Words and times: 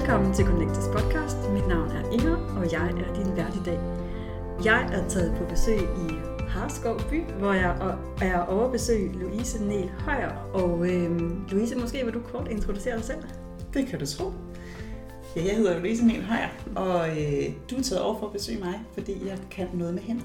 Velkommen 0.00 0.34
til 0.34 0.44
Connectors 0.44 0.88
podcast. 0.88 1.36
Mit 1.52 1.68
navn 1.68 1.90
er 1.90 2.10
Inger, 2.12 2.36
og 2.36 2.72
jeg 2.72 2.90
er 2.90 3.14
din 3.14 3.36
vært 3.36 3.54
i 3.54 3.62
dag. 3.64 3.78
Jeg 4.64 4.90
er 4.92 5.08
taget 5.08 5.34
på 5.38 5.44
besøg 5.44 5.80
i 5.80 6.14
Harskov 6.48 7.00
by, 7.10 7.22
hvor 7.22 7.52
jeg 7.52 7.98
er 8.22 8.46
over 8.46 8.72
besøg 8.72 9.10
Louise 9.14 9.64
Nel 9.64 9.88
Højer. 9.88 10.36
Og 10.54 10.90
øhm, 10.90 11.44
Louise, 11.48 11.76
måske 11.76 12.04
vil 12.04 12.14
du 12.14 12.20
kort 12.20 12.48
introducere 12.48 12.96
dig 12.96 13.04
selv? 13.04 13.22
Det 13.74 13.86
kan 13.86 13.98
du 13.98 14.06
tro. 14.06 14.32
Ja, 15.36 15.44
jeg 15.44 15.56
hedder 15.56 15.78
Louise 15.78 16.06
Nel 16.06 16.24
Højer, 16.24 16.48
og 16.76 17.08
øh, 17.08 17.52
du 17.70 17.76
er 17.76 17.82
taget 17.82 18.02
over 18.02 18.18
for 18.18 18.26
at 18.26 18.32
besøge 18.32 18.58
mig, 18.58 18.80
fordi 18.94 19.28
jeg 19.28 19.38
kan 19.50 19.68
noget 19.74 19.94
med 19.94 20.02
hænder. 20.02 20.24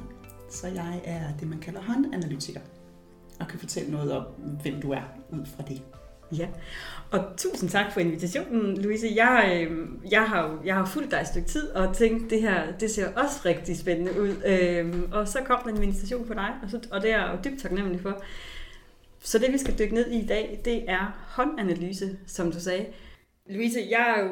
Så 0.49 0.67
jeg 0.67 1.01
er 1.05 1.21
det, 1.39 1.47
man 1.49 1.59
kalder 1.59 1.81
håndanalytiker, 1.81 2.61
og 3.39 3.47
kan 3.47 3.59
fortælle 3.59 3.91
noget 3.91 4.11
om, 4.11 4.23
hvem 4.61 4.81
du 4.81 4.91
er 4.91 5.03
ud 5.29 5.45
fra 5.45 5.63
det. 5.67 5.81
Ja, 6.31 6.47
og 7.11 7.37
tusind 7.37 7.69
tak 7.69 7.93
for 7.93 7.99
invitationen, 7.99 8.77
Louise. 8.77 9.07
Jeg, 9.15 9.67
øh, 9.69 9.87
jeg, 10.11 10.23
har, 10.23 10.61
jeg 10.65 10.75
har 10.75 10.85
fulgt 10.85 11.11
dig 11.11 11.17
et 11.17 11.27
stykke 11.27 11.47
tid 11.47 11.69
og 11.69 11.95
tænkt, 11.95 12.29
det 12.29 12.41
her 12.41 12.77
det 12.79 12.91
ser 12.91 13.07
også 13.15 13.39
rigtig 13.45 13.77
spændende 13.77 14.21
ud. 14.21 14.35
Øh, 14.45 14.93
og 15.11 15.27
så 15.27 15.39
kom 15.45 15.59
der 15.63 15.69
en 15.69 15.83
invitation 15.83 16.27
på 16.27 16.33
dig, 16.33 16.49
og, 16.63 16.69
så, 16.69 16.79
og 16.91 17.01
det 17.01 17.11
er 17.11 17.17
jeg 17.17 17.31
jo 17.33 17.49
dybt 17.49 17.61
taknemmelig 17.61 18.01
for. 18.01 18.23
Så 19.19 19.39
det 19.39 19.53
vi 19.53 19.57
skal 19.57 19.79
dykke 19.79 19.93
ned 19.93 20.11
i 20.11 20.19
i 20.19 20.25
dag, 20.25 20.61
det 20.65 20.89
er 20.89 21.25
håndanalyse, 21.27 22.17
som 22.27 22.51
du 22.51 22.59
sagde. 22.59 22.85
Louise, 23.49 23.79
jeg 23.89 24.15
er 24.17 24.23
jo 24.23 24.29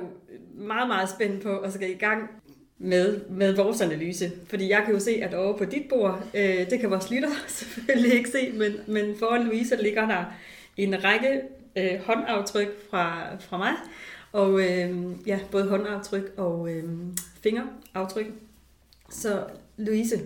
meget, 0.53 0.87
meget 0.87 1.09
spændt 1.09 1.43
på 1.43 1.57
at 1.57 1.73
skal 1.73 1.91
i 1.91 1.93
gang 1.97 2.29
med, 2.77 3.21
med 3.29 3.55
vores 3.55 3.81
analyse. 3.81 4.31
Fordi 4.47 4.69
jeg 4.69 4.81
kan 4.85 4.93
jo 4.93 4.99
se, 4.99 5.11
at 5.11 5.33
over 5.33 5.57
på 5.57 5.65
dit 5.65 5.83
bord, 5.89 6.23
øh, 6.33 6.69
det 6.69 6.79
kan 6.79 6.91
vores 6.91 7.11
lytter 7.11 7.29
selvfølgelig 7.47 8.13
ikke 8.13 8.29
se, 8.29 8.51
men, 8.51 8.73
men 8.87 9.15
foran 9.19 9.43
Louise 9.43 9.75
ligger 9.75 10.07
der 10.07 10.25
en 10.77 11.03
række 11.03 11.41
øh, 11.75 11.99
håndaftryk 12.05 12.89
fra, 12.89 13.35
fra 13.39 13.57
mig. 13.57 13.73
Og 14.31 14.61
øh, 14.61 15.05
ja, 15.27 15.39
både 15.51 15.69
håndaftryk 15.69 16.33
og 16.37 16.69
øh, 16.69 16.83
fingeraftryk. 17.43 18.27
Så 19.09 19.43
Louise, 19.77 20.21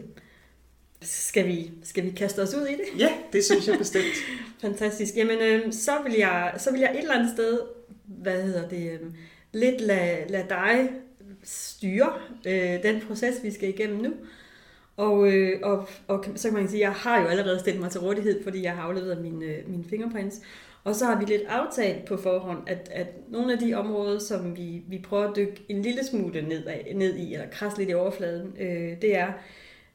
skal 1.01 1.47
vi, 1.47 1.71
skal 1.83 2.03
vi 2.03 2.11
kaste 2.11 2.41
os 2.41 2.53
ud 2.53 2.65
i 2.65 2.73
det? 2.73 2.99
Ja, 2.99 3.09
det 3.33 3.45
synes 3.45 3.67
jeg 3.67 3.77
bestemt. 3.77 4.15
Fantastisk. 4.61 5.15
Jamen, 5.15 5.37
øh, 5.41 5.73
så, 5.73 5.91
vil 6.03 6.13
jeg, 6.13 6.53
så 6.57 6.71
vil 6.71 6.79
jeg 6.79 6.91
et 6.91 6.99
eller 6.99 7.15
andet 7.15 7.33
sted, 7.33 7.59
hvad 8.05 8.43
hedder 8.43 8.69
det, 8.69 8.91
øh, 8.91 8.99
lidt 9.53 9.81
lade, 9.81 10.25
lade 10.29 10.45
dig 10.49 10.89
styre 11.43 12.13
øh, 12.47 12.83
den 12.83 13.01
proces, 13.07 13.43
vi 13.43 13.51
skal 13.51 13.69
igennem 13.69 13.97
nu. 13.97 14.13
Og, 14.97 15.31
øh, 15.33 15.59
og, 15.63 15.87
og 16.07 16.25
så 16.35 16.47
kan 16.47 16.57
man 16.57 16.69
sige, 16.69 16.79
at 16.79 16.89
jeg 16.89 16.93
har 16.93 17.21
jo 17.21 17.27
allerede 17.27 17.59
stillet 17.59 17.81
mig 17.81 17.91
til 17.91 18.01
rådighed, 18.01 18.43
fordi 18.43 18.63
jeg 18.63 18.75
har 18.75 18.81
afleveret 18.83 19.21
mine, 19.21 19.45
øh, 19.45 19.69
mine 19.69 19.83
fingerprints. 19.89 20.41
Og 20.83 20.95
så 20.95 21.05
har 21.05 21.19
vi 21.19 21.25
lidt 21.25 21.41
aftalt 21.49 22.05
på 22.05 22.17
forhånd, 22.17 22.69
at, 22.69 22.89
at 22.91 23.07
nogle 23.29 23.53
af 23.53 23.59
de 23.59 23.73
områder, 23.73 24.19
som 24.19 24.57
vi, 24.57 24.83
vi 24.87 24.99
prøver 24.99 25.27
at 25.27 25.35
dykke 25.35 25.65
en 25.69 25.81
lille 25.81 26.05
smule 26.05 26.41
ned, 26.41 26.65
af, 26.65 26.91
ned 26.95 27.15
i, 27.15 27.33
eller 27.33 27.49
krasse 27.51 27.79
lidt 27.79 27.89
i 27.89 27.93
overfladen, 27.93 28.53
øh, 28.59 29.01
det 29.01 29.17
er 29.17 29.33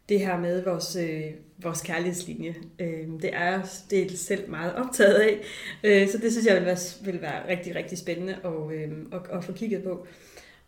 det 0.08 0.20
her 0.20 0.38
med 0.38 0.64
vores, 0.64 0.96
øh, 0.96 1.24
vores 1.58 1.80
kærlighedslinje. 1.80 2.54
Øh, 2.78 3.06
det 3.22 3.30
er 3.32 3.60
det 3.90 4.02
er 4.02 4.16
selv 4.16 4.50
meget 4.50 4.74
optaget 4.74 5.14
af, 5.14 5.40
øh, 5.84 6.08
så 6.08 6.18
det 6.18 6.32
synes 6.32 6.46
jeg 6.46 6.56
vil 6.56 6.64
være, 6.64 6.76
vil 7.04 7.22
være 7.22 7.48
rigtig, 7.48 7.74
rigtig 7.74 7.98
spændende 7.98 8.36
at, 8.44 8.76
øh, 8.76 8.90
at, 9.12 9.20
at 9.38 9.44
få 9.44 9.52
kigget 9.52 9.82
på. 9.82 10.06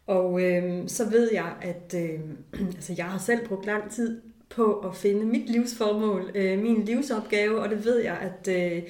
Og 0.07 0.43
øh, 0.43 0.89
så 0.89 1.11
ved 1.11 1.31
jeg, 1.33 1.53
at 1.63 1.95
øh, 1.97 2.21
altså 2.77 2.95
jeg 2.97 3.07
har 3.07 3.19
selv 3.19 3.47
brugt 3.49 3.67
lang 3.67 3.91
tid 3.91 4.21
på 4.49 4.73
at 4.79 4.97
finde 4.97 5.27
mit 5.27 5.51
livsformål, 5.51 6.31
øh, 6.35 6.59
min 6.59 6.85
livsopgave, 6.85 7.61
og 7.61 7.71
det 7.71 7.85
ved 7.85 7.99
jeg, 7.99 8.19
at 8.19 8.49
øh, 8.49 8.83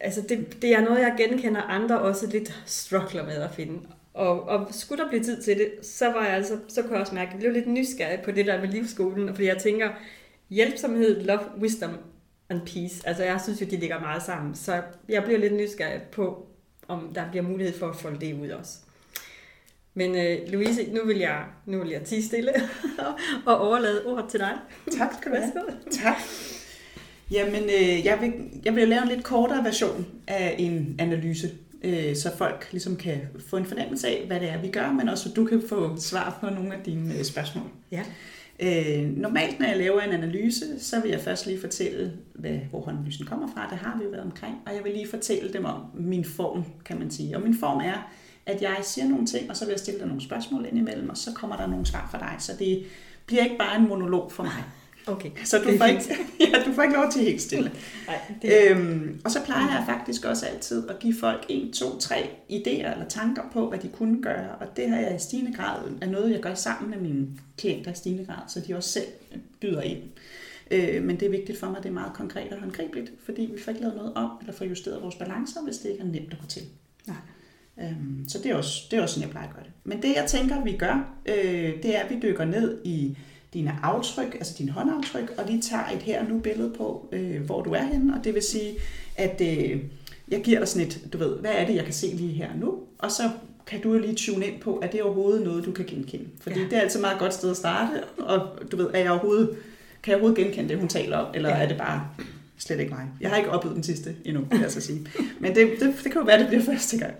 altså 0.00 0.20
det, 0.28 0.62
det 0.62 0.74
er 0.74 0.80
noget, 0.80 1.00
jeg 1.00 1.14
genkender 1.18 1.62
andre 1.62 2.00
også 2.00 2.26
lidt 2.26 2.62
struggler 2.66 3.24
med 3.24 3.34
at 3.34 3.54
finde. 3.54 3.80
Og, 4.14 4.42
og 4.42 4.66
skulle 4.70 5.02
der 5.02 5.08
blive 5.08 5.24
tid 5.24 5.42
til 5.42 5.58
det, 5.58 5.72
så 5.82 6.06
var 6.06 6.24
jeg 6.24 6.34
altså, 6.34 6.58
så 6.68 6.82
kunne 6.82 6.92
jeg 6.92 7.00
også 7.00 7.14
mærke, 7.14 7.28
at 7.28 7.32
jeg 7.32 7.40
blev 7.40 7.52
lidt 7.52 7.66
nysgerrig 7.66 8.20
på 8.24 8.30
det 8.30 8.46
der 8.46 8.60
med 8.60 8.68
livsskolen, 8.68 9.28
fordi 9.28 9.46
jeg 9.46 9.58
tænker, 9.58 9.90
hjælpsomhed, 10.50 11.20
love, 11.20 11.40
wisdom 11.60 11.98
and 12.48 12.60
peace, 12.60 13.08
altså 13.08 13.24
jeg 13.24 13.40
synes 13.40 13.60
jo, 13.60 13.66
de 13.66 13.76
ligger 13.76 14.00
meget 14.00 14.22
sammen, 14.22 14.54
så 14.54 14.82
jeg 15.08 15.24
bliver 15.24 15.38
lidt 15.38 15.54
nysgerrig 15.54 16.02
på, 16.02 16.46
om 16.88 17.12
der 17.14 17.30
bliver 17.30 17.42
mulighed 17.42 17.78
for 17.78 17.88
at 17.88 17.96
folde 17.96 18.20
det 18.20 18.40
ud 18.42 18.48
også. 18.48 18.78
Men 19.94 20.10
uh, 20.10 20.52
Louise, 20.52 20.92
nu 20.92 21.04
vil 21.04 21.18
jeg, 21.18 21.44
nu 21.66 21.78
vil 21.78 21.88
jeg 21.88 22.02
tige 22.02 22.22
stille 22.22 22.52
og 23.46 23.58
overlade 23.58 24.06
ordet 24.06 24.30
til 24.30 24.40
dig. 24.40 24.58
Tak 24.98 25.14
skal 25.20 25.32
du 25.32 25.36
have. 25.36 25.52
Tak. 25.90 26.16
Jamen, 27.30 27.62
øh, 27.62 28.04
jeg, 28.04 28.18
vil, 28.20 28.32
jeg 28.64 28.76
vil 28.76 28.88
lave 28.88 29.02
en 29.02 29.08
lidt 29.08 29.24
kortere 29.24 29.64
version 29.64 30.06
af 30.26 30.54
en 30.58 30.96
analyse, 30.98 31.50
øh, 31.82 32.16
så 32.16 32.36
folk 32.36 32.68
ligesom 32.72 32.96
kan 32.96 33.20
få 33.48 33.56
en 33.56 33.64
fornemmelse 33.64 34.08
af, 34.08 34.24
hvad 34.26 34.40
det 34.40 34.48
er, 34.48 34.60
vi 34.60 34.68
gør, 34.68 34.92
men 34.92 35.08
også 35.08 35.28
så 35.28 35.34
du 35.34 35.44
kan 35.44 35.62
få 35.68 35.96
svar 36.00 36.38
på 36.40 36.50
nogle 36.50 36.74
af 36.74 36.84
dine 36.84 37.18
øh, 37.18 37.24
spørgsmål. 37.24 37.66
Ja. 37.90 38.02
Øh, 38.60 39.16
normalt, 39.16 39.60
når 39.60 39.66
jeg 39.66 39.76
laver 39.76 40.00
en 40.00 40.12
analyse, 40.12 40.80
så 40.80 41.00
vil 41.00 41.10
jeg 41.10 41.20
først 41.20 41.46
lige 41.46 41.60
fortælle, 41.60 42.12
hvad, 42.34 42.58
hvor 42.70 42.88
analysen 42.88 43.26
kommer 43.26 43.48
fra. 43.54 43.68
Det 43.70 43.78
har 43.78 43.98
vi 43.98 44.04
jo 44.04 44.10
været 44.10 44.24
omkring. 44.24 44.54
Og 44.66 44.74
jeg 44.74 44.84
vil 44.84 44.92
lige 44.92 45.08
fortælle 45.08 45.52
dem 45.52 45.64
om 45.64 45.80
min 45.94 46.24
form, 46.24 46.64
kan 46.84 46.98
man 46.98 47.10
sige. 47.10 47.36
Og 47.36 47.42
min 47.42 47.58
form 47.58 47.78
er, 47.78 48.10
at 48.46 48.62
jeg 48.62 48.76
siger 48.82 49.08
nogle 49.08 49.26
ting, 49.26 49.50
og 49.50 49.56
så 49.56 49.64
vil 49.64 49.72
jeg 49.72 49.78
stille 49.78 50.00
dig 50.00 50.06
nogle 50.06 50.22
spørgsmål 50.22 50.66
ind 50.66 50.78
imellem, 50.78 51.08
og 51.08 51.16
så 51.16 51.30
kommer 51.34 51.56
der 51.56 51.66
nogle 51.66 51.86
svar 51.86 52.08
fra 52.10 52.18
dig. 52.18 52.34
Så 52.38 52.52
det 52.58 52.84
bliver 53.26 53.44
ikke 53.44 53.58
bare 53.58 53.76
en 53.76 53.88
monolog 53.88 54.32
for 54.32 54.42
mig. 54.42 54.64
Okay. 55.06 55.30
Så 55.44 55.58
du 55.58 55.78
får, 55.78 55.84
ikke, 55.84 56.16
ja, 56.52 56.62
du 56.66 56.72
får 56.72 56.82
ikke 56.82 56.94
lov 56.94 57.12
til 57.12 57.22
helt 57.22 57.42
stille. 57.42 57.72
Nej, 58.06 58.20
det... 58.42 58.70
øhm, 58.70 59.20
og 59.24 59.30
så 59.30 59.44
plejer 59.44 59.76
jeg 59.76 59.84
faktisk 59.88 60.24
også 60.24 60.46
altid 60.46 60.88
at 60.88 60.98
give 60.98 61.14
folk 61.20 61.46
en, 61.48 61.72
to, 61.72 61.98
tre 61.98 62.30
idéer 62.50 62.92
eller 62.92 63.04
tanker 63.08 63.42
på, 63.52 63.68
hvad 63.68 63.78
de 63.78 63.88
kunne 63.88 64.22
gøre. 64.22 64.48
Og 64.60 64.76
det 64.76 64.90
har 64.90 65.00
jeg 65.00 65.16
i 65.16 65.18
stigende 65.18 65.52
grad 65.52 65.80
er 66.00 66.06
noget, 66.06 66.30
jeg 66.30 66.40
gør 66.40 66.54
sammen 66.54 66.90
med 66.90 66.98
mine 66.98 67.28
klienter 67.58 67.92
i 67.92 67.94
stigende 67.94 68.24
grad, 68.24 68.42
så 68.48 68.60
de 68.60 68.76
også 68.76 68.90
selv 68.90 69.06
byder 69.60 69.82
ind. 69.82 70.02
Øh, 70.70 71.02
men 71.02 71.20
det 71.20 71.26
er 71.26 71.30
vigtigt 71.30 71.58
for 71.58 71.66
mig, 71.66 71.76
at 71.76 71.82
det 71.82 71.88
er 71.88 71.94
meget 71.94 72.12
konkret 72.12 72.52
og 72.52 72.60
håndgribeligt, 72.60 73.12
fordi 73.24 73.42
vi 73.54 73.60
får 73.60 73.70
ikke 73.70 73.80
lavet 73.80 73.96
noget 73.96 74.12
om, 74.14 74.30
eller 74.40 74.52
får 74.52 74.64
justeret 74.64 75.02
vores 75.02 75.14
balancer, 75.14 75.62
hvis 75.64 75.78
det 75.78 75.90
ikke 75.90 76.02
er 76.02 76.06
nemt 76.06 76.32
at 76.32 76.38
gå 76.40 76.46
til. 76.46 76.62
Nej. 77.06 77.16
Øhm, 77.80 78.24
så 78.28 78.38
det 78.38 78.50
er, 78.50 78.54
også, 78.54 78.82
det 78.90 78.98
er 78.98 79.02
også 79.02 79.14
sådan, 79.14 79.26
jeg 79.26 79.30
plejer 79.30 79.48
at 79.48 79.54
gøre 79.54 79.64
det. 79.64 79.72
Men 79.84 80.02
det, 80.02 80.14
jeg 80.16 80.24
tænker, 80.28 80.64
vi 80.64 80.76
gør, 80.76 81.14
øh, 81.26 81.82
det 81.82 81.96
er, 81.96 82.00
at 82.00 82.10
vi 82.10 82.20
dykker 82.22 82.44
ned 82.44 82.78
i 82.84 83.16
dine 83.56 83.78
aftryk, 83.82 84.34
altså 84.34 84.54
dine 84.58 84.72
håndaftryk, 84.72 85.34
og 85.38 85.44
lige 85.46 85.62
tager 85.62 85.88
et 85.94 86.02
her 86.02 86.20
og 86.20 86.26
nu 86.28 86.38
billede 86.38 86.70
på, 86.76 87.08
øh, 87.12 87.40
hvor 87.40 87.62
du 87.62 87.70
er 87.70 87.82
henne, 87.82 88.14
og 88.14 88.24
det 88.24 88.34
vil 88.34 88.42
sige, 88.42 88.72
at 89.16 89.40
øh, 89.40 89.80
jeg 90.28 90.42
giver 90.42 90.58
dig 90.58 90.68
sådan 90.68 90.86
et, 90.86 91.00
du 91.12 91.18
ved, 91.18 91.36
hvad 91.36 91.50
er 91.54 91.66
det, 91.66 91.74
jeg 91.74 91.84
kan 91.84 91.94
se 91.94 92.06
lige 92.06 92.32
her 92.32 92.48
nu, 92.60 92.78
og 92.98 93.10
så 93.10 93.30
kan 93.66 93.80
du 93.80 93.92
jo 93.92 93.98
lige 93.98 94.14
tune 94.14 94.46
ind 94.46 94.60
på, 94.60 94.76
at 94.76 94.92
det 94.92 95.00
er 95.00 95.04
overhovedet 95.04 95.44
noget, 95.44 95.64
du 95.64 95.72
kan 95.72 95.84
genkende. 95.84 96.26
Fordi 96.40 96.58
ja. 96.58 96.64
det 96.64 96.72
er 96.72 96.80
altid 96.80 96.98
et 96.98 97.00
meget 97.00 97.18
godt 97.18 97.34
sted 97.34 97.50
at 97.50 97.56
starte, 97.56 98.04
og 98.18 98.48
du 98.72 98.76
ved, 98.76 98.90
er 98.94 98.98
jeg 98.98 99.10
overhovedet, 99.10 99.48
kan 100.02 100.10
jeg 100.10 100.20
overhovedet 100.20 100.44
genkende 100.44 100.68
det, 100.68 100.78
hun 100.78 100.88
taler 100.88 101.16
om, 101.16 101.34
eller 101.34 101.48
ja. 101.48 101.62
er 101.62 101.68
det 101.68 101.78
bare 101.78 102.08
slet 102.58 102.80
ikke 102.80 102.92
mig? 102.92 103.06
Jeg 103.20 103.30
har 103.30 103.36
ikke 103.36 103.50
oplevet 103.50 103.74
den 103.74 103.84
sidste 103.84 104.14
endnu, 104.24 104.44
vil 104.50 104.60
jeg 104.60 104.72
så 104.72 104.80
sige. 104.80 105.06
Men 105.40 105.54
det, 105.54 105.70
det, 105.80 105.94
det 106.04 106.12
kan 106.12 106.20
jo 106.20 106.26
være, 106.26 106.38
det 106.38 106.48
bliver 106.48 106.62
første 106.62 106.98
gang. 106.98 107.14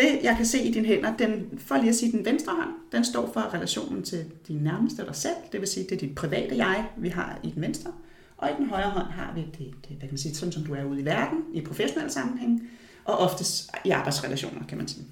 Det, 0.00 0.20
jeg 0.22 0.36
kan 0.36 0.46
se 0.46 0.62
i 0.62 0.72
dine 0.72 0.86
hænder, 0.86 1.16
den, 1.16 1.58
for 1.58 1.76
lige 1.76 1.88
at 1.88 1.94
sige, 1.94 2.12
den 2.12 2.24
venstre 2.24 2.52
hånd, 2.52 2.74
den 2.92 3.04
står 3.04 3.30
for 3.32 3.54
relationen 3.54 4.02
til 4.02 4.24
din 4.48 4.56
nærmeste 4.56 5.06
dig 5.06 5.16
selv. 5.16 5.36
Det 5.52 5.60
vil 5.60 5.68
sige, 5.68 5.86
det 5.88 5.92
er 5.92 5.98
dit 5.98 6.14
private 6.14 6.56
jeg, 6.56 6.86
vi 6.96 7.08
har 7.08 7.38
i 7.42 7.50
den 7.50 7.62
venstre. 7.62 7.92
Og 8.36 8.50
i 8.50 8.52
den 8.58 8.68
højre 8.68 8.90
hånd 8.90 9.06
har 9.06 9.34
vi 9.34 9.40
det, 9.40 9.58
det 9.58 9.88
hvad 9.88 10.00
kan 10.00 10.08
man 10.10 10.18
sige, 10.18 10.34
sådan 10.34 10.52
som 10.52 10.64
du 10.64 10.74
er 10.74 10.84
ude 10.84 11.00
i 11.00 11.04
verden, 11.04 11.38
i 11.52 11.60
professionelle 11.60 12.12
sammenhæng, 12.12 12.62
og 13.04 13.18
oftest 13.18 13.70
i 13.84 13.90
arbejdsrelationer, 13.90 14.66
kan 14.66 14.78
man 14.78 14.88
sige. 14.88 15.04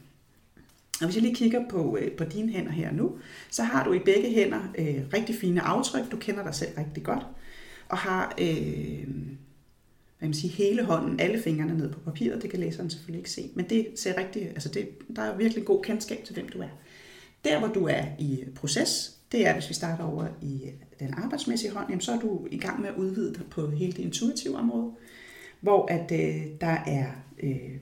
Og 1.01 1.07
hvis 1.07 1.17
jeg 1.17 1.23
lige 1.23 1.35
kigger 1.35 1.69
på, 1.71 1.99
øh, 2.01 2.13
på 2.13 2.25
dine 2.25 2.53
hænder 2.53 2.73
her 2.73 2.93
nu, 2.93 3.19
så 3.51 3.63
har 3.63 3.85
du 3.85 3.93
i 3.93 3.99
begge 3.99 4.31
hænder 4.31 4.61
øh, 4.79 5.05
rigtig 5.15 5.35
fine 5.35 5.61
aftryk. 5.61 6.11
Du 6.11 6.17
kender 6.17 6.43
dig 6.43 6.55
selv 6.55 6.71
rigtig 6.79 7.03
godt. 7.03 7.27
Og 7.89 7.99
har 7.99 8.35
øh, 8.41 9.07
hvad 10.19 10.29
man 10.29 10.35
siger, 10.35 10.53
hele 10.53 10.85
hånden, 10.85 11.21
alle 11.21 11.43
fingrene 11.43 11.79
ned 11.79 11.93
på 11.93 12.01
papiret. 12.01 12.43
Det 12.43 12.51
kan 12.51 12.61
læseren 12.61 12.91
selvfølgelig 12.91 13.19
ikke 13.19 13.31
se, 13.31 13.51
men 13.55 13.69
det 13.69 13.87
ser 13.97 14.19
rigtig, 14.19 14.49
altså 14.49 14.69
det, 14.69 14.89
der 15.17 15.23
er 15.23 15.37
virkelig 15.37 15.65
god 15.65 15.83
kendskab 15.85 16.25
til, 16.25 16.35
hvem 16.35 16.49
du 16.49 16.59
er. 16.59 16.69
Der, 17.45 17.59
hvor 17.59 17.69
du 17.69 17.87
er 17.87 18.05
i 18.19 18.45
proces, 18.55 19.19
det 19.33 19.47
er, 19.47 19.53
hvis 19.53 19.69
vi 19.69 19.75
starter 19.75 20.05
over 20.05 20.27
i 20.43 20.61
den 21.01 21.15
arbejdsmæssige 21.15 21.73
hånd, 21.73 21.87
jamen, 21.89 22.01
så 22.01 22.13
er 22.13 22.19
du 22.19 22.47
i 22.51 22.59
gang 22.59 22.81
med 22.81 22.89
at 22.89 22.95
udvide 22.97 23.35
dig 23.35 23.43
på 23.51 23.71
hele 23.71 23.93
det 23.93 23.99
intuitive 23.99 24.57
område, 24.57 24.91
hvor 25.61 25.87
at, 25.87 26.13
øh, 26.13 26.47
der 26.61 26.77
er 26.87 27.07
øh, 27.43 27.77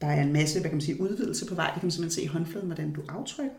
der 0.00 0.06
er 0.06 0.22
en 0.22 0.32
masse, 0.32 0.60
hvad 0.60 0.70
kan 0.70 0.76
man 0.76 0.80
sige, 0.80 1.00
udvidelse 1.00 1.46
på 1.46 1.54
vej. 1.54 1.66
Det 1.66 1.80
kan 1.80 1.86
man 1.86 1.90
simpelthen 1.90 2.22
se 2.22 2.22
i 2.22 2.26
håndfladen, 2.26 2.66
hvordan 2.66 2.92
du 2.92 3.00
aftrykker. 3.08 3.54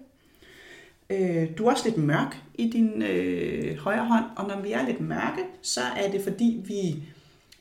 Øh, 1.10 1.58
du 1.58 1.66
er 1.66 1.72
også 1.72 1.90
lidt 1.90 1.98
mørk 1.98 2.38
i 2.56 2.70
din 2.70 3.02
øh, 3.02 3.78
højre 3.78 4.06
hånd, 4.06 4.26
og 4.36 4.48
når 4.48 4.62
vi 4.62 4.72
er 4.72 4.86
lidt 4.86 5.02
mørke, 5.02 5.42
så 5.62 5.82
er 5.82 6.12
det 6.12 6.22
fordi, 6.22 6.64
vi 6.66 7.04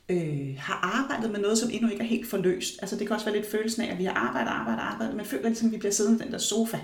øh, 0.09 0.55
har 0.57 1.05
arbejdet 1.05 1.31
med 1.31 1.39
noget, 1.39 1.57
som 1.57 1.69
endnu 1.73 1.89
ikke 1.89 2.03
er 2.03 2.07
helt 2.07 2.27
forløst. 2.27 2.79
Altså 2.81 2.95
det 2.95 3.07
kan 3.07 3.13
også 3.13 3.25
være 3.25 3.35
lidt 3.35 3.51
følelsen 3.51 3.81
af, 3.81 3.91
at 3.91 3.99
vi 3.99 4.03
har 4.03 4.13
arbejdet, 4.13 4.49
arbejdet, 4.49 4.81
arbejdet, 4.81 5.15
men 5.15 5.25
føler 5.25 5.47
ligesom, 5.47 5.67
at 5.67 5.71
vi 5.73 5.77
bliver 5.77 5.91
siddende 5.91 6.19
i 6.19 6.23
den 6.23 6.31
der 6.33 6.39
sofa. 6.39 6.77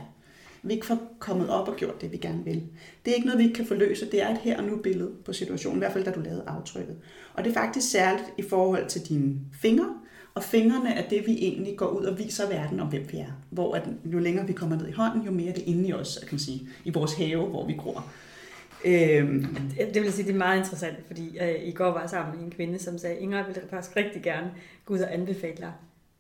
Vi 0.63 0.73
ikke 0.73 0.85
får 0.85 1.15
kommet 1.19 1.49
op 1.49 1.67
og 1.67 1.75
gjort 1.75 2.01
det, 2.01 2.11
vi 2.11 2.17
gerne 2.17 2.43
vil. 2.43 2.63
Det 3.05 3.11
er 3.11 3.15
ikke 3.15 3.27
noget, 3.27 3.39
vi 3.39 3.43
ikke 3.43 3.55
kan 3.55 3.65
forløse. 3.65 4.11
Det 4.11 4.21
er 4.21 4.29
et 4.29 4.37
her 4.37 4.57
og 4.57 4.63
nu 4.63 4.77
billede 4.77 5.11
på 5.25 5.33
situationen, 5.33 5.77
i 5.77 5.79
hvert 5.79 5.93
fald 5.93 6.05
da 6.05 6.11
du 6.11 6.19
lavede 6.19 6.43
aftrykket. 6.47 6.95
Og 7.33 7.43
det 7.43 7.49
er 7.49 7.53
faktisk 7.53 7.91
særligt 7.91 8.33
i 8.37 8.41
forhold 8.41 8.87
til 8.87 9.01
dine 9.01 9.35
fingre, 9.61 9.95
Og 10.35 10.43
fingrene 10.43 10.93
er 10.93 11.09
det, 11.09 11.27
vi 11.27 11.33
egentlig 11.33 11.77
går 11.77 11.87
ud 11.87 12.03
og 12.03 12.17
viser 12.19 12.49
verden 12.49 12.79
om, 12.79 12.87
hvem 12.87 13.05
vi 13.11 13.17
er. 13.17 13.31
Hvor 13.49 13.75
at 13.75 13.83
jo 14.05 14.19
længere 14.19 14.47
vi 14.47 14.53
kommer 14.53 14.75
ned 14.75 14.87
i 14.87 14.91
hånden, 14.91 15.21
jo 15.21 15.31
mere 15.31 15.49
er 15.49 15.53
det 15.53 15.63
inde 15.65 15.89
i 15.89 15.93
os, 15.93 16.19
kan 16.21 16.29
man 16.31 16.39
sige, 16.39 16.67
i 16.85 16.89
vores 16.89 17.13
have, 17.13 17.45
hvor 17.45 17.67
vi 17.67 17.73
gror. 17.73 18.05
Øhm. 18.85 19.57
Det 19.93 20.01
vil 20.01 20.13
sige, 20.13 20.27
det 20.27 20.33
er 20.33 20.37
meget 20.37 20.57
interessant, 20.57 20.97
fordi 21.07 21.37
øh, 21.37 21.67
i 21.67 21.71
går 21.71 21.91
var 21.91 21.99
jeg 21.99 22.09
sammen 22.09 22.35
med 22.35 22.45
en 22.45 22.51
kvinde, 22.51 22.79
som 22.79 22.97
sagde, 22.97 23.19
Inger, 23.19 23.37
jeg 23.37 23.47
vil 23.47 23.55
faktisk 23.69 23.95
rigtig 23.95 24.23
gerne 24.23 24.51
gå 24.85 24.93
ud 24.93 24.99
og 24.99 25.13
anbefale 25.13 25.57
dig, 25.57 25.71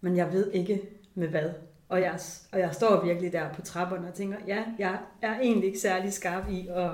men 0.01 0.17
jeg 0.17 0.33
ved 0.33 0.51
ikke 0.51 0.81
med 1.15 1.27
hvad. 1.27 1.49
Og 1.89 2.01
jeg, 2.01 2.19
og 2.51 2.59
jeg 2.59 2.69
står 2.73 3.05
virkelig 3.05 3.33
der 3.33 3.53
på 3.53 3.61
trapperne 3.61 4.07
og 4.07 4.13
tænker, 4.13 4.37
ja, 4.47 4.63
jeg 4.79 4.97
er 5.21 5.39
egentlig 5.39 5.67
ikke 5.67 5.79
særlig 5.79 6.13
skarp 6.13 6.49
i 6.49 6.67
at 6.75 6.89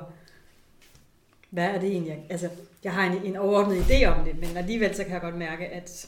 hvad 1.50 1.66
er 1.66 1.80
det 1.80 1.89
egentlig? 1.89 2.25
Altså, 2.30 2.50
jeg 2.83 2.94
har 2.94 3.12
en, 3.12 3.25
en 3.25 3.36
overordnet 3.36 3.81
idé 3.81 4.06
om 4.06 4.25
det, 4.25 4.39
men 4.39 4.57
alligevel 4.57 4.95
så 4.95 5.04
kan 5.04 5.13
jeg 5.13 5.21
godt 5.21 5.36
mærke, 5.36 5.68
at 5.68 6.07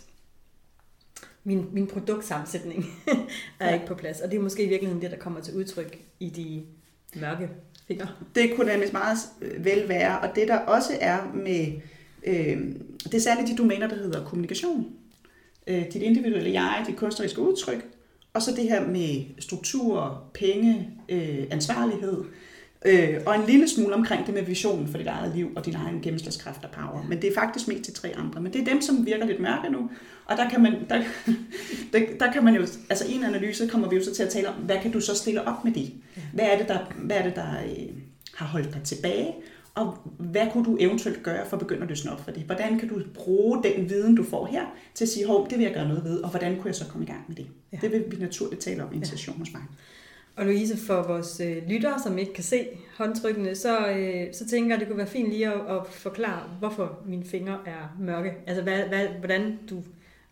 min, 1.44 1.69
min 1.72 1.88
produktsammensætning 1.88 2.86
er 3.60 3.68
ja. 3.68 3.74
ikke 3.74 3.86
på 3.86 3.96
plads. 3.96 4.19
Og 4.19 4.31
det 4.31 4.38
er 4.38 4.42
måske 4.42 4.63
i 4.63 4.69
virkeligheden 4.69 5.02
det, 5.02 5.12
der 5.12 5.18
kommer 5.18 5.42
til 5.42 5.56
udtryk 5.56 6.00
i 6.19 6.30
de 6.30 6.66
mørke 7.19 7.50
fingre. 7.88 8.07
Det 8.36 8.56
kunne 8.56 8.72
nemlig 8.72 8.89
meget 8.92 9.18
øh, 9.42 9.66
vel 9.66 9.89
være. 9.89 10.19
Og 10.19 10.36
det 10.36 10.48
der 10.48 10.57
også 10.57 10.98
er 11.01 11.31
med, 11.33 11.68
øh, 12.24 12.57
det 13.04 13.13
er 13.13 13.19
særligt 13.19 13.48
de 13.48 13.56
domæner, 13.56 13.88
der 13.88 13.95
hedder 13.95 14.25
kommunikation. 14.25 14.88
Øh, 15.68 15.86
dit 15.94 16.01
individuelle 16.01 16.51
jeg, 16.51 16.83
dit 16.88 16.95
kunstneriske 16.95 17.42
udtryk, 17.42 17.86
og 18.33 18.42
så 18.42 18.51
det 18.56 18.63
her 18.63 18.88
med 18.88 19.24
struktur, 19.39 20.24
penge, 20.33 20.89
øh, 21.10 21.44
ansvarlighed, 21.51 22.24
Øh, 22.24 22.25
og 23.25 23.36
en 23.36 23.45
lille 23.48 23.68
smule 23.68 23.94
omkring 23.94 24.25
det 24.25 24.33
med 24.33 24.42
visionen 24.42 24.88
for 24.88 24.98
dit 24.98 25.07
eget 25.07 25.36
liv 25.36 25.51
og 25.56 25.66
din 25.66 25.75
egen 25.75 26.01
gennemslagskraft 26.01 26.63
og 26.63 26.72
power. 26.72 27.06
Men 27.10 27.22
det 27.22 27.30
er 27.30 27.33
faktisk 27.33 27.68
mest 27.68 27.88
de 27.88 27.92
tre 27.92 28.13
andre. 28.18 28.42
Men 28.42 28.54
det 28.54 28.62
er 28.62 28.66
dem, 28.66 28.81
som 28.81 29.06
virker 29.06 29.25
lidt 29.25 29.39
mørke 29.39 29.69
nu. 29.69 29.89
Og 30.25 30.38
der 30.38 30.50
kan 30.50 30.62
man, 30.62 30.74
der, 30.89 31.04
der, 31.94 32.00
der 32.19 32.31
kan 32.31 32.44
man 32.44 32.56
jo, 32.56 32.62
altså 32.62 33.06
i 33.07 33.13
en 33.13 33.24
analyse 33.24 33.68
kommer 33.68 33.89
vi 33.89 33.95
jo 33.95 34.04
så 34.04 34.16
til 34.16 34.24
at 34.24 34.30
tale 34.30 34.50
om, 34.50 34.56
hvad 34.56 34.78
kan 34.81 34.92
du 34.92 35.00
så 35.00 35.16
stille 35.16 35.48
op 35.48 35.63
med 35.63 35.72
det? 35.72 35.94
Hvad 36.33 36.45
er 36.45 36.57
det, 36.57 36.68
der, 36.68 36.80
hvad 36.98 37.18
er 37.18 37.24
det, 37.24 37.36
der 37.36 37.63
øh, 37.63 37.88
har 38.36 38.45
holdt 38.45 38.74
dig 38.74 38.81
tilbage? 38.84 39.36
Og 39.75 39.98
hvad 40.18 40.48
kunne 40.51 40.66
du 40.66 40.77
eventuelt 40.80 41.24
gøre 41.24 41.45
for 41.50 41.57
at 41.57 41.60
begynde 41.60 41.81
at 41.81 41.89
løsne 41.89 42.12
op 42.12 42.24
for 42.24 42.31
det? 42.31 42.44
Hvordan 42.44 42.80
kan 42.80 42.88
du 42.88 43.01
bruge 43.13 43.63
den 43.63 43.89
viden, 43.89 44.16
du 44.16 44.24
får 44.24 44.45
her, 44.45 44.66
til 44.94 45.06
at 45.06 45.10
sige, 45.10 45.27
hov, 45.27 45.50
det 45.50 45.57
vil 45.57 45.63
jeg 45.63 45.74
gøre 45.74 45.88
noget 45.88 46.04
ved, 46.04 46.19
og 46.19 46.30
hvordan 46.30 46.56
kunne 46.56 46.68
jeg 46.68 46.75
så 46.75 46.86
komme 46.86 47.06
i 47.06 47.07
gang 47.10 47.22
med 47.27 47.36
det? 47.36 47.45
Ja. 47.74 47.77
Det 47.81 47.92
vil 47.92 48.04
vi 48.07 48.18
naturligt 48.18 48.62
tale 48.62 48.84
om 48.84 48.94
i 48.94 48.98
en 48.98 49.06
session 49.06 49.38
hos 49.38 49.54
mig. 49.54 49.62
Og 50.36 50.45
Louise, 50.45 50.78
for 50.78 51.04
vores 51.07 51.39
øh, 51.39 51.57
lyttere, 51.69 52.00
som 52.04 52.18
ikke 52.18 52.33
kan 52.33 52.44
se 52.44 52.68
håndtrykkene, 52.98 53.56
så, 53.56 53.88
øh, 53.88 54.33
så 54.33 54.48
tænker 54.48 54.69
jeg, 54.69 54.74
at 54.74 54.80
det 54.80 54.88
kunne 54.88 54.98
være 54.98 55.07
fint 55.07 55.30
lige 55.30 55.48
at, 55.48 55.78
at 55.78 55.88
forklare, 55.89 56.44
hvorfor 56.60 57.00
mine 57.06 57.25
fingre 57.25 57.57
er 57.66 57.95
mørke. 58.00 58.33
Altså, 58.48 58.63
hvad, 58.63 58.80
hvad, 58.80 59.07
hvordan 59.19 59.60
du... 59.69 59.83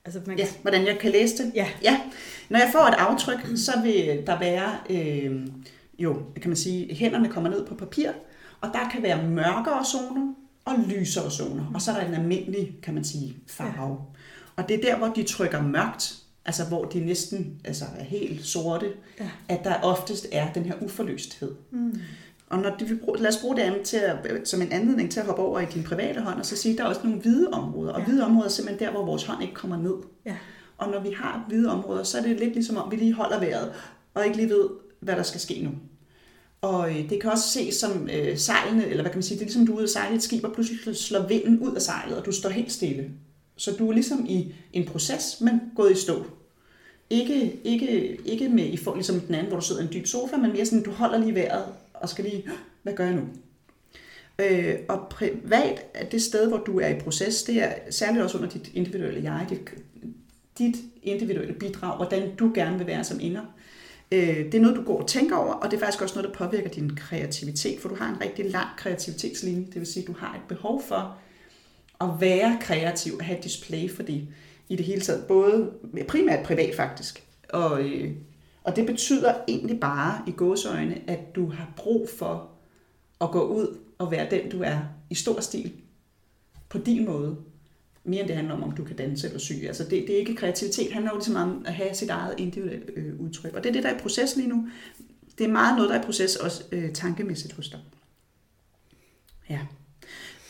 Altså, 0.05 0.21
man 0.25 0.37
kan... 0.37 0.45
Ja, 0.45 0.51
hvordan 0.61 0.85
jeg 0.85 0.99
kan 0.99 1.11
læse 1.11 1.43
det. 1.43 1.51
Ja. 1.55 1.67
ja. 1.83 2.01
Når 2.49 2.59
jeg 2.59 2.69
får 2.71 2.79
et 2.79 2.95
aftryk, 2.97 3.39
så 3.55 3.71
vil 3.83 4.23
der 4.27 4.39
være, 4.39 4.77
øh, 4.89 5.47
jo, 5.99 6.21
kan 6.41 6.49
man 6.49 6.57
sige, 6.57 6.95
hænderne 6.95 7.29
kommer 7.29 7.49
ned 7.49 7.65
på 7.65 7.75
papir, 7.75 8.09
og 8.61 8.69
der 8.73 8.89
kan 8.91 9.03
være 9.03 9.27
mørkere 9.27 9.85
zoner 9.85 10.33
og 10.65 10.75
lysere 10.87 11.31
zoner. 11.31 11.71
Og 11.73 11.81
så 11.81 11.91
er 11.91 11.95
der 11.95 12.07
en 12.07 12.13
almindelig, 12.13 12.75
kan 12.83 12.93
man 12.93 13.03
sige, 13.03 13.35
farve. 13.47 13.89
Ja. 13.89 13.95
Og 14.55 14.69
det 14.69 14.79
er 14.79 14.81
der, 14.81 14.97
hvor 14.97 15.07
de 15.07 15.23
trykker 15.23 15.61
mørkt, 15.61 16.18
altså 16.45 16.65
hvor 16.65 16.85
de 16.85 16.99
næsten 16.99 17.61
altså, 17.65 17.85
er 17.97 18.03
helt 18.03 18.45
sorte, 18.45 18.91
ja. 19.19 19.29
at 19.47 19.63
der 19.63 19.73
oftest 19.83 20.27
er 20.31 20.53
den 20.53 20.65
her 20.65 20.73
uforløsthed. 20.81 21.55
Mm. 21.71 21.99
Og 22.49 22.59
når 22.59 22.75
de 22.79 22.85
vil 22.85 22.97
bruge, 22.97 23.17
lad 23.17 23.29
os 23.29 23.37
bruge 23.37 23.57
det 23.57 23.81
til 23.83 23.97
at, 23.97 24.17
som 24.43 24.61
en 24.61 24.71
anledning 24.71 25.11
til 25.11 25.19
at 25.19 25.25
hoppe 25.25 25.41
over 25.41 25.59
i 25.59 25.65
din 25.65 25.83
private 25.83 26.21
hånd, 26.21 26.39
og 26.39 26.45
så 26.45 26.57
sige, 26.57 26.71
at 26.71 26.77
der 26.77 26.83
er 26.83 26.87
også 26.87 27.01
nogle 27.03 27.21
hvide 27.21 27.49
områder. 27.51 27.93
Og 27.93 27.99
ja. 27.99 28.05
hvide 28.05 28.25
områder 28.25 28.45
er 28.45 28.51
simpelthen 28.51 28.87
der, 28.87 28.93
hvor 28.93 29.05
vores 29.05 29.23
hånd 29.23 29.41
ikke 29.41 29.53
kommer 29.53 29.77
ned. 29.77 29.93
Ja. 30.25 30.35
Og 30.77 30.91
når 30.91 30.99
vi 30.99 31.11
har 31.11 31.45
hvide 31.47 31.71
områder, 31.71 32.03
så 32.03 32.17
er 32.17 32.21
det 32.21 32.39
lidt 32.39 32.53
ligesom 32.53 32.77
om, 32.77 32.91
vi 32.91 32.95
lige 32.95 33.13
holder 33.13 33.39
vejret, 33.39 33.71
og 34.13 34.25
ikke 34.25 34.37
lige 34.37 34.49
ved, 34.49 34.69
hvad 34.99 35.15
der 35.15 35.23
skal 35.23 35.39
ske 35.39 35.61
nu. 35.63 35.71
Og 36.61 36.89
øh, 36.89 37.09
det 37.09 37.21
kan 37.21 37.31
også 37.31 37.49
ses 37.49 37.75
som 37.75 38.09
øh, 38.13 38.37
sejlene, 38.37 38.85
eller 38.85 39.01
hvad 39.03 39.11
kan 39.11 39.17
man 39.17 39.23
sige, 39.23 39.35
det 39.35 39.41
er 39.41 39.45
ligesom 39.45 39.65
du 39.65 39.71
er 39.71 39.75
ude 39.75 39.83
at 39.83 39.89
sejle 39.89 40.15
et 40.15 40.23
skib, 40.23 40.43
og 40.43 40.53
pludselig 40.53 40.95
slår 40.95 41.27
vinden 41.27 41.59
ud 41.59 41.75
af 41.75 41.81
sejlet, 41.81 42.17
og 42.17 42.25
du 42.25 42.31
står 42.31 42.49
helt 42.49 42.71
stille. 42.71 43.09
Så 43.59 43.71
du 43.79 43.89
er 43.89 43.93
ligesom 43.93 44.25
i 44.29 44.53
en 44.73 44.85
proces, 44.85 45.41
men 45.41 45.61
gået 45.75 45.91
i 45.91 45.95
stå. 45.95 46.25
Ikke, 47.09 47.59
ikke, 47.63 48.17
ikke 48.25 48.49
med 48.49 48.65
i 48.65 48.77
for, 48.77 48.95
ligesom 48.95 49.19
den 49.19 49.35
anden, 49.35 49.47
hvor 49.47 49.59
du 49.59 49.65
sidder 49.65 49.81
i 49.81 49.85
en 49.85 49.93
dyb 49.93 50.07
sofa, 50.07 50.37
men 50.37 50.51
mere 50.51 50.65
sådan, 50.65 50.83
du 50.83 50.91
holder 50.91 51.17
lige 51.17 51.35
vejret 51.35 51.65
og 51.93 52.09
skal 52.09 52.25
lige, 52.25 52.45
hvad 52.83 52.93
gør 52.93 53.05
jeg 53.05 53.15
nu? 53.15 53.23
Øh, 54.39 54.75
og 54.89 55.07
privat 55.09 55.85
er 55.93 56.05
det 56.05 56.21
sted, 56.21 56.47
hvor 56.47 56.57
du 56.57 56.79
er 56.79 56.87
i 56.87 56.99
proces, 56.99 57.43
det 57.43 57.63
er 57.63 57.73
særligt 57.89 58.23
også 58.23 58.37
under 58.37 58.49
dit 58.49 58.71
individuelle 58.73 59.23
jeg, 59.23 59.47
dit, 59.49 59.59
dit 60.57 60.75
individuelle 61.03 61.53
bidrag, 61.53 61.95
hvordan 61.95 62.35
du 62.35 62.51
gerne 62.55 62.77
vil 62.77 62.87
være 62.87 63.03
som 63.03 63.19
inder. 63.19 63.55
Øh, 64.11 64.37
det 64.37 64.55
er 64.55 64.59
noget, 64.59 64.77
du 64.77 64.83
går 64.83 65.01
og 65.01 65.07
tænker 65.07 65.35
over, 65.35 65.53
og 65.53 65.71
det 65.71 65.77
er 65.77 65.81
faktisk 65.81 66.01
også 66.01 66.15
noget, 66.15 66.29
der 66.29 66.45
påvirker 66.45 66.69
din 66.69 66.95
kreativitet, 66.95 67.79
for 67.79 67.89
du 67.89 67.95
har 67.95 68.09
en 68.09 68.21
rigtig 68.21 68.51
lang 68.51 68.67
kreativitetslinje, 68.77 69.65
det 69.65 69.75
vil 69.75 69.85
sige, 69.85 70.05
du 70.05 70.13
har 70.17 70.35
et 70.35 70.47
behov 70.47 70.83
for 70.87 71.17
at 72.01 72.09
være 72.19 72.57
kreativ, 72.61 73.13
at 73.19 73.25
have 73.25 73.39
display 73.43 73.89
for 73.89 74.03
det 74.03 74.27
i 74.69 74.75
det 74.75 74.85
hele 74.85 75.01
taget, 75.01 75.25
både 75.27 75.71
primært 76.07 76.45
privat 76.45 76.75
faktisk. 76.75 77.23
Og, 77.49 77.83
øh, 77.83 78.11
og 78.63 78.75
det 78.75 78.85
betyder 78.85 79.33
egentlig 79.47 79.79
bare 79.79 80.21
i 80.27 80.31
gåsøjne, 80.31 81.09
at 81.09 81.35
du 81.35 81.49
har 81.49 81.73
brug 81.75 82.09
for 82.17 82.49
at 83.21 83.31
gå 83.31 83.47
ud 83.47 83.77
og 83.97 84.11
være 84.11 84.29
den, 84.29 84.49
du 84.49 84.61
er 84.61 84.79
i 85.09 85.15
stor 85.15 85.39
stil 85.39 85.71
på 86.69 86.77
din 86.77 87.05
måde. 87.05 87.37
Mere 88.03 88.19
end 88.19 88.27
det 88.27 88.35
handler 88.35 88.53
om, 88.53 88.63
om 88.63 88.71
du 88.71 88.83
kan 88.83 88.95
danse 88.95 89.27
eller 89.27 89.39
sy. 89.39 89.51
Altså 89.51 89.83
det, 89.83 89.91
det 89.91 90.11
er 90.11 90.17
ikke 90.17 90.35
kreativitet, 90.35 90.85
det 90.85 90.93
handler 90.93 91.11
jo 91.11 91.17
ligesom 91.17 91.35
om 91.35 91.63
at 91.65 91.73
have 91.73 91.95
sit 91.95 92.09
eget 92.09 92.35
individuelle 92.37 92.85
øh, 92.95 93.19
udtryk. 93.19 93.53
Og 93.53 93.63
det 93.63 93.69
er 93.69 93.73
det, 93.73 93.83
der 93.83 93.89
er 93.89 93.95
i 93.95 94.01
proces 94.01 94.35
lige 94.35 94.49
nu. 94.49 94.67
Det 95.37 95.45
er 95.45 95.51
meget 95.51 95.75
noget, 95.75 95.89
der 95.89 95.95
er 95.95 96.01
i 96.01 96.05
proces 96.05 96.35
også 96.35 96.63
øh, 96.71 96.93
tankemæssigt 96.93 97.53
hos 97.53 97.69
dig. 97.69 97.79
Ja. 99.49 99.59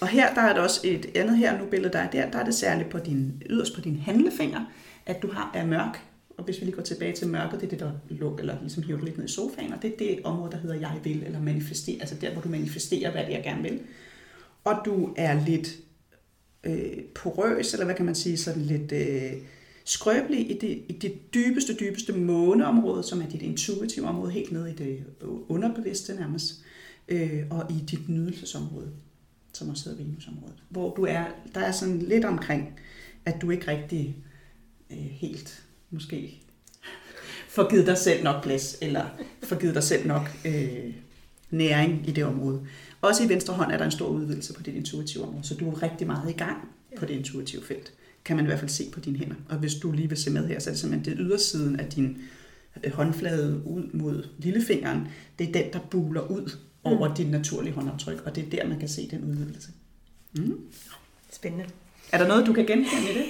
Og 0.02 0.08
her 0.08 0.34
der 0.34 0.42
er 0.42 0.54
der 0.54 0.62
også 0.62 0.82
et 0.84 1.06
andet 1.16 1.38
her 1.38 1.60
nu 1.60 1.66
billede, 1.66 1.94
der 1.94 2.00
er 2.00 2.10
der, 2.10 2.32
der 2.32 2.40
er 2.40 2.46
det 2.46 2.56
særligt 2.56 2.90
på 2.90 3.00
din, 3.00 3.44
yderst 3.50 3.76
på 3.76 3.82
din 3.82 3.96
handlefinger, 3.96 4.66
at 5.06 5.22
du 5.22 5.32
har 5.32 5.52
er 5.54 5.66
mørk. 5.66 6.04
Og 6.38 6.46
hvis 6.46 6.60
vi 6.60 6.66
lige 6.66 6.76
går 6.76 6.82
tilbage 6.82 7.14
til 7.14 7.28
mørket, 7.28 7.62
det 7.62 7.66
er 7.66 7.70
det, 7.70 7.80
der 7.80 7.92
lukker, 8.10 8.40
eller 8.40 8.58
ligesom 8.62 8.84
hiver 8.84 9.06
lidt 9.06 9.18
ned 9.18 9.26
i 9.26 9.32
sofaen, 9.32 9.74
og 9.74 9.82
det 9.82 9.94
er 9.94 9.98
det 9.98 10.20
område, 10.24 10.52
der 10.52 10.58
hedder 10.58 10.76
jeg 10.76 11.00
vil, 11.04 11.24
eller 11.24 11.42
manifestere, 11.42 11.98
altså 12.00 12.16
der, 12.16 12.34
hvor 12.34 12.42
du 12.42 12.50
manifesterer, 12.50 13.12
hvad 13.12 13.22
det 13.22 13.32
er, 13.32 13.36
jeg 13.36 13.44
gerne 13.44 13.62
vil. 13.62 13.80
Og 14.64 14.82
du 14.86 15.14
er 15.18 15.46
lidt 15.46 15.78
øh, 16.64 17.04
porøs, 17.16 17.74
eller 17.74 17.86
hvad 17.86 17.96
kan 17.96 18.06
man 18.06 18.16
sige, 18.16 18.38
sådan 18.38 18.62
lidt 18.62 18.92
øh, 18.92 19.32
skrøbelig 19.86 20.52
i 20.52 20.58
det, 20.58 20.84
i 20.88 20.98
det 21.02 21.34
dybeste, 21.34 21.76
dybeste 21.76 22.14
måneområde, 22.14 23.04
som 23.04 23.22
er 23.22 23.30
dit 23.30 23.42
intuitive 23.42 24.06
område, 24.06 24.32
helt 24.32 24.52
nede 24.52 24.72
i 24.72 24.76
det 24.76 25.04
underbevidste 25.48 26.16
nærmest, 26.16 26.64
øh, 27.08 27.44
og 27.50 27.72
i 27.72 27.84
dit 27.92 28.10
nydelsesområde 28.10 28.92
som 29.54 29.70
også 29.70 29.90
hedder 29.90 30.04
Venusområdet, 30.04 30.64
hvor 30.70 30.96
du 30.96 31.06
er, 31.06 31.24
der 31.56 31.62
er 31.62 31.72
sådan 31.72 32.00
lidt 32.00 32.26
omkring, 32.26 32.80
at 33.26 33.42
du 33.42 33.52
ikke 33.52 33.68
rigtig 33.68 34.16
øh, 34.92 34.98
helt 34.98 35.64
måske 35.90 36.42
får 37.50 37.70
givet 37.70 37.88
dig 37.88 37.98
selv 37.98 38.24
nok 38.24 38.44
plads, 38.44 38.78
eller 38.82 39.06
får 39.44 39.60
givet 39.60 39.76
dig 39.76 39.84
selv 39.84 40.08
nok 40.08 40.38
øh, 40.46 40.94
næring 41.50 42.10
i 42.10 42.12
det 42.12 42.24
område. 42.26 42.62
Også 43.02 43.24
i 43.24 43.30
venstre 43.30 43.54
hånd 43.54 43.72
er 43.72 43.78
der 43.78 43.86
en 43.86 43.92
stor 43.92 44.08
udvidelse 44.08 44.54
på 44.54 44.64
dit 44.64 44.76
intuitive 44.76 45.24
område, 45.24 45.48
så 45.48 45.56
du 45.56 45.72
er 45.72 45.84
rigtig 45.84 46.08
meget 46.08 46.30
i 46.30 46.34
gang 46.34 46.70
på 46.98 47.06
det 47.06 47.14
intuitive 47.14 47.64
felt, 47.64 47.94
kan 48.26 48.36
man 48.36 48.46
i 48.46 48.48
hvert 48.48 48.60
fald 48.60 48.70
se 48.70 48.84
på 48.92 49.00
dine 49.00 49.18
hænder. 49.18 49.36
Og 49.50 49.58
hvis 49.58 49.76
du 49.76 49.92
lige 49.92 50.10
vil 50.10 50.18
se 50.18 50.32
med 50.32 50.48
her, 50.48 50.60
så 50.60 50.70
er 50.70 50.72
det 50.72 50.80
simpelthen 50.80 51.18
det 51.18 51.26
ydersiden 51.26 51.80
af 51.80 51.90
din 51.90 52.18
øh, 52.84 52.92
håndflade 52.94 53.62
ud 53.66 53.84
mod 53.94 54.28
lillefingeren, 54.38 55.08
det 55.40 55.48
er 55.48 55.52
den, 55.52 55.74
der 55.74 55.80
buler 55.80 56.22
ud 56.22 56.52
over 56.84 57.10
mm. 57.10 57.16
din 57.16 57.28
naturlige 57.28 57.74
håndaftryk, 57.74 58.22
og 58.26 58.36
det 58.36 58.46
er 58.46 58.50
der, 58.50 58.68
man 58.68 58.80
kan 58.80 58.90
se 58.90 59.10
den 59.12 59.24
udvidelse. 59.24 59.70
Mm. 60.34 60.60
Spændende. 61.32 61.66
Er 62.12 62.18
der 62.18 62.28
noget, 62.28 62.48
du 62.48 62.54
kan 62.54 62.66
genkende 62.66 63.12
i 63.12 63.14
det? 63.18 63.26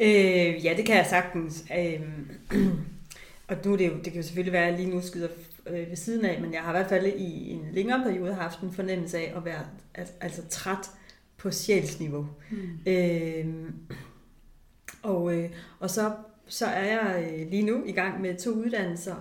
øh, 0.06 0.64
ja, 0.64 0.74
det 0.76 0.86
kan 0.86 0.96
jeg 0.96 1.06
sagtens. 1.10 1.64
Øh, 1.78 2.00
og 3.48 3.56
nu 3.64 3.76
det, 3.76 3.86
jo, 3.86 3.94
det 3.96 4.04
kan 4.04 4.16
jo 4.16 4.22
selvfølgelig 4.22 4.52
være, 4.52 4.66
at 4.66 4.70
jeg 4.72 4.80
lige 4.80 4.94
nu 4.94 5.02
skyder 5.02 5.28
øh, 5.66 5.90
ved 5.90 5.96
siden 5.96 6.24
af, 6.24 6.40
men 6.40 6.52
jeg 6.52 6.62
har 6.62 6.70
i 6.70 6.76
hvert 6.76 6.88
fald 6.88 7.06
i 7.06 7.50
en 7.50 7.68
længere 7.72 8.02
periode 8.04 8.34
haft 8.34 8.60
en 8.60 8.72
fornemmelse 8.72 9.18
af 9.18 9.32
at 9.36 9.44
være 9.44 9.60
altså 10.20 10.42
træt 10.50 10.90
på 11.36 11.50
sjælsniveau. 11.50 12.28
Mm. 12.50 12.78
Øh, 12.86 13.46
og, 15.02 15.34
øh, 15.34 15.50
og 15.80 15.90
så, 15.90 16.12
så 16.46 16.66
er 16.66 16.84
jeg 16.84 17.32
øh, 17.32 17.50
lige 17.50 17.62
nu 17.62 17.84
i 17.84 17.92
gang 17.92 18.20
med 18.20 18.36
to 18.38 18.50
uddannelser, 18.50 19.14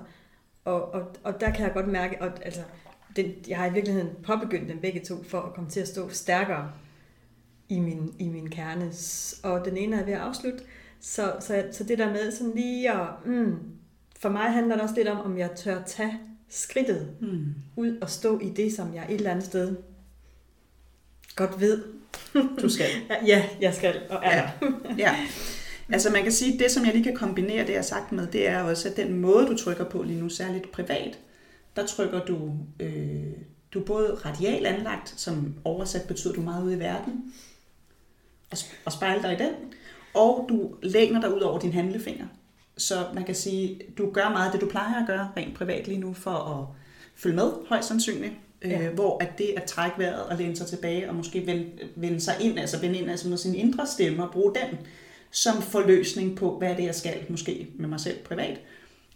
og, 0.66 0.94
og, 0.94 1.16
og 1.24 1.42
der 1.42 1.52
kan 1.52 1.66
jeg 1.66 1.74
godt 1.74 1.88
mærke, 1.88 2.24
at 2.24 2.42
altså, 2.46 2.62
den, 3.16 3.34
jeg 3.48 3.58
har 3.58 3.66
i 3.66 3.74
virkeligheden 3.74 4.10
påbegyndt 4.24 4.70
dem 4.70 4.80
begge 4.80 5.00
to, 5.00 5.24
for 5.24 5.42
at 5.42 5.54
komme 5.54 5.70
til 5.70 5.80
at 5.80 5.88
stå 5.88 6.10
stærkere 6.10 6.72
i 7.70 7.80
min, 7.80 8.14
i 8.20 8.28
min 8.28 8.50
kerne. 8.50 8.92
Og 9.44 9.66
den 9.66 9.78
ene 9.78 9.96
er 9.96 10.06
ved 10.06 10.14
at 10.14 10.20
afslutte. 10.20 10.60
Så, 11.00 11.34
så, 11.40 11.64
så 11.72 11.84
det 11.84 11.98
der 11.98 12.14
med 12.14 12.32
sådan 12.32 12.54
lige 12.56 12.92
at... 12.92 13.08
Mm, 13.26 13.56
for 14.20 14.30
mig 14.30 14.52
handler 14.52 14.76
det 14.76 14.84
også 14.84 14.96
lidt 14.96 15.08
om, 15.08 15.20
om 15.32 15.38
jeg 15.38 15.52
tør 15.56 15.84
tage 15.84 16.20
skridtet 16.50 17.10
mm. 17.20 17.46
ud 17.76 17.98
og 18.02 18.10
stå 18.10 18.40
i 18.40 18.50
det, 18.50 18.74
som 18.74 18.96
jeg 18.96 19.06
et 19.10 19.16
eller 19.16 19.32
andet 19.32 19.46
sted 19.46 19.76
godt 21.36 21.60
ved. 21.60 21.84
Du 22.62 22.70
skal. 22.70 22.88
ja, 23.28 23.50
jeg 23.62 23.74
skal 23.74 24.02
og 24.10 24.20
er 24.24 24.36
ja. 24.38 24.50
ja. 25.06 25.16
Altså 25.90 26.12
man 26.12 26.24
kan 26.24 26.32
sige, 26.32 26.54
at 26.54 26.60
det 26.60 26.72
som 26.72 26.86
jeg 26.86 26.94
lige 26.94 27.04
kan 27.04 27.16
kombinere 27.16 27.62
det, 27.62 27.70
jeg 27.70 27.78
har 27.78 27.82
sagt 27.82 28.12
med, 28.12 28.28
det 28.28 28.48
er 28.48 28.62
også, 28.62 28.90
at 28.90 28.98
den 28.98 29.14
måde, 29.14 29.48
du 29.48 29.58
trykker 29.58 29.86
på 29.86 30.04
lige 30.04 30.20
nu, 30.20 30.30
særligt 30.30 30.72
privat, 30.72 31.20
der 31.76 31.86
trykker 31.86 32.26
du, 32.26 32.52
øh, 32.80 33.34
du 33.74 33.80
er 33.80 33.86
både 33.86 34.14
radial 34.26 34.66
anlagt, 34.66 35.14
som 35.18 35.56
oversat 35.64 36.08
betyder, 36.08 36.34
du 36.34 36.42
er 36.42 36.46
meget 36.46 36.64
ude 36.64 36.76
i 36.76 36.80
verden, 36.80 37.34
og, 38.52 38.58
og 38.86 38.92
spejler 38.92 39.22
dig 39.22 39.34
i 39.34 39.44
den, 39.44 39.54
og 40.14 40.46
du 40.50 40.76
læner 40.82 41.22
dig 41.22 41.36
ud 41.36 41.42
over 41.42 41.60
din 41.60 41.74
handlefinger. 41.74 42.28
Så 42.78 43.06
man 43.14 43.24
kan 43.24 43.36
sige, 43.36 43.82
du 43.98 44.12
gør 44.12 44.30
meget 44.30 44.46
af 44.46 44.52
det, 44.52 44.62
du 44.62 44.70
plejer 44.70 45.02
at 45.02 45.08
gøre 45.08 45.32
rent 45.38 45.56
privat 45.56 45.88
lige 45.88 46.00
nu, 46.00 46.14
for 46.14 46.32
at 46.32 46.66
følge 47.16 47.36
med, 47.36 47.52
højst 47.68 47.88
sandsynligt. 47.88 48.34
Ja. 48.64 48.82
Øh, 48.82 48.94
hvor 48.94 49.24
at 49.24 49.38
det 49.38 49.54
at 49.58 49.64
trække 49.64 50.00
vejret 50.00 50.24
og 50.24 50.38
læne 50.38 50.56
sig 50.56 50.68
tilbage 50.68 51.10
og 51.10 51.16
måske 51.16 51.46
vende, 51.46 51.66
vende 51.96 52.20
sig 52.22 52.36
ind, 52.42 52.60
altså 52.60 52.80
vende 52.80 53.00
ind 53.00 53.10
altså 53.10 53.30
med 53.30 53.38
sin 53.38 53.56
indre 53.56 53.88
stemme 53.88 54.24
og 54.24 54.32
bruge 54.32 54.56
den 54.56 54.78
som 55.32 55.62
forløsning 55.62 56.38
på, 56.38 56.58
hvad 56.58 56.76
det 56.76 56.84
jeg 56.84 56.96
skal, 56.96 57.26
måske 57.30 57.68
med 57.76 57.90
mig 57.90 58.00
selv 58.00 58.18
privat, 58.18 58.60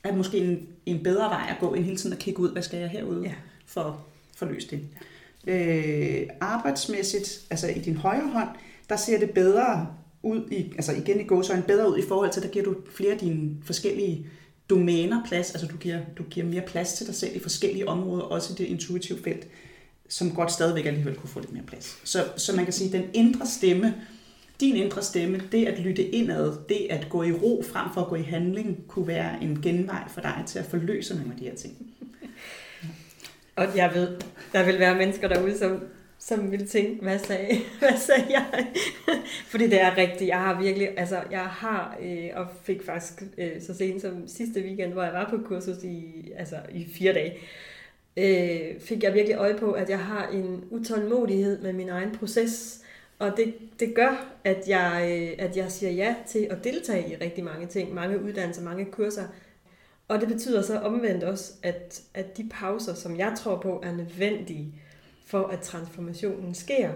er 0.03 0.15
måske 0.15 0.37
en, 0.37 0.67
en 0.85 1.03
bedre 1.03 1.29
vej 1.29 1.47
at 1.49 1.57
gå, 1.59 1.73
end 1.73 1.85
hele 1.85 1.97
tiden 1.97 2.13
at 2.13 2.19
kigge 2.19 2.39
ud, 2.39 2.51
hvad 2.51 2.61
skal 2.61 2.79
jeg 2.79 2.89
herude 2.89 3.23
ja. 3.23 3.33
for 3.65 4.05
at 4.41 4.47
løse 4.47 4.67
det. 4.69 4.81
Øh, 5.47 6.29
arbejdsmæssigt, 6.41 7.41
altså 7.49 7.67
i 7.67 7.79
din 7.79 7.97
højre 7.97 8.29
hånd, 8.29 8.49
der 8.89 8.95
ser 8.95 9.19
det 9.19 9.31
bedre 9.31 9.87
ud, 10.23 10.49
i, 10.51 10.71
altså 10.75 10.91
igen 10.91 11.19
i 11.19 11.23
går 11.23 11.41
så 11.41 11.53
en 11.53 11.61
bedre 11.61 11.91
ud 11.91 11.97
i 11.97 12.07
forhold 12.07 12.31
til, 12.31 12.41
der 12.41 12.47
giver 12.49 12.65
du 12.65 12.75
flere 12.95 13.11
af 13.11 13.19
dine 13.19 13.51
forskellige 13.63 14.27
domæner 14.69 15.23
plads, 15.25 15.51
altså 15.51 15.67
du 15.67 15.77
giver, 15.77 15.99
du 16.17 16.23
giver 16.23 16.45
mere 16.45 16.61
plads 16.67 16.93
til 16.93 17.07
dig 17.07 17.15
selv 17.15 17.35
i 17.35 17.39
forskellige 17.39 17.87
områder, 17.87 18.23
også 18.23 18.53
i 18.53 18.55
det 18.55 18.65
intuitive 18.65 19.19
felt, 19.23 19.47
som 20.09 20.31
godt 20.31 20.51
stadigvæk 20.51 20.85
alligevel 20.85 21.15
kunne 21.15 21.29
få 21.29 21.39
lidt 21.39 21.53
mere 21.53 21.63
plads. 21.63 21.99
Så, 22.03 22.25
så 22.37 22.55
man 22.55 22.65
kan 22.65 22.73
sige, 22.73 22.87
at 22.87 23.03
den 23.03 23.09
indre 23.13 23.47
stemme, 23.47 23.93
din 24.59 24.75
indre 24.75 25.01
stemme, 25.01 25.41
det 25.51 25.65
at 25.65 25.79
lytte 25.79 26.03
indad, 26.03 26.53
det 26.69 26.87
at 26.89 27.07
gå 27.09 27.23
i 27.23 27.31
ro 27.31 27.63
frem 27.71 27.87
for 27.93 28.01
at 28.01 28.07
gå 28.07 28.15
i 28.15 28.21
handling, 28.21 28.87
kunne 28.87 29.07
være 29.07 29.43
en 29.43 29.61
genvej 29.61 30.09
for 30.09 30.21
dig 30.21 30.43
til 30.47 30.59
at 30.59 30.65
forløse 30.65 31.15
nogle 31.15 31.31
af 31.31 31.39
de 31.39 31.45
her 31.45 31.55
ting. 31.55 31.75
Og 33.55 33.77
jeg 33.77 33.91
ved, 33.93 34.17
der 34.53 34.65
vil 34.65 34.79
være 34.79 34.97
mennesker 34.97 35.27
derude, 35.27 35.57
som, 35.57 35.83
som 36.19 36.51
vil 36.51 36.67
tænke, 36.67 37.03
hvad 37.03 37.19
sagde, 37.19 37.55
hvad 37.79 37.97
sagde 37.97 38.25
jeg? 38.29 38.67
Fordi 39.47 39.63
det 39.63 39.81
er 39.81 39.97
rigtigt. 39.97 40.29
Jeg 40.29 40.39
har 40.39 40.61
virkelig, 40.61 40.99
altså 40.99 41.21
jeg 41.31 41.45
har, 41.45 41.97
øh, 42.01 42.29
og 42.35 42.47
fik 42.63 42.83
faktisk 42.85 43.23
øh, 43.37 43.61
så 43.61 43.73
sent 43.73 44.01
som 44.01 44.27
sidste 44.27 44.61
weekend, 44.61 44.93
hvor 44.93 45.03
jeg 45.03 45.13
var 45.13 45.29
på 45.29 45.37
kursus 45.45 45.83
i, 45.83 46.25
altså, 46.37 46.55
i 46.73 46.87
fire 46.93 47.13
dage, 47.13 47.37
øh, 48.17 48.79
fik 48.79 49.03
jeg 49.03 49.13
virkelig 49.13 49.37
øje 49.37 49.57
på, 49.57 49.71
at 49.71 49.89
jeg 49.89 49.99
har 49.99 50.27
en 50.27 50.63
utålmodighed 50.69 51.61
med 51.61 51.73
min 51.73 51.89
egen 51.89 52.11
proces. 52.11 52.81
Og 53.19 53.37
det, 53.37 53.55
det 53.79 53.95
gør, 53.95 54.33
at 54.43 54.63
jeg, 54.67 55.07
øh, 55.11 55.45
at 55.45 55.57
jeg 55.57 55.71
siger 55.71 55.91
ja 55.91 56.15
til 56.27 56.47
at 56.49 56.63
deltage 56.63 57.11
i 57.11 57.15
rigtig 57.15 57.43
mange 57.43 57.67
ting, 57.67 57.93
mange 57.93 58.23
uddannelser, 58.23 58.63
mange 58.63 58.85
kurser. 58.85 59.23
Og 60.07 60.21
det 60.21 60.27
betyder 60.27 60.61
så 60.61 60.79
omvendt 60.79 61.23
også, 61.23 61.53
at, 61.63 62.01
at 62.13 62.37
de 62.37 62.49
pauser, 62.49 62.93
som 62.93 63.17
jeg 63.17 63.33
tror 63.37 63.59
på 63.61 63.81
er 63.83 63.91
nødvendige 63.91 64.73
for, 65.25 65.47
at 65.47 65.59
transformationen 65.59 66.53
sker, 66.53 66.91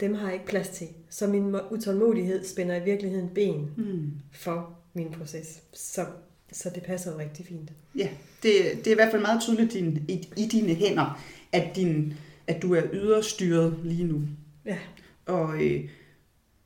dem 0.00 0.14
har 0.14 0.24
jeg 0.24 0.34
ikke 0.34 0.46
plads 0.46 0.68
til. 0.68 0.88
Så 1.10 1.26
min 1.26 1.56
utålmodighed 1.70 2.44
spænder 2.44 2.76
i 2.76 2.84
virkeligheden 2.84 3.28
ben 3.34 3.70
mm. 3.76 4.12
for 4.32 4.78
min 4.94 5.10
proces. 5.10 5.62
Så, 5.72 6.06
så 6.52 6.70
det 6.74 6.82
passer 6.82 7.12
jo 7.12 7.18
rigtig 7.18 7.46
fint. 7.46 7.72
Ja, 7.96 8.08
det, 8.42 8.52
det 8.76 8.86
er 8.86 8.90
i 8.90 8.94
hvert 8.94 9.10
fald 9.10 9.22
meget 9.22 9.42
tydeligt 9.42 9.72
din, 9.72 10.04
i, 10.08 10.28
i 10.36 10.46
dine 10.46 10.74
hænder, 10.74 11.20
at, 11.52 11.76
din, 11.76 12.14
at 12.46 12.62
du 12.62 12.74
er 12.74 12.82
yderstyret 12.92 13.80
lige 13.84 14.04
nu. 14.04 14.20
Ja. 14.64 14.78
Og, 15.26 15.64
øh, 15.64 15.88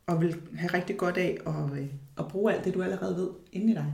og 0.07 0.21
vil 0.21 0.37
have 0.57 0.75
rigtig 0.75 0.97
godt 0.97 1.17
af 1.17 1.39
at, 1.47 1.79
øh, 1.79 1.87
at 2.19 2.29
bruge 2.29 2.53
alt 2.53 2.65
det, 2.65 2.75
du 2.75 2.83
allerede 2.83 3.17
ved 3.17 3.29
inde 3.53 3.73
i 3.73 3.75
dig 3.75 3.87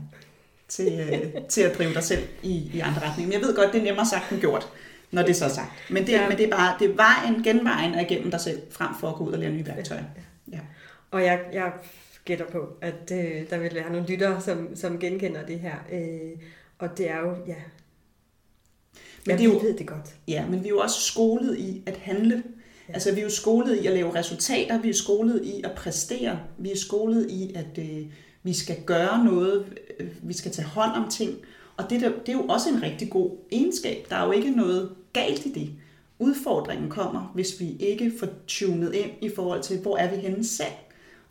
til, 0.68 1.09
øh, 1.12 1.42
til 1.52 1.61
at 1.61 1.78
drive 1.78 1.94
dig 1.94 2.02
selv 2.02 2.23
i, 2.42 2.71
i 2.75 2.80
andre 2.80 3.00
retninger. 3.00 3.26
Men 3.26 3.33
jeg 3.33 3.40
ved 3.40 3.56
godt, 3.56 3.73
det 3.73 3.80
er 3.80 3.85
nemmere 3.85 4.06
sagt 4.06 4.33
end 4.33 4.40
gjort, 4.40 4.68
når 5.11 5.23
det 5.23 5.30
er 5.30 5.35
så 5.35 5.49
sagt. 5.54 5.73
Men 5.90 6.06
det, 6.06 6.12
ja. 6.12 6.28
men 6.28 6.38
det 6.38 6.47
er 6.47 6.50
bare 6.50 6.76
det 6.78 6.90
er 6.90 6.94
vejen, 6.94 7.42
genvejen 7.42 7.94
er 7.94 8.00
igennem 8.00 8.30
dig 8.30 8.40
selv, 8.40 8.62
frem 8.71 8.94
for 9.00 9.09
at 9.09 9.14
gå 9.14 9.25
ud 9.25 9.33
og 9.33 9.38
lære 9.38 9.52
nye 9.52 9.66
værktøjer. 9.66 10.04
Ja. 10.52 10.61
Og 11.11 11.25
jeg, 11.25 11.40
jeg 11.52 11.73
gætter 12.25 12.47
på, 12.47 12.76
at 12.80 13.12
øh, 13.12 13.50
der 13.50 13.59
vil 13.59 13.75
være 13.75 13.92
nogle 13.92 14.06
lyttere, 14.06 14.40
som, 14.40 14.76
som 14.76 14.99
genkender 14.99 15.47
det 15.47 15.61
her. 15.61 15.75
Øh, 15.92 16.42
og 16.78 16.99
det 16.99 17.11
er 17.11 17.18
jo, 17.18 17.37
ja, 17.47 17.54
men 19.26 19.38
det 19.38 19.44
er 19.44 19.49
jo, 19.49 19.59
ved 19.62 19.78
det 19.78 19.87
godt. 19.87 20.14
Ja, 20.28 20.47
men 20.47 20.61
vi 20.61 20.64
er 20.64 20.71
jo 20.71 20.78
også 20.78 21.00
skolet 21.00 21.59
i 21.59 21.83
at 21.87 21.97
handle. 21.97 22.42
Altså 22.88 23.12
vi 23.12 23.20
er 23.20 23.24
jo 23.24 23.30
skolet 23.30 23.76
i 23.82 23.86
at 23.86 23.92
lave 23.92 24.14
resultater, 24.14 24.80
vi 24.80 24.88
er 24.88 24.94
skolet 24.94 25.44
i 25.44 25.62
at 25.64 25.72
præstere, 25.72 26.40
vi 26.58 26.72
er 26.72 26.76
skolet 26.76 27.30
i 27.30 27.52
at 27.54 27.78
øh, 27.78 28.06
vi 28.42 28.52
skal 28.52 28.76
gøre 28.86 29.24
noget, 29.24 29.66
øh, 30.00 30.08
vi 30.22 30.32
skal 30.32 30.52
tage 30.52 30.68
hånd 30.68 30.92
om 31.04 31.10
ting. 31.10 31.38
Og 31.76 31.90
det, 31.90 32.00
der, 32.00 32.08
det 32.08 32.28
er 32.28 32.32
jo 32.32 32.46
også 32.46 32.68
en 32.68 32.82
rigtig 32.82 33.10
god 33.10 33.30
egenskab. 33.52 34.06
Der 34.10 34.16
er 34.16 34.26
jo 34.26 34.32
ikke 34.32 34.50
noget 34.50 34.90
galt 35.12 35.46
i 35.46 35.52
det. 35.52 35.70
Udfordringen 36.18 36.90
kommer, 36.90 37.30
hvis 37.34 37.60
vi 37.60 37.76
ikke 37.80 38.12
får 38.18 38.28
tunet 38.46 38.94
ind 38.94 39.10
i 39.20 39.30
forhold 39.36 39.62
til, 39.62 39.78
hvor 39.78 39.96
er 39.96 40.14
vi 40.14 40.16
henne 40.16 40.44
selv, 40.44 40.72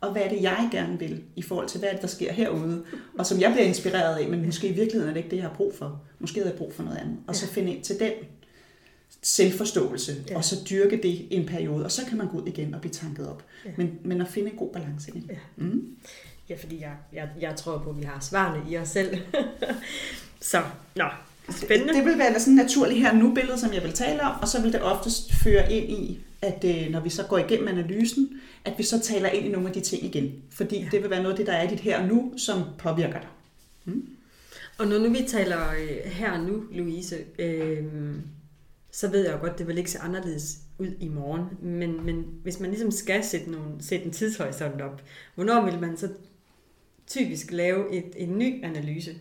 og 0.00 0.12
hvad 0.12 0.22
er 0.22 0.28
det, 0.28 0.42
jeg 0.42 0.68
gerne 0.72 0.98
vil, 0.98 1.22
i 1.36 1.42
forhold 1.42 1.68
til, 1.68 1.78
hvad 1.78 1.88
er 1.88 1.92
det, 1.92 2.02
der 2.02 2.08
sker 2.08 2.32
herude, 2.32 2.84
og 3.18 3.26
som 3.26 3.40
jeg 3.40 3.52
bliver 3.52 3.66
inspireret 3.66 4.16
af, 4.16 4.28
men 4.28 4.46
måske 4.46 4.68
i 4.68 4.72
virkeligheden 4.72 5.08
er 5.08 5.12
det 5.12 5.18
ikke 5.18 5.30
det, 5.30 5.36
jeg 5.36 5.44
har 5.44 5.54
brug 5.54 5.74
for. 5.74 6.00
Måske 6.18 6.40
har 6.40 6.46
jeg 6.46 6.56
brug 6.56 6.74
for 6.74 6.82
noget 6.82 6.98
andet. 6.98 7.16
Og 7.26 7.36
så 7.36 7.46
finde 7.46 7.74
ind 7.74 7.82
til 7.82 7.98
den 7.98 8.12
selvforståelse, 9.24 10.24
ja. 10.30 10.36
og 10.36 10.44
så 10.44 10.56
dyrke 10.70 10.96
det 11.02 11.26
en 11.30 11.46
periode, 11.46 11.84
og 11.84 11.92
så 11.92 12.06
kan 12.08 12.18
man 12.18 12.28
gå 12.28 12.38
ud 12.38 12.46
igen 12.46 12.74
og 12.74 12.80
blive 12.80 12.92
tanket 12.92 13.28
op. 13.28 13.44
Ja. 13.64 13.70
Men, 13.76 13.98
men 14.04 14.20
at 14.20 14.28
finde 14.28 14.50
en 14.50 14.56
god 14.56 14.72
balance 14.72 15.10
i 15.14 15.20
det. 15.20 15.30
Ja. 15.30 15.64
Mm. 15.64 15.96
Ja, 16.48 16.56
fordi 16.60 16.80
jeg, 16.80 16.92
jeg, 17.12 17.28
jeg 17.40 17.56
tror 17.56 17.78
på, 17.78 17.90
at 17.90 17.98
vi 17.98 18.02
har 18.02 18.20
svarene 18.20 18.70
i 18.70 18.78
os 18.78 18.88
selv. 18.88 19.18
så, 20.40 20.62
nå, 20.96 21.04
spændende. 21.50 21.94
Det, 21.94 21.96
det 21.96 22.04
vil 22.04 22.18
være 22.18 22.40
sådan 22.40 22.52
en 22.52 22.56
naturlig 22.56 23.00
her 23.00 23.14
nu 23.14 23.34
billede, 23.34 23.58
som 23.58 23.72
jeg 23.72 23.82
vil 23.82 23.92
tale 23.92 24.22
om, 24.22 24.40
og 24.40 24.48
så 24.48 24.62
vil 24.62 24.72
det 24.72 24.82
oftest 24.82 25.34
føre 25.34 25.72
ind 25.72 25.90
i, 25.90 26.20
at 26.42 26.64
øh, 26.64 26.90
når 26.90 27.00
vi 27.00 27.10
så 27.10 27.22
går 27.22 27.38
igennem 27.38 27.68
analysen, 27.68 28.28
at 28.64 28.72
vi 28.78 28.82
så 28.82 29.00
taler 29.00 29.28
ind 29.28 29.46
i 29.46 29.48
nogle 29.48 29.68
af 29.68 29.74
de 29.74 29.80
ting 29.80 30.04
igen. 30.04 30.32
Fordi 30.50 30.78
ja. 30.78 30.88
det 30.90 31.02
vil 31.02 31.10
være 31.10 31.22
noget 31.22 31.32
af 31.32 31.36
det, 31.36 31.46
der 31.46 31.52
er 31.52 31.68
i 31.68 31.70
dit 31.70 31.80
her 31.80 32.00
og 32.00 32.08
nu, 32.08 32.32
som 32.36 32.62
påvirker 32.78 33.20
dig. 33.20 33.28
Mm. 33.84 34.08
Og 34.78 34.86
når 34.86 34.98
nu 34.98 35.10
vi 35.10 35.24
taler 35.28 35.70
øh, 35.70 36.12
her 36.12 36.32
og 36.32 36.40
nu, 36.40 36.64
Louise, 36.72 37.16
øh, 37.38 37.84
så 38.94 39.08
ved 39.08 39.24
jeg 39.24 39.32
jo 39.32 39.38
godt, 39.40 39.58
det 39.58 39.66
vil 39.66 39.78
ikke 39.78 39.90
se 39.90 39.98
anderledes 39.98 40.58
ud 40.78 40.90
i 41.00 41.08
morgen. 41.08 41.44
Men, 41.62 42.06
men 42.06 42.24
hvis 42.42 42.60
man 42.60 42.70
ligesom 42.70 42.90
skal 42.90 43.24
sætte, 43.24 43.50
nogle, 43.50 43.68
sætte 43.80 44.06
en 44.06 44.12
tidshorisont 44.12 44.80
op, 44.80 45.02
hvornår 45.34 45.64
vil 45.64 45.80
man 45.80 45.96
så 45.96 46.08
typisk 47.06 47.52
lave 47.52 47.92
et, 47.92 48.12
en 48.16 48.38
ny 48.38 48.64
analyse? 48.64 49.14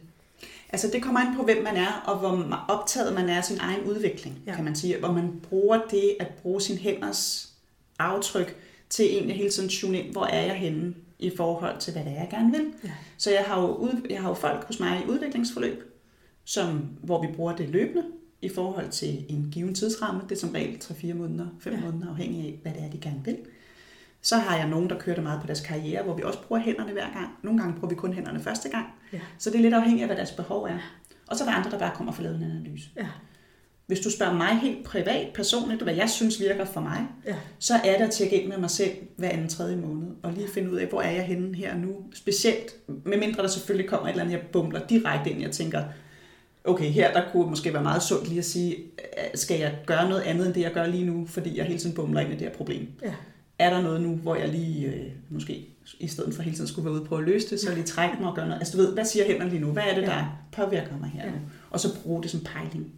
Altså 0.69 0.89
det 0.93 1.03
kommer 1.03 1.19
an 1.19 1.35
på, 1.35 1.43
hvem 1.43 1.63
man 1.63 1.75
er, 1.75 2.03
og 2.05 2.19
hvor 2.19 2.65
optaget 2.67 3.13
man 3.13 3.29
er 3.29 3.37
af 3.37 3.43
sin 3.43 3.57
egen 3.59 3.83
udvikling, 3.83 4.41
ja. 4.45 4.55
kan 4.55 4.63
man 4.63 4.75
sige. 4.75 4.99
Hvor 4.99 5.11
man 5.11 5.39
bruger 5.49 5.81
det 5.91 6.15
at 6.19 6.27
bruge 6.41 6.61
sin 6.61 6.77
hænders 6.77 7.53
aftryk 7.99 8.55
til 8.89 9.05
egentlig 9.05 9.35
hele 9.35 9.49
tiden 9.49 9.69
tune 9.69 9.99
ind, 9.99 10.11
hvor 10.11 10.25
er 10.25 10.45
jeg 10.45 10.55
henne 10.55 10.93
i 11.19 11.31
forhold 11.37 11.79
til, 11.79 11.93
hvad 11.93 12.03
det 12.03 12.11
er, 12.11 12.19
jeg 12.19 12.27
gerne 12.31 12.51
vil. 12.51 12.73
Ja. 12.83 12.91
Så 13.17 13.31
jeg 13.31 13.43
har, 13.43 13.61
jo 13.61 13.67
ud, 13.67 14.07
jeg 14.09 14.21
har 14.21 14.29
jo 14.29 14.35
folk 14.35 14.67
hos 14.67 14.79
mig 14.79 15.03
i 15.05 15.09
udviklingsforløb, 15.09 15.83
som, 16.43 16.79
hvor 17.03 17.21
vi 17.21 17.27
bruger 17.35 17.55
det 17.55 17.69
løbende 17.69 18.03
i 18.43 18.49
forhold 18.49 18.89
til 18.89 19.25
en 19.29 19.49
given 19.51 19.75
tidsramme. 19.75 20.21
Det 20.29 20.35
er 20.35 20.39
som 20.39 20.49
regel 20.49 20.75
3-4 20.83 21.13
måneder, 21.13 21.45
5 21.59 21.73
ja. 21.73 21.79
måneder, 21.79 22.09
afhængig 22.09 22.45
af, 22.45 22.59
hvad 22.61 22.71
det 22.73 22.83
er, 22.83 22.89
de 22.89 22.97
gerne 22.97 23.21
vil. 23.25 23.37
Så 24.21 24.37
har 24.37 24.57
jeg 24.57 24.67
nogen, 24.67 24.89
der 24.89 24.99
kører 24.99 25.15
det 25.15 25.23
meget 25.23 25.41
på 25.41 25.47
deres 25.47 25.61
karriere, 25.61 26.03
hvor 26.03 26.15
vi 26.15 26.23
også 26.23 26.41
bruger 26.41 26.61
hænderne 26.61 26.91
hver 26.91 27.13
gang. 27.13 27.29
Nogle 27.43 27.59
gange 27.59 27.79
bruger 27.79 27.89
vi 27.89 27.95
kun 27.95 28.13
hænderne 28.13 28.39
første 28.39 28.69
gang. 28.69 28.85
Ja. 29.13 29.19
Så 29.37 29.49
det 29.49 29.57
er 29.57 29.61
lidt 29.61 29.73
afhængigt 29.73 30.01
af, 30.01 30.07
hvad 30.07 30.17
deres 30.17 30.31
behov 30.31 30.63
er. 30.63 30.77
Og 31.27 31.37
så 31.37 31.43
er 31.43 31.47
der 31.47 31.55
andre, 31.55 31.71
der 31.71 31.79
bare 31.79 31.91
kommer 31.95 32.13
for 32.13 32.23
at 32.23 32.23
lave 32.23 32.35
en 32.35 32.43
analyse. 32.43 32.89
Ja. 32.95 33.07
Hvis 33.85 33.99
du 33.99 34.11
spørger 34.11 34.33
mig 34.33 34.59
helt 34.59 34.85
privat, 34.85 35.27
personligt, 35.33 35.81
hvad 35.81 35.95
jeg 35.95 36.09
synes 36.09 36.39
virker 36.39 36.65
for 36.65 36.81
mig, 36.81 37.07
ja. 37.25 37.35
så 37.59 37.73
er 37.73 37.97
det 37.97 38.05
at 38.05 38.11
tjekke 38.11 38.41
ind 38.41 38.49
med 38.49 38.57
mig 38.57 38.69
selv 38.69 38.91
hver 39.17 39.29
anden 39.29 39.49
tredje 39.49 39.75
måned, 39.75 40.07
og 40.23 40.33
lige 40.33 40.47
finde 40.47 40.71
ud 40.71 40.77
af, 40.77 40.87
hvor 40.87 41.01
er 41.01 41.11
jeg 41.11 41.23
henne 41.23 41.55
her 41.55 41.77
nu. 41.77 41.95
Specielt, 42.13 42.75
medmindre 43.05 43.41
der 43.41 43.47
selvfølgelig 43.47 43.89
kommer 43.89 44.07
et 44.07 44.11
eller 44.11 44.23
andet, 44.23 44.37
jeg 44.37 44.45
bumler 44.51 44.87
direkte 44.87 45.29
ind, 45.29 45.41
jeg 45.41 45.51
tænker, 45.51 45.83
okay, 46.63 46.89
her 46.89 47.13
der 47.13 47.23
kunne 47.31 47.49
måske 47.49 47.73
være 47.73 47.83
meget 47.83 48.03
sundt 48.03 48.27
lige 48.27 48.39
at 48.39 48.45
sige, 48.45 48.77
skal 49.35 49.59
jeg 49.59 49.75
gøre 49.85 50.09
noget 50.09 50.21
andet 50.21 50.45
end 50.45 50.53
det, 50.53 50.61
jeg 50.61 50.71
gør 50.71 50.87
lige 50.87 51.05
nu, 51.05 51.25
fordi 51.27 51.57
jeg 51.57 51.65
hele 51.65 51.79
tiden 51.79 51.95
bumler 51.95 52.21
ind 52.21 52.29
i 52.29 52.33
det 52.33 52.41
her 52.41 52.53
problem. 52.57 52.87
Ja 53.03 53.13
er 53.59 53.69
der 53.69 53.81
noget 53.81 54.01
nu, 54.01 54.15
hvor 54.15 54.35
jeg 54.35 54.49
lige 54.49 54.87
øh, 54.87 55.11
måske 55.29 55.67
i 55.99 56.07
stedet 56.07 56.33
for 56.33 56.41
hele 56.41 56.55
tiden 56.55 56.67
skulle 56.67 56.85
være 56.85 56.93
ude 56.93 57.05
på 57.05 57.15
at 57.15 57.23
løse 57.23 57.49
det, 57.49 57.59
så 57.59 57.73
lige 57.73 57.83
trække 57.83 58.15
mig 58.19 58.29
og 58.29 58.35
gøre 58.35 58.45
noget. 58.45 58.59
Altså 58.59 58.77
du 58.77 58.83
ved, 58.83 58.93
hvad 58.93 59.05
siger 59.05 59.25
hænderne 59.25 59.49
lige 59.49 59.61
nu? 59.61 59.71
Hvad 59.71 59.83
er 59.83 59.95
det, 59.95 60.07
der 60.07 60.39
påvirker 60.51 60.97
mig 60.97 61.09
her 61.09 61.25
ja. 61.25 61.31
nu? 61.31 61.37
Og 61.69 61.79
så 61.79 62.01
bruge 62.03 62.23
det 62.23 62.31
som 62.31 62.39
pejling. 62.39 62.93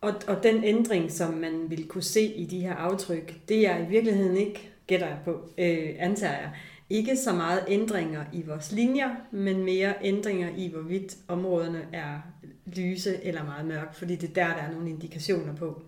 Og, 0.00 0.14
og 0.26 0.42
den 0.42 0.64
ændring, 0.64 1.12
som 1.12 1.34
man 1.34 1.70
vil 1.70 1.86
kunne 1.88 2.02
se 2.02 2.22
i 2.22 2.46
de 2.46 2.60
her 2.60 2.74
aftryk, 2.74 3.34
det 3.48 3.68
er 3.68 3.78
i 3.78 3.88
virkeligheden 3.88 4.36
ikke, 4.36 4.70
gætter 4.86 5.06
jeg 5.06 5.18
på, 5.24 5.50
øh, 5.58 5.88
antager 5.98 6.32
jeg, 6.32 6.50
ikke 6.94 7.16
så 7.16 7.32
meget 7.32 7.60
ændringer 7.68 8.24
i 8.32 8.42
vores 8.42 8.72
linjer, 8.72 9.10
men 9.32 9.64
mere 9.64 9.94
ændringer 10.02 10.48
i, 10.56 10.68
hvorvidt 10.68 11.16
områderne 11.28 11.82
er 11.92 12.18
lyse 12.66 13.24
eller 13.24 13.44
meget 13.44 13.66
mørke, 13.66 13.96
fordi 13.96 14.16
det 14.16 14.30
er 14.30 14.34
der, 14.34 14.46
der 14.56 14.62
er 14.62 14.72
nogle 14.72 14.90
indikationer 14.90 15.54
på, 15.56 15.82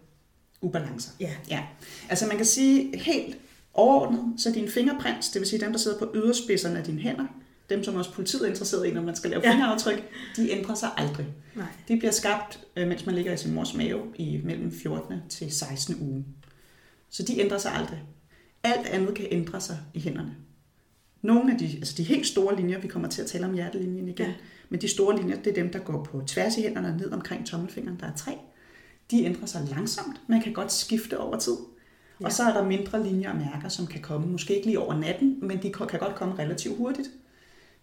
ubalancer. 0.61 1.11
Ja. 1.21 1.31
ja. 1.51 1.63
Altså 2.09 2.27
man 2.27 2.37
kan 2.37 2.47
sige 2.47 2.99
helt 2.99 3.37
overordnet, 3.75 4.41
så 4.41 4.53
din 4.53 4.69
fingerprints, 4.71 5.29
det 5.31 5.41
vil 5.41 5.49
sige 5.49 5.61
dem, 5.61 5.73
der 5.73 5.79
sidder 5.79 5.99
på 5.99 6.11
yderspidserne 6.15 6.79
af 6.79 6.85
dine 6.85 7.01
hænder, 7.01 7.27
dem 7.71 7.85
som 7.85 7.95
også 7.95 8.13
politiet 8.13 8.43
er 8.43 8.49
interesseret 8.49 8.87
i, 8.87 8.91
når 8.93 9.03
man 9.03 9.17
skal 9.17 9.31
lave 9.31 9.43
Ja. 9.45 9.53
fingeraftryk, 9.53 10.05
de 10.37 10.51
ændrer 10.51 10.75
sig 10.75 10.89
aldrig. 10.97 11.27
Nej. 11.55 11.67
De 11.89 11.97
bliver 11.97 12.13
skabt, 12.13 12.61
øh, 12.77 12.89
mens 12.89 13.07
man 13.07 13.15
ligger 13.15 13.33
i 13.33 13.37
sin 13.37 13.55
mors 13.55 13.75
mave 13.75 14.01
i 14.17 14.41
mellem 14.45 14.73
14. 14.73 15.15
til 15.29 15.53
16. 15.53 15.97
uge. 16.01 16.25
Så 17.11 17.23
de 17.23 17.41
ændrer 17.41 17.59
sig 17.59 17.73
aldrig. 17.73 18.03
Alt 18.63 18.87
andet 18.87 19.15
kan 19.15 19.27
ændre 19.31 19.61
sig 19.61 19.79
i 19.95 20.01
hænderne. 20.01 20.35
Nogle 21.27 21.53
af 21.53 21.59
de, 21.59 21.65
altså 21.77 21.95
de 21.97 22.03
helt 22.03 22.27
store 22.27 22.57
linjer, 22.57 22.79
vi 22.79 22.89
kommer 22.89 23.09
til 23.09 23.23
at 23.23 23.29
tale 23.29 23.47
om 23.47 23.55
hjertelinjen 23.55 24.09
igen, 24.09 24.27
Ja. 24.27 24.33
men 24.69 24.81
de 24.81 24.89
store 24.89 25.17
linjer, 25.17 25.37
det 25.37 25.47
er 25.47 25.55
dem, 25.55 25.73
der 25.73 25.79
går 25.79 26.05
på 26.05 26.23
tværs 26.27 26.57
i 26.59 26.63
hænderne 26.63 26.89
og 26.89 26.97
ned 26.97 27.13
omkring 27.13 27.47
tommelfingeren, 27.47 27.97
der 28.01 28.07
er 28.07 28.17
tre. 28.17 28.33
De 29.11 29.25
ændrer 29.25 29.47
sig 29.47 29.69
langsomt. 29.71 30.21
Man 30.29 30.41
kan 30.43 30.53
godt 30.53 30.73
skifte 30.73 31.21
over 31.21 31.39
tid. 31.39 31.57
Ja. 32.21 32.25
Og 32.27 32.33
så 32.33 32.43
er 32.43 32.53
der 32.53 32.65
mindre 32.65 33.05
linjer 33.05 33.31
og 33.31 33.37
mærker, 33.37 33.69
som 33.69 33.87
kan 33.87 34.01
komme, 34.03 34.27
måske 34.27 34.55
ikke 34.55 34.67
lige 34.67 34.79
over 34.81 34.95
natten, 34.99 35.39
men 35.43 35.63
de 35.63 35.73
kan 35.73 35.99
godt 36.01 36.15
komme 36.15 36.35
relativt 36.39 36.77
hurtigt. 36.77 37.09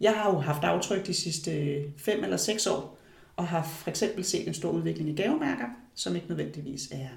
Jeg 0.02 0.14
har 0.14 0.32
jo 0.34 0.38
haft 0.40 0.64
aftryk 0.64 1.08
de 1.08 1.14
sidste 1.14 1.76
fem 1.98 2.24
eller 2.24 2.38
seks 2.38 2.68
år, 2.68 2.98
og 3.36 3.48
har 3.48 3.64
for 3.64 3.90
eksempel 3.90 4.24
set 4.24 4.48
en 4.48 4.54
stor 4.54 4.72
udvikling 4.72 5.10
i 5.10 5.16
gavemærker, 5.16 5.66
som 5.96 6.16
ikke 6.16 6.28
nødvendigvis 6.28 6.88
er 6.92 7.08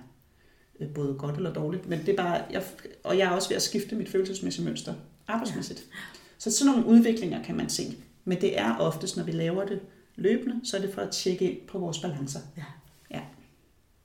øh, 0.80 0.88
både 0.88 1.14
godt 1.18 1.37
eller 1.37 1.52
dårligt, 1.52 1.88
men 1.88 1.99
det 2.00 2.09
er 2.09 2.16
bare, 2.16 2.42
jeg, 2.50 2.62
og 3.04 3.18
jeg 3.18 3.26
er 3.26 3.30
også 3.30 3.49
ved 3.49 3.56
at 3.56 3.62
skifte 3.62 3.95
mit 3.97 4.09
følelsesmæssige 4.09 4.64
mønster 4.64 4.95
arbejdsmæssigt. 5.28 5.78
Ja. 5.78 6.18
Så 6.38 6.50
sådan 6.50 6.73
nogle 6.73 6.87
udviklinger 6.88 7.42
kan 7.42 7.56
man 7.56 7.68
se, 7.68 7.97
men 8.25 8.40
det 8.40 8.59
er 8.59 8.76
oftest, 8.76 9.16
når 9.16 9.25
vi 9.25 9.33
laver 9.33 9.64
det 9.64 9.80
løbende, 10.16 10.61
så 10.64 10.76
er 10.76 10.80
det 10.80 10.95
for 10.95 11.00
at 11.02 11.11
tjekke 11.11 11.50
ind 11.50 11.59
på 11.68 11.78
vores 11.78 11.99
balancer. 11.99 12.40
Ja. 12.56 12.62
Ja. 13.11 13.21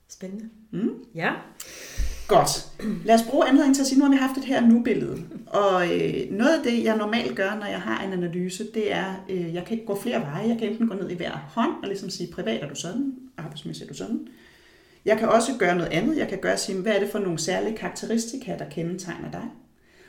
Spændende. 0.08 0.48
Mm. 0.70 0.90
Ja. 1.14 1.32
Godt. 2.28 2.68
Lad 3.04 3.14
os 3.14 3.22
bruge 3.30 3.48
anledningen 3.48 3.74
til 3.74 3.82
at 3.82 3.86
sige, 3.86 3.98
nu 3.98 4.04
har 4.04 4.12
vi 4.12 4.16
haft 4.16 4.36
et 4.36 4.44
her 4.44 4.60
nu-billede. 4.60 5.22
Og 5.46 6.00
øh, 6.00 6.30
noget 6.30 6.58
af 6.58 6.62
det, 6.64 6.84
jeg 6.84 6.96
normalt 6.96 7.36
gør, 7.36 7.54
når 7.54 7.66
jeg 7.66 7.80
har 7.80 8.04
en 8.04 8.12
analyse, 8.12 8.66
det 8.74 8.92
er, 8.92 9.24
øh, 9.28 9.54
jeg 9.54 9.64
kan 9.64 9.74
ikke 9.74 9.86
gå 9.86 10.00
flere 10.00 10.20
veje. 10.20 10.48
Jeg 10.48 10.58
kan 10.58 10.68
enten 10.68 10.88
gå 10.88 10.94
ned 10.94 11.10
i 11.10 11.14
hver 11.14 11.30
hånd 11.30 11.72
og 11.82 11.88
ligesom 11.88 12.10
sige, 12.10 12.32
privat 12.32 12.62
er 12.62 12.68
du 12.68 12.74
sådan, 12.74 13.14
arbejdsmæssigt 13.38 13.90
er 13.90 13.92
du 13.92 13.98
sådan. 13.98 14.28
Jeg 15.04 15.18
kan 15.18 15.28
også 15.28 15.52
gøre 15.58 15.76
noget 15.76 15.90
andet. 15.90 16.18
Jeg 16.18 16.28
kan 16.28 16.38
gøre 16.38 16.56
sige, 16.56 16.78
hvad 16.78 16.92
er 16.92 17.00
det 17.00 17.08
for 17.10 17.18
nogle 17.18 17.38
særlige 17.38 17.76
karakteristika, 17.76 18.56
der 18.58 18.68
kendetegner 18.70 19.30
dig. 19.30 19.44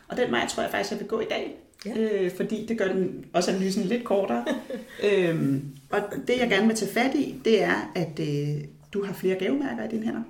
Og 0.08 0.18
den 0.18 0.32
vej 0.32 0.48
tror 0.48 0.64
jeg 0.64 0.72
faktisk, 0.72 0.92
jeg 0.92 1.00
vil 1.00 1.08
gå 1.08 1.20
i 1.20 1.26
dag. 1.30 1.56
Ja. 1.86 1.98
Øh, 1.98 2.36
fordi 2.36 2.66
det 2.66 2.78
gør 2.78 2.88
den 2.88 3.26
også 3.34 3.52
analysen 3.52 3.84
lidt 3.84 4.04
kortere. 4.04 4.46
øhm, 5.10 5.78
og 5.90 6.02
det, 6.28 6.38
jeg 6.40 6.50
gerne 6.50 6.68
vil 6.68 6.76
tage 6.76 6.94
fat 6.94 7.16
i, 7.16 7.42
det 7.46 7.64
er, 7.64 7.92
at 7.96 8.20
øh, 8.20 8.64
du 8.94 9.06
har 9.06 9.14
flere 9.14 9.36
gavemærker 9.36 9.84
i 9.84 9.88
dine 9.88 10.06
hænder. 10.06 10.24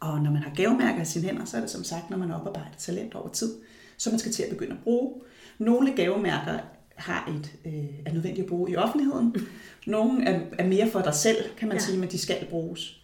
Og 0.00 0.20
når 0.20 0.30
man 0.30 0.42
har 0.42 0.54
gavemærker 0.56 1.02
i 1.02 1.04
sine 1.04 1.24
hænder, 1.24 1.44
så 1.44 1.56
er 1.56 1.60
det 1.60 1.70
som 1.70 1.84
sagt, 1.84 2.10
når 2.10 2.16
man 2.16 2.28
har 2.28 2.36
oparbejdet 2.36 2.78
talent 2.78 3.14
over 3.14 3.28
tid, 3.28 3.54
så 3.96 4.10
man 4.10 4.18
skal 4.18 4.32
til 4.32 4.42
at 4.42 4.50
begynde 4.50 4.72
at 4.72 4.78
bruge. 4.84 5.12
Nogle 5.58 5.92
gavemærker 5.96 6.58
har 6.94 7.28
et, 7.36 7.52
øh, 7.64 8.06
er 8.06 8.12
nødvendigt 8.12 8.44
at 8.44 8.48
bruge 8.48 8.70
i 8.70 8.76
offentligheden. 8.76 9.36
Nogle 9.86 10.24
er, 10.28 10.40
er 10.58 10.66
mere 10.66 10.90
for 10.90 11.00
dig 11.00 11.14
selv, 11.14 11.36
kan 11.56 11.68
man 11.68 11.76
ja. 11.76 11.82
sige, 11.82 11.98
men 11.98 12.10
de 12.10 12.18
skal 12.18 12.46
bruges. 12.50 13.00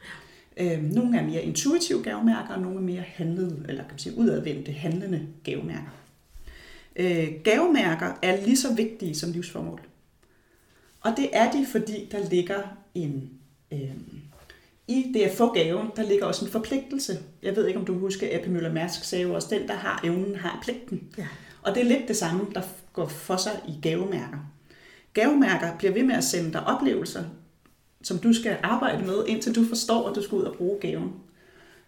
Øh, 0.57 0.83
nogle 0.83 1.19
er 1.19 1.27
mere 1.27 1.43
intuitive 1.43 2.03
gavemærker, 2.03 2.55
og 2.55 2.61
nogle 2.61 2.77
er 2.77 2.83
mere 2.83 3.05
handlede, 3.07 3.65
eller 3.69 3.83
kan 3.83 3.93
man 3.93 3.99
sige, 3.99 4.19
udadvendte, 4.19 4.73
handlende 4.73 5.27
gavemærker. 5.45 5.91
Øh, 6.97 7.29
gavemærker 7.45 8.13
er 8.23 8.45
lige 8.45 8.57
så 8.57 8.75
vigtige 8.75 9.15
som 9.15 9.33
livsformål. 9.33 9.81
Og 11.01 11.13
det 11.17 11.29
er 11.33 11.51
de, 11.51 11.67
fordi 11.71 12.09
der 12.13 12.29
ligger 12.29 12.63
en... 12.95 13.31
Øh, 13.73 13.91
I 14.89 15.13
det 15.15 15.21
at 15.21 15.37
få 15.37 15.53
gaven, 15.53 15.87
der 15.97 16.03
ligger 16.03 16.27
også 16.27 16.45
en 16.45 16.51
forpligtelse. 16.51 17.19
Jeg 17.43 17.57
ved 17.57 17.67
ikke, 17.67 17.81
om 17.81 17.87
du 17.87 17.99
husker, 17.99 18.29
at 18.33 18.45
P. 18.45 18.49
Møller 18.49 18.73
Mærsk 18.73 19.05
sagde 19.05 19.23
jo 19.23 19.35
også, 19.35 19.49
den, 19.51 19.69
der 19.69 19.75
har 19.75 20.01
evnen, 20.05 20.37
har 20.37 20.61
pligten. 20.63 21.09
Ja. 21.19 21.27
Og 21.63 21.75
det 21.75 21.81
er 21.83 21.89
lidt 21.89 22.09
det 22.09 22.17
samme, 22.17 22.47
der 22.55 22.63
går 22.93 23.07
for 23.07 23.37
sig 23.37 23.53
i 23.69 23.89
gavemærker. 23.89 24.39
Gavemærker 25.13 25.79
bliver 25.79 25.93
ved 25.93 26.03
med 26.03 26.15
at 26.15 26.25
sende 26.25 26.53
dig 26.53 26.67
oplevelser, 26.67 27.25
som 28.03 28.19
du 28.19 28.33
skal 28.33 28.57
arbejde 28.63 29.07
med, 29.07 29.25
indtil 29.27 29.55
du 29.55 29.65
forstår, 29.65 30.09
at 30.09 30.17
du 30.17 30.23
skal 30.23 30.37
ud 30.39 30.43
og 30.43 30.57
bruge 30.57 30.81
gaven, 30.81 31.13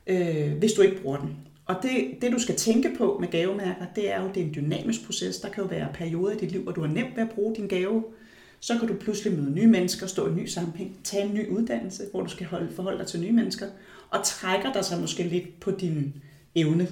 øh, 0.06 0.52
hvis 0.58 0.72
du 0.72 0.82
ikke 0.82 1.02
bruger 1.02 1.18
den. 1.18 1.36
Og 1.66 1.76
det, 1.82 2.22
det, 2.22 2.32
du 2.32 2.38
skal 2.38 2.56
tænke 2.56 2.94
på 2.98 3.18
med 3.20 3.28
gavemærker, 3.28 3.84
det 3.96 4.12
er 4.12 4.22
jo, 4.22 4.28
det 4.34 4.42
er 4.42 4.46
en 4.46 4.54
dynamisk 4.54 5.06
proces. 5.06 5.36
Der 5.36 5.48
kan 5.48 5.62
jo 5.62 5.68
være 5.68 5.88
perioder 5.94 6.32
i 6.32 6.38
dit 6.38 6.52
liv, 6.52 6.62
hvor 6.62 6.72
du 6.72 6.80
har 6.80 6.88
nemt 6.88 7.16
ved 7.16 7.22
at 7.22 7.30
bruge 7.30 7.56
din 7.56 7.68
gave. 7.68 8.04
Så 8.60 8.78
kan 8.78 8.88
du 8.88 8.94
pludselig 8.94 9.38
møde 9.38 9.50
nye 9.50 9.66
mennesker, 9.66 10.06
stå 10.06 10.26
i 10.26 10.30
en 10.30 10.36
ny 10.36 10.46
sammenhæng, 10.46 10.98
tage 11.04 11.24
en 11.24 11.34
ny 11.34 11.48
uddannelse, 11.48 12.02
hvor 12.10 12.22
du 12.22 12.28
skal 12.28 12.46
holde, 12.46 12.72
forholde 12.74 12.98
dig 12.98 13.06
til 13.06 13.20
nye 13.20 13.32
mennesker, 13.32 13.66
og 14.10 14.24
trækker 14.24 14.72
dig 14.72 14.84
så 14.84 14.96
måske 14.96 15.22
lidt 15.22 15.60
på 15.60 15.70
din 15.70 16.14
evne. 16.54 16.88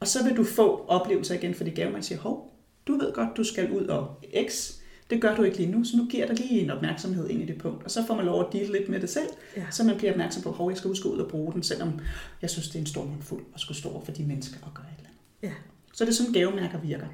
Og 0.00 0.08
så 0.08 0.24
vil 0.24 0.36
du 0.36 0.44
få 0.44 0.84
oplevelser 0.88 1.34
igen, 1.34 1.54
fordi 1.54 1.70
gavemærker 1.70 2.04
siger, 2.04 2.18
hov, 2.18 2.54
du 2.86 2.92
ved 2.96 3.12
godt, 3.12 3.36
du 3.36 3.44
skal 3.44 3.72
ud 3.72 3.86
og 3.86 4.24
X, 4.48 4.77
det 5.10 5.20
gør 5.20 5.36
du 5.36 5.42
ikke 5.42 5.56
lige 5.56 5.70
nu, 5.70 5.84
så 5.84 5.96
nu 5.96 6.04
giver 6.06 6.26
der 6.26 6.34
lige 6.34 6.60
en 6.60 6.70
opmærksomhed 6.70 7.28
ind 7.28 7.42
i 7.42 7.46
det 7.46 7.58
punkt. 7.58 7.84
Og 7.84 7.90
så 7.90 8.06
får 8.06 8.14
man 8.16 8.24
lov 8.24 8.40
at 8.40 8.52
dele 8.52 8.72
lidt 8.72 8.88
med 8.88 9.00
det 9.00 9.10
selv, 9.10 9.28
Ja. 9.56 9.64
så 9.70 9.84
man 9.84 9.96
bliver 9.96 10.12
opmærksom 10.12 10.42
på, 10.42 10.50
at 10.66 10.70
jeg 10.70 10.76
skal 10.78 10.88
huske 10.88 11.08
ud 11.08 11.18
og 11.18 11.30
bruge 11.30 11.52
den, 11.52 11.62
selvom 11.62 12.00
jeg 12.42 12.50
synes, 12.50 12.68
det 12.68 12.74
er 12.76 12.80
en 12.80 12.86
stor 12.86 13.04
mundfuld 13.04 13.44
at 13.54 13.60
skulle 13.60 13.78
stå 13.78 13.88
over 13.88 14.04
for 14.04 14.12
de 14.12 14.24
mennesker 14.24 14.56
og 14.62 14.74
gøre 14.74 14.86
et 14.86 14.96
eller 14.98 15.08
andet. 15.08 15.20
Ja. 15.42 15.52
Så 15.94 16.04
det 16.04 16.10
er 16.10 16.14
sådan, 16.14 16.32
gavemærker 16.32 16.80
virker. 16.80 17.06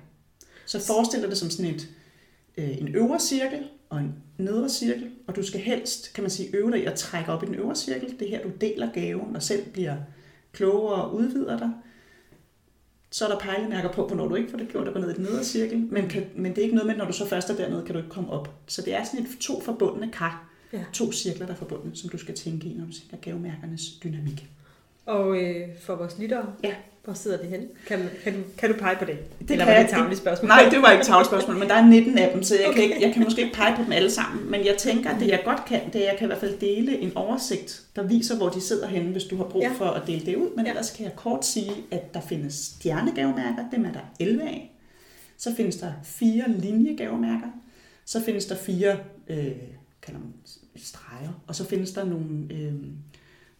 Så 0.66 0.80
forestil 0.80 1.20
dig 1.22 1.28
det 1.28 1.38
som 1.38 1.50
sådan 1.50 1.74
et, 1.74 1.88
øh, 2.59 2.78
en 2.78 2.88
øvre 2.88 3.20
cirkel 3.20 3.59
og 3.90 3.98
en 4.00 4.14
nedre 4.38 4.68
cirkel, 4.68 5.11
og 5.26 5.37
du 5.37 5.42
skal 5.42 5.61
helst, 5.61 6.12
kan 6.14 6.22
man 6.24 6.30
sige, 6.30 6.57
øve 6.57 6.70
dig 6.70 6.80
i 6.80 6.85
at 6.85 6.94
trække 6.94 7.33
op 7.33 7.42
i 7.42 7.46
den 7.46 7.54
øvre 7.54 7.76
cirkel. 7.76 8.14
Det 8.18 8.22
er 8.22 8.30
her, 8.37 8.42
du 8.42 8.50
deler 8.61 8.92
gaven 8.92 9.37
og 9.37 9.42
selv 9.42 9.70
bliver 9.72 9.96
klogere 10.52 11.04
og 11.04 11.14
udvider 11.14 11.59
dig. 11.59 11.70
Så 13.14 13.24
er 13.24 13.29
der 13.29 13.38
pejlemærker 13.38 13.92
på, 13.92 14.07
hvornår 14.07 14.29
du 14.29 14.35
ikke 14.35 14.50
får 14.50 14.59
det 14.59 14.68
gjort, 14.68 14.88
og 14.88 14.94
går 14.94 15.00
ned 15.00 15.11
i 15.11 15.14
den 15.14 15.24
nedre 15.24 15.44
cirkel. 15.44 15.79
Men, 15.90 16.09
kan, 16.09 16.27
men 16.37 16.50
det 16.53 16.59
er 16.59 16.62
ikke 16.62 16.74
noget 16.74 16.87
med, 16.87 16.96
når 16.96 17.05
du 17.05 17.12
så 17.12 17.27
først 17.27 17.50
er 17.50 17.57
dernede, 17.57 17.83
kan 17.87 17.92
du 17.94 17.98
ikke 17.98 18.11
komme 18.11 18.31
op. 18.31 18.50
Så 18.66 18.83
det 18.83 18.94
er 18.94 19.05
sådan 19.05 19.20
et 19.20 19.31
to 19.40 19.61
forbundne 19.61 20.11
kar. 20.12 20.48
Ja. 20.72 20.85
To 20.92 21.12
cirkler, 21.12 21.46
der 21.46 21.53
er 21.53 21.57
forbundet, 21.59 21.98
som 21.98 22.11
du 22.11 22.18
skal 22.18 22.35
tænke 22.35 22.68
i, 22.68 22.74
når 22.74 22.87
du 22.87 22.92
tænker 22.92 23.16
gavemærkernes 23.16 23.83
dynamik. 24.05 24.46
Og 25.07 25.42
øh, 25.42 25.68
for 25.81 25.94
vores 25.94 26.18
lyttere, 26.18 26.53
Ja. 26.64 26.74
Hvor 27.05 27.14
sidder 27.14 27.37
de 27.43 27.47
henne? 27.47 27.67
Kan, 27.87 28.09
kan, 28.25 28.35
du, 28.35 28.40
kan 28.59 28.73
du 28.73 28.79
pege 28.79 28.97
på 28.99 29.05
det? 29.05 29.19
Det 29.40 29.51
Eller 29.51 29.64
kan 29.64 29.75
var 29.75 29.79
det 29.79 29.85
et 29.85 29.90
tavligt 29.90 30.21
spørgsmål? 30.21 30.49
Nej, 30.49 30.69
det 30.71 30.83
var 30.83 30.93
ikke 30.93 31.05
tavlspørgsmål, 31.05 31.57
men 31.59 31.69
der 31.69 31.75
er 31.75 31.87
19 31.87 32.19
af 32.19 32.31
dem, 32.35 32.43
så 32.43 32.55
jeg, 32.57 32.69
okay. 32.69 32.75
kan 32.75 32.85
ikke, 32.85 33.03
jeg 33.07 33.14
kan 33.14 33.23
måske 33.23 33.43
ikke 33.43 33.55
pege 33.55 33.77
på 33.77 33.83
dem 33.83 33.93
alle 33.93 34.11
sammen. 34.11 34.51
Men 34.51 34.67
jeg 34.67 34.77
tænker, 34.79 35.11
at 35.11 35.21
det 35.21 35.29
jeg 35.29 35.43
godt 35.45 35.64
kan, 35.67 35.81
det 35.93 35.95
er, 35.95 36.01
at 36.05 36.11
jeg 36.11 36.19
kan 36.19 36.27
i 36.27 36.29
hvert 36.29 36.38
fald 36.40 36.59
dele 36.59 36.99
en 36.99 37.12
oversigt, 37.17 37.83
der 37.97 38.03
viser, 38.03 38.37
hvor 38.37 38.49
de 38.49 38.61
sidder 38.61 38.87
henne, 38.87 39.12
hvis 39.12 39.25
du 39.25 39.37
har 39.37 39.45
brug 39.45 39.62
Ja. 39.62 39.73
for 39.79 39.85
at 39.85 40.07
dele 40.07 40.27
det 40.27 40.37
ud. 40.37 40.57
Men 40.57 40.64
Ja. 40.64 40.71
ellers 40.71 40.90
kan 40.90 41.05
jeg 41.05 41.17
kort 41.17 41.47
sige, 41.47 41.73
at 41.90 42.14
der 42.14 42.21
findes 42.21 42.55
stjernegavemærker, 42.55 43.64
dem 43.75 43.85
er 43.85 43.93
der 43.93 44.01
11 44.21 44.43
af. 44.43 44.71
Så 45.38 45.55
findes 45.57 45.77
der 45.77 45.93
fire 46.05 46.45
linjegavemærker. 46.49 47.49
Så 48.05 48.23
findes 48.25 48.47
der 48.47 48.57
fire 48.57 48.97
øh, 49.29 49.47
kalder 50.03 50.21
man 50.21 50.33
streger. 50.77 51.43
Og 51.47 51.55
så 51.55 51.64
findes 51.69 51.90
der 51.93 52.05
nogle... 52.05 52.27
Øh, 52.51 52.73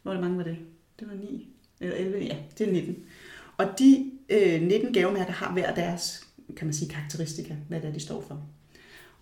hvor 0.03 0.15
mange 0.21 0.37
var 0.37 0.45
det? 0.45 0.57
Det 1.01 1.09
var 1.09 1.15
9 1.15 1.49
eller 1.81 1.97
11, 1.97 2.19
ja, 2.25 2.37
det 2.59 2.69
er 2.69 2.73
19. 2.73 2.97
Og 3.57 3.67
de 3.79 4.11
øh, 4.29 4.63
19 4.63 4.93
gavemærker 4.93 5.33
har 5.33 5.53
hver 5.53 5.75
deres, 5.75 6.27
kan 6.57 6.67
man 6.67 6.75
sige, 6.75 6.89
karakteristika, 6.91 7.55
hvad 7.69 7.81
det 7.81 7.89
er, 7.89 7.93
de 7.93 8.01
står 8.01 8.25
for. 8.29 8.41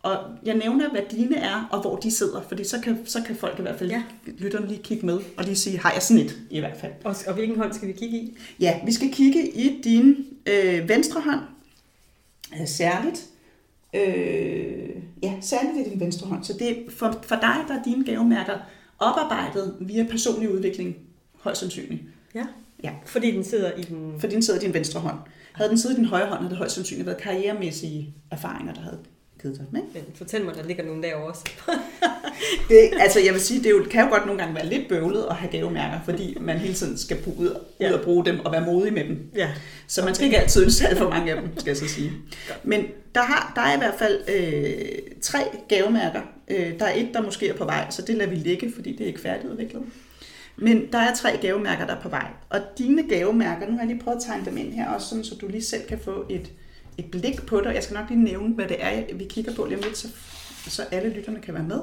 Og 0.02 0.16
jeg 0.44 0.54
nævner, 0.56 0.90
hvad 0.90 1.02
dine 1.10 1.36
er, 1.36 1.68
og 1.72 1.80
hvor 1.80 1.96
de 1.96 2.10
sidder, 2.10 2.42
fordi 2.48 2.64
så 2.64 2.80
kan, 2.80 3.06
så 3.06 3.22
kan 3.26 3.36
folk 3.36 3.58
i 3.58 3.62
hvert 3.62 3.78
fald, 3.78 3.90
Ja. 3.90 4.02
lytterne 4.38 4.68
lige 4.68 4.82
kigge 4.82 5.06
med, 5.06 5.18
og 5.36 5.44
lige 5.44 5.56
sige, 5.56 5.78
har 5.78 5.92
jeg 5.92 6.02
sådan 6.02 6.22
et 6.22 6.38
i 6.50 6.58
hvert 6.60 6.76
fald. 6.76 6.92
Og, 7.04 7.16
og 7.26 7.34
hvilken 7.34 7.56
hånd 7.56 7.72
skal 7.72 7.88
vi 7.88 7.92
kigge 7.92 8.16
i? 8.18 8.36
Ja, 8.60 8.80
vi 8.86 8.92
skal 8.92 9.12
kigge 9.12 9.50
i 9.50 9.80
din 9.84 10.26
øh, 10.46 10.88
venstre 10.88 11.20
hånd, 11.20 11.40
øh, 12.60 12.68
særligt. 12.68 13.24
Øh, 13.94 14.88
ja, 15.22 15.34
særligt 15.40 15.86
i 15.86 15.90
din 15.90 16.00
venstre 16.00 16.26
hånd. 16.26 16.44
Så 16.44 16.52
det 16.52 16.70
er 16.70 16.74
for, 16.90 17.18
for 17.22 17.34
dig, 17.36 17.56
der 17.68 17.74
er 17.78 17.82
dine 17.82 18.04
gavemærker 18.04 18.58
oparbejdet 18.98 19.76
via 19.80 20.06
personlig 20.10 20.50
udvikling, 20.54 20.96
højst 21.40 21.60
sandsynligt. 21.60 22.02
Ja. 22.34 22.46
Ja. 22.84 22.90
Fordi 23.06 23.30
den 23.30 23.44
sidder 23.44 23.70
i 23.76 23.82
den... 23.82 24.14
For 24.20 24.26
den 24.26 24.42
sidder 24.42 24.60
i 24.60 24.64
din 24.64 24.74
venstre 24.74 25.00
hånd. 25.00 25.16
Havde 25.52 25.70
den 25.70 25.78
siddet 25.78 25.96
i 25.96 25.98
din 25.98 26.04
højre 26.08 26.26
hånd, 26.26 26.38
havde 26.38 26.50
det 26.50 26.58
højst 26.58 26.74
sandsynligt 26.74 27.06
været 27.06 27.18
karrieremæssige 27.18 28.14
erfaringer, 28.30 28.74
der 28.74 28.80
havde 28.80 28.98
givet 29.42 29.56
dig 29.58 29.66
med. 29.70 29.80
Men 29.94 30.02
fortæl 30.14 30.44
mig, 30.44 30.54
der 30.54 30.62
ligger 30.64 30.84
nogen 30.84 31.02
derovre 31.02 31.28
også. 31.28 31.44
Det, 32.68 32.90
altså 33.00 33.20
jeg 33.20 33.32
vil 33.32 33.40
sige, 33.40 33.62
det 33.62 33.70
jo, 33.70 33.84
kan 33.90 34.04
jo 34.04 34.10
godt 34.10 34.26
nogle 34.26 34.40
gange 34.42 34.54
være 34.54 34.66
lidt 34.66 34.88
bøvlet 34.88 35.26
at 35.30 35.36
have 35.36 35.52
gavemærker, 35.52 36.00
fordi 36.04 36.36
man 36.40 36.58
hele 36.58 36.74
tiden 36.74 36.98
skal 36.98 37.16
bruge, 37.16 37.36
ud, 37.38 37.56
Ja. 37.80 37.88
ud 37.88 37.92
og 37.94 38.04
bruge 38.04 38.24
dem 38.24 38.40
og 38.40 38.52
være 38.52 38.64
modig 38.66 38.92
med 38.92 39.04
dem. 39.04 39.30
Ja. 39.36 39.50
Så 39.86 40.04
man 40.04 40.14
skal 40.14 40.24
ikke 40.24 40.38
altid 40.38 40.64
ønske 40.64 40.86
for 40.96 41.08
mange 41.10 41.32
af 41.34 41.40
dem, 41.42 41.58
skal 41.58 41.70
jeg 41.70 41.76
så 41.76 41.88
sige. 41.88 42.12
Men 42.62 42.84
der, 43.14 43.22
har, 43.22 43.52
der 43.56 43.62
er 43.62 43.74
i 43.74 43.78
hvert 43.78 43.94
fald 43.98 44.20
øh, 44.28 44.98
tre 45.22 45.38
gavemærker. 45.68 46.20
Øh, 46.48 46.78
der 46.78 46.84
er 46.84 46.94
et, 46.96 47.08
der 47.14 47.22
måske 47.22 47.48
er 47.48 47.54
på 47.56 47.64
vej, 47.64 47.90
så 47.90 48.02
det 48.02 48.14
lader 48.16 48.30
vi 48.30 48.36
ligge, 48.36 48.72
fordi 48.74 48.92
det 48.92 49.00
er 49.00 49.06
ikke 49.08 49.20
færdigudviklet. 49.20 49.82
Men 50.56 50.92
der 50.92 50.98
er 50.98 51.14
tre 51.14 51.38
gavemærker, 51.42 51.86
der 51.86 51.94
er 51.94 52.00
på 52.00 52.08
vej. 52.08 52.26
Og 52.50 52.60
dine 52.78 53.08
gavemærker, 53.08 53.66
nu 53.66 53.72
har 53.72 53.80
jeg 53.80 53.88
lige 53.88 54.00
prøvet 54.00 54.16
at 54.16 54.22
tegne 54.22 54.44
dem 54.44 54.56
ind 54.56 54.72
her 54.72 54.88
også, 54.88 55.08
sådan, 55.08 55.24
så 55.24 55.34
du 55.34 55.48
lige 55.48 55.64
selv 55.64 55.82
kan 55.88 55.98
få 55.98 56.24
et, 56.30 56.52
et 56.98 57.10
blik 57.10 57.46
på 57.46 57.60
det. 57.60 57.74
Jeg 57.74 57.82
skal 57.82 57.94
nok 57.94 58.08
lige 58.08 58.22
nævne, 58.22 58.54
hvad 58.54 58.68
det 58.68 58.76
er, 58.80 59.14
vi 59.14 59.24
kigger 59.24 59.54
på 59.54 59.64
lige 59.64 59.76
om 59.76 59.82
lidt, 59.82 59.98
så, 59.98 60.08
så 60.68 60.82
alle 60.82 61.10
lytterne 61.10 61.40
kan 61.40 61.54
være 61.54 61.62
med. 61.62 61.80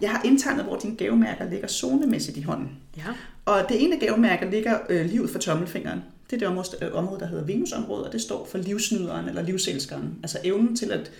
Jeg 0.00 0.10
har 0.10 0.22
indtegnet, 0.24 0.64
hvor 0.64 0.76
dine 0.76 0.96
gavemærker 0.96 1.50
ligger 1.50 1.68
zonemæssigt 1.68 2.36
i 2.36 2.42
hånden. 2.42 2.68
Ja. 2.96 3.02
Og 3.44 3.68
det 3.68 3.84
ene 3.84 4.00
gavemærke 4.00 4.50
ligger 4.50 4.78
øh, 4.88 5.06
livet 5.06 5.30
for 5.30 5.38
tommelfingeren. 5.38 6.00
Det 6.30 6.36
er 6.36 6.38
det 6.38 6.48
område, 6.48 6.68
øh, 6.82 6.94
område, 6.94 7.20
der 7.20 7.26
hedder 7.26 7.44
Venusområdet, 7.44 8.06
og 8.06 8.12
det 8.12 8.20
står 8.20 8.48
for 8.50 8.58
livsnyderen 8.58 9.28
eller 9.28 9.42
livselskeren. 9.42 10.18
Altså 10.22 10.38
evnen 10.44 10.76
til 10.76 10.92
at 10.92 11.12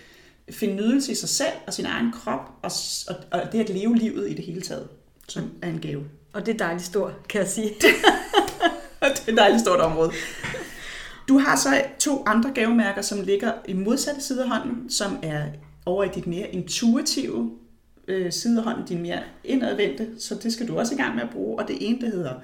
finde 0.51 0.75
nydelse 0.75 1.13
i 1.13 1.15
sig 1.15 1.29
selv 1.29 1.53
og 1.67 1.75
sin 1.75 1.87
egen 1.87 2.13
krop, 2.13 2.51
og, 2.63 2.71
og, 3.09 3.17
og 3.31 3.53
det 3.53 3.61
at 3.61 3.71
leve 3.71 3.97
livet 3.97 4.31
i 4.31 4.35
det 4.35 4.45
hele 4.45 4.61
taget, 4.61 4.89
som 5.29 5.51
er 5.63 5.69
en 5.69 5.79
gave. 5.79 6.05
Og 6.33 6.47
det 6.47 6.55
er 6.55 6.59
dejligt 6.59 6.87
stort, 6.87 7.29
kan 7.29 7.41
jeg 7.41 7.49
sige. 7.49 7.69
det 9.01 9.23
er 9.27 9.33
et 9.33 9.37
dejligt 9.37 9.61
stort 9.61 9.81
område. 9.81 10.13
Du 11.29 11.39
har 11.39 11.57
så 11.57 11.83
to 11.99 12.23
andre 12.27 12.51
gavemærker, 12.55 13.03
som 13.03 13.23
ligger 13.23 13.53
i 13.69 13.73
modsatte 13.73 14.21
side 14.21 14.43
af 14.43 14.49
hånden, 14.49 14.91
som 14.91 15.19
er 15.23 15.45
over 15.87 16.05
i 16.05 16.09
dit 16.15 16.27
mere 16.27 16.55
intuitive 16.55 17.51
øh, 18.09 18.33
side 18.33 18.59
af 18.59 18.65
hånden, 18.65 18.87
din 18.87 19.03
mere 19.03 19.23
indadvendte, 19.45 20.09
så 20.19 20.35
det 20.43 20.53
skal 20.53 20.69
du 20.69 20.79
også 20.79 20.95
i 20.95 20.97
gang 20.97 21.15
med 21.15 21.23
at 21.23 21.31
bruge. 21.31 21.59
Og 21.59 21.69
det 21.69 21.77
ene, 21.81 22.01
der 22.01 22.11
hedder 22.11 22.35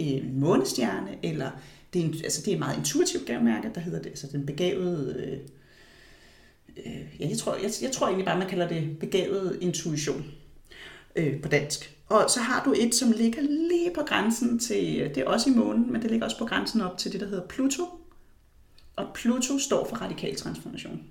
øh, 0.00 0.34
månestjerne, 0.34 1.10
eller 1.22 1.50
det 1.92 2.00
er, 2.00 2.04
en, 2.04 2.14
altså 2.24 2.42
det 2.42 2.48
er 2.48 2.52
et 2.52 2.58
meget 2.58 2.78
intuitivt 2.78 3.26
gavemærke, 3.26 3.70
der 3.74 3.80
hedder 3.80 3.98
det, 3.98 4.08
altså 4.08 4.26
den 4.32 4.46
begavede, 4.46 5.14
øh, 5.26 5.38
øh, 6.86 7.20
ja, 7.20 7.28
jeg 7.28 7.38
tror, 7.38 7.54
jeg, 7.54 7.70
jeg 7.82 7.92
tror 7.92 8.06
egentlig 8.06 8.26
bare, 8.26 8.38
man 8.38 8.48
kalder 8.48 8.68
det 8.68 8.98
begavet 8.98 9.58
intuition 9.60 10.24
øh, 11.16 11.40
på 11.40 11.48
dansk. 11.48 11.95
Og 12.08 12.30
så 12.30 12.40
har 12.40 12.64
du 12.64 12.74
et, 12.76 12.94
som 12.94 13.10
ligger 13.10 13.42
lige 13.42 13.90
på 13.94 14.02
grænsen 14.02 14.58
til, 14.58 15.10
det 15.14 15.18
er 15.18 15.26
også 15.26 15.50
i 15.50 15.52
månen, 15.52 15.92
men 15.92 16.02
det 16.02 16.10
ligger 16.10 16.26
også 16.26 16.38
på 16.38 16.44
grænsen 16.44 16.80
op 16.80 16.98
til 16.98 17.12
det, 17.12 17.20
der 17.20 17.26
hedder 17.26 17.46
Pluto. 17.46 17.82
Og 18.96 19.06
Pluto 19.14 19.58
står 19.58 19.88
for 19.88 19.96
radikal 19.96 20.36
transformation. 20.36 21.02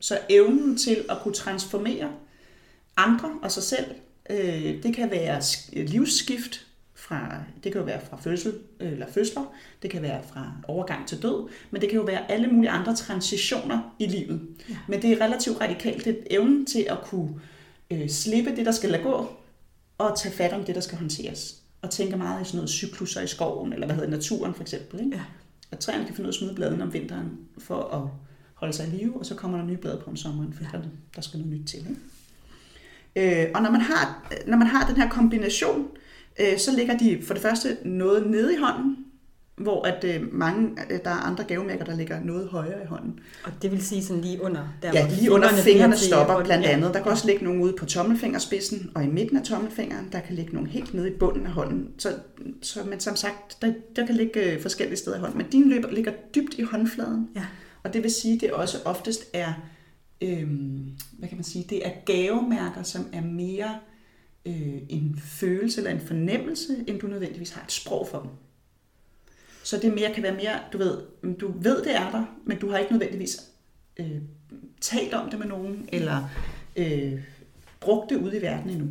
Så 0.00 0.18
evnen 0.28 0.76
til 0.76 1.04
at 1.10 1.18
kunne 1.22 1.34
transformere 1.34 2.10
andre 2.96 3.30
og 3.42 3.52
sig 3.52 3.62
selv, 3.62 3.86
øh, 4.30 4.82
det 4.82 4.94
kan 4.94 5.10
være 5.10 5.42
livsskift, 5.72 6.66
fra, 6.94 7.42
det 7.64 7.72
kan 7.72 7.80
jo 7.80 7.84
være 7.84 8.00
fra 8.10 8.16
fødsel 8.16 8.54
eller 8.80 9.06
fødsler, 9.06 9.54
det 9.82 9.90
kan 9.90 10.02
være 10.02 10.22
fra 10.32 10.52
overgang 10.68 11.08
til 11.08 11.22
død, 11.22 11.48
men 11.70 11.80
det 11.80 11.90
kan 11.90 11.98
jo 11.98 12.04
være 12.04 12.30
alle 12.30 12.48
mulige 12.48 12.70
andre 12.70 12.96
transitioner 12.96 13.94
i 13.98 14.06
livet. 14.06 14.40
Ja. 14.68 14.76
Men 14.88 15.02
det 15.02 15.12
er 15.12 15.24
relativt 15.24 15.60
radikalt, 15.60 16.04
det 16.04 16.26
evnen 16.30 16.66
til 16.66 16.86
at 16.90 16.98
kunne 17.04 17.40
øh, 17.90 18.08
slippe 18.08 18.56
det, 18.56 18.66
der 18.66 18.72
skal 18.72 18.90
lade 18.90 19.02
gå, 19.02 19.28
og 20.10 20.18
tage 20.18 20.34
fat 20.34 20.52
om 20.52 20.64
det, 20.64 20.74
der 20.74 20.80
skal 20.80 20.98
håndteres. 20.98 21.56
Og 21.82 21.90
tænke 21.90 22.16
meget 22.16 22.42
i 22.42 22.44
sådan 22.44 22.56
noget 22.56 22.70
cykluser 22.70 23.20
i 23.20 23.26
skoven, 23.26 23.72
eller 23.72 23.86
hvad 23.86 23.96
hedder 23.96 24.10
naturen 24.10 24.54
for 24.54 24.62
eksempel. 24.62 25.00
Ikke? 25.00 25.16
Ja. 25.16 25.22
At 25.70 25.78
træerne 25.78 26.04
kan 26.04 26.14
finde 26.14 26.26
ud 26.26 26.28
af 26.28 26.32
at 26.32 26.38
smide 26.38 26.54
bladene 26.54 26.82
om 26.82 26.92
vinteren 26.92 27.38
for 27.58 27.82
at 27.82 28.08
holde 28.54 28.72
sig 28.72 28.88
i 28.88 28.90
live, 28.90 29.18
og 29.18 29.26
så 29.26 29.34
kommer 29.34 29.58
der 29.58 29.64
nye 29.64 29.76
blade 29.76 30.00
på 30.04 30.10
om 30.10 30.16
sommeren, 30.16 30.52
for 30.52 30.64
ja. 30.64 30.78
der, 30.78 30.84
der 31.16 31.20
skal 31.20 31.40
noget 31.40 31.60
nyt 31.60 31.66
til. 31.66 31.78
Ikke? 31.78 32.00
Øh, 33.16 33.50
og 33.54 33.62
når 33.62 33.70
man, 33.70 33.80
har, 33.80 34.32
når 34.46 34.56
man 34.56 34.66
har 34.66 34.86
den 34.86 34.96
her 34.96 35.08
kombination, 35.08 35.88
øh, 36.40 36.58
så 36.58 36.76
ligger 36.76 36.98
de 36.98 37.22
for 37.22 37.34
det 37.34 37.42
første 37.42 37.76
noget 37.84 38.30
nede 38.30 38.54
i 38.54 38.56
hånden, 38.56 38.96
hvor 39.56 39.86
at 39.86 40.04
øh, 40.04 40.34
mange, 40.34 40.70
øh, 40.90 40.98
der 41.04 41.10
er 41.10 41.14
andre 41.14 41.44
gavemærker, 41.44 41.84
der 41.84 41.96
ligger 41.96 42.20
noget 42.20 42.48
højere 42.48 42.82
i 42.82 42.86
hånden. 42.86 43.20
Og 43.44 43.52
det 43.62 43.70
vil 43.70 43.82
sige 43.82 44.04
sådan 44.04 44.22
lige 44.22 44.42
under? 44.42 44.68
Der, 44.82 44.90
ja, 44.94 45.08
lige 45.10 45.32
under 45.32 45.48
fingrene 45.48 45.96
stopper 45.96 46.44
blandt 46.44 46.66
andet. 46.66 46.94
Der 46.94 47.02
kan 47.02 47.12
også 47.12 47.26
ligge 47.26 47.44
nogle 47.44 47.62
ude 47.64 47.74
på 47.78 47.86
tommelfingerspidsen, 47.86 48.90
og 48.94 49.04
i 49.04 49.06
midten 49.06 49.36
af 49.36 49.42
tommelfingeren, 49.44 50.08
der 50.12 50.20
kan 50.20 50.34
ligge 50.34 50.54
nogle 50.54 50.68
helt 50.68 50.94
nede 50.94 51.08
i 51.10 51.16
bunden 51.18 51.46
af 51.46 51.52
hånden. 51.52 51.88
Så, 51.98 52.14
så 52.62 52.80
men 52.84 53.00
som 53.00 53.16
sagt, 53.16 53.62
der, 53.62 53.72
der 53.96 54.06
kan 54.06 54.14
ligge 54.14 54.52
øh, 54.52 54.62
forskellige 54.62 54.96
steder 54.96 55.16
i 55.16 55.20
hånden. 55.20 55.38
Men 55.38 55.46
din 55.50 55.68
løber 55.68 55.90
ligger 55.90 56.12
dybt 56.34 56.54
i 56.58 56.62
håndfladen. 56.62 57.28
Ja. 57.36 57.44
Og 57.82 57.94
det 57.94 58.02
vil 58.02 58.10
sige, 58.10 58.34
at 58.34 58.40
det 58.40 58.52
også 58.52 58.78
oftest 58.84 59.24
er, 59.32 59.52
øhm, 60.20 60.96
hvad 61.18 61.28
kan 61.28 61.38
man 61.38 61.44
sige, 61.44 61.66
det 61.70 61.86
er 61.86 61.90
gavemærker, 62.06 62.82
som 62.82 63.06
er 63.12 63.22
mere 63.22 63.78
øh, 64.46 64.78
en 64.88 65.20
følelse 65.24 65.80
eller 65.80 65.90
en 65.90 66.06
fornemmelse, 66.06 66.84
end 66.86 67.00
du 67.00 67.06
nødvendigvis 67.06 67.50
har 67.50 67.62
et 67.62 67.72
sprog 67.72 68.08
for 68.10 68.18
dem. 68.18 68.30
Så 69.62 69.78
det 69.82 69.94
mere 69.94 70.14
kan 70.14 70.22
være 70.22 70.34
mere, 70.34 70.58
du 70.72 70.78
ved, 70.78 70.98
du 71.40 71.52
ved 71.58 71.82
det 71.82 71.96
er 71.96 72.10
der, 72.10 72.24
men 72.44 72.58
du 72.58 72.70
har 72.70 72.78
ikke 72.78 72.92
nødvendigvis 72.92 73.42
øh, 73.96 74.18
talt 74.80 75.14
om 75.14 75.30
det 75.30 75.38
med 75.38 75.46
nogen, 75.46 75.88
eller 75.92 76.30
øh, 76.76 77.12
brugt 77.80 78.10
det 78.10 78.16
ude 78.16 78.38
i 78.38 78.42
verden 78.42 78.70
endnu. 78.70 78.88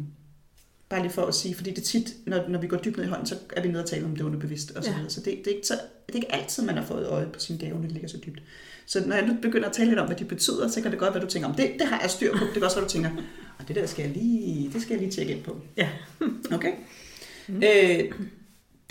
Bare 0.89 1.01
lige 1.01 1.11
for 1.11 1.25
at 1.25 1.35
sige, 1.35 1.55
fordi 1.55 1.71
det 1.73 1.83
tit, 1.83 2.13
når, 2.25 2.47
når 2.47 2.59
vi 2.59 2.67
går 2.67 2.77
dybt 2.77 2.97
ned 2.97 3.05
i 3.05 3.07
hånden, 3.07 3.27
så 3.27 3.35
er 3.55 3.61
vi 3.61 3.67
nede 3.67 3.83
og 3.83 3.89
tale 3.89 4.05
om 4.05 4.15
det 4.15 4.21
underbevidst 4.23 4.71
og 4.71 4.83
så 4.83 4.89
videre. 4.89 5.03
Ja. 5.03 5.09
Så 5.09 5.21
det, 5.21 5.37
det, 5.45 5.47
er 5.51 5.55
ikke 5.55 5.67
så, 5.67 5.73
det 6.07 6.13
er 6.13 6.15
ikke 6.15 6.35
altid, 6.35 6.63
man 6.63 6.77
har 6.77 6.85
fået 6.85 7.07
øje 7.07 7.27
på 7.33 7.39
sin 7.39 7.57
gave, 7.57 7.73
når 7.73 7.81
det 7.81 7.91
ligger 7.91 8.09
så 8.09 8.17
dybt. 8.25 8.43
Så 8.85 9.07
når 9.07 9.15
jeg 9.15 9.27
nu 9.27 9.37
begynder 9.41 9.69
at 9.69 9.75
tale 9.75 9.89
lidt 9.89 9.99
om, 9.99 10.07
hvad 10.07 10.17
de 10.17 10.25
betyder, 10.25 10.67
så 10.67 10.81
kan 10.81 10.91
det 10.91 10.99
godt 10.99 11.13
være, 11.13 11.23
du 11.23 11.29
tænker, 11.29 11.49
om 11.49 11.55
det, 11.55 11.71
det 11.79 11.87
har 11.87 12.01
jeg 12.01 12.09
styr 12.09 12.37
på. 12.37 12.45
Det 12.45 12.53
kan 12.53 12.63
også 12.63 12.75
være, 12.75 12.85
du 12.85 12.89
tænker, 12.89 13.09
og 13.59 13.67
det 13.67 13.75
der 13.75 13.85
skal 13.85 14.05
jeg 14.05 14.13
lige, 14.17 14.71
det 14.73 14.81
skal 14.81 14.93
jeg 14.93 15.01
lige 15.01 15.11
tjekke 15.11 15.33
ind 15.33 15.43
på. 15.43 15.61
Ja. 15.77 15.89
Okay? 16.53 16.71
Mm. 17.47 17.63
Øh, 17.63 18.11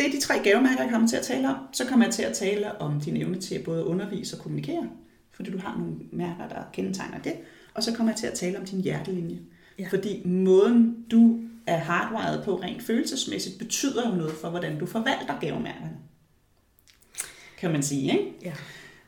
det 0.00 0.08
er 0.08 0.10
de 0.10 0.20
tre 0.20 0.38
gavemærker, 0.44 0.82
jeg 0.82 0.90
kommer 0.90 1.08
til 1.08 1.16
at 1.16 1.22
tale 1.22 1.48
om. 1.48 1.56
Så 1.72 1.86
kommer 1.86 2.06
jeg 2.06 2.14
til 2.14 2.22
at 2.22 2.32
tale 2.32 2.80
om 2.80 3.00
din 3.00 3.16
evne 3.16 3.40
til 3.40 3.54
at 3.54 3.64
både 3.64 3.84
undervise 3.84 4.36
og 4.36 4.42
kommunikere, 4.42 4.88
fordi 5.32 5.50
du 5.50 5.58
har 5.58 5.76
nogle 5.78 5.94
mærker, 6.12 6.48
der 6.48 6.62
kendetegner 6.72 7.18
det. 7.18 7.32
Og 7.74 7.82
så 7.82 7.94
kommer 7.94 8.12
jeg 8.12 8.18
til 8.18 8.26
at 8.26 8.34
tale 8.34 8.58
om 8.58 8.64
din 8.64 8.80
hjertelinje. 8.80 9.38
Ja. 9.78 9.88
Fordi 9.90 10.22
måden, 10.24 10.96
du 11.10 11.40
er 11.66 11.76
hardwired 11.76 12.44
på 12.44 12.56
rent 12.56 12.82
følelsesmæssigt, 12.82 13.58
betyder 13.58 14.10
jo 14.10 14.16
noget 14.16 14.32
for, 14.32 14.50
hvordan 14.50 14.78
du 14.78 14.86
forvalter 14.86 15.40
gavemærkerne. 15.40 15.96
Kan 17.58 17.72
man 17.72 17.82
sige, 17.82 18.12
ikke? 18.12 18.32
Ja. 18.42 18.52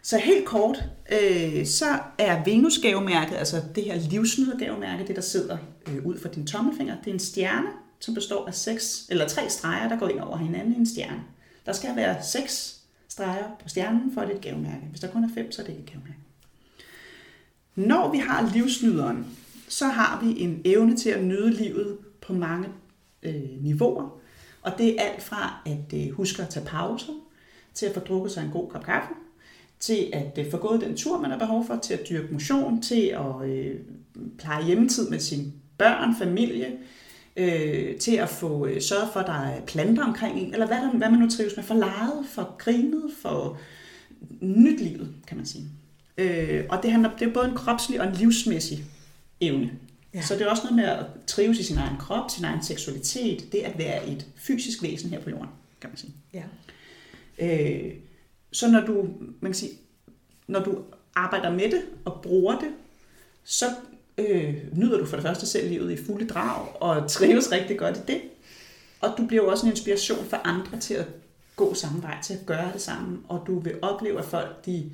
Så 0.03 0.19
helt 0.19 0.45
kort, 0.45 0.85
øh, 1.13 1.67
så 1.67 1.99
er 2.19 2.45
Venus-gavemærket, 2.45 3.37
altså 3.37 3.63
det 3.75 3.85
her 3.85 4.01
livsnyder-gavemærke, 4.11 5.07
det 5.07 5.17
der 5.17 5.23
sidder 5.23 5.59
øh, 5.89 6.07
ud 6.07 6.19
fra 6.19 6.29
din 6.29 6.47
tommelfinger, 6.47 6.97
det 7.05 7.11
er 7.11 7.15
en 7.15 7.19
stjerne, 7.19 7.69
som 8.03 8.15
består 8.15 8.47
af 8.47 8.55
seks, 8.55 9.07
eller 9.11 9.29
tre 9.29 9.51
streger, 9.51 9.89
der 9.89 9.99
går 9.99 10.09
ind 10.09 10.21
over 10.21 10.37
hinanden 10.37 10.73
i 10.73 10.77
en 10.77 10.87
stjerne. 10.87 11.23
Der 11.67 11.73
skal 11.73 11.97
være 11.97 12.23
seks 12.23 12.81
streger 13.09 13.45
på 13.63 13.69
stjernen, 13.69 14.15
for 14.15 14.21
at 14.21 14.29
det 14.29 14.35
er 14.35 14.39
et 14.39 14.45
gavemærke. 14.45 14.87
Hvis 14.91 15.01
der 15.01 15.09
kun 15.09 15.25
er 15.25 15.29
fem, 15.35 15.53
så 15.53 15.63
er 15.63 15.67
det 15.67 15.73
ikke 15.73 15.83
et 15.83 15.91
gavemærke. 15.91 16.19
Når 17.75 18.13
vi 18.13 18.19
har 18.19 18.51
livsnyderen, 18.55 19.27
så 19.69 19.87
har 19.87 20.25
vi 20.25 20.41
en 20.41 20.63
evne 20.65 20.97
til 20.97 21.11
at 21.11 21.25
nyde 21.25 21.51
livet 21.51 21.99
på 22.21 22.33
mange 22.33 22.69
øh, 23.23 23.63
niveauer. 23.63 24.19
Og 24.63 24.73
det 24.79 24.95
er 24.95 25.03
alt 25.03 25.23
fra 25.23 25.63
at 25.67 25.99
øh, 25.99 26.11
huske 26.11 26.43
at 26.43 26.49
tage 26.49 26.67
pauser, 26.67 27.13
til 27.75 27.87
at 27.87 27.95
få 27.95 28.01
drukket 28.01 28.33
sig 28.33 28.45
en 28.45 28.51
god 28.51 28.71
kop 28.71 28.85
kaffe, 28.85 29.13
til 29.81 30.11
at 30.13 30.39
øh, 30.39 30.51
få 30.51 30.57
gået 30.57 30.81
den 30.81 30.97
tur, 30.97 31.21
man 31.21 31.31
har 31.31 31.39
behov 31.39 31.67
for, 31.67 31.77
til 31.77 31.95
at 31.95 32.09
dyrke 32.09 32.33
motion, 32.33 32.83
til 32.83 33.07
at 33.07 33.49
øh, 33.49 33.81
pleje 34.39 34.65
hjemmetid 34.65 35.11
med 35.11 35.19
sine 35.19 35.53
børn, 35.79 36.17
familie, 36.19 36.79
øh, 37.37 37.97
til 37.97 38.17
at 38.17 38.29
få 38.29 38.67
øh, 38.67 38.83
sørge 38.83 39.13
for, 39.13 39.21
at 39.21 39.27
der 39.27 39.33
er 39.33 39.61
planter 39.61 40.05
omkring 40.05 40.39
en, 40.39 40.53
eller 40.53 40.67
hvad, 40.67 40.77
der, 40.77 40.91
hvad 40.91 41.11
man 41.11 41.19
nu 41.19 41.29
trives 41.29 41.57
med, 41.57 41.65
for 41.65 41.75
lejet, 41.75 42.27
for 42.29 42.57
grinet, 42.59 43.11
for 43.23 43.59
nyt 44.41 44.81
livet, 44.81 45.15
kan 45.27 45.37
man 45.37 45.47
sige. 45.47 45.65
Øh, 46.19 46.65
og 46.69 46.83
det, 46.83 46.91
handler, 46.91 47.11
det 47.19 47.29
er 47.29 47.33
både 47.33 47.49
en 47.49 47.55
kropslig 47.55 48.01
og 48.01 48.07
en 48.07 48.15
livsmæssig 48.15 48.85
evne. 49.41 49.71
Ja. 50.15 50.23
Så 50.23 50.35
det 50.35 50.43
er 50.43 50.51
også 50.51 50.63
noget 50.63 50.77
med 50.77 50.85
at 50.85 51.07
trives 51.27 51.59
i 51.59 51.63
sin 51.63 51.79
egen 51.79 51.97
krop, 51.97 52.31
sin 52.31 52.45
egen 52.45 52.63
seksualitet, 52.63 53.53
det 53.53 53.59
at 53.59 53.79
være 53.79 54.09
et 54.09 54.27
fysisk 54.37 54.83
væsen 54.83 55.11
her 55.11 55.21
på 55.21 55.31
jorden, 55.31 55.49
kan 55.81 55.91
man 55.91 55.97
sige. 55.97 56.13
Ja. 56.35 56.43
Øh, 57.39 57.95
så 58.53 58.71
når 58.71 58.81
du, 58.81 59.09
man 59.41 59.53
kan 59.53 59.55
sige, 59.55 59.73
når 60.47 60.61
du 60.61 60.79
arbejder 61.15 61.51
med 61.51 61.71
det 61.71 61.83
og 62.05 62.21
bruger 62.23 62.59
det, 62.59 62.69
så 63.45 63.65
øh, 64.29 64.55
nyder 64.73 64.99
du 64.99 65.07
for 65.07 65.17
det 65.17 65.27
første 65.27 65.47
selv 65.47 65.69
livet 65.69 65.93
i 65.93 66.05
fulde 66.05 66.27
drag 66.27 66.83
og 66.83 67.11
trives 67.11 67.53
rigtig 67.53 67.79
godt 67.79 67.97
i 67.97 68.01
det. 68.07 68.21
Og 69.01 69.15
du 69.19 69.27
bliver 69.27 69.43
jo 69.43 69.51
også 69.51 69.67
en 69.67 69.73
inspiration 69.73 70.25
for 70.25 70.37
andre 70.37 70.81
til 70.81 70.95
at 70.95 71.07
gå 71.57 71.75
samme 71.75 72.03
vej, 72.03 72.17
til 72.23 72.35
at 72.35 72.47
gøre 72.47 72.73
det 72.73 72.81
samme. 72.81 73.19
Og 73.29 73.45
du 73.47 73.59
vil 73.59 73.75
opleve, 73.83 74.19
at 74.19 74.25
folk 74.25 74.67
de 74.67 74.91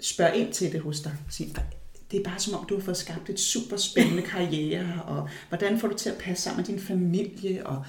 spørger 0.00 0.32
ind 0.32 0.52
til 0.52 0.72
det 0.72 0.80
hos 0.80 1.00
dig. 1.00 1.12
Siger, 1.30 1.50
det 2.10 2.20
er 2.20 2.24
bare 2.24 2.38
som 2.38 2.54
om, 2.54 2.66
du 2.66 2.74
har 2.74 2.82
fået 2.82 2.96
skabt 2.96 3.30
et 3.30 3.40
super 3.40 3.76
spændende 3.76 4.22
karriere, 4.32 5.02
og 5.06 5.28
hvordan 5.48 5.80
får 5.80 5.88
du 5.88 5.94
til 5.94 6.10
at 6.10 6.18
passe 6.18 6.42
sammen 6.42 6.56
med 6.56 6.64
din 6.64 6.80
familie, 6.80 7.66
og 7.66 7.84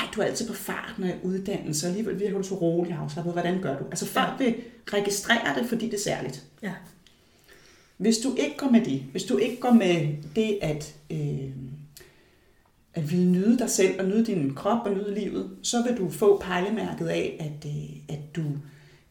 ej, 0.00 0.06
du 0.14 0.20
er 0.20 0.24
altid 0.24 0.48
på 0.48 0.54
farten 0.54 1.04
af 1.04 1.18
uddannelse, 1.22 1.86
og 1.86 1.88
alligevel 1.88 2.20
virker 2.20 2.36
du 2.38 2.42
så 2.42 2.54
rolig 2.54 2.92
afslappet. 2.92 3.32
Hvordan 3.32 3.62
gør 3.62 3.78
du? 3.78 3.84
Altså 3.84 4.06
folk 4.06 4.38
vil 4.38 4.54
registrere 4.92 5.58
det, 5.60 5.68
fordi 5.68 5.86
det 5.86 5.94
er 5.94 6.02
særligt. 6.02 6.42
Ja. 6.62 6.72
Hvis 7.98 8.18
du 8.18 8.34
ikke 8.34 8.56
går 8.56 8.70
med 8.70 8.84
det, 8.84 9.00
hvis 9.00 9.24
du 9.24 9.36
ikke 9.36 9.60
går 9.60 9.72
med 9.72 10.08
det 10.36 10.58
at, 10.62 10.94
øh, 11.10 11.50
at 12.94 13.10
ville 13.10 13.30
nyde 13.30 13.58
dig 13.58 13.70
selv 13.70 14.00
og 14.00 14.06
nyde 14.06 14.26
din 14.26 14.54
krop 14.54 14.86
og 14.86 14.92
nyde 14.92 15.14
livet, 15.14 15.50
så 15.62 15.82
vil 15.82 15.98
du 15.98 16.10
få 16.10 16.38
pejlemærket 16.40 17.06
af, 17.06 17.36
at, 17.40 17.70
øh, 17.70 17.96
at 18.08 18.36
du 18.36 18.44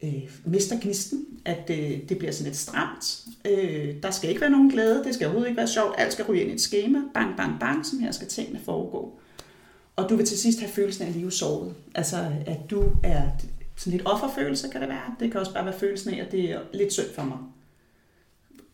øh, 0.03 0.29
mister 0.45 0.79
gnisten, 0.79 1.25
at 1.45 1.69
øh, 1.69 2.09
det 2.09 2.17
bliver 2.17 2.31
sådan 2.31 2.45
lidt 2.45 2.57
stramt. 2.57 3.25
Øh, 3.45 3.95
der 4.03 4.11
skal 4.11 4.29
ikke 4.29 4.41
være 4.41 4.49
nogen 4.49 4.69
glæde, 4.69 5.03
det 5.03 5.13
skal 5.13 5.25
overhovedet 5.25 5.49
ikke 5.49 5.57
være 5.57 5.67
sjovt, 5.67 5.95
alt 5.97 6.13
skal 6.13 6.25
ryge 6.25 6.41
ind 6.41 6.51
i 6.51 6.53
et 6.53 6.61
schema, 6.61 6.99
bang, 7.13 7.37
bang, 7.37 7.59
bang, 7.59 7.85
som 7.85 7.99
her 7.99 8.11
skal 8.11 8.27
tingene 8.27 8.59
foregå. 8.65 9.19
Og 9.95 10.09
du 10.09 10.15
vil 10.15 10.25
til 10.25 10.37
sidst 10.37 10.59
have 10.59 10.71
følelsen 10.71 11.03
af 11.03 11.09
at 11.09 11.15
leve 11.15 11.31
såret. 11.31 11.73
Altså, 11.95 12.17
at 12.45 12.59
du 12.69 12.83
er 13.03 13.21
sådan 13.75 13.97
lidt 13.97 14.07
offerfølelse, 14.07 14.69
kan 14.69 14.81
det 14.81 14.89
være. 14.89 15.15
Det 15.19 15.31
kan 15.31 15.39
også 15.39 15.53
bare 15.53 15.65
være 15.65 15.79
følelsen 15.79 16.13
af, 16.13 16.25
at 16.25 16.31
det 16.31 16.51
er 16.51 16.59
lidt 16.73 16.93
synd 16.93 17.13
for 17.15 17.23
mig. 17.23 17.37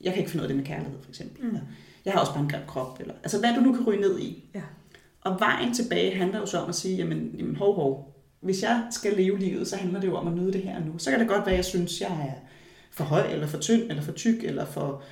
Jeg 0.04 0.14
kan 0.14 0.20
ikke 0.20 0.32
finde 0.32 0.42
ud 0.42 0.46
af 0.46 0.48
det 0.48 0.58
med 0.58 0.66
kærlighed, 0.66 0.98
for 1.02 1.10
eksempel. 1.10 1.46
Mm. 1.46 1.58
Jeg 2.06 2.14
har 2.14 2.20
også 2.20 2.32
bare 2.32 2.44
en 2.44 2.50
grim 2.50 2.62
krop. 2.68 3.00
Eller, 3.00 3.14
altså, 3.24 3.40
hvad 3.40 3.56
du 3.56 3.60
nu 3.60 3.74
kan 3.74 3.88
ryge 3.88 4.02
ned 4.02 4.20
i. 4.20 4.44
Ja. 4.56 4.62
Og 5.22 5.40
vejen 5.40 5.74
tilbage 5.74 6.16
handler 6.16 6.40
jo 6.40 6.46
så 6.46 6.58
om 6.58 6.70
at 6.70 6.76
sige, 6.76 6.96
jamen, 6.96 7.36
jamen 7.38 7.56
hov, 7.56 7.76
hov. 7.76 8.10
Hvis 8.42 8.64
jeg 8.64 8.84
skal 8.92 9.14
leve 9.14 9.40
livet, 9.40 9.68
så 9.68 9.76
handler 9.76 10.00
det 10.00 10.08
jo 10.08 10.16
om 10.16 10.28
at 10.28 10.34
nyde 10.34 10.54
det 10.54 10.62
her 10.62 10.80
nu. 10.86 10.98
Så 10.98 11.10
kan 11.10 11.20
det 11.20 11.28
godt 11.28 11.46
være, 11.46 11.52
at 11.52 11.58
jeg 11.58 11.66
synes, 11.66 12.02
jeg 12.02 12.12
er 12.12 12.34
for 12.92 13.04
høj, 13.04 13.32
eller 13.32 13.48
for 13.48 13.58
tynd, 13.58 13.82
eller 13.90 14.02
for 14.02 14.12
tyk, 14.12 14.44
eller 14.44 14.66
for 14.66 15.04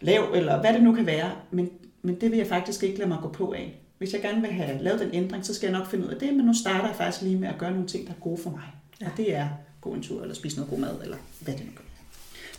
lav, 0.00 0.32
eller 0.34 0.60
hvad 0.60 0.72
det 0.72 0.82
nu 0.82 0.94
kan 0.94 1.06
være. 1.06 1.32
Men 1.50 1.70
men 2.02 2.20
det 2.20 2.30
vil 2.30 2.36
jeg 2.36 2.46
faktisk 2.46 2.82
ikke 2.82 2.98
lade 2.98 3.08
mig 3.08 3.18
gå 3.22 3.28
på 3.28 3.52
af. 3.52 3.80
Hvis 3.98 4.12
jeg 4.12 4.22
gerne 4.22 4.40
vil 4.40 4.50
have 4.50 4.82
lavet 4.82 5.00
den 5.00 5.10
ændring, 5.12 5.46
så 5.46 5.54
skal 5.54 5.70
jeg 5.70 5.78
nok 5.78 5.86
finde 5.86 6.06
ud 6.06 6.10
af 6.10 6.16
det, 6.20 6.34
men 6.34 6.46
nu 6.46 6.54
starter 6.54 6.86
jeg 6.86 6.96
faktisk 6.96 7.22
lige 7.22 7.38
med 7.38 7.48
at 7.48 7.58
gøre 7.58 7.70
nogle 7.70 7.86
ting, 7.86 8.06
der 8.06 8.12
er 8.12 8.20
gode 8.20 8.38
for 8.42 8.50
mig. 8.50 8.62
Ja. 9.00 9.06
Og 9.06 9.12
det 9.16 9.34
er 9.34 9.48
gå 9.80 9.92
en 9.92 10.02
tur, 10.02 10.22
eller 10.22 10.34
spise 10.34 10.56
noget 10.56 10.70
god 10.70 10.78
mad, 10.78 11.02
eller 11.02 11.16
hvad 11.40 11.54
det 11.54 11.66
nu 11.66 11.72
gør. 11.76 11.84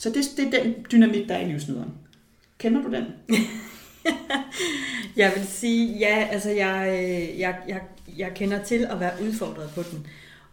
Så 0.01 0.09
det, 0.09 0.25
det 0.37 0.47
er 0.47 0.63
den 0.63 0.85
dynamik, 0.91 1.29
der 1.29 1.35
er 1.35 1.41
i 1.41 1.51
livsnyderen. 1.51 1.91
Kender 2.57 2.81
du 2.81 2.91
den? 2.91 3.05
jeg 5.21 5.33
vil 5.35 5.47
sige, 5.47 5.97
ja, 5.97 6.27
altså 6.31 6.49
jeg, 6.49 6.87
øh, 6.87 7.39
jeg, 7.39 7.59
jeg, 7.67 7.81
jeg 8.17 8.31
kender 8.35 8.63
til 8.63 8.85
at 8.85 8.99
være 8.99 9.13
udfordret 9.23 9.69
på 9.75 9.81
den. 9.91 10.07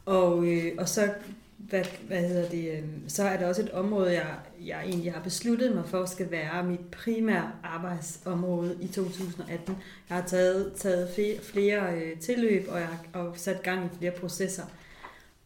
Og, 0.07 0.47
øh, 0.47 0.73
og 0.79 0.89
så, 0.89 1.11
hvad, 1.57 1.85
hvad 2.07 2.29
hedder 2.29 2.49
det, 2.49 2.71
øh, 2.73 2.83
så 3.07 3.23
er 3.23 3.37
der 3.37 3.49
også 3.49 3.63
et 3.63 3.71
område, 3.71 4.13
jeg, 4.13 4.27
jeg 4.61 4.85
egentlig 4.85 5.13
har 5.13 5.23
besluttet 5.23 5.75
mig 5.75 5.85
for, 5.87 6.07
skal 6.07 6.31
være 6.31 6.65
mit 6.65 6.87
primære 6.91 7.53
arbejdsområde 7.63 8.79
i 8.81 8.87
2018. 8.87 9.77
Jeg 10.09 10.17
har 10.17 10.27
taget, 10.27 10.73
taget 10.77 11.09
flere, 11.15 11.39
flere 11.43 11.95
øh, 11.95 12.19
tilløb, 12.21 12.67
og 12.69 12.81
jeg 12.81 12.89
har 13.15 13.33
sat 13.37 13.63
gang 13.63 13.85
i 13.85 13.99
flere 13.99 14.13
processer. 14.13 14.65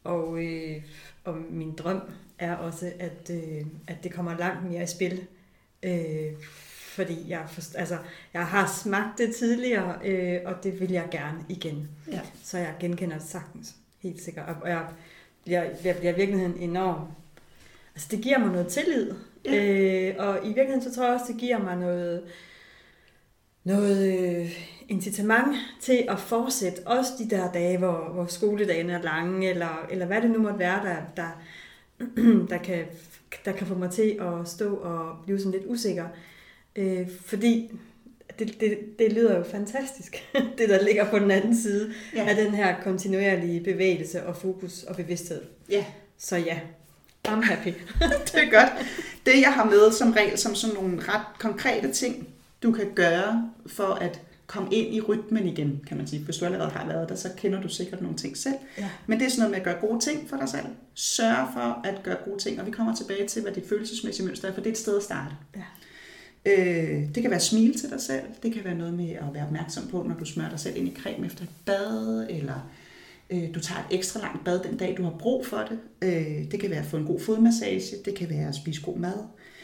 Og, 0.04 0.44
øh, 0.44 0.82
og 1.24 1.36
min 1.50 1.72
drøm 1.72 2.00
er 2.42 2.54
også, 2.56 2.92
at, 2.98 3.30
øh, 3.30 3.66
at 3.86 4.04
det 4.04 4.12
kommer 4.12 4.38
langt 4.38 4.70
mere 4.70 4.82
i 4.82 4.86
spil. 4.86 5.26
Øh, 5.82 6.32
fordi 6.94 7.24
jeg, 7.28 7.44
forst- 7.48 7.78
altså, 7.78 7.98
jeg 8.34 8.46
har 8.46 8.66
smagt 8.82 9.18
det 9.18 9.34
tidligere, 9.36 9.98
øh, 10.04 10.40
og 10.44 10.54
det 10.64 10.80
vil 10.80 10.90
jeg 10.90 11.08
gerne 11.10 11.38
igen. 11.48 11.88
Ja. 12.12 12.20
Så 12.44 12.58
jeg 12.58 12.74
genkender 12.80 13.18
det 13.18 13.26
sagtens, 13.26 13.74
helt 14.02 14.22
sikkert. 14.22 14.56
Og 14.62 14.68
jeg 14.68 14.86
bliver, 15.44 15.62
jeg 15.62 15.96
bliver 15.98 16.12
i 16.12 16.16
virkeligheden 16.16 16.56
enorm. 16.58 17.00
Altså, 17.94 18.08
det 18.10 18.20
giver 18.20 18.38
mig 18.38 18.48
noget 18.52 18.66
tillid. 18.68 19.14
Ja. 19.44 19.64
Øh, 19.64 20.14
og 20.18 20.38
i 20.38 20.46
virkeligheden, 20.46 20.82
så 20.82 20.94
tror 20.94 21.04
jeg 21.04 21.14
også, 21.14 21.32
det 21.32 21.40
giver 21.40 21.58
mig 21.58 21.76
noget, 21.76 22.22
noget 23.64 24.18
øh, 24.18 24.58
incitament 24.88 25.56
til 25.80 26.04
at 26.08 26.18
fortsætte. 26.20 26.86
Også 26.86 27.12
de 27.18 27.30
der 27.30 27.52
dage, 27.52 27.78
hvor, 27.78 28.10
hvor 28.12 28.26
skoledagen 28.26 28.90
er 28.90 29.02
lange, 29.02 29.50
eller, 29.50 29.86
eller 29.90 30.06
hvad 30.06 30.22
det 30.22 30.30
nu 30.30 30.38
måtte 30.38 30.58
være, 30.58 30.84
der, 30.84 30.96
der, 31.16 31.42
der, 32.50 32.58
kan, 32.58 32.84
der 33.44 33.52
kan 33.52 33.66
få 33.66 33.74
mig 33.74 33.90
til 33.90 34.18
at 34.20 34.48
stå 34.48 34.74
og 34.74 35.16
blive 35.24 35.38
sådan 35.38 35.52
lidt 35.52 35.64
usikker. 35.66 36.06
Øh, 36.76 37.08
fordi 37.24 37.70
det, 38.38 38.60
det, 38.60 38.78
det 38.98 39.12
lyder 39.12 39.38
jo 39.38 39.44
fantastisk, 39.44 40.16
det 40.58 40.68
der 40.68 40.82
ligger 40.82 41.10
på 41.10 41.18
den 41.18 41.30
anden 41.30 41.56
side 41.56 41.92
ja. 42.14 42.28
af 42.28 42.36
den 42.36 42.54
her 42.54 42.82
kontinuerlige 42.82 43.60
bevægelse 43.60 44.26
og 44.26 44.36
fokus 44.36 44.82
og 44.82 44.96
bevidsthed. 44.96 45.42
Ja. 45.70 45.84
Så 46.18 46.36
ja, 46.36 46.58
I'm 47.28 47.44
happy. 47.44 47.68
det 48.26 48.34
er 48.34 48.50
godt. 48.50 48.86
Det 49.26 49.40
jeg 49.40 49.52
har 49.52 49.64
med 49.64 49.92
som 49.92 50.12
regel, 50.12 50.38
som 50.38 50.54
sådan 50.54 50.76
nogle 50.76 51.00
ret 51.00 51.38
konkrete 51.38 51.92
ting, 51.92 52.28
du 52.62 52.72
kan 52.72 52.86
gøre 52.94 53.50
for 53.66 53.94
at 53.94 54.20
komme 54.52 54.74
ind 54.74 54.94
i 54.94 55.00
rytmen 55.00 55.48
igen, 55.48 55.80
kan 55.86 55.96
man 55.96 56.06
sige. 56.06 56.24
Hvis 56.24 56.36
du 56.36 56.44
allerede 56.44 56.70
har 56.70 56.86
været 56.86 57.08
der, 57.08 57.14
så 57.14 57.30
kender 57.36 57.62
du 57.62 57.68
sikkert 57.68 58.02
nogle 58.02 58.16
ting 58.16 58.36
selv. 58.36 58.54
Ja. 58.78 58.88
Men 59.06 59.18
det 59.18 59.26
er 59.26 59.30
sådan 59.30 59.40
noget 59.40 59.50
med 59.50 59.58
at 59.58 59.64
gøre 59.64 59.88
gode 59.88 60.00
ting 60.00 60.28
for 60.28 60.36
dig 60.36 60.48
selv. 60.48 60.66
Sørg 60.94 61.48
for 61.52 61.80
at 61.84 62.02
gøre 62.02 62.16
gode 62.24 62.38
ting, 62.38 62.60
og 62.60 62.66
vi 62.66 62.70
kommer 62.70 62.94
tilbage 62.94 63.26
til, 63.26 63.42
hvad 63.42 63.52
det 63.52 63.64
følelsesmæssige 63.68 64.26
mønster 64.26 64.48
er, 64.48 64.52
for 64.52 64.60
det 64.60 64.66
er 64.66 64.72
et 64.72 64.78
sted 64.78 64.96
at 64.96 65.02
starte. 65.02 65.34
Ja. 65.56 65.62
Øh, 66.46 67.14
det 67.14 67.22
kan 67.22 67.30
være 67.30 67.40
smil 67.40 67.78
til 67.80 67.90
dig 67.90 68.00
selv. 68.00 68.22
Det 68.42 68.52
kan 68.52 68.64
være 68.64 68.74
noget 68.74 68.94
med 68.94 69.10
at 69.10 69.34
være 69.34 69.44
opmærksom 69.44 69.88
på, 69.88 70.02
når 70.02 70.14
du 70.14 70.24
smører 70.24 70.50
dig 70.50 70.60
selv 70.60 70.76
ind 70.76 70.88
i 70.88 70.94
creme 71.02 71.26
efter 71.26 71.44
et 71.44 71.50
bad, 71.64 72.26
eller 72.30 72.70
øh, 73.30 73.54
du 73.54 73.60
tager 73.60 73.80
et 73.80 73.96
ekstra 73.96 74.20
langt 74.20 74.44
bad 74.44 74.60
den 74.62 74.76
dag, 74.76 74.94
du 74.98 75.02
har 75.02 75.16
brug 75.18 75.46
for 75.46 75.58
det. 75.70 75.78
Øh, 76.02 76.50
det 76.50 76.60
kan 76.60 76.70
være 76.70 76.80
at 76.80 76.86
få 76.86 76.96
en 76.96 77.06
god 77.06 77.20
fodmassage. 77.20 77.96
Det 78.04 78.14
kan 78.14 78.30
være 78.30 78.48
at 78.48 78.54
spise 78.54 78.82
god 78.82 78.96
mad. 78.96 79.18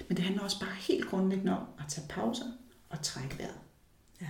Men 0.08 0.16
det 0.16 0.24
handler 0.24 0.42
også 0.42 0.60
bare 0.60 0.74
helt 0.80 1.06
grundlæggende 1.06 1.52
om 1.52 1.64
at 1.78 1.84
tage 1.88 2.06
pauser 2.08 2.44
og 2.88 3.02
trække 3.02 3.38
vejret. 3.38 3.58
Ja. 4.20 4.28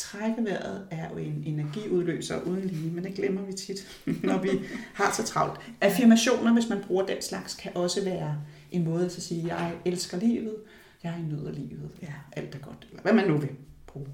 Trække 0.00 0.44
vejret 0.44 0.86
er 0.90 1.10
jo 1.10 1.16
en 1.16 1.42
energiudløser 1.46 2.40
uden 2.40 2.64
lige, 2.64 2.90
men 2.90 3.04
det 3.04 3.14
glemmer 3.14 3.42
vi 3.42 3.52
tit, 3.52 4.02
når 4.28 4.38
vi 4.38 4.48
har 4.94 5.12
så 5.12 5.22
travlt. 5.22 5.60
Affirmationer, 5.80 6.52
hvis 6.52 6.68
man 6.68 6.78
bruger 6.86 7.06
den 7.06 7.22
slags, 7.22 7.54
kan 7.54 7.72
også 7.74 8.04
være 8.04 8.36
en 8.70 8.84
måde 8.84 9.04
at 9.04 9.12
sige, 9.12 9.46
jeg 9.46 9.72
elsker 9.84 10.18
livet, 10.18 10.54
jeg 11.02 11.14
nyder 11.28 11.52
livet, 11.52 11.90
ja. 12.02 12.12
alt 12.32 12.54
er 12.54 12.58
godt, 12.58 12.86
eller 12.90 13.02
hvad 13.02 13.12
man 13.12 13.28
nu 13.28 13.36
vil 13.36 13.48
bruge. 13.86 14.06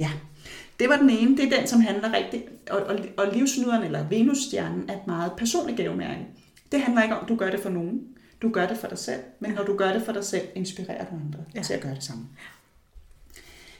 Ja, 0.00 0.10
det 0.80 0.88
var 0.88 0.96
den 0.96 1.10
ene. 1.10 1.36
Det 1.36 1.52
er 1.52 1.58
den, 1.58 1.66
som 1.66 1.80
handler 1.80 2.12
rigtig, 2.12 2.44
og, 2.70 2.82
og, 2.82 2.98
og 3.16 3.32
livsnyderen 3.32 3.82
eller 3.82 4.08
Venusstjernen 4.08 4.90
er 4.90 4.94
et 4.94 5.06
meget 5.06 5.32
personligt 5.36 5.76
gavemærke. 5.76 6.26
Det 6.72 6.80
handler 6.80 7.02
ikke 7.02 7.16
om, 7.16 7.22
at 7.22 7.28
du 7.28 7.36
gør 7.36 7.50
det 7.50 7.60
for 7.60 7.70
nogen. 7.70 8.00
Du 8.42 8.48
gør 8.48 8.66
det 8.66 8.78
for 8.78 8.88
dig 8.88 8.98
selv, 8.98 9.20
men 9.40 9.50
når 9.50 9.64
du 9.64 9.76
gør 9.76 9.92
det 9.92 10.02
for 10.02 10.12
dig 10.12 10.24
selv, 10.24 10.48
inspirerer 10.54 11.04
du 11.04 11.14
andre 11.14 11.44
ja. 11.54 11.62
til 11.62 11.74
at 11.74 11.80
gøre 11.80 11.94
det 11.94 12.04
samme. 12.04 12.26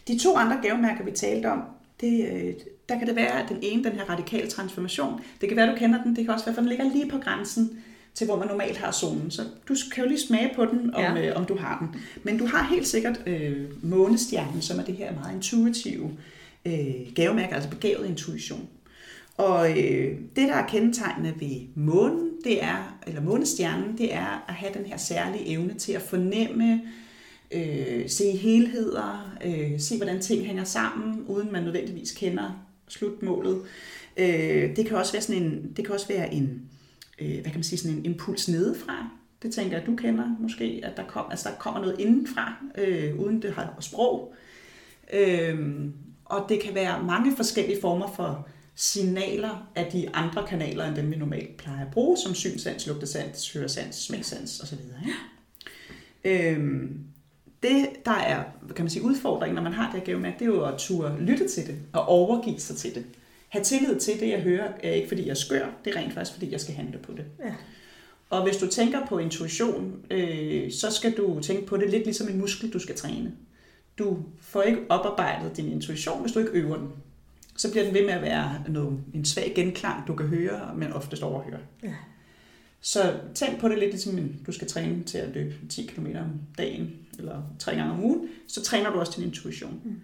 De 0.08 0.18
to 0.18 0.36
andre 0.36 0.58
gavemærker, 0.62 1.04
vi 1.04 1.10
talte 1.10 1.50
om, 1.50 1.62
det, 2.00 2.28
øh, 2.32 2.54
der 2.88 2.98
kan 2.98 3.06
det 3.06 3.16
være, 3.16 3.42
at 3.42 3.48
den 3.48 3.58
ene, 3.62 3.84
den 3.84 3.92
her 3.92 4.10
radikale 4.10 4.50
transformation, 4.50 5.20
det 5.40 5.48
kan 5.48 5.56
være, 5.56 5.72
du 5.72 5.76
kender 5.76 6.02
den, 6.02 6.16
det 6.16 6.24
kan 6.24 6.34
også 6.34 6.44
være, 6.44 6.54
for 6.54 6.60
den 6.60 6.68
ligger 6.68 6.92
lige 6.92 7.08
på 7.08 7.18
grænsen 7.18 7.82
til 8.14 8.26
hvor 8.26 8.36
man 8.36 8.48
normalt 8.48 8.76
har 8.76 8.92
zonen. 8.92 9.30
Så 9.30 9.42
du 9.68 9.74
kan 9.94 10.04
jo 10.04 10.08
lige 10.08 10.20
smage 10.20 10.50
på 10.56 10.64
den, 10.64 10.94
om, 10.94 11.02
ja. 11.02 11.28
øh, 11.28 11.36
om 11.36 11.44
du 11.44 11.56
har 11.56 11.78
den. 11.78 12.00
Men 12.22 12.38
du 12.38 12.46
har 12.46 12.68
helt 12.74 12.86
sikkert 12.86 13.20
øh, 13.26 13.66
månestjernen, 13.82 14.62
som 14.62 14.78
er 14.78 14.82
det 14.82 14.96
her 14.96 15.14
meget 15.14 15.34
intuitive 15.34 16.10
øh, 16.64 17.12
gavemærke, 17.14 17.54
altså 17.54 17.70
begavet 17.70 18.06
intuition. 18.06 18.68
Og 19.36 19.70
øh, 19.70 20.18
det, 20.36 20.48
der 20.48 20.54
er 20.54 20.66
kendetegnende 20.66 21.34
ved 21.40 21.60
månen, 21.74 22.30
det 22.44 22.64
er, 22.64 22.98
eller 23.06 23.20
månestjernen, 23.20 23.98
det 23.98 24.14
er 24.14 24.44
at 24.48 24.54
have 24.54 24.72
den 24.74 24.86
her 24.86 24.96
særlige 24.96 25.48
evne 25.48 25.74
til 25.74 25.92
at 25.92 26.02
fornemme, 26.02 26.80
øh, 27.50 28.08
se 28.08 28.30
helheder, 28.30 29.36
øh, 29.44 29.80
se 29.80 29.96
hvordan 29.96 30.20
ting 30.20 30.46
hænger 30.46 30.64
sammen, 30.64 31.24
uden 31.28 31.52
man 31.52 31.62
nødvendigvis 31.62 32.12
kender 32.12 32.66
slutmålet. 32.88 33.62
Øh, 34.16 34.76
det 34.76 34.86
kan 34.86 34.96
også 34.96 35.12
være 35.12 35.22
sådan 35.22 35.42
en, 35.42 35.72
det 35.76 35.84
kan 35.84 35.94
også 35.94 36.08
være 36.08 36.34
en, 36.34 36.62
øh, 37.20 37.32
hvad 37.32 37.44
kan 37.44 37.54
man 37.54 37.62
sige, 37.62 37.78
sådan 37.78 37.96
en 37.96 38.04
impuls 38.04 38.48
nedefra. 38.48 39.10
Det 39.42 39.54
tænker 39.54 39.76
jeg, 39.78 39.86
du 39.86 39.96
kender 39.96 40.36
måske, 40.40 40.80
at 40.84 40.96
der, 40.96 41.04
kom, 41.04 41.24
altså 41.30 41.48
der 41.48 41.54
kommer 41.54 41.80
noget 41.80 42.00
indenfra, 42.00 42.54
øh, 42.78 43.20
uden 43.20 43.42
det 43.42 43.52
har 43.52 43.76
sprog. 43.80 44.34
Øh, 45.12 45.86
og 46.24 46.46
det 46.48 46.62
kan 46.62 46.74
være 46.74 47.02
mange 47.02 47.36
forskellige 47.36 47.80
former 47.80 48.12
for 48.16 48.48
signaler 48.74 49.70
af 49.74 49.90
de 49.92 50.10
andre 50.14 50.46
kanaler, 50.46 50.86
end 50.88 50.96
dem 50.96 51.10
vi 51.10 51.16
normalt 51.16 51.56
plejer 51.56 51.86
at 51.86 51.92
bruge, 51.92 52.18
som 52.18 52.34
synsans, 52.34 52.86
lugtesans, 52.86 53.52
høresans, 53.52 53.96
smagsans 53.96 54.60
osv. 54.60 54.78
Øhm, 56.24 57.00
det, 57.62 57.88
der 58.04 58.10
er 58.10 58.42
kan 58.76 58.84
man 58.84 58.90
sige, 58.90 59.02
udfordringen, 59.02 59.54
når 59.54 59.62
man 59.62 59.72
har 59.72 59.90
det 59.90 60.00
her 60.00 60.06
gavemærke, 60.06 60.36
det 60.38 60.44
er 60.44 60.46
jo 60.46 60.64
at 60.64 60.78
turde 60.78 61.16
lytte 61.20 61.48
til 61.48 61.66
det 61.66 61.76
og 61.92 62.08
overgive 62.08 62.60
sig 62.60 62.76
til 62.76 62.94
det 62.94 63.04
have 63.50 63.64
tillid 63.64 64.00
til 64.00 64.20
det, 64.20 64.28
jeg 64.28 64.40
hører, 64.40 64.72
er 64.82 64.90
ikke 64.90 65.08
fordi 65.08 65.22
jeg 65.22 65.30
er 65.30 65.34
skør, 65.34 65.66
det 65.84 65.94
er 65.94 66.00
rent 66.00 66.14
faktisk 66.14 66.32
fordi 66.32 66.52
jeg 66.52 66.60
skal 66.60 66.74
handle 66.74 66.98
på 66.98 67.12
det. 67.12 67.24
Ja. 67.44 67.54
Og 68.30 68.42
hvis 68.42 68.56
du 68.56 68.66
tænker 68.66 69.06
på 69.06 69.18
intuition, 69.18 69.94
øh, 70.10 70.72
så 70.72 70.90
skal 70.90 71.16
du 71.16 71.40
tænke 71.42 71.66
på 71.66 71.76
det 71.76 71.90
lidt 71.90 72.04
ligesom 72.04 72.28
en 72.28 72.38
muskel, 72.38 72.72
du 72.72 72.78
skal 72.78 72.96
træne. 72.96 73.32
Du 73.98 74.18
får 74.40 74.62
ikke 74.62 74.80
oparbejdet 74.88 75.56
din 75.56 75.72
intuition, 75.72 76.20
hvis 76.20 76.32
du 76.32 76.38
ikke 76.38 76.50
øver 76.50 76.76
den. 76.76 76.88
Så 77.56 77.70
bliver 77.70 77.84
den 77.84 77.94
ved 77.94 78.04
med 78.04 78.14
at 78.14 78.22
være 78.22 78.64
noget, 78.68 78.98
en 79.14 79.24
svag 79.24 79.52
genklang, 79.56 80.06
du 80.06 80.14
kan 80.14 80.26
høre, 80.26 80.74
men 80.76 80.92
oftest 80.92 81.22
overhøre. 81.22 81.58
Ja. 81.82 81.94
Så 82.80 83.14
tænk 83.34 83.60
på 83.60 83.68
det 83.68 83.78
lidt 83.78 83.90
ligesom, 83.90 84.34
du 84.46 84.52
skal 84.52 84.68
træne 84.68 85.02
til 85.02 85.18
at 85.18 85.34
løbe 85.34 85.54
10 85.68 85.86
km 85.86 86.06
om 86.06 86.40
dagen, 86.58 86.90
eller 87.18 87.42
tre 87.58 87.74
gange 87.74 87.92
om 87.92 88.04
ugen, 88.04 88.28
så 88.48 88.62
træner 88.62 88.92
du 88.92 88.98
også 88.98 89.12
din 89.16 89.24
intuition. 89.24 89.80
Mm. 89.84 90.00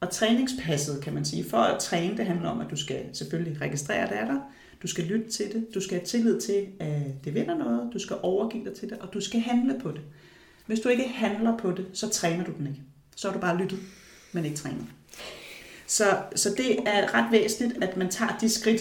Og 0.00 0.10
træningspasset, 0.10 1.02
kan 1.02 1.14
man 1.14 1.24
sige, 1.24 1.44
for 1.44 1.56
at 1.56 1.80
træne, 1.80 2.16
det 2.16 2.26
handler 2.26 2.48
om, 2.48 2.60
at 2.60 2.70
du 2.70 2.76
skal 2.76 3.04
selvfølgelig 3.12 3.60
registrere, 3.60 4.02
at 4.02 4.08
det 4.10 4.18
er 4.18 4.26
der. 4.26 4.40
Du 4.82 4.86
skal 4.86 5.04
lytte 5.04 5.30
til 5.30 5.52
det. 5.52 5.66
Du 5.74 5.80
skal 5.80 5.98
have 5.98 6.06
tillid 6.06 6.40
til, 6.40 6.66
at 6.80 7.24
det 7.24 7.34
vinder 7.34 7.58
noget. 7.58 7.90
Du 7.92 7.98
skal 7.98 8.16
overgive 8.22 8.64
dig 8.64 8.74
til 8.74 8.90
det, 8.90 8.98
og 8.98 9.14
du 9.14 9.20
skal 9.20 9.40
handle 9.40 9.80
på 9.80 9.90
det. 9.90 10.00
Hvis 10.66 10.80
du 10.80 10.88
ikke 10.88 11.08
handler 11.08 11.56
på 11.56 11.70
det, 11.70 11.86
så 11.92 12.08
træner 12.08 12.44
du 12.44 12.52
den 12.58 12.66
ikke. 12.66 12.80
Så 13.16 13.28
har 13.28 13.34
du 13.34 13.40
bare 13.40 13.58
lyttet, 13.58 13.78
men 14.32 14.44
ikke 14.44 14.56
trænet. 14.56 14.84
Så, 15.86 16.22
så 16.34 16.54
det 16.56 16.78
er 16.86 17.14
ret 17.14 17.32
væsentligt, 17.32 17.84
at 17.84 17.96
man 17.96 18.10
tager 18.10 18.38
de 18.40 18.48
skridt, 18.48 18.80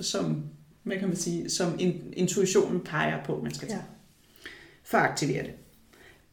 som, 0.00 0.44
hvad 0.82 0.98
kan 0.98 1.08
man 1.08 1.16
sige, 1.16 1.50
som 1.50 1.78
intuitionen 2.12 2.80
peger 2.80 3.24
på, 3.24 3.40
man 3.42 3.54
skal 3.54 3.68
tage. 3.68 3.80
Ja. 3.80 4.48
For 4.84 4.98
at 4.98 5.10
aktivere 5.10 5.42
det. 5.42 5.52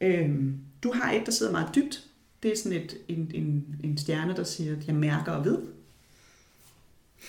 Øhm, 0.00 0.58
du 0.82 0.92
har 0.92 1.12
et, 1.12 1.26
der 1.26 1.32
sidder 1.32 1.52
meget 1.52 1.74
dybt, 1.74 2.04
det 2.42 2.52
er 2.52 2.56
sådan 2.56 2.78
et, 2.78 2.96
en, 3.08 3.30
en, 3.34 3.76
en 3.84 3.98
stjerne, 3.98 4.36
der 4.36 4.44
siger, 4.44 4.76
at 4.76 4.86
jeg 4.86 4.94
mærker 4.94 5.32
og 5.32 5.44
ved. 5.44 5.58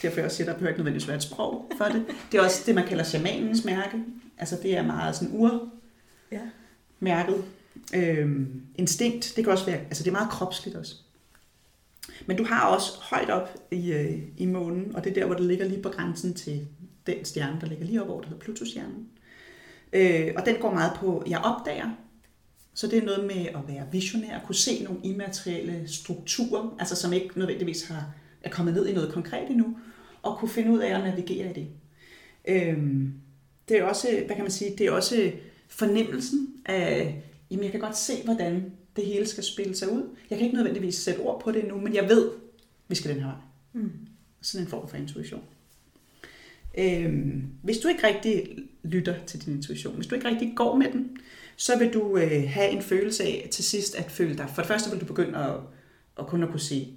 Derfor 0.01 0.15
jeg 0.15 0.25
også 0.25 0.37
siger, 0.37 0.47
at 0.47 0.51
der 0.51 0.53
behøver 0.53 0.69
ikke 0.69 0.79
nødvendigvis 0.79 1.07
være 1.07 1.17
et 1.17 1.23
sprog 1.23 1.71
for 1.77 1.85
det. 1.85 2.05
Det 2.31 2.37
er 2.37 2.43
også 2.43 2.63
det, 2.65 2.75
man 2.75 2.87
kalder 2.87 3.03
shamanens 3.03 3.65
mærke. 3.65 3.97
Altså 4.37 4.57
det 4.63 4.77
er 4.77 4.83
meget 4.83 5.15
sådan 5.15 5.33
ur 5.33 5.69
ja. 6.31 6.41
mærket. 6.99 7.43
Øhm, 7.95 8.61
instinkt, 8.75 9.33
det 9.35 9.43
kan 9.43 9.53
også 9.53 9.65
være, 9.65 9.77
altså 9.77 10.03
det 10.03 10.09
er 10.09 10.11
meget 10.13 10.29
kropsligt 10.29 10.75
også. 10.75 10.95
Men 12.25 12.37
du 12.37 12.43
har 12.43 12.67
også 12.67 12.91
højt 13.01 13.29
op 13.29 13.57
i, 13.71 13.91
øh, 13.91 14.19
i 14.37 14.45
månen, 14.45 14.95
og 14.95 15.03
det 15.03 15.09
er 15.09 15.13
der, 15.13 15.25
hvor 15.25 15.35
det 15.35 15.45
ligger 15.45 15.65
lige 15.65 15.81
på 15.81 15.89
grænsen 15.89 16.33
til 16.33 16.67
den 17.07 17.25
stjerne, 17.25 17.61
der 17.61 17.67
ligger 17.67 17.85
lige 17.85 18.03
op 18.03 18.09
over, 18.09 18.21
der 18.21 18.29
hedder 18.29 18.41
Pluto-stjernen. 18.43 19.07
Øh, 19.93 20.31
og 20.37 20.45
den 20.45 20.55
går 20.61 20.73
meget 20.73 20.91
på, 20.99 21.23
jeg 21.27 21.39
opdager, 21.39 21.89
Så 22.73 22.87
det 22.87 22.97
er 22.97 23.05
noget 23.05 23.25
med 23.25 23.45
at 23.45 23.67
være 23.67 23.87
visionær, 23.91 24.37
at 24.37 24.45
kunne 24.45 24.55
se 24.55 24.83
nogle 24.83 24.99
immaterielle 25.03 25.87
strukturer, 25.87 26.75
altså 26.79 26.95
som 26.95 27.13
ikke 27.13 27.39
nødvendigvis 27.39 27.87
har, 27.87 28.13
er 28.43 28.49
kommet 28.49 28.73
ned 28.73 28.87
i 28.87 28.93
noget 28.93 29.13
konkret 29.13 29.49
endnu, 29.49 29.77
og 30.21 30.37
kunne 30.37 30.49
finde 30.49 30.71
ud 30.71 30.79
af 30.79 30.95
at 30.95 31.03
navigere 31.03 31.49
i 31.49 31.53
det. 31.53 31.67
Øhm, 32.47 33.13
det 33.69 33.77
er 33.77 33.83
også, 33.83 34.07
hvad 34.25 34.35
kan 34.35 34.43
man 34.43 34.51
sige, 34.51 34.75
det 34.77 34.85
er 34.85 34.91
også 34.91 35.31
fornemmelsen 35.67 36.47
af, 36.65 37.23
jamen 37.51 37.63
jeg 37.63 37.71
kan 37.71 37.81
godt 37.81 37.97
se, 37.97 38.13
hvordan 38.23 38.71
det 38.95 39.05
hele 39.05 39.25
skal 39.27 39.43
spille 39.43 39.75
sig 39.75 39.91
ud. 39.91 40.03
Jeg 40.29 40.37
kan 40.37 40.45
ikke 40.45 40.57
nødvendigvis 40.57 40.95
sætte 40.95 41.19
ord 41.19 41.41
på 41.41 41.51
det 41.51 41.67
nu, 41.67 41.77
men 41.79 41.95
jeg 41.95 42.09
ved, 42.09 42.31
vi 42.87 42.95
skal 42.95 43.11
den 43.11 43.19
her 43.19 43.27
vej. 43.27 43.41
Mm. 43.73 43.91
Sådan 44.41 44.65
en 44.65 44.69
form 44.69 44.87
for 44.87 44.97
intuition. 44.97 45.43
Øhm, 46.77 47.43
hvis 47.63 47.77
du 47.77 47.87
ikke 47.87 48.07
rigtig 48.07 48.43
lytter 48.83 49.15
til 49.27 49.45
din 49.45 49.53
intuition, 49.53 49.95
hvis 49.95 50.07
du 50.07 50.15
ikke 50.15 50.27
rigtig 50.27 50.53
går 50.55 50.75
med 50.75 50.91
den, 50.91 51.17
så 51.55 51.77
vil 51.77 51.93
du 51.93 52.17
øh, 52.17 52.43
have 52.49 52.69
en 52.69 52.81
følelse 52.81 53.23
af 53.23 53.47
til 53.51 53.63
sidst 53.63 53.95
at 53.95 54.11
føle 54.11 54.37
dig. 54.37 54.47
For 54.55 54.61
det 54.61 54.67
første 54.67 54.91
vil 54.91 54.99
du 54.99 55.05
begynde 55.05 55.37
at, 55.37 55.55
at 56.19 56.27
kun 56.27 56.43
at 56.43 56.49
kunne 56.49 56.59
se 56.59 56.87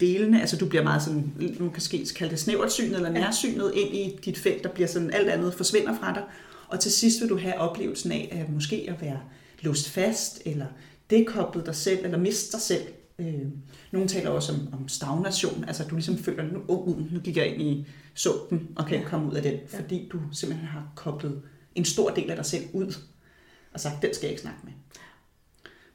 delene, 0.00 0.40
altså 0.40 0.56
du 0.56 0.66
bliver 0.66 0.84
meget 0.84 1.02
sådan, 1.02 1.32
man 1.60 1.70
kan 1.70 2.06
kalde 2.16 2.30
det 2.30 2.38
snævert 2.38 2.72
synet 2.72 2.96
eller 2.96 3.10
nærsynet 3.10 3.72
ind 3.74 3.94
i 3.94 4.18
dit 4.24 4.38
felt, 4.38 4.62
der 4.62 4.68
bliver 4.68 4.86
sådan 4.86 5.10
alt 5.10 5.28
andet 5.28 5.54
forsvinder 5.54 5.98
fra 5.98 6.14
dig. 6.14 6.22
Og 6.68 6.80
til 6.80 6.92
sidst 6.92 7.20
vil 7.20 7.28
du 7.28 7.38
have 7.38 7.58
oplevelsen 7.58 8.12
af 8.12 8.28
at 8.40 8.52
måske 8.52 8.86
at 8.88 9.02
være 9.02 9.20
låst 9.60 9.88
fast, 9.90 10.42
eller 10.46 10.66
dekoblet 11.10 11.66
dig 11.66 11.74
selv, 11.74 12.04
eller 12.04 12.18
miste 12.18 12.52
dig 12.52 12.60
selv. 12.60 12.82
Øh, 13.18 13.46
nogle 13.92 14.08
taler 14.08 14.30
også 14.30 14.52
om, 14.52 14.68
om 14.72 14.88
stagnation, 14.88 15.64
altså 15.64 15.84
du 15.84 15.94
ligesom 15.94 16.18
føler, 16.18 16.42
nu, 16.42 16.62
oh, 16.68 17.12
nu 17.12 17.20
gik 17.20 17.36
jeg 17.36 17.46
ind 17.46 17.62
i 17.62 17.86
sumpen 18.14 18.68
og 18.76 18.86
kan 18.86 18.96
ikke 18.96 19.08
komme 19.08 19.30
ud 19.30 19.34
af 19.34 19.42
den, 19.42 19.58
fordi 19.68 20.08
du 20.12 20.20
simpelthen 20.32 20.68
har 20.68 20.92
koblet 20.96 21.42
en 21.74 21.84
stor 21.84 22.10
del 22.10 22.30
af 22.30 22.36
dig 22.36 22.46
selv 22.46 22.64
ud 22.72 22.94
og 23.72 23.80
sagt, 23.80 24.02
den 24.02 24.14
skal 24.14 24.26
jeg 24.26 24.30
ikke 24.30 24.42
snakke 24.42 24.60
med. 24.64 24.72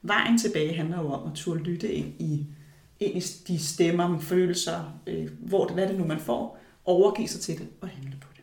Vejen 0.02 0.38
tilbage 0.38 0.76
handler 0.76 1.02
jo 1.02 1.12
om 1.12 1.32
at 1.32 1.36
turde 1.36 1.60
lytte 1.60 1.92
ind 1.92 2.20
i, 2.20 2.46
ind 3.00 3.16
i 3.16 3.20
de 3.48 3.58
stemmer, 3.58 4.18
følelser, 4.18 5.00
øh, 5.06 5.28
hvor 5.38 5.64
det, 5.66 5.74
hvad 5.74 5.88
det 5.88 5.98
nu 5.98 6.04
man 6.04 6.20
får, 6.20 6.58
overgive 6.84 7.28
sig 7.28 7.40
til 7.40 7.58
det 7.58 7.68
og 7.80 7.88
handle 7.88 8.16
på 8.20 8.28
det. 8.36 8.42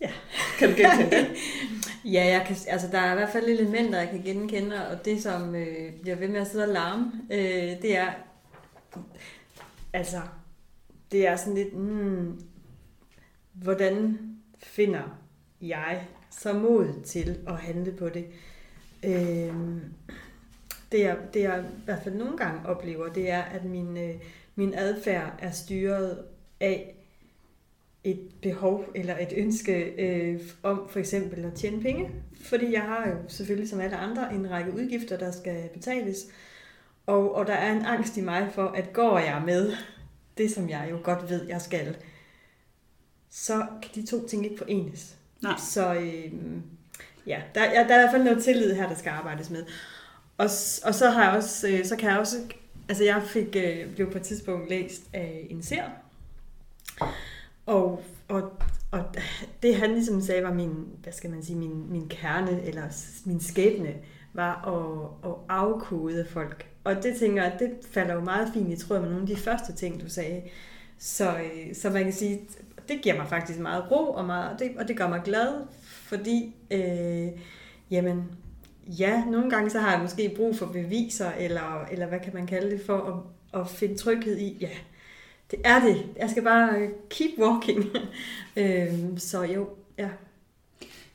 Ja. 0.00 0.10
Kan 0.58 0.68
du 0.68 0.76
genkende 0.76 1.16
det? 1.16 1.26
ja, 2.12 2.24
jeg 2.24 2.44
kan, 2.46 2.56
altså, 2.68 2.88
der 2.92 2.98
er 2.98 3.12
i 3.12 3.14
hvert 3.14 3.30
fald 3.30 3.48
elementer, 3.48 3.98
jeg 3.98 4.10
kan 4.10 4.22
genkende, 4.22 4.88
og 4.88 5.04
det, 5.04 5.22
som 5.22 5.54
øh, 5.54 5.92
bliver 6.02 6.16
ved 6.16 6.28
med 6.28 6.40
at 6.40 6.46
sidde 6.46 6.64
og 6.64 6.72
larme, 6.72 7.12
øh, 7.30 7.82
det 7.82 7.96
er, 7.96 8.12
altså, 9.92 10.20
det 11.12 11.26
er 11.26 11.36
sådan 11.36 11.54
lidt, 11.54 11.76
mm, 11.76 12.40
hvordan 13.52 14.18
finder 14.58 15.18
jeg 15.60 16.06
så 16.30 16.52
mod 16.52 17.02
til 17.04 17.38
at 17.48 17.56
handle 17.56 17.92
på 17.92 18.08
det? 18.08 18.26
Øh, 19.02 19.54
det, 20.92 21.00
jeg, 21.00 21.16
det 21.34 21.42
jeg 21.42 21.64
i 21.78 21.84
hvert 21.84 22.02
fald 22.02 22.14
nogle 22.14 22.36
gange 22.36 22.68
oplever, 22.68 23.08
det 23.08 23.30
er, 23.30 23.42
at 23.42 23.64
min, 23.64 23.96
øh, 23.96 24.14
min 24.54 24.74
adfærd 24.74 25.32
er 25.38 25.50
styret 25.50 26.24
af 26.60 26.95
et 28.06 28.20
behov 28.42 28.84
eller 28.94 29.18
et 29.18 29.32
ønske 29.36 29.84
øh, 29.84 30.40
om 30.62 30.88
for 30.88 30.98
eksempel 30.98 31.44
at 31.44 31.54
tjene 31.54 31.82
penge. 31.82 32.10
Fordi 32.40 32.72
jeg 32.72 32.82
har 32.82 33.08
jo 33.08 33.14
selvfølgelig 33.28 33.70
som 33.70 33.80
alle 33.80 33.96
andre 33.96 34.34
en 34.34 34.50
række 34.50 34.72
udgifter, 34.72 35.18
der 35.18 35.30
skal 35.30 35.68
betales. 35.74 36.26
Og, 37.06 37.34
og 37.34 37.46
der 37.46 37.52
er 37.52 37.72
en 37.72 37.84
angst 37.84 38.16
i 38.16 38.20
mig 38.20 38.48
for, 38.52 38.66
at 38.66 38.92
går 38.92 39.18
jeg 39.18 39.42
med 39.46 39.72
det, 40.38 40.50
som 40.50 40.70
jeg 40.70 40.88
jo 40.90 40.98
godt 41.02 41.30
ved, 41.30 41.48
jeg 41.48 41.60
skal, 41.60 41.96
så 43.30 43.66
kan 43.82 43.90
de 43.94 44.06
to 44.06 44.28
ting 44.28 44.44
ikke 44.44 44.58
forenes. 44.58 45.16
Nej. 45.42 45.58
Så 45.58 45.94
øh, 45.94 46.32
ja, 47.26 47.42
der, 47.54 47.64
ja, 47.64 47.84
der 47.88 47.94
er 47.94 47.98
i 47.98 48.02
hvert 48.02 48.10
fald 48.12 48.24
noget 48.24 48.44
tillid 48.44 48.74
her, 48.74 48.88
der 48.88 48.94
skal 48.94 49.10
arbejdes 49.10 49.50
med. 49.50 49.64
Og, 50.38 50.48
og 50.84 50.94
så 50.94 51.10
har 51.10 51.24
jeg 51.24 51.36
også, 51.36 51.68
øh, 51.68 51.84
så 51.84 51.96
kan 51.96 52.10
jeg 52.10 52.18
også, 52.18 52.36
altså 52.88 53.04
jeg 53.04 53.22
fik, 53.26 53.56
øh, 53.56 53.94
blev 53.94 54.10
på 54.12 54.18
et 54.18 54.24
tidspunkt 54.24 54.70
læst 54.70 55.02
af 55.12 55.46
en 55.50 55.62
ser, 55.62 55.82
og, 57.66 58.02
og, 58.28 58.52
og 58.90 59.04
det 59.62 59.76
han 59.76 59.90
ligesom 59.90 60.20
sagde 60.20 60.42
var 60.42 60.54
min, 60.54 60.86
hvad 61.02 61.12
skal 61.12 61.30
man 61.30 61.42
sige, 61.42 61.58
min, 61.58 61.92
min 61.92 62.08
kerne, 62.08 62.62
eller 62.62 62.82
min 63.24 63.40
skæbne, 63.40 63.94
var 64.32 64.68
at, 64.68 65.30
at 65.30 65.36
afkode 65.48 66.26
folk. 66.30 66.66
Og 66.84 67.02
det 67.02 67.16
tænker 67.16 67.42
jeg, 67.42 67.56
det 67.58 67.70
falder 67.90 68.14
jo 68.14 68.20
meget 68.20 68.50
fint 68.54 68.72
i 68.72 68.86
tråd 68.86 69.00
med 69.00 69.08
nogle 69.08 69.22
af 69.22 69.28
de 69.28 69.36
første 69.36 69.72
ting, 69.72 70.00
du 70.00 70.08
sagde. 70.08 70.42
Så, 70.98 71.36
øh, 71.36 71.74
så 71.74 71.90
man 71.90 72.04
kan 72.04 72.12
sige, 72.12 72.40
det 72.88 73.02
giver 73.02 73.16
mig 73.16 73.28
faktisk 73.28 73.58
meget 73.58 73.90
ro, 73.90 74.12
og, 74.12 74.24
meget, 74.24 74.52
og, 74.52 74.58
det, 74.58 74.70
og 74.78 74.88
det 74.88 74.96
gør 74.96 75.08
mig 75.08 75.20
glad, 75.24 75.66
fordi, 75.82 76.54
øh, 76.70 77.28
jamen, 77.90 78.24
ja, 78.86 79.24
nogle 79.24 79.50
gange 79.50 79.70
så 79.70 79.78
har 79.78 79.92
jeg 79.92 80.02
måske 80.02 80.32
brug 80.36 80.56
for 80.56 80.66
beviser, 80.66 81.30
eller, 81.32 81.86
eller 81.90 82.06
hvad 82.06 82.20
kan 82.20 82.34
man 82.34 82.46
kalde 82.46 82.70
det, 82.70 82.80
for 82.86 83.26
at, 83.54 83.60
at 83.60 83.68
finde 83.68 83.96
tryghed 83.96 84.38
i, 84.38 84.56
ja, 84.60 84.70
det 85.50 85.58
er 85.64 85.80
det. 85.80 86.06
Jeg 86.16 86.30
skal 86.30 86.42
bare 86.42 86.88
keep 87.10 87.30
walking. 87.38 87.84
øhm, 88.56 89.18
så 89.18 89.42
jo, 89.42 89.68
ja. 89.98 90.08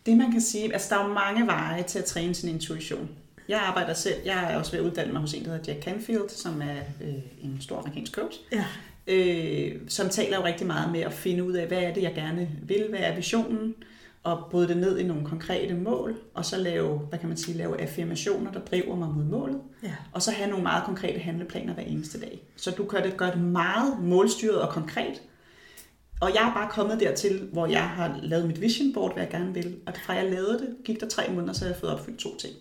Det 0.06 0.17
man 0.17 0.32
kan 0.32 0.41
sige, 0.41 0.74
altså 0.74 0.96
der 0.96 1.02
er 1.02 1.08
jo 1.08 1.13
mange 1.13 1.48
veje 1.48 1.84
til 1.84 2.00
at 2.00 2.06
træne 2.06 2.36
sin 2.36 2.50
intuition. 2.50 3.10
Jeg 3.48 3.60
arbejder 3.60 3.94
selv, 3.94 4.15
jeg 4.26 4.54
er 4.54 4.58
også 4.58 4.72
ved 4.72 4.80
at 4.80 4.86
uddanne 4.86 5.13
mig 5.13 5.22
hos 5.22 5.34
en, 5.34 5.46
der 5.46 5.52
hedder 5.52 5.74
Jack 5.74 5.84
Canfield, 5.84 6.30
som 6.30 6.62
er 6.62 6.78
øh, 7.02 7.13
en 7.44 7.58
stor 7.62 7.78
amerikansk 7.78 8.15
coach. 8.15 8.39
Ja. 8.52 8.65
Øh, 9.08 9.82
som 9.88 10.10
taler 10.10 10.38
jo 10.38 10.44
rigtig 10.44 10.67
meget 10.67 10.91
med 10.91 11.00
at 11.02 11.13
finde 11.13 11.44
ud 11.44 11.54
af, 11.54 11.67
hvad 11.67 11.78
er 11.78 11.94
det, 11.94 12.04
jeg 12.04 12.13
gerne 12.15 12.50
vil, 12.62 12.86
hvad 12.89 13.00
er 13.00 13.15
visionen, 13.15 13.76
og 14.23 14.47
bryde 14.51 14.67
det 14.67 14.77
ned 14.77 14.97
i 14.97 15.03
nogle 15.03 15.25
konkrete 15.25 15.73
mål, 15.73 16.15
og 16.34 16.45
så 16.45 16.57
lave, 16.57 16.97
hvad 16.97 17.19
kan 17.19 17.27
man 17.27 17.38
sige, 17.38 17.57
lave 17.57 17.81
affirmationer, 17.81 18.51
der 18.51 18.60
driver 18.60 18.95
mig 18.95 19.10
mod 19.10 19.23
målet, 19.23 19.62
ja. 19.84 19.95
og 20.12 20.21
så 20.21 20.31
have 20.31 20.49
nogle 20.49 20.63
meget 20.63 20.84
konkrete 20.84 21.19
handleplaner 21.19 21.73
hver 21.73 21.84
eneste 21.84 22.19
dag. 22.19 22.43
Så 22.55 22.71
du 22.71 22.86
gør 22.86 23.01
det, 23.01 23.17
gør 23.17 23.31
det 23.31 23.41
meget 23.41 23.99
målstyret 24.03 24.62
og 24.62 24.69
konkret, 24.69 25.21
og 26.21 26.34
jeg 26.34 26.49
er 26.49 26.53
bare 26.53 26.69
kommet 26.71 26.99
dertil, 26.99 27.49
hvor 27.53 27.67
jeg 27.67 27.89
har 27.89 28.19
lavet 28.23 28.47
mit 28.47 28.62
vision 28.62 28.93
board, 28.93 29.13
hvad 29.13 29.23
jeg 29.23 29.31
gerne 29.31 29.53
vil, 29.53 29.75
og 29.88 29.93
fra 30.05 30.13
jeg 30.13 30.31
lavede 30.31 30.60
det, 30.60 30.75
gik 30.86 30.99
der 30.99 31.07
tre 31.07 31.23
måneder, 31.34 31.53
så 31.53 31.65
jeg 31.65 31.75
fået 31.75 31.93
opfyldt 31.93 32.19
to 32.19 32.38
ting. 32.38 32.53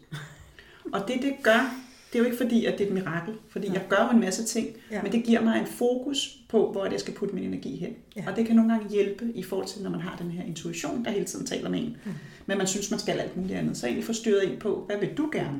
Og 0.92 1.08
det, 1.08 1.22
det 1.22 1.34
gør, 1.42 1.74
det 2.12 2.18
er 2.18 2.18
jo 2.18 2.24
ikke 2.24 2.36
fordi, 2.36 2.64
at 2.64 2.78
det 2.78 2.84
er 2.84 2.88
et 2.88 2.94
mirakel, 2.94 3.34
fordi 3.48 3.66
ja. 3.66 3.72
jeg 3.72 3.82
gør 3.88 4.04
jo 4.04 4.10
en 4.10 4.20
masse 4.20 4.44
ting, 4.44 4.68
ja. 4.90 5.02
men 5.02 5.12
det 5.12 5.24
giver 5.24 5.40
mig 5.40 5.60
en 5.60 5.66
fokus 5.66 6.38
på, 6.48 6.72
hvor 6.72 6.86
jeg 6.86 7.00
skal 7.00 7.14
putte 7.14 7.34
min 7.34 7.44
energi 7.44 7.76
hen. 7.76 7.94
Ja. 8.16 8.24
Og 8.30 8.36
det 8.36 8.46
kan 8.46 8.56
nogle 8.56 8.72
gange 8.72 8.88
hjælpe 8.90 9.32
i 9.34 9.42
forhold 9.42 9.68
til, 9.68 9.82
når 9.82 9.90
man 9.90 10.00
har 10.00 10.16
den 10.16 10.30
her 10.30 10.44
intuition, 10.44 11.04
der 11.04 11.10
hele 11.10 11.24
tiden 11.24 11.46
taler 11.46 11.68
med 11.68 11.78
en. 11.78 11.96
Mm. 12.04 12.12
Men 12.46 12.58
man 12.58 12.66
synes, 12.66 12.90
man 12.90 13.00
skal 13.00 13.18
alt 13.18 13.36
muligt 13.36 13.58
andet. 13.58 13.76
Så 13.76 13.86
egentlig 13.86 14.04
få 14.04 14.12
styret 14.12 14.42
ind 14.42 14.60
på, 14.60 14.84
hvad 14.86 14.98
vil 14.98 15.08
du 15.16 15.30
gerne? 15.32 15.58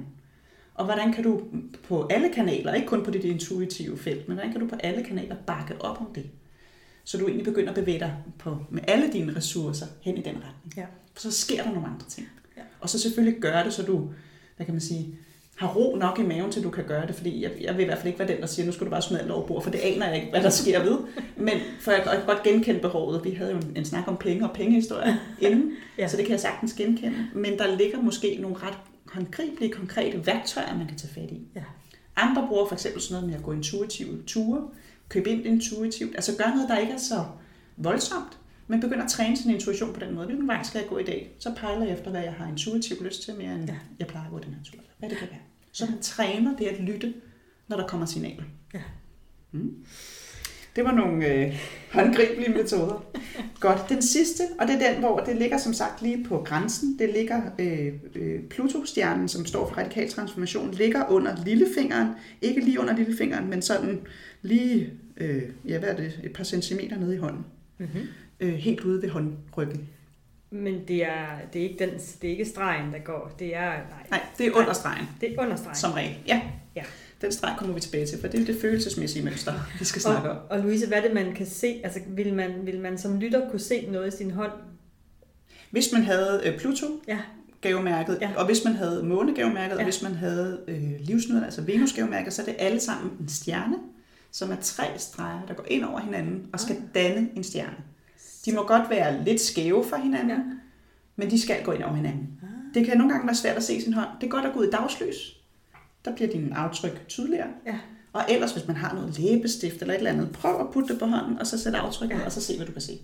Og 0.74 0.84
hvordan 0.84 1.12
kan 1.12 1.24
du 1.24 1.40
på 1.88 2.06
alle 2.10 2.28
kanaler, 2.28 2.74
ikke 2.74 2.88
kun 2.88 3.04
på 3.04 3.10
dit 3.10 3.24
intuitive 3.24 3.98
felt, 3.98 4.28
men 4.28 4.36
hvordan 4.36 4.52
kan 4.52 4.60
du 4.60 4.68
på 4.68 4.76
alle 4.80 5.04
kanaler 5.04 5.36
bakke 5.46 5.74
op 5.80 6.00
om 6.00 6.06
det? 6.14 6.26
Så 7.04 7.18
du 7.18 7.26
egentlig 7.26 7.44
begynder 7.44 7.68
at 7.68 7.74
bevæge 7.74 7.98
dig 7.98 8.16
på, 8.38 8.58
med 8.70 8.82
alle 8.88 9.12
dine 9.12 9.36
ressourcer 9.36 9.86
hen 10.00 10.16
i 10.16 10.22
den 10.22 10.34
retning. 10.34 10.74
Ja. 10.76 10.86
For 11.14 11.20
så 11.20 11.30
sker 11.30 11.62
der 11.62 11.72
nogle 11.72 11.88
andre 11.88 12.06
ting. 12.08 12.28
Ja. 12.56 12.62
Og 12.80 12.88
så 12.88 12.98
selvfølgelig 12.98 13.40
gøre 13.40 13.64
det, 13.64 13.72
så 13.72 13.82
du, 13.82 14.10
hvad 14.56 14.66
kan 14.66 14.74
man 14.74 14.80
sige, 14.80 15.18
har 15.61 15.68
ro 15.68 15.96
nok 15.96 16.18
i 16.18 16.23
maven, 16.23 16.53
til 16.53 16.62
du 16.62 16.70
kan 16.70 16.85
gøre 16.85 17.07
det, 17.07 17.14
fordi 17.14 17.42
jeg, 17.42 17.51
jeg 17.61 17.77
vil 17.77 17.83
i 17.83 17.85
hvert 17.85 17.99
fald 17.99 18.07
ikke 18.07 18.18
være 18.18 18.29
den, 18.29 18.40
der 18.40 18.46
siger, 18.46 18.66
nu 18.66 18.73
skal 18.73 18.85
du 18.85 18.90
bare 18.90 19.03
smide 19.03 19.20
alt 19.20 19.31
over 19.31 19.46
bord, 19.46 19.62
for 19.62 19.70
det 19.70 19.79
aner 19.79 20.07
jeg 20.07 20.16
ikke, 20.16 20.31
hvad 20.31 20.42
der 20.42 20.51
sker 20.51 20.83
ved. 20.83 20.99
Men 21.37 21.55
for 21.81 21.90
jeg 21.90 22.03
kan 22.03 22.12
godt 22.27 22.42
genkende 22.42 22.81
behovet. 22.81 23.25
Vi 23.25 23.31
havde 23.31 23.51
jo 23.51 23.57
en, 23.57 23.73
en 23.77 23.85
snak 23.85 24.09
om 24.09 24.16
penge 24.16 24.49
og 24.49 24.55
pengehistorier 24.55 25.14
inden, 25.40 25.73
ja. 25.99 26.09
så 26.09 26.16
det 26.16 26.25
kan 26.25 26.33
jeg 26.33 26.40
sagtens 26.40 26.73
genkende. 26.73 27.16
Men 27.35 27.59
der 27.59 27.77
ligger 27.77 28.03
måske 28.03 28.38
nogle 28.40 28.57
ret 28.57 28.79
håndgribelige, 29.07 29.73
konkrete 29.73 30.27
værktøjer, 30.27 30.77
man 30.77 30.87
kan 30.87 30.96
tage 30.96 31.15
fat 31.15 31.31
i. 31.31 31.46
Ja. 31.54 31.63
Andre 32.17 32.46
bruger 32.48 32.67
for 32.67 32.75
eksempel 32.75 33.02
sådan 33.02 33.15
noget 33.15 33.29
med 33.29 33.38
at 33.38 33.44
gå 33.44 33.52
intuitive 33.52 34.23
ture, 34.27 34.63
købe 35.08 35.31
ind 35.31 35.46
intuitivt, 35.46 36.15
altså 36.15 36.37
gøre 36.37 36.50
noget, 36.50 36.69
der 36.69 36.79
ikke 36.79 36.92
er 36.92 36.98
så 36.98 37.25
voldsomt, 37.77 38.38
men 38.67 38.81
begynder 38.81 39.04
at 39.04 39.11
træne 39.11 39.37
sin 39.37 39.50
intuition 39.50 39.92
på 39.92 40.00
den 40.00 40.15
måde. 40.15 40.27
Hvilken 40.27 40.48
vej 40.48 40.63
skal 40.63 40.79
jeg 40.79 40.88
gå 40.88 40.98
i 40.98 41.04
dag? 41.04 41.37
Så 41.38 41.54
pejler 41.56 41.85
jeg 41.85 41.94
efter, 41.94 42.11
hvad 42.11 42.23
jeg 42.23 42.33
har 42.33 42.48
intuitivt 42.48 43.02
lyst 43.02 43.23
til, 43.23 43.35
mere 43.35 43.54
end 43.54 43.67
ja. 43.67 43.77
jeg 43.98 44.06
plejer 44.06 44.27
at 44.27 44.33
gå 44.33 44.38
den 44.38 44.54
her 44.54 44.63
tur. 44.65 44.81
Hvad 44.98 45.08
det 45.08 45.19
kan 45.19 45.29
være. 45.31 45.40
Så 45.73 45.87
man 45.87 46.02
træner 46.02 46.56
det 46.56 46.64
at 46.64 46.81
lytte, 46.81 47.14
når 47.68 47.77
der 47.77 47.87
kommer 47.87 48.06
signaler. 48.06 48.42
Ja. 48.75 48.83
Mm. 49.52 49.75
Det 50.77 50.85
var 50.85 50.92
nogle 50.92 51.35
øh, 51.35 51.54
håndgribelige 51.92 52.52
metoder. 52.52 53.04
Godt. 53.60 53.88
Den 53.88 54.02
sidste, 54.02 54.42
og 54.60 54.66
det 54.66 54.75
er 54.75 54.92
den, 54.92 55.00
hvor 55.00 55.18
det 55.18 55.37
ligger 55.37 55.58
som 55.58 55.75
sagt 55.75 56.02
lige 56.02 56.25
på 56.25 56.42
grænsen. 56.46 56.98
Det 56.98 57.10
ligger 57.12 57.42
øh, 57.58 57.92
øh, 58.14 58.42
Pluto-stjernen, 58.42 59.29
som 59.29 59.46
står 59.46 59.68
for 59.68 59.77
radikal 59.77 60.08
transformation, 60.08 60.71
ligger 60.71 61.08
under 61.08 61.44
lillefingeren. 61.44 62.08
Ikke 62.42 62.60
lige 62.60 62.81
under 62.81 62.96
lillefingeren, 62.96 63.50
men 63.50 63.62
sådan 63.62 64.00
lige 64.42 64.92
øh, 65.16 65.42
ja, 65.66 65.79
hvad 65.79 65.88
er 65.88 65.96
det, 65.96 66.21
et 66.25 66.33
par 66.33 66.44
centimeter 66.44 66.98
nede 66.98 67.14
i 67.14 67.18
hånden. 67.18 67.44
Mm-hmm. 67.79 68.00
Øh, 68.40 68.54
helt 68.54 68.81
ude 68.81 69.02
ved 69.02 69.08
håndryggen. 69.08 69.88
Men 70.51 70.88
det 70.88 71.05
er, 71.05 71.27
det, 71.53 71.65
er 71.65 71.69
ikke 71.69 71.85
den, 71.85 71.98
det 71.98 72.25
er 72.29 72.31
ikke 72.31 72.44
stregen, 72.44 72.92
der 72.92 72.98
går. 72.98 73.33
Det 73.38 73.57
er, 73.57 73.71
nej. 73.71 74.07
Nej, 74.11 74.21
det 74.38 74.46
er 74.46 74.53
under 74.53 74.73
stregen. 74.73 75.07
Det 75.21 75.35
er 75.35 75.42
under 75.42 75.57
stregen. 75.57 75.77
Som 75.77 75.92
regel, 75.92 76.17
ja. 76.27 76.40
Ja. 76.77 76.83
Den 77.21 77.33
streg 77.33 77.55
kommer 77.59 77.75
vi 77.75 77.81
tilbage 77.81 78.07
til, 78.07 78.21
for 78.21 78.29
det 78.29 78.40
er 78.40 78.44
det 78.44 78.61
følelsesmæssige 78.61 79.25
mønster, 79.25 79.53
vi 79.79 79.85
skal 79.85 80.03
snakke 80.03 80.31
og, 80.31 80.37
om. 80.37 80.42
Og 80.51 80.59
Louise, 80.61 80.87
hvad 80.88 81.03
det, 81.03 81.13
man 81.15 81.35
kan 81.35 81.46
se? 81.46 81.81
Altså, 81.85 82.01
vil 82.09 82.35
man, 82.35 82.51
vil 82.65 82.81
man 82.81 82.98
som 82.98 83.19
lytter 83.21 83.51
kunne 83.51 83.61
se 83.61 83.87
noget 83.90 84.15
i 84.15 84.17
sin 84.17 84.31
hånd? 84.31 84.53
Hvis 85.71 85.92
man 85.92 86.03
havde 86.03 86.42
øh, 86.44 86.59
Pluto, 86.59 86.87
ja. 87.09 87.19
gavemærket, 87.61 88.19
Ja. 88.21 88.31
og 88.37 88.46
hvis 88.46 88.65
man 88.65 88.75
havde 88.75 89.03
månegavemærket. 89.03 89.75
Ja. 89.75 89.79
og 89.79 89.85
hvis 89.85 90.03
man 90.03 90.15
havde 90.15 90.61
øh, 90.69 90.83
livsnøden, 91.01 91.44
altså 91.44 91.63
Venusgavemærket, 91.63 92.33
så 92.33 92.42
er 92.42 92.46
det 92.46 92.57
alle 92.59 92.81
sammen 92.81 93.13
en 93.21 93.29
stjerne, 93.29 93.77
som 94.31 94.51
er 94.51 94.57
tre 94.63 94.85
streger, 94.96 95.46
der 95.48 95.55
går 95.55 95.65
ind 95.69 95.85
over 95.85 96.01
hinanden 96.01 96.46
og 96.53 96.61
skal 96.61 96.77
danne 96.94 97.29
en 97.37 97.44
stjerne. 97.44 97.77
De 98.44 98.52
må 98.52 98.62
godt 98.66 98.90
være 98.90 99.24
lidt 99.24 99.40
skæve 99.40 99.84
for 99.84 99.96
hinanden, 99.96 100.30
Ja. 100.30 100.42
men 101.16 101.30
de 101.30 101.40
skal 101.40 101.64
gå 101.64 101.72
ind 101.72 101.82
over 101.82 101.94
hinanden. 101.94 102.28
Ah. 102.42 102.48
Det 102.74 102.86
kan 102.86 102.98
nogle 102.98 103.12
gange 103.12 103.26
være 103.26 103.36
svært 103.36 103.56
at 103.56 103.62
se 103.64 103.80
sin 103.82 103.92
hånd. 103.92 104.08
Det 104.20 104.26
er 104.26 104.30
godt 104.30 104.44
at 104.44 104.52
gå 104.52 104.60
ud 104.60 104.66
i 104.66 104.70
dagslys. 104.70 105.36
Der 106.04 106.14
bliver 106.14 106.30
dine 106.30 106.56
aftryk 106.56 107.04
tydeligere. 107.08 107.48
Ja. 107.66 107.78
Og 108.12 108.24
ellers, 108.28 108.52
hvis 108.52 108.66
man 108.66 108.76
har 108.76 108.94
noget 108.94 109.18
læbestift 109.18 109.80
eller 109.80 109.94
et 109.94 109.98
eller 109.98 110.10
andet, 110.10 110.32
prøv 110.32 110.60
at 110.60 110.66
putte 110.72 110.92
det 110.92 110.98
på 111.00 111.06
hånden, 111.06 111.38
og 111.38 111.46
så 111.46 111.58
sæt 111.58 111.74
aftryk 111.74 112.10
Ja. 112.10 112.24
og 112.24 112.32
så 112.32 112.40
se, 112.40 112.56
hvad 112.56 112.66
du 112.66 112.72
kan 112.72 112.80
se. 112.80 112.98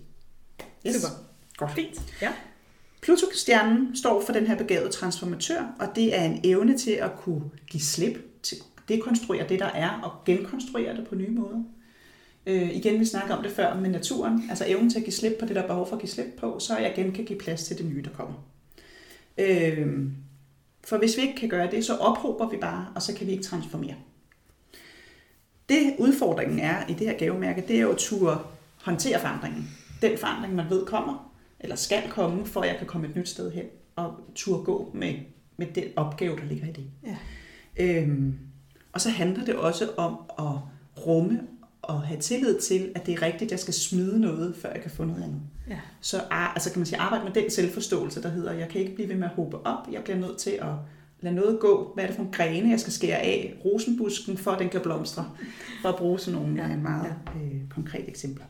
Super. 0.85 1.07
Godt. 1.57 1.71
Fint. 1.71 2.01
Ja. 2.21 2.31
Pluto-stjernen 3.01 3.95
står 3.95 4.23
for 4.25 4.33
den 4.33 4.47
her 4.47 4.55
begavede 4.57 4.91
transformatør, 4.91 5.75
og 5.79 5.87
det 5.95 6.17
er 6.19 6.23
en 6.23 6.39
evne 6.43 6.77
til 6.77 6.91
at 6.91 7.11
kunne 7.17 7.41
give 7.67 7.81
slip, 7.81 8.41
til 8.43 8.57
dekonstruere 8.89 9.47
det, 9.49 9.59
der 9.59 9.65
er, 9.65 9.89
og 10.03 10.11
genkonstruere 10.25 10.95
det 10.95 11.07
på 11.07 11.15
nye 11.15 11.29
måder. 11.31 11.63
Øh, 12.47 12.75
igen, 12.75 12.99
vi 12.99 13.05
snakker 13.05 13.35
om 13.35 13.43
det 13.43 13.51
før 13.51 13.75
med 13.75 13.89
naturen, 13.89 14.43
altså 14.49 14.65
evnen 14.67 14.89
til 14.89 14.97
at 14.99 15.03
give 15.03 15.13
slip 15.13 15.33
på 15.39 15.45
det, 15.45 15.55
der 15.55 15.63
er 15.63 15.67
behov 15.67 15.87
for 15.87 15.95
at 15.95 16.01
give 16.01 16.09
slip 16.09 16.25
på, 16.37 16.59
så 16.59 16.77
jeg 16.77 16.97
igen 16.97 17.11
kan 17.11 17.25
give 17.25 17.39
plads 17.39 17.63
til 17.63 17.77
det 17.77 17.85
nye, 17.85 18.03
der 18.03 18.09
kommer. 18.09 18.35
Øh, 19.37 19.87
for 20.83 20.97
hvis 20.97 21.17
vi 21.17 21.21
ikke 21.21 21.35
kan 21.35 21.49
gøre 21.49 21.71
det, 21.71 21.85
så 21.85 21.95
ophober 21.95 22.49
vi 22.49 22.57
bare, 22.57 22.87
og 22.95 23.01
så 23.01 23.15
kan 23.15 23.27
vi 23.27 23.31
ikke 23.31 23.43
transformere. 23.43 23.95
Det 25.69 25.95
udfordringen 25.97 26.59
er 26.59 26.87
i 26.87 26.93
det 26.93 27.07
her 27.07 27.17
gavemærke, 27.17 27.63
det 27.67 27.75
er 27.75 27.81
jo 27.81 27.91
at 27.91 27.97
turde 27.97 28.37
håndtere 28.83 29.19
forandringen. 29.19 29.69
Den 30.01 30.17
forandring, 30.17 30.55
man 30.55 30.69
ved 30.69 30.85
kommer, 30.85 31.33
eller 31.59 31.75
skal 31.75 32.03
komme, 32.09 32.45
for 32.45 32.61
at 32.61 32.69
jeg 32.69 32.77
kan 32.77 32.87
komme 32.87 33.07
et 33.07 33.15
nyt 33.15 33.29
sted 33.29 33.51
hen, 33.51 33.65
og 33.95 34.13
turde 34.35 34.63
gå 34.63 34.91
med, 34.93 35.15
med 35.57 35.67
den 35.75 35.83
opgave, 35.95 36.35
der 36.35 36.45
ligger 36.45 36.67
i 36.67 36.71
det. 36.71 36.85
Ja. 37.03 37.17
Øhm, 37.77 38.39
og 38.93 39.01
så 39.01 39.09
handler 39.09 39.45
det 39.45 39.55
også 39.55 39.89
om 39.97 40.17
at 40.39 40.59
rumme 41.05 41.41
og 41.87 42.01
have 42.01 42.19
tillid 42.19 42.59
til, 42.59 42.91
at 42.95 43.05
det 43.05 43.13
er 43.13 43.21
rigtigt, 43.21 43.43
at 43.43 43.51
jeg 43.51 43.59
skal 43.59 43.73
smide 43.73 44.19
noget, 44.21 44.55
før 44.61 44.71
jeg 44.73 44.81
kan 44.81 44.91
få 44.91 45.03
noget 45.03 45.23
andet. 45.23 45.41
Ja. 45.69 45.79
Så 46.01 46.21
ar- 46.31 46.51
altså 46.53 46.71
kan 46.71 46.79
man 46.79 46.85
sige, 46.85 46.99
arbejde 46.99 47.23
med 47.23 47.33
den 47.43 47.51
selvforståelse, 47.51 48.21
der 48.21 48.29
hedder, 48.29 48.53
jeg 48.53 48.69
kan 48.69 48.81
ikke 48.81 48.95
blive 48.95 49.09
ved 49.09 49.15
med 49.15 49.27
at 49.27 49.33
håbe 49.35 49.65
op, 49.65 49.87
jeg 49.91 50.03
bliver 50.03 50.17
nødt 50.17 50.37
til 50.37 50.51
at 50.51 50.67
lade 51.21 51.35
noget 51.35 51.59
gå. 51.59 51.91
Hvad 51.93 52.03
er 52.03 52.07
det 52.07 52.15
for 52.15 52.23
en 52.23 52.31
grene, 52.31 52.69
jeg 52.69 52.79
skal 52.79 52.93
skære 52.93 53.17
af 53.19 53.53
rosenbusken, 53.65 54.37
for 54.37 54.51
at 54.51 54.59
den 54.59 54.69
kan 54.69 54.81
blomstre? 54.81 55.29
For 55.81 55.89
at 55.89 55.95
bruge 55.95 56.19
sådan 56.19 56.39
nogle 56.39 56.63
Ja, 56.63 56.69
ja, 56.69 56.75
meget 56.77 57.05
ja. 57.35 57.39
øh, 57.39 57.61
konkrete 57.69 58.07
eksempler. 58.07 58.45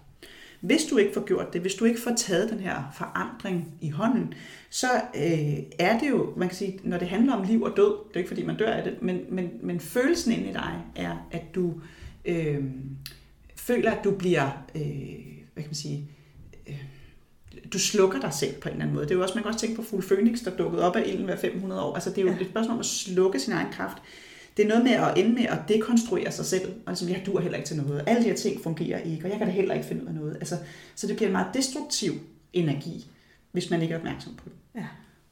Hvis 0.61 0.83
du 0.85 0.97
ikke 0.97 1.13
får 1.13 1.25
gjort 1.25 1.53
det, 1.53 1.61
hvis 1.61 1.73
du 1.75 1.85
ikke 1.85 1.99
får 2.01 2.13
taget 2.17 2.49
den 2.49 2.59
her 2.59 2.93
forandring 2.97 3.73
i 3.81 3.89
hånden, 3.89 4.33
så 4.69 4.87
øh, 5.15 5.57
er 5.79 5.99
det 5.99 6.09
jo, 6.09 6.33
man 6.37 6.47
kan 6.47 6.57
sige, 6.57 6.79
når 6.83 6.97
det 6.97 7.07
handler 7.07 7.33
om 7.33 7.43
liv 7.43 7.61
og 7.61 7.73
død, 7.77 7.93
det 8.07 8.13
er 8.13 8.17
ikke 8.17 8.27
fordi 8.27 8.45
man 8.45 8.57
dør 8.57 8.71
af 8.71 8.83
det, 8.83 9.01
men, 9.01 9.19
men, 9.29 9.49
men 9.63 9.79
følelsen 9.79 10.31
inde 10.33 10.49
i 10.49 10.53
dig 10.53 10.73
er, 10.95 11.27
at 11.31 11.43
du 11.55 11.73
øh, 12.25 12.63
føler, 13.67 13.91
at 13.91 14.03
du 14.03 14.11
bliver, 14.11 14.63
øh, 14.75 14.81
hvad 15.53 15.63
kan 15.63 15.67
man 15.69 15.75
sige, 15.75 16.07
øh, 16.67 16.83
du 17.73 17.79
slukker 17.79 18.19
dig 18.19 18.33
selv 18.33 18.53
på 18.61 18.69
en 18.69 18.73
eller 18.73 18.83
anden 18.83 18.95
måde. 18.95 19.05
Det 19.05 19.11
er 19.11 19.15
jo 19.15 19.21
også, 19.21 19.35
man 19.35 19.43
kan 19.43 19.47
også 19.53 19.59
tænke 19.59 19.75
på 19.75 19.81
fuld 19.89 20.03
Phoenix, 20.03 20.43
der 20.43 20.57
dukkede 20.57 20.83
op 20.83 20.95
af 20.95 21.03
ilden 21.07 21.25
hver 21.25 21.35
500 21.35 21.81
år. 21.81 21.93
Altså 21.93 22.09
det 22.09 22.17
er 22.17 22.21
jo 22.21 22.27
Ja. 22.31 22.39
et 22.39 22.47
spørgsmål 22.49 22.73
om 22.73 22.79
at 22.79 22.85
slukke 22.85 23.39
sin 23.39 23.53
egen 23.53 23.71
kraft. 23.71 23.97
Det 24.57 24.63
er 24.65 24.69
noget 24.69 24.83
med 24.83 24.91
at 24.91 25.17
ende 25.17 25.33
med 25.33 25.43
at 25.45 25.57
dekonstruere 25.67 26.31
sig 26.31 26.45
selv, 26.45 26.65
og 26.85 26.91
ligesom, 26.91 27.09
jeg 27.09 27.23
dur 27.25 27.39
heller 27.39 27.57
ikke 27.57 27.67
til 27.67 27.77
noget. 27.77 28.03
Alle 28.07 28.23
de 28.23 28.27
her 28.27 28.35
ting 28.35 28.63
fungerer 28.63 28.99
ikke, 28.99 29.25
og 29.25 29.29
jeg 29.29 29.37
kan 29.37 29.47
da 29.47 29.53
heller 29.53 29.73
ikke 29.75 29.87
finde 29.87 30.01
ud 30.03 30.07
af 30.07 30.13
noget. 30.13 30.35
Altså, 30.35 30.55
så 30.95 31.07
det 31.07 31.15
bliver 31.15 31.27
en 31.27 31.31
meget 31.33 31.47
destruktiv 31.53 32.11
energi, 32.53 33.07
hvis 33.51 33.69
man 33.69 33.81
ikke 33.81 33.93
er 33.93 33.97
opmærksom 33.97 34.35
på 34.35 34.43
det. 34.49 34.79
Ja. 34.81 34.85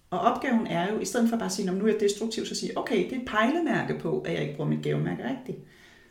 Og 0.10 0.20
opgaven 0.20 0.68
er 0.68 0.94
jo, 0.94 1.00
i 1.00 1.06
stedet 1.06 1.30
for 1.30 1.38
bare 1.38 1.46
at 1.46 1.52
sige, 1.52 1.66
"Nå, 1.66 1.72
men 1.72 1.80
nu 1.82 1.88
er 1.88 1.92
jeg 1.92 2.00
destruktiv, 2.00 2.46
så 2.46 2.56
sige, 2.56 2.78
okay, 2.78 2.98
det 3.10 3.14
er 3.14 3.20
et 3.20 3.26
pejlemærke 3.28 4.00
på, 4.00 4.20
at 4.20 4.34
jeg 4.34 4.42
ikke 4.42 4.56
bruger 4.56 4.70
mit 4.70 4.84
gavemærke 4.84 5.24
rigtigt. 5.30 5.58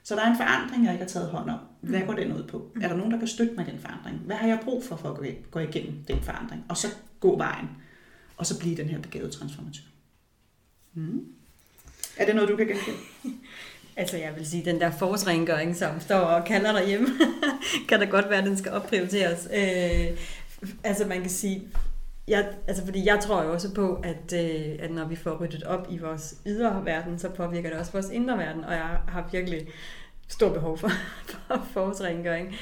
Så 0.05 0.15
der 0.15 0.23
er 0.23 0.31
en 0.31 0.37
forandring, 0.37 0.85
jeg 0.85 0.93
ikke 0.93 1.05
har 1.05 1.09
taget 1.09 1.29
hånd 1.29 1.51
om. 1.51 1.59
Hvad 1.81 2.01
går 2.07 2.13
den 2.13 2.33
ud 2.33 2.43
på? 2.43 2.71
Er 2.83 2.89
der 2.89 2.97
nogen, 2.97 3.13
der 3.13 3.19
kan 3.19 3.29
støtte 3.29 3.55
mig 3.55 3.69
i 3.69 3.71
den 3.71 3.81
forandring? 3.81 4.17
Hvad 4.17 4.37
har 4.37 4.49
jeg 4.49 4.61
brug 4.65 4.85
for, 4.85 4.97
for 4.97 5.11
at 5.11 5.17
gå, 5.17 5.25
gå 5.51 5.59
igennem 5.59 6.05
den 6.09 6.23
forandring? 6.23 6.65
Og 6.69 6.77
så 6.77 6.87
gå 7.21 7.37
vejen. 7.37 7.69
Og 8.37 8.47
så 8.47 8.59
blive 8.59 8.77
den 8.77 8.89
her 8.89 9.01
begavede 9.01 9.31
transformatør. 9.31 9.83
Mm. 10.95 11.27
Er 12.17 12.27
det 12.27 12.35
noget, 12.35 12.51
du 12.51 12.57
kan 12.57 12.67
genkende? 12.67 12.99
Altså 13.97 14.17
jeg 14.17 14.37
vil 14.37 14.47
sige, 14.47 14.65
den 14.65 14.81
der 14.81 14.91
forårsrengøring, 14.91 15.77
som 15.77 16.01
står 16.01 16.19
og 16.19 16.45
kalder 16.45 16.73
derhjemme, 16.73 17.09
kan 17.89 18.01
da 18.01 18.07
godt 18.07 18.31
være, 18.31 18.39
at 18.39 18.45
den 18.45 18.57
skal 18.57 18.73
opprioriteres. 18.73 19.49
Øh, 19.55 20.19
altså 20.85 21.07
man 21.07 21.21
kan 21.21 21.31
sige, 21.31 21.63
jeg, 22.29 22.55
altså 22.67 22.85
fordi 22.85 23.07
jeg 23.07 23.21
tror 23.21 23.43
jo 23.43 23.53
også 23.53 23.75
på, 23.75 23.95
at, 23.95 24.33
øh, 24.33 24.77
at 24.79 24.91
når 24.91 25.05
vi 25.05 25.17
får 25.17 25.37
ryddet 25.41 25.63
op 25.63 25.87
i 25.91 25.99
vores 25.99 26.35
ydre 26.47 26.85
verden, 26.85 27.19
så 27.19 27.31
påvirker 27.31 27.71
det 27.71 27.79
også 27.79 27.93
vores 27.93 28.11
indre 28.11 28.39
verden, 28.39 28.65
og 28.65 28.73
jeg 28.73 28.99
har 29.09 29.29
virkelig 29.33 29.69
stor 30.29 30.53
behov 30.53 30.79
for, 30.79 30.89
for 31.47 31.67
forårsrengøring. 31.73 32.55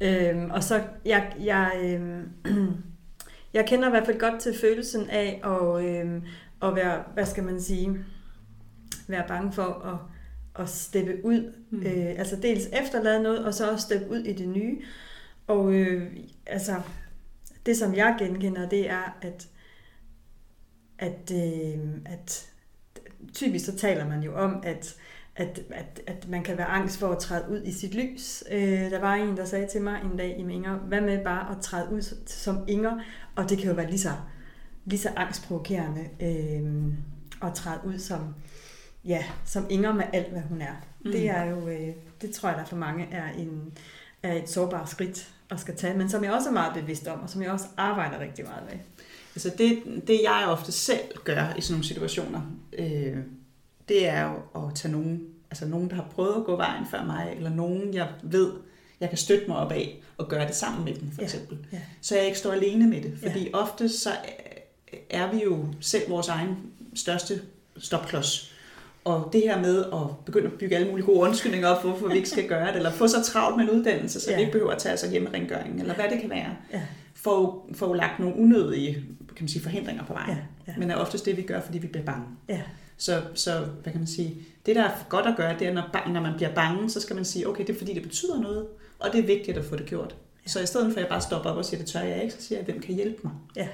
Øhm, 0.00 0.50
og 0.50 0.64
så, 0.64 0.82
jeg, 1.04 1.36
jeg, 1.40 1.72
øhm, 1.84 2.28
jeg 3.54 3.66
kender 3.66 3.88
i 3.88 3.90
hvert 3.90 4.06
fald 4.06 4.18
godt 4.18 4.40
til 4.40 4.58
følelsen 4.60 5.10
af 5.10 5.40
at, 5.44 5.84
øhm, 5.84 6.22
at 6.62 6.76
være, 6.76 7.04
hvad 7.14 7.26
skal 7.26 7.44
man 7.44 7.60
sige, 7.60 7.98
være 9.08 9.24
bange 9.28 9.52
for 9.52 9.62
at 9.62 10.16
at 10.58 10.68
steppe 10.68 11.24
ud. 11.24 11.52
Mm. 11.70 11.78
Øh, 11.86 12.18
altså 12.18 12.36
dels 12.36 12.66
efterlade 12.66 13.22
noget, 13.22 13.44
og 13.44 13.54
så 13.54 13.70
også 13.70 13.86
steppe 13.86 14.10
ud 14.10 14.18
i 14.18 14.32
det 14.32 14.48
nye. 14.48 14.82
Og 15.46 15.72
øh, 15.72 16.12
altså, 16.46 16.74
det 17.66 17.76
som 17.76 17.94
jeg 17.94 18.16
genkender, 18.18 18.68
det 18.68 18.90
er, 18.90 19.16
at, 19.22 19.48
at, 20.98 21.32
øh, 21.34 21.78
at 22.04 22.50
typisk 23.34 23.64
så 23.64 23.76
taler 23.76 24.08
man 24.08 24.22
jo 24.22 24.36
om, 24.36 24.60
at, 24.62 24.96
at, 25.36 25.60
at, 25.70 26.00
at 26.06 26.28
man 26.28 26.42
kan 26.42 26.58
være 26.58 26.66
angst 26.66 26.98
for 26.98 27.08
at 27.08 27.18
træde 27.18 27.50
ud 27.50 27.62
i 27.62 27.72
sit 27.72 27.94
lys. 27.94 28.44
Øh, 28.50 28.90
der 28.90 29.00
var 29.00 29.14
en, 29.14 29.36
der 29.36 29.44
sagde 29.44 29.66
til 29.66 29.82
mig 29.82 30.00
en 30.04 30.16
dag, 30.16 30.36
i 30.38 30.52
Inger, 30.52 30.76
hvad 30.76 31.00
med 31.00 31.24
bare 31.24 31.56
at 31.56 31.62
træde 31.62 31.92
ud 31.92 32.02
som 32.26 32.64
Inger? 32.68 33.00
Og 33.36 33.50
det 33.50 33.58
kan 33.58 33.68
jo 33.68 33.74
være 33.74 33.90
lige 33.90 33.98
så, 33.98 34.12
lige 34.84 35.00
så 35.00 35.10
angstprovokerende 35.16 36.08
øh, 36.20 36.92
at 37.48 37.54
træde 37.54 37.80
ud 37.86 37.98
som, 37.98 38.34
ja, 39.04 39.24
som 39.44 39.66
Inger 39.70 39.92
med 39.92 40.04
alt, 40.12 40.32
hvad 40.32 40.42
hun 40.42 40.62
er. 40.62 40.74
Mm. 41.04 41.12
Det 41.12 41.30
er 41.30 41.44
jo, 41.44 41.68
øh, 41.68 41.94
det 42.20 42.30
tror 42.30 42.48
jeg, 42.48 42.58
der 42.58 42.64
for 42.64 42.76
mange 42.76 43.08
er, 43.10 43.32
en, 43.32 43.72
er 44.22 44.32
et 44.32 44.48
sårbart 44.48 44.88
skridt 44.88 45.35
at 45.50 45.60
skal 45.60 45.76
tage, 45.76 45.98
men 45.98 46.08
som 46.10 46.24
jeg 46.24 46.32
også 46.32 46.48
er 46.48 46.52
meget 46.52 46.74
bevidst 46.74 47.06
om, 47.06 47.20
og 47.20 47.30
som 47.30 47.42
jeg 47.42 47.50
også 47.50 47.66
arbejder 47.76 48.20
rigtig 48.20 48.44
meget 48.44 48.62
med. 48.70 48.78
Altså 49.34 49.52
det, 49.58 49.82
det 50.06 50.20
jeg 50.24 50.44
ofte 50.46 50.72
selv 50.72 51.00
gør 51.24 51.54
i 51.58 51.60
sådan 51.60 51.72
nogle 51.74 51.84
situationer, 51.84 52.40
øh, 52.78 53.16
det 53.88 54.08
er 54.08 54.22
jo 54.30 54.62
at 54.68 54.74
tage 54.74 54.92
nogen, 54.92 55.20
altså 55.50 55.66
nogen, 55.66 55.90
der 55.90 55.94
har 55.96 56.06
prøvet 56.14 56.34
at 56.36 56.44
gå 56.44 56.56
vejen 56.56 56.84
før 56.90 57.04
mig, 57.04 57.32
eller 57.36 57.50
nogen, 57.50 57.94
jeg 57.94 58.08
ved, 58.22 58.52
jeg 59.00 59.08
kan 59.08 59.18
støtte 59.18 59.44
mig 59.48 59.56
op 59.56 59.72
af, 59.72 60.02
og 60.18 60.28
gøre 60.28 60.46
det 60.46 60.54
sammen 60.56 60.84
med 60.84 60.94
dem, 60.94 61.10
for 61.10 61.20
Ja, 61.22 61.24
eksempel. 61.26 61.58
ja. 61.72 61.80
Så 62.00 62.16
jeg 62.16 62.26
ikke 62.26 62.38
står 62.38 62.52
alene 62.52 62.86
med 62.88 63.02
det. 63.02 63.18
Fordi 63.22 63.48
ja. 63.48 63.56
ofte 63.58 63.88
så 63.88 64.10
er 65.10 65.32
vi 65.32 65.42
jo 65.44 65.66
selv 65.80 66.10
vores 66.10 66.28
egen 66.28 66.56
største 66.94 67.42
stopklods. 67.78 68.52
Og 69.06 69.28
det 69.32 69.40
her 69.40 69.60
med 69.60 69.84
at 69.84 70.24
begynde 70.26 70.46
at 70.46 70.52
bygge 70.52 70.76
alle 70.76 70.88
mulige 70.88 71.06
gode 71.06 71.18
undskyldninger 71.18 71.68
op, 71.68 71.82
for, 71.82 71.88
hvorfor 71.88 72.08
vi 72.08 72.16
ikke 72.16 72.28
skal 72.28 72.48
gøre 72.48 72.66
det, 72.68 72.76
eller 72.76 72.90
få 72.90 73.08
så 73.08 73.22
travlt 73.24 73.56
med 73.56 73.64
en 73.64 73.70
uddannelse, 73.70 74.20
så 74.20 74.30
ja. 74.30 74.36
Vi 74.36 74.40
ikke 74.40 74.52
behøver 74.52 74.72
at 74.72 74.78
tage 74.78 74.92
os 74.94 75.04
af 75.04 75.10
hjemmerengøringen, 75.10 75.80
eller 75.80 75.94
hvad 75.94 76.04
det 76.10 76.20
kan 76.20 76.30
være, 76.30 76.56
Ja, 76.72 76.82
får, 77.14 77.68
får 77.74 77.94
lagt 77.94 78.18
nogle 78.18 78.36
unødige 78.36 78.94
kan 78.94 79.44
man 79.44 79.48
sige, 79.48 79.62
forhindringer 79.62 80.04
på 80.04 80.12
vejen. 80.12 80.30
ja, 80.30 80.36
ja, 80.72 80.78
Men 80.78 80.90
er 80.90 80.96
oftest 80.96 81.24
det, 81.26 81.36
vi 81.36 81.42
gør, 81.42 81.60
fordi 81.60 81.78
vi 81.78 81.86
bliver 81.86 82.04
bange. 82.04 82.24
ja, 82.48 82.60
Så, 82.96 83.22
så 83.34 83.58
hvad 83.82 83.92
kan 83.92 84.00
man 84.00 84.06
sige, 84.06 84.34
det 84.66 84.76
der 84.76 84.84
er 84.84 84.90
godt 85.08 85.26
at 85.26 85.34
gøre, 85.36 85.58
det 85.58 85.66
er, 85.68 85.72
når, 85.72 86.08
når 86.12 86.20
man 86.20 86.32
bliver 86.36 86.54
bange, 86.54 86.90
så 86.90 87.00
skal 87.00 87.16
man 87.16 87.24
sige, 87.24 87.48
okay, 87.48 87.66
det 87.66 87.74
er 87.74 87.78
fordi, 87.78 87.94
det 87.94 88.02
betyder 88.02 88.40
noget, 88.40 88.66
og 88.98 89.12
det 89.12 89.20
er 89.20 89.26
vigtigt 89.26 89.58
at 89.58 89.64
få 89.64 89.76
det 89.76 89.86
gjort. 89.86 90.14
Ja. 90.46 90.50
Så 90.50 90.60
i 90.60 90.66
stedet 90.66 90.92
for, 90.92 90.96
at 90.98 91.02
jeg 91.02 91.08
bare 91.10 91.20
stopper 91.20 91.50
op 91.50 91.56
og 91.56 91.64
siger, 91.64 91.78
det 91.80 91.86
tør 91.88 92.00
jeg 92.00 92.22
ikke, 92.22 92.34
så 92.34 92.42
siger 92.42 92.58
jeg, 92.58 92.64
hvem 92.64 92.80
kan 92.80 92.94
hjælpe 92.94 93.20
mig? 93.22 93.32
ja. 93.56 93.68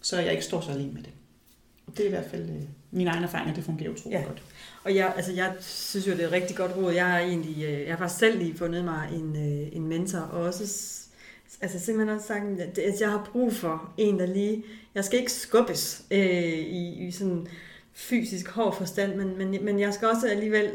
Så 0.00 0.20
jeg 0.20 0.30
ikke 0.32 0.44
står 0.44 0.60
så 0.60 0.70
alene 0.70 0.92
med 0.92 1.02
det. 1.02 1.10
Og 1.86 1.92
det 1.96 2.02
er 2.02 2.06
i 2.06 2.10
hvert 2.10 2.30
fald 2.30 2.42
øh, 2.42 2.56
min 2.90 3.06
egen 3.06 3.24
erfaring, 3.24 3.50
at 3.50 3.56
det 3.56 3.64
fungerer 3.64 3.90
utrolig 3.90 4.12
Ja. 4.16 4.20
ja. 4.20 4.26
godt. 4.26 4.42
Og 4.86 4.94
jeg, 4.94 5.12
altså 5.16 5.32
jeg 5.32 5.54
synes 5.60 6.06
jo, 6.06 6.12
det 6.12 6.20
er 6.20 6.26
et 6.26 6.32
rigtig 6.32 6.56
godt 6.56 6.76
råd. 6.76 6.92
Jeg 6.92 7.06
har 7.06 7.18
egentlig, 7.18 7.64
øh, 7.64 7.80
jeg 7.80 7.90
har 7.90 7.98
faktisk 7.98 8.20
selv 8.20 8.38
lige 8.38 8.56
fundet 8.56 8.84
mig 8.84 9.08
en, 9.12 9.36
øh, 9.36 9.76
en 9.76 9.86
mentor, 9.86 10.18
og 10.18 10.42
også 10.42 10.62
altså 11.60 11.80
simpelthen 11.80 12.16
også 12.16 12.26
sagt, 12.26 12.44
at 12.44 12.60
at 12.60 12.78
altså, 12.78 13.04
jeg 13.04 13.10
har 13.10 13.30
brug 13.32 13.52
for 13.52 13.92
en, 13.96 14.18
der 14.18 14.26
lige, 14.26 14.64
jeg 14.94 15.04
skal 15.04 15.18
ikke 15.18 15.32
skubbes 15.32 16.04
øh, 16.10 16.52
i, 16.52 17.06
i 17.06 17.10
sådan 17.10 17.46
fysisk 17.92 18.48
hård 18.48 18.76
forstand, 18.76 19.14
men, 19.14 19.38
men, 19.38 19.64
men 19.64 19.80
jeg 19.80 19.94
skal 19.94 20.08
også 20.08 20.28
alligevel 20.28 20.72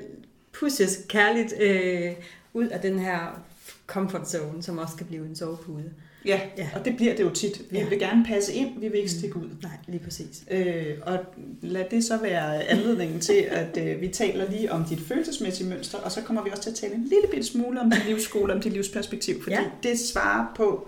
pushes 0.51 1.05
kærligt 1.09 1.53
øh, 1.59 2.11
ud 2.53 2.67
af 2.67 2.79
den 2.79 2.99
her 2.99 3.43
comfort 3.87 4.29
zone, 4.29 4.63
som 4.63 4.77
også 4.77 4.95
kan 4.95 5.05
blive 5.05 5.25
en 5.25 5.35
sovepude. 5.35 5.93
Ja, 6.25 6.41
Ja. 6.57 6.69
og 6.75 6.85
det 6.85 6.95
bliver 6.97 7.15
det 7.15 7.23
jo 7.23 7.29
tit. 7.29 7.61
Vi 7.71 7.77
Ja. 7.77 7.89
vil 7.89 7.99
gerne 7.99 8.25
passe 8.25 8.53
ind, 8.53 8.79
vi 8.79 8.87
vil 8.87 8.97
ikke 8.97 9.11
stikke 9.11 9.37
ud. 9.37 9.49
Nej, 9.61 9.71
lige 9.87 10.03
præcis. 10.03 10.43
Øh, 10.51 10.85
og 11.01 11.19
lad 11.61 11.85
det 11.91 12.03
så 12.03 12.17
være 12.17 12.63
anledningen 12.63 13.19
til, 13.19 13.33
at 13.49 13.77
øh, 13.77 14.01
vi 14.01 14.07
taler 14.07 14.49
lige 14.51 14.71
om 14.71 14.85
dit 14.85 14.99
følelsesmæssige 14.99 15.69
mønster, 15.69 15.97
og 15.97 16.11
så 16.11 16.21
kommer 16.21 16.43
vi 16.43 16.49
også 16.49 16.63
til 16.63 16.69
at 16.69 16.75
tale 16.75 16.93
en 16.93 17.01
lille 17.03 17.27
bitte 17.31 17.45
smule 17.47 17.79
om 17.81 17.91
din 17.91 17.99
livsskole, 18.07 18.53
om 18.53 18.61
dit 18.61 18.73
livsperspektiv, 18.73 19.43
fordi 19.43 19.55
Ja. 19.55 19.63
det 19.83 19.99
svarer 19.99 20.53
på 20.55 20.87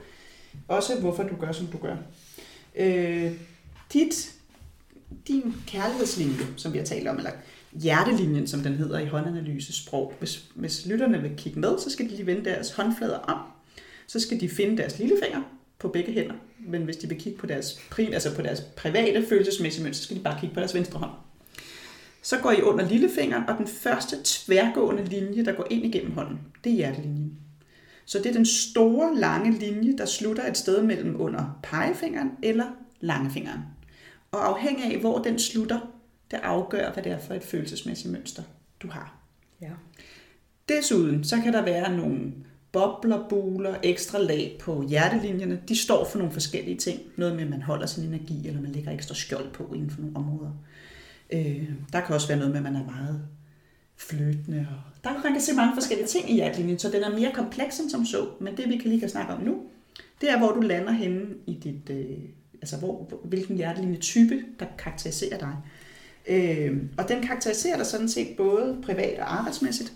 også, 0.68 1.00
hvorfor 1.00 1.24
du 1.24 1.36
gør, 1.40 1.52
som 1.52 1.68
du 1.68 1.78
gør. 1.78 1.96
Øh, 2.76 3.32
dit 3.94 4.32
din 5.28 5.56
kærlighedslinje, 5.68 6.46
som 6.58 6.74
vi 6.74 6.78
har 6.78 6.86
talt 6.86 7.08
om, 7.08 7.18
eller 7.18 7.32
hjertelinjen, 7.72 8.48
som 8.48 8.60
den 8.60 8.74
hedder 8.74 9.00
i 9.00 9.06
håndanalysesprog. 9.06 10.14
Hvis, 10.20 10.44
hvis 10.56 10.86
lytterne 10.86 11.22
vil 11.22 11.32
kigge 11.38 11.60
med, 11.60 11.80
så 11.80 11.90
skal 11.90 12.06
de 12.06 12.10
lige 12.12 12.26
vende 12.26 12.46
deres 12.46 12.72
håndflader 12.72 13.18
om. 13.18 13.38
Så 14.08 14.20
skal 14.20 14.40
de 14.40 14.50
finde 14.50 14.78
deres 14.78 15.00
lillefinger 15.00 15.42
på 15.80 15.88
begge 15.88 16.12
hænder. 16.12 16.36
Men 16.60 16.84
hvis 16.84 16.98
de 16.98 17.10
vil 17.10 17.20
kigge 17.20 17.40
på 17.40 17.46
deres, 17.46 17.80
prim, 17.92 18.14
altså 18.14 18.36
på 18.36 18.42
deres 18.42 18.62
private 18.62 19.26
følelsesmæssige 19.30 19.84
mønster, 19.84 20.02
så 20.02 20.04
skal 20.04 20.18
de 20.18 20.24
bare 20.24 20.40
kigge 20.40 20.54
på 20.54 20.60
deres 20.60 20.74
venstre 20.74 21.00
hånd. 21.00 21.12
Så 22.22 22.40
går 22.40 22.52
I 22.52 22.62
under 22.62 22.90
lillefingeren, 22.90 23.50
og 23.50 23.58
den 23.58 23.68
første 23.68 24.16
tværgående 24.24 25.06
linje, 25.06 25.46
der 25.46 25.52
går 25.52 25.68
ind 25.70 25.86
igennem 25.86 26.12
hånden, 26.12 26.40
det 26.64 26.72
er 26.72 26.76
hjertelinjen. 26.76 27.38
Så 28.06 28.18
det 28.18 28.26
er 28.26 28.34
den 28.34 28.46
store, 28.46 29.16
lange 29.16 29.52
linje, 29.60 29.98
der 29.98 30.06
slutter 30.06 30.48
et 30.48 30.58
sted 30.58 30.84
mellem 30.84 31.22
under 31.22 31.60
pegefingeren 31.64 32.32
eller 32.44 32.66
langefingeren. 33.00 33.60
Og 34.32 34.50
afhængig 34.50 34.86
af, 34.86 35.00
hvor 35.00 35.20
den 35.20 35.40
slutter, 35.40 35.80
det 36.32 36.40
afgør, 36.44 36.94
hvad 36.94 37.04
det 37.04 37.12
er 37.12 37.20
for 37.20 37.34
et 37.34 37.44
følelsesmæssigt 37.44 38.12
mønster, 38.12 38.44
du 38.82 38.88
har. 38.88 39.18
Ja. 39.62 39.70
Desuden, 40.70 41.24
så 41.24 41.42
kan 41.44 41.54
der 41.54 41.62
være 41.62 41.98
nogle 41.98 42.34
bobler, 42.74 43.30
buler, 43.30 43.76
ekstra 43.84 44.20
lag 44.20 44.58
på 44.60 44.84
hjertelinjerne. 44.88 45.62
De 45.68 45.76
står 45.76 46.06
for 46.06 46.18
nogle 46.18 46.34
forskellige 46.34 46.78
ting. 46.78 47.00
Noget 47.18 47.36
med, 47.36 47.44
at 47.44 47.50
man 47.50 47.62
holder 47.62 47.86
sin 47.86 48.04
energi, 48.04 48.48
eller 48.48 48.62
man 48.62 48.72
lægger 48.72 48.92
ekstra 48.92 49.16
skjold 49.16 49.52
på 49.54 49.74
inden 49.74 49.90
for 49.90 50.02
nogle 50.02 50.16
områder. 50.16 50.52
Øh, 51.30 51.70
der 51.94 52.02
kan 52.02 52.16
også 52.16 52.28
være 52.28 52.38
noget 52.38 52.52
med, 52.52 52.58
at 52.58 52.64
man 52.64 52.76
er 52.76 52.86
meget 52.86 53.22
flytende. 53.96 54.68
Og 54.70 55.04
der, 55.04 55.24
man 55.24 55.32
kan 55.32 55.42
se 55.42 55.54
mange 55.54 55.74
forskellige 55.76 56.08
ting 56.08 56.32
i 56.32 56.34
hjertelinjen, 56.34 56.80
så 56.80 56.92
den 56.92 57.04
er 57.04 57.20
mere 57.20 57.32
kompleks 57.34 57.80
end 57.80 57.90
som 57.90 58.06
så. 58.06 58.28
Men 58.40 58.58
det, 58.58 58.70
vi 58.70 58.78
kan 58.78 58.90
lige 58.90 59.00
kan 59.00 59.10
snakke 59.10 59.34
om 59.34 59.42
nu, 59.42 59.64
det 60.22 60.32
er, 60.32 60.38
hvor 60.38 60.52
du 60.52 60.62
lander 60.62 60.92
henne 60.92 61.26
i 61.48 61.54
dit, 61.54 61.90
øh, 61.90 62.20
altså 62.62 62.78
hvor, 62.78 63.10
hvilken 63.24 63.58
hjertelinje-type, 63.58 64.44
der 64.60 64.66
karakteriserer 64.78 65.38
dig. 65.38 65.56
Øh, 66.28 66.78
og 66.98 67.10
den 67.10 67.22
karakteriserer 67.22 67.78
dig 67.78 67.86
sådan 67.86 68.10
set 68.10 68.28
både 68.38 68.78
privat 68.84 69.20
og 69.20 69.40
arbejdsmæssigt. 69.40 69.94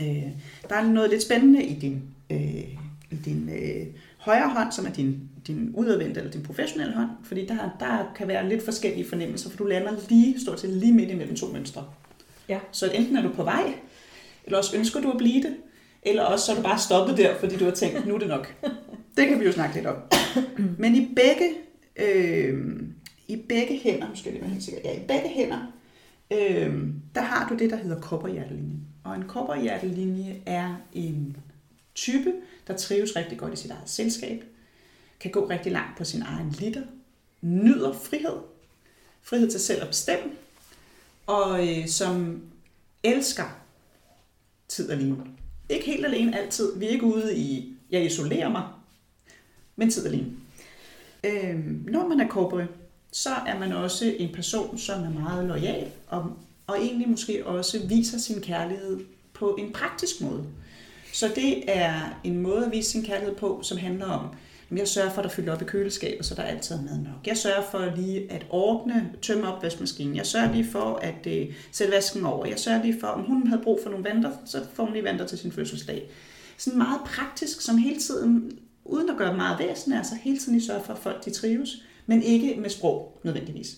Øh, 0.00 0.28
der 0.68 0.74
er 0.74 0.82
noget 0.82 1.10
lidt 1.10 1.22
spændende 1.22 1.64
i 1.64 1.74
din, 1.74 2.02
øh, 2.30 2.64
i 3.10 3.16
din 3.24 3.48
øh, 3.48 3.86
højre 4.18 4.48
hånd, 4.48 4.72
som 4.72 4.86
er 4.86 4.90
din, 4.90 5.20
din 5.46 5.70
udadvendte 5.74 6.20
eller 6.20 6.32
din 6.32 6.42
professionelle 6.42 6.94
hånd, 6.94 7.10
fordi 7.24 7.46
der, 7.46 7.76
der 7.80 8.12
kan 8.16 8.28
være 8.28 8.48
lidt 8.48 8.64
forskellige 8.64 9.08
fornemmelser, 9.08 9.50
for 9.50 9.56
du 9.56 9.64
lander 9.64 9.92
lige, 10.08 10.40
stort 10.40 10.60
set 10.60 10.70
lige 10.70 10.92
midt 10.92 11.10
imellem 11.10 11.36
to 11.36 11.46
mønstre. 11.46 11.84
Ja. 12.48 12.58
Så 12.72 12.90
enten 12.90 13.16
er 13.16 13.22
du 13.22 13.28
på 13.28 13.44
vej, 13.44 13.72
eller 14.44 14.58
også 14.58 14.76
ønsker 14.76 15.00
du 15.00 15.10
at 15.10 15.18
blive 15.18 15.42
det, 15.42 15.56
eller 16.02 16.22
også 16.22 16.46
så 16.46 16.52
er 16.52 16.56
du 16.56 16.62
bare 16.62 16.78
stoppet 16.78 17.16
der, 17.16 17.38
fordi 17.38 17.56
du 17.56 17.64
har 17.64 17.72
tænkt, 17.72 18.06
nu 18.06 18.14
er 18.14 18.18
det 18.18 18.28
nok. 18.28 18.54
Det 19.16 19.28
kan 19.28 19.40
vi 19.40 19.44
jo 19.44 19.52
snakke 19.52 19.74
lidt 19.74 19.86
om. 19.86 19.96
Men 20.78 20.94
i 20.94 21.14
begge, 21.16 21.48
øh, 21.96 22.80
i 23.28 23.36
begge 23.48 23.78
hænder, 23.78 24.08
nu 24.08 24.16
skal 24.16 24.30
jeg 24.30 24.32
lige 24.32 24.42
være 24.42 24.50
helt 24.50 24.64
sikker, 24.64 24.80
ja, 24.84 24.96
i 24.96 25.06
begge 25.08 25.28
hænder, 25.28 25.72
øh, 26.32 26.88
der 27.14 27.20
har 27.20 27.48
du 27.48 27.54
det, 27.54 27.70
der 27.70 27.76
hedder 27.76 28.00
kopperhjertelinje. 28.00 28.76
Og 29.04 29.14
en 29.14 29.28
kobberhjertelinje 29.28 30.42
er 30.46 30.74
en 30.92 31.36
type, 31.94 32.32
der 32.66 32.76
trives 32.76 33.16
rigtig 33.16 33.38
godt 33.38 33.52
i 33.52 33.56
sit 33.56 33.70
eget 33.70 33.90
selskab, 33.90 34.44
kan 35.20 35.30
gå 35.30 35.48
rigtig 35.48 35.72
langt 35.72 35.98
på 35.98 36.04
sin 36.04 36.22
egen 36.22 36.50
liter, 36.50 36.82
nyder 37.40 37.92
frihed, 37.92 38.38
frihed 39.22 39.50
til 39.50 39.60
selv 39.60 39.82
at 39.82 39.88
bestemme, 39.88 40.32
og 41.26 41.68
øh, 41.68 41.88
som 41.88 42.42
elsker 43.02 43.44
tid 44.68 44.90
alene. 44.90 45.16
Ikke 45.68 45.86
helt 45.86 46.06
alene 46.06 46.38
altid. 46.38 46.78
Vi 46.78 46.86
er 46.86 46.90
ikke 46.90 47.04
ude 47.04 47.36
i, 47.36 47.76
jeg 47.90 48.04
isolerer 48.04 48.48
mig, 48.48 48.68
men 49.76 49.90
tid 49.90 50.06
alene. 50.06 50.32
Øh, 51.24 51.86
når 51.86 52.08
man 52.08 52.20
er 52.20 52.28
corporate, 52.28 52.68
så 53.12 53.30
er 53.30 53.58
man 53.58 53.72
også 53.72 54.14
en 54.18 54.34
person, 54.34 54.78
som 54.78 55.02
er 55.02 55.10
meget 55.10 55.46
lojal, 55.46 55.90
og, 56.06 56.36
og 56.66 56.78
egentlig 56.78 57.08
måske 57.08 57.46
også 57.46 57.78
viser 57.88 58.18
sin 58.18 58.40
kærlighed 58.40 59.00
på 59.34 59.56
en 59.58 59.72
praktisk 59.72 60.20
måde. 60.20 60.44
Så 61.12 61.30
det 61.34 61.70
er 61.70 62.20
en 62.24 62.38
måde 62.38 62.64
at 62.64 62.72
vise 62.72 62.90
sin 62.90 63.04
kærlighed 63.04 63.34
på, 63.36 63.60
som 63.62 63.78
handler 63.78 64.06
om, 64.06 64.26
at 64.70 64.78
jeg 64.78 64.88
sørger 64.88 65.10
for, 65.10 65.22
at 65.22 65.24
der 65.24 65.34
fylder 65.34 65.52
op 65.52 65.62
i 65.62 65.64
køleskabet, 65.64 66.26
så 66.26 66.34
der 66.34 66.42
er 66.42 66.46
altid 66.46 66.76
mad 66.76 66.98
nok. 66.98 67.26
Jeg 67.26 67.36
sørger 67.36 67.62
for 67.70 67.92
lige 67.96 68.32
at 68.32 68.46
ordne, 68.50 69.10
tømme 69.22 69.54
opvaskemaskinen. 69.54 70.16
Jeg 70.16 70.26
sørger 70.26 70.52
lige 70.52 70.70
for 70.70 71.00
at 71.02 71.26
øh, 71.26 71.46
sætte 71.72 71.92
vasken 71.92 72.24
over. 72.24 72.46
Jeg 72.46 72.58
sørger 72.58 72.82
lige 72.82 73.00
for, 73.00 73.06
om 73.06 73.24
hun 73.24 73.46
havde 73.46 73.62
brug 73.62 73.80
for 73.82 73.90
nogle 73.90 74.04
vanter, 74.04 74.30
så 74.44 74.64
får 74.74 74.84
hun 74.84 74.92
lige 74.92 75.04
vanter 75.04 75.26
til 75.26 75.38
sin 75.38 75.52
fødselsdag. 75.52 76.10
Sådan 76.56 76.78
meget 76.78 77.00
praktisk, 77.04 77.60
som 77.60 77.76
hele 77.76 78.00
tiden, 78.00 78.58
uden 78.84 79.10
at 79.10 79.16
gøre 79.16 79.36
meget 79.36 79.58
væsen, 79.58 79.92
altså 79.92 80.14
hele 80.22 80.38
tiden 80.38 80.58
I 80.58 80.60
sørger 80.60 80.82
for, 80.82 80.92
at 80.92 80.98
folk 80.98 81.24
de 81.24 81.30
trives, 81.30 81.82
men 82.06 82.22
ikke 82.22 82.56
med 82.60 82.70
sprog 82.70 83.20
nødvendigvis. 83.24 83.76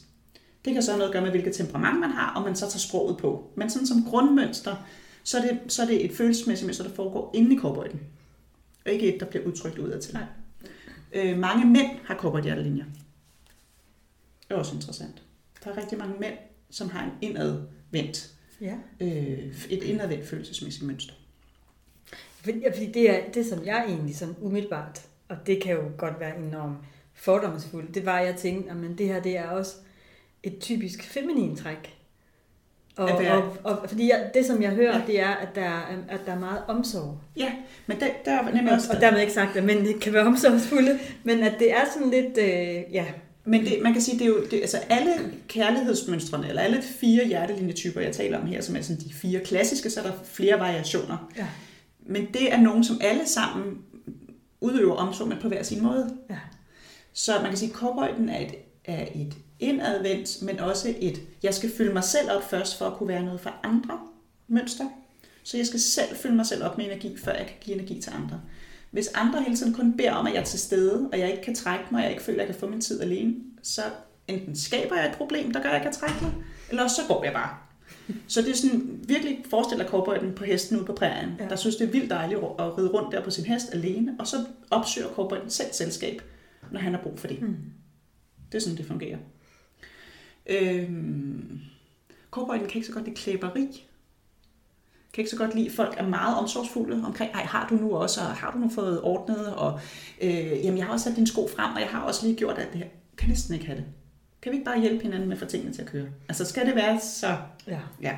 Det 0.64 0.72
kan 0.72 0.82
så 0.82 0.90
have 0.90 0.98
noget 0.98 1.08
at 1.08 1.12
gøre 1.12 1.22
med, 1.22 1.30
hvilket 1.30 1.54
temperament 1.54 2.00
man 2.00 2.10
har, 2.10 2.34
og 2.34 2.42
man 2.42 2.56
så 2.56 2.70
tager 2.70 2.78
sproget 2.78 3.16
på. 3.18 3.50
Men 3.54 3.70
sådan 3.70 3.86
som 3.86 4.04
grundmønster, 4.10 4.76
så 5.24 5.38
er 5.38 5.42
det, 5.42 5.60
så 5.72 5.82
er 5.82 5.86
det 5.86 6.04
et 6.04 6.12
følelsesmæssigt 6.12 6.66
mønster, 6.66 6.84
der 6.84 6.94
foregår 6.94 7.30
inde 7.34 7.54
i 7.54 7.58
korbøjden. 7.58 8.00
Og 8.86 8.92
ikke 8.92 9.14
et, 9.14 9.20
der 9.20 9.26
bliver 9.26 9.44
udtrykt 9.46 9.78
udadtil. 9.78 10.14
Nej. 10.14 10.24
Øh, 11.12 11.38
mange 11.38 11.66
mænd 11.66 11.90
har 12.04 12.14
korbøjhjertelinjer. 12.14 12.84
Det 14.48 14.54
er 14.54 14.58
også 14.58 14.74
interessant. 14.74 15.22
Der 15.64 15.70
er 15.70 15.76
rigtig 15.76 15.98
mange 15.98 16.14
mænd, 16.20 16.34
som 16.70 16.90
har 16.90 17.04
en 17.04 17.10
indadvendt, 17.20 18.30
Ja. 18.60 18.74
øh, 19.00 19.54
et 19.70 19.82
indadvendt 19.82 20.28
følelsesmæssigt 20.28 20.86
mønster. 20.86 21.14
Ja, 22.46 22.70
fordi 22.74 22.92
det 22.92 23.10
er 23.10 23.32
det, 23.32 23.46
som 23.46 23.64
jeg 23.64 23.84
egentlig 23.88 24.16
sådan 24.16 24.34
umiddelbart, 24.40 25.00
og 25.28 25.36
det 25.46 25.62
kan 25.62 25.72
jo 25.72 25.82
godt 25.98 26.20
være 26.20 26.38
enormt 26.38 26.76
fordomsfuldt, 27.14 27.94
det 27.94 28.06
var, 28.06 28.18
at 28.18 28.26
jeg 28.26 28.36
tænkte, 28.36 28.70
at 28.70 28.98
det 28.98 29.06
her 29.06 29.22
det 29.22 29.36
er 29.36 29.48
også 29.48 29.74
et 30.44 30.58
typisk 30.60 31.02
feminin 31.04 31.56
træk. 31.56 31.94
Og, 32.96 33.10
At 33.10 33.18
være- 33.24 33.42
og, 33.42 33.56
og, 33.64 33.88
fordi 33.88 34.08
jeg, 34.10 34.30
det, 34.34 34.46
som 34.46 34.62
jeg 34.62 34.70
hører, 34.70 34.98
Ja. 34.98 35.06
det 35.06 35.20
er, 35.20 35.28
at 35.30 35.54
der, 35.54 35.60
er- 35.64 35.96
at 36.08 36.20
der 36.26 36.32
er 36.32 36.38
meget 36.38 36.62
omsorg. 36.68 37.18
Ja, 37.36 37.52
men 37.86 38.00
der, 38.00 38.06
der 38.24 38.32
er 38.32 38.44
nemlig 38.44 38.68
Og, 38.68 38.72
også... 38.72 38.92
og 38.94 39.00
dermed 39.00 39.20
ikke 39.20 39.32
sagt, 39.32 39.56
at 39.56 39.64
mænd 39.64 39.86
ikke 39.86 40.00
kan 40.00 40.12
være 40.12 40.26
omsorgsfulde, 40.26 40.98
men 41.24 41.42
at 41.42 41.54
det 41.58 41.72
er 41.72 41.84
sådan 41.94 42.10
lidt, 42.10 42.38
øh, 42.38 42.94
ja, 42.94 43.04
Men 43.44 43.64
det, 43.64 43.78
man 43.82 43.92
kan 43.92 44.02
sige, 44.02 44.18
det 44.18 44.24
er 44.24 44.28
jo 44.28 44.44
det, 44.50 44.52
altså 44.60 44.76
alle 44.88 45.12
kærlighedsmønstrene, 45.48 46.48
eller 46.48 46.62
alle 46.62 46.82
fire 46.82 47.26
hjertelinjetyper, 47.26 48.00
jeg 48.00 48.12
taler 48.12 48.38
om 48.40 48.46
her, 48.46 48.60
som 48.60 48.76
er 48.76 48.80
sådan 48.80 49.02
de 49.02 49.12
fire 49.12 49.40
klassiske, 49.40 49.90
så 49.90 50.00
er 50.00 50.04
der 50.04 50.12
flere 50.24 50.58
variationer. 50.60 51.30
ja, 51.36 51.46
Men 52.06 52.26
det 52.34 52.52
er 52.52 52.60
nogen, 52.60 52.84
som 52.84 52.98
alle 53.00 53.26
sammen 53.28 53.78
udøver 54.60 54.94
omsorg, 54.94 55.28
men 55.28 55.38
på 55.42 55.48
hver 55.48 55.62
sin 55.62 55.82
måde. 55.82 56.16
ja, 56.30 56.36
Så 57.12 57.32
man 57.40 57.48
kan 57.48 57.56
sige, 57.58 57.72
at 58.02 58.10
er 58.28 58.38
et, 58.38 58.54
er 58.84 59.06
et 59.14 59.34
indadvendt, 59.60 60.42
men 60.42 60.60
også 60.60 60.94
et, 61.00 61.20
jeg 61.42 61.54
skal 61.54 61.70
fylde 61.76 61.92
mig 61.92 62.04
selv 62.04 62.30
op 62.30 62.50
først, 62.50 62.78
for 62.78 62.86
at 62.86 62.94
kunne 62.94 63.08
være 63.08 63.22
noget 63.22 63.40
for 63.40 63.54
andre 63.62 64.00
mønster. 64.48 64.84
Så 65.42 65.56
jeg 65.56 65.66
skal 65.66 65.80
selv 65.80 66.16
fylde 66.16 66.34
mig 66.36 66.46
selv 66.46 66.64
op 66.64 66.78
med 66.78 66.86
energi, 66.86 67.16
før 67.16 67.32
jeg 67.32 67.46
kan 67.46 67.56
give 67.60 67.76
energi 67.76 68.00
til 68.00 68.12
andre. 68.14 68.40
Hvis 68.90 69.08
andre 69.14 69.42
hele 69.42 69.56
tiden 69.56 69.74
kun 69.74 69.96
beder 69.96 70.12
om, 70.12 70.26
at 70.26 70.32
jeg 70.32 70.40
er 70.40 70.44
til 70.44 70.58
stede, 70.58 71.08
og 71.12 71.18
jeg 71.18 71.30
ikke 71.30 71.42
kan 71.42 71.54
trække 71.54 71.84
mig, 71.90 71.98
og 71.98 72.02
jeg 72.02 72.10
ikke 72.10 72.22
føler, 72.22 72.42
at 72.42 72.46
jeg 72.46 72.54
kan 72.54 72.60
få 72.60 72.68
min 72.68 72.80
tid 72.80 73.00
alene, 73.00 73.34
så 73.62 73.82
enten 74.28 74.56
skaber 74.56 74.96
jeg 74.96 75.06
et 75.06 75.16
problem, 75.16 75.52
der 75.52 75.62
gør, 75.62 75.68
at 75.68 75.74
jeg 75.74 75.82
kan 75.82 75.92
trække 75.92 76.16
mig, 76.22 76.32
eller 76.70 76.82
også 76.82 76.96
så 76.96 77.02
går 77.08 77.24
jeg 77.24 77.32
bare. 77.32 77.56
Så 78.28 78.42
det 78.42 78.50
er 78.50 78.54
sådan, 78.54 79.00
virkelig 79.08 79.38
forestiller 79.50 79.86
korbøjden 79.86 80.32
på 80.34 80.44
hesten 80.44 80.76
ude 80.76 80.86
på 80.86 80.92
prærien, 80.92 81.30
ja. 81.38 81.48
Der 81.48 81.56
synes, 81.56 81.76
det 81.76 81.86
er 81.88 81.92
vildt 81.92 82.10
dejligt 82.10 82.40
at 82.58 82.78
ride 82.78 82.88
rundt 82.88 83.12
der 83.12 83.24
på 83.24 83.30
sin 83.30 83.44
hest 83.44 83.72
alene, 83.72 84.16
og 84.18 84.26
så 84.26 84.36
opsøger 84.70 85.08
korbøjden 85.08 85.50
selv 85.50 85.72
selskab, 85.72 86.22
når 86.72 86.80
han 86.80 86.94
har 86.94 87.00
brug 87.02 87.18
for 87.18 87.26
det. 87.26 87.42
Mm. 87.42 87.56
Det 88.52 88.58
er 88.58 88.62
sådan, 88.62 88.78
det 88.78 88.86
fungerer. 88.86 89.18
Øhm, 90.46 91.60
Korbøjden 92.30 92.66
kan 92.66 92.74
ikke 92.74 92.86
så 92.86 92.92
godt 92.92 93.04
lide 93.04 93.16
klæberi. 93.16 93.86
Kan 95.12 95.22
ikke 95.22 95.30
så 95.30 95.36
godt 95.36 95.54
lide, 95.54 95.70
folk 95.70 95.94
er 95.98 96.06
meget 96.06 96.36
omsorgsfulde 96.36 97.06
omkring, 97.06 97.32
ej, 97.34 97.42
har 97.42 97.68
du 97.68 97.74
nu 97.74 97.96
også, 97.96 98.20
og 98.20 98.26
har 98.26 98.50
du 98.50 98.58
nu 98.58 98.68
fået 98.68 99.02
ordnet, 99.02 99.54
og 99.54 99.80
øh, 100.22 100.64
jamen, 100.64 100.78
jeg 100.78 100.86
har 100.86 100.92
også 100.92 101.04
sat 101.04 101.16
dine 101.16 101.26
sko 101.26 101.48
frem, 101.56 101.74
og 101.74 101.80
jeg 101.80 101.88
har 101.88 102.00
også 102.02 102.26
lige 102.26 102.36
gjort 102.36 102.58
alt 102.58 102.72
det 102.72 102.78
her. 102.78 102.86
Kan 103.16 103.28
næsten 103.28 103.54
ikke 103.54 103.66
have 103.66 103.78
det. 103.78 103.84
Kan 104.42 104.52
vi 104.52 104.56
ikke 104.56 104.64
bare 104.64 104.80
hjælpe 104.80 105.02
hinanden 105.02 105.28
med 105.28 105.36
at 105.36 105.42
få 105.42 105.48
tingene 105.48 105.72
til 105.72 105.82
at 105.82 105.88
køre? 105.88 106.06
Altså, 106.28 106.44
skal 106.44 106.66
det 106.66 106.74
være 106.74 107.00
så... 107.00 107.36
ja. 107.66 107.80
Ja. 108.02 108.16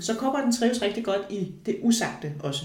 Så 0.00 0.14
korbøjden 0.14 0.52
trives 0.52 0.82
rigtig 0.82 1.04
godt 1.04 1.22
i 1.30 1.54
det 1.66 1.78
usagte 1.82 2.34
også. 2.40 2.64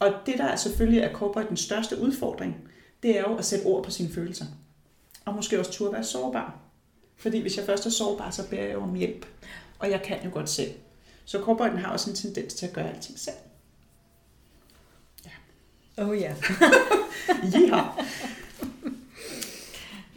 Og 0.00 0.12
det, 0.26 0.34
der 0.38 0.44
er 0.44 0.56
selvfølgelig 0.56 1.00
er 1.00 1.12
korbøjdens 1.12 1.60
største 1.60 2.00
udfordring, 2.00 2.56
det 3.02 3.18
er 3.18 3.20
jo 3.20 3.36
at 3.36 3.44
sætte 3.44 3.64
ord 3.64 3.84
på 3.84 3.90
sine 3.90 4.08
følelser. 4.08 4.44
Og 5.24 5.34
måske 5.34 5.58
også 5.58 5.72
turde 5.72 5.92
være 5.92 6.04
sårbar. 6.04 6.58
Fordi 7.20 7.40
hvis 7.40 7.56
jeg 7.56 7.66
først 7.66 7.86
er 7.86 7.90
sårbar, 7.90 8.30
så 8.30 8.48
beder 8.48 8.62
jeg 8.62 8.76
om 8.76 8.94
hjælp. 8.94 9.26
Og 9.78 9.90
jeg 9.90 10.02
kan 10.02 10.18
jo 10.24 10.30
godt 10.32 10.50
selv. 10.50 10.72
Så 11.24 11.40
korbøjden 11.40 11.78
har 11.78 11.92
også 11.92 12.10
en 12.10 12.16
tendens 12.16 12.54
til 12.54 12.66
at 12.66 12.72
gøre 12.72 12.88
alting 12.88 13.18
selv. 13.18 13.36
Oh 15.96 16.20
ja. 16.20 16.34
Ja. 17.68 17.84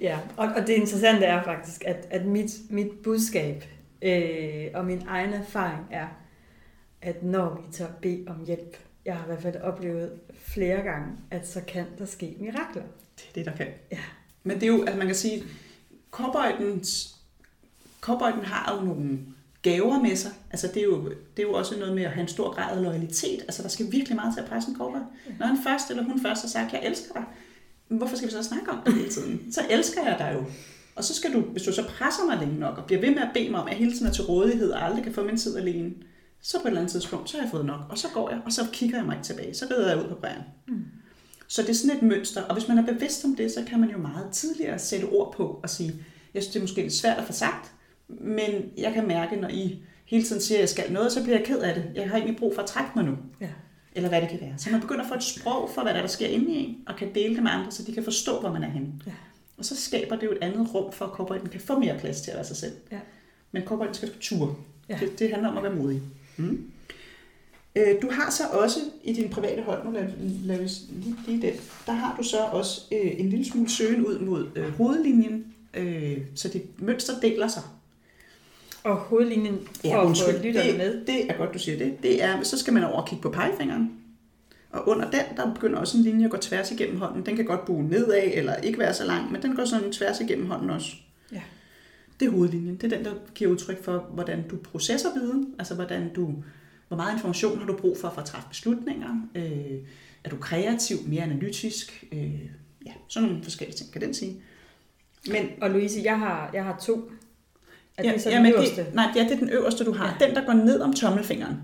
Ja, 0.02 0.20
og, 0.38 0.48
og 0.48 0.68
det 0.68 0.74
interessante 0.74 1.26
er 1.26 1.44
faktisk, 1.44 1.84
at, 1.86 2.08
at 2.10 2.26
mit, 2.26 2.52
mit 2.70 2.92
budskab 3.04 3.64
øh, 4.02 4.68
og 4.74 4.86
min 4.86 5.02
egen 5.08 5.34
erfaring 5.34 5.88
er, 5.92 6.08
at 7.02 7.24
når 7.24 7.56
vi 7.56 7.74
tør 7.74 7.88
bede 8.02 8.26
om 8.28 8.46
hjælp, 8.46 8.78
jeg 9.06 9.16
har 9.16 9.24
i 9.24 9.28
hvert 9.28 9.42
fald 9.42 9.56
oplevet 9.56 10.12
flere 10.36 10.82
gange, 10.82 11.08
at 11.32 11.48
så 11.48 11.62
kan 11.68 11.86
der 11.98 12.06
ske 12.06 12.36
mirakler. 12.40 12.84
Det 13.16 13.26
er 13.30 13.34
det, 13.36 13.46
der 13.46 13.56
kan. 13.56 13.68
Ja. 13.92 14.00
Men 14.44 14.56
det 14.56 14.64
er 14.64 14.68
jo, 14.68 14.84
at 14.84 14.98
man 14.98 15.08
kan 15.08 15.16
sige, 15.16 15.44
korbøjdens 16.14 17.16
Cowboyen 18.02 18.46
har 18.46 18.76
jo 18.76 18.86
nogle 18.86 19.20
gaver 19.62 20.00
med 20.00 20.16
sig. 20.16 20.32
Altså 20.52 20.68
det 20.68 20.78
er, 20.78 20.84
jo, 20.84 21.10
det 21.10 21.44
er 21.44 21.48
jo 21.48 21.54
også 21.54 21.80
noget 21.80 21.96
med 21.96 22.04
at 22.04 22.12
have 22.12 22.22
en 22.22 22.28
stor 22.28 22.54
grad 22.54 22.78
af 22.78 22.84
loyalitet. 22.84 23.42
Altså 23.42 23.64
der 23.64 23.70
skal 23.70 23.92
virkelig 23.92 24.16
meget 24.16 24.34
til 24.34 24.42
at 24.42 24.50
presse 24.50 24.70
en 24.70 24.78
cowboy. 24.78 25.00
Når 25.40 25.48
han 25.48 25.58
først 25.64 25.90
eller 25.90 26.04
hun 26.04 26.22
først 26.22 26.42
har 26.42 26.50
sagt, 26.50 26.74
jeg 26.74 26.86
elsker 26.86 27.14
dig, 27.14 27.24
hvorfor 27.88 28.16
skal 28.16 28.28
vi 28.28 28.34
så 28.34 28.44
snakke 28.44 28.72
om 28.72 28.80
det 28.86 28.94
hele 28.94 29.10
tiden? 29.10 29.52
Så 29.54 29.62
elsker 29.70 30.04
jeg 30.04 30.16
dig 30.20 30.32
jo. 30.40 30.46
Og 30.96 31.04
så 31.04 31.14
skal 31.14 31.34
du, 31.34 31.42
hvis 31.42 31.64
du 31.64 31.74
så 31.74 31.84
presser 31.88 32.26
mig 32.26 32.40
længe 32.40 32.60
nok, 32.60 32.78
og 32.78 32.86
bliver 32.86 33.02
ved 33.02 33.10
med 33.10 33.22
at 33.22 33.30
bede 33.34 33.50
mig 33.50 33.60
om, 33.60 33.68
at 33.68 33.72
jeg 33.72 33.80
hele 33.80 33.94
tiden 33.94 34.08
er 34.08 34.12
til 34.12 34.24
rådighed, 34.24 34.72
og 34.72 34.86
aldrig 34.86 35.04
kan 35.04 35.14
få 35.14 35.24
min 35.24 35.38
tid 35.38 35.58
alene, 35.58 35.92
så 36.42 36.58
på 36.58 36.64
et 36.64 36.68
eller 36.68 36.82
andet 36.82 36.92
tidspunkt, 36.92 37.30
så 37.30 37.38
har 37.38 37.44
jeg 37.44 37.52
fået 37.52 37.66
nok. 37.66 37.80
Og 37.90 37.98
så 37.98 38.08
går 38.14 38.30
jeg, 38.30 38.42
og 38.46 38.52
så 38.52 38.62
kigger 38.72 38.98
jeg 38.98 39.06
mig 39.06 39.16
ikke 39.16 39.26
tilbage. 39.26 39.54
Så 39.54 39.66
rider 39.72 39.90
jeg 39.90 40.04
ud 40.04 40.10
på 40.10 40.16
bræren. 40.16 40.42
Mm. 40.68 40.86
Så 41.48 41.62
det 41.62 41.70
er 41.70 41.74
sådan 41.74 41.98
et 41.98 42.04
mønster, 42.04 42.42
og 42.42 42.54
hvis 42.54 42.68
man 42.68 42.78
er 42.78 42.86
bevidst 42.86 43.26
om 43.26 43.36
det, 43.36 43.52
så 43.52 43.64
kan 43.68 43.80
man 43.80 43.90
jo 43.90 43.98
meget 43.98 44.32
tidligere 44.32 44.80
sætte 44.80 45.06
ord 45.06 45.34
på 45.34 45.60
og 45.64 45.70
sige, 45.70 45.94
jeg 46.34 46.44
synes, 46.44 46.54
det 46.54 46.60
er 46.60 46.64
måske 46.64 46.82
lidt 46.82 46.94
svært 46.94 47.18
at 47.18 47.24
få 47.24 47.34
sagt, 47.34 47.72
men 48.08 48.50
jeg 48.78 48.94
kan 48.94 49.08
mærke, 49.08 49.36
når 49.36 49.50
I 49.50 49.84
hele 50.06 50.24
tiden 50.24 50.42
siger, 50.42 50.58
at 50.58 50.62
jeg 50.62 50.70
skal 50.70 50.92
noget, 50.92 51.12
så 51.12 51.24
bliver 51.24 51.38
jeg 51.38 51.46
ked 51.46 51.60
af 51.60 51.76
det. 51.76 51.92
Jeg 51.96 52.10
har 52.10 52.16
egentlig 52.16 52.38
brug 52.38 52.56
for 52.56 52.62
at 52.62 52.68
trække 52.68 52.92
mig 52.96 53.06
nu. 53.06 53.18
Ja. 53.42 53.50
Eller 53.96 54.10
hvad 54.10 54.22
det 54.22 54.30
kan 54.30 54.42
være. 54.42 54.54
Så 54.58 54.72
man 54.72 54.82
begynder 54.82 55.04
at 55.04 55.08
få 55.08 55.16
et 55.16 55.24
sprog 55.24 55.70
for, 55.74 55.82
hvad 55.82 55.94
der, 55.94 56.02
der 56.02 56.08
sker 56.08 56.28
inde 56.28 56.52
i 56.54 56.56
en, 56.56 56.78
og 56.88 56.96
kan 56.96 57.16
dele 57.16 57.36
det 57.36 57.44
med 57.44 57.52
andre, 57.52 57.72
så 57.72 57.84
de 57.84 57.94
kan 57.94 58.04
forstå, 58.04 58.40
hvor 58.40 58.54
man 58.54 58.64
er 58.64 58.70
henne. 58.70 58.92
Ja. 59.06 59.12
Og 59.58 59.66
så 59.66 59.76
skaber 59.76 60.16
det 60.16 60.26
jo 60.26 60.32
et 60.32 60.38
andet 60.42 60.74
rum 60.74 60.92
for, 60.92 61.06
at 61.06 61.12
korporaten 61.12 61.50
kan 61.50 61.62
få 61.62 61.80
mere 61.80 62.00
plads 62.00 62.22
til 62.22 62.32
at 62.32 62.36
være 62.36 62.46
sig 62.46 62.58
selv. 62.58 62.74
Ja. 62.92 63.00
Men 63.52 63.64
korporaten 63.64 63.96
skal 63.96 64.10
ture. 64.22 64.56
Ja. 64.90 64.98
Det, 65.00 65.20
det 65.20 65.30
handler 65.30 65.50
om 65.50 65.58
at 65.58 65.64
være 65.64 65.76
modig. 65.76 66.02
Mm. 66.38 66.72
Øh, 67.76 68.02
du 68.02 68.10
har 68.12 68.32
så 68.32 68.44
også 68.52 68.80
i 69.04 69.14
din 69.14 69.30
private 69.30 69.62
hold, 69.62 69.86
nu 69.86 69.92
laver 70.44 70.62
vi 70.62 70.70
lige, 70.90 71.16
lige 71.28 71.42
det, 71.42 71.62
der 71.86 71.92
har 71.92 72.16
du 72.18 72.24
så 72.24 72.38
også 72.38 72.82
øh, 72.92 73.12
en 73.20 73.30
lille 73.30 73.46
smule 73.46 73.70
søgen 73.70 74.06
ud 74.06 74.20
mod 74.20 74.48
øh, 74.56 74.70
hovedlinjen, 74.70 75.46
øh, 75.74 76.18
så 76.36 76.48
dit 76.48 76.82
mønster 76.82 77.20
deler 77.20 77.48
sig. 77.48 77.64
Og 78.84 78.96
hovedlinjen 78.96 79.60
for 79.82 79.88
ja, 79.88 80.10
at 80.12 80.18
få 80.18 80.44
lytterne 80.44 80.78
med? 80.78 81.06
Det 81.06 81.32
er 81.32 81.38
godt, 81.38 81.54
du 81.54 81.60
siger 81.60 81.78
det. 81.78 82.04
det 82.04 82.24
er, 82.24 82.44
så 82.44 82.58
skal 82.58 82.74
man 82.74 82.84
over 82.84 83.02
og 83.02 83.08
kigge 83.08 83.22
på 83.22 83.30
pegefingeren. 83.30 83.92
Og 84.72 84.88
under 84.88 85.12
den, 85.12 85.38
der 85.38 85.54
begynder 85.54 85.80
også 85.80 85.98
en 85.98 86.04
linje 86.04 86.26
at 86.26 86.32
gå 86.32 86.38
tværs 86.38 86.72
igennem 86.72 87.00
hånden. 87.00 87.26
Den 87.26 87.36
kan 87.36 87.46
godt 87.46 87.66
bue 87.66 87.84
nedad, 87.84 88.32
eller 88.34 88.56
ikke 88.56 88.80
være 88.80 88.94
så 88.94 89.06
lang, 89.06 89.32
men 89.32 89.42
den 89.42 89.56
går 89.56 89.66
sådan 89.66 89.92
tværs 89.92 90.20
igennem 90.20 90.48
hånden 90.48 90.70
også. 90.70 90.88
Ja. 91.32 91.42
Det 92.20 92.26
er 92.26 92.32
hovedlinjen. 92.32 92.76
Det 92.76 92.94
er 92.94 92.98
den, 92.98 93.06
der 93.06 93.14
giver 93.36 93.52
udtryk 93.52 93.84
for, 93.84 93.98
hvordan 94.14 94.48
du 94.48 94.56
processer 94.58 95.14
viden. 95.14 95.56
Altså, 95.60 95.76
hvordan 95.76 96.14
du, 96.14 96.34
hvor 96.94 97.04
meget 97.04 97.14
information 97.14 97.60
har 97.60 97.66
du 97.66 97.78
brug 97.78 97.98
for 97.98 98.10
for 98.10 98.22
at 98.22 98.28
træffe 98.28 98.50
beslutninger. 98.50 99.10
Øh, 99.36 99.78
er 100.24 100.30
du 100.30 100.38
kreativ, 100.38 100.98
mere 101.08 101.24
analytisk? 101.24 102.06
Øh, 102.12 102.42
ja, 102.86 102.92
sådan 103.08 103.30
nogle 103.30 103.44
forskellige 103.44 103.78
ting, 103.78 103.92
kan 103.92 104.02
den 104.02 104.14
sige. 104.14 104.42
Men, 105.28 105.50
og 105.62 105.70
Louise, 105.70 106.02
jeg 106.04 106.20
har, 106.20 106.50
jeg 106.54 106.64
har 106.64 106.78
to. 106.78 107.12
Er 107.98 108.04
ja, 108.04 108.14
det 108.14 108.22
så 108.22 108.30
ja, 108.30 108.38
den 108.38 108.46
øverste? 108.46 108.86
Det, 108.86 108.96
nej, 108.96 109.12
ja, 109.16 109.24
det 109.24 109.32
er 109.32 109.38
den 109.38 109.50
øverste, 109.50 109.86
du 109.86 109.94
har. 109.94 110.18
Ja. 110.20 110.26
Den, 110.26 110.36
der 110.36 110.46
går 110.46 110.54
ned 110.54 110.82
om 110.82 110.94
tommelfingeren. 110.94 111.56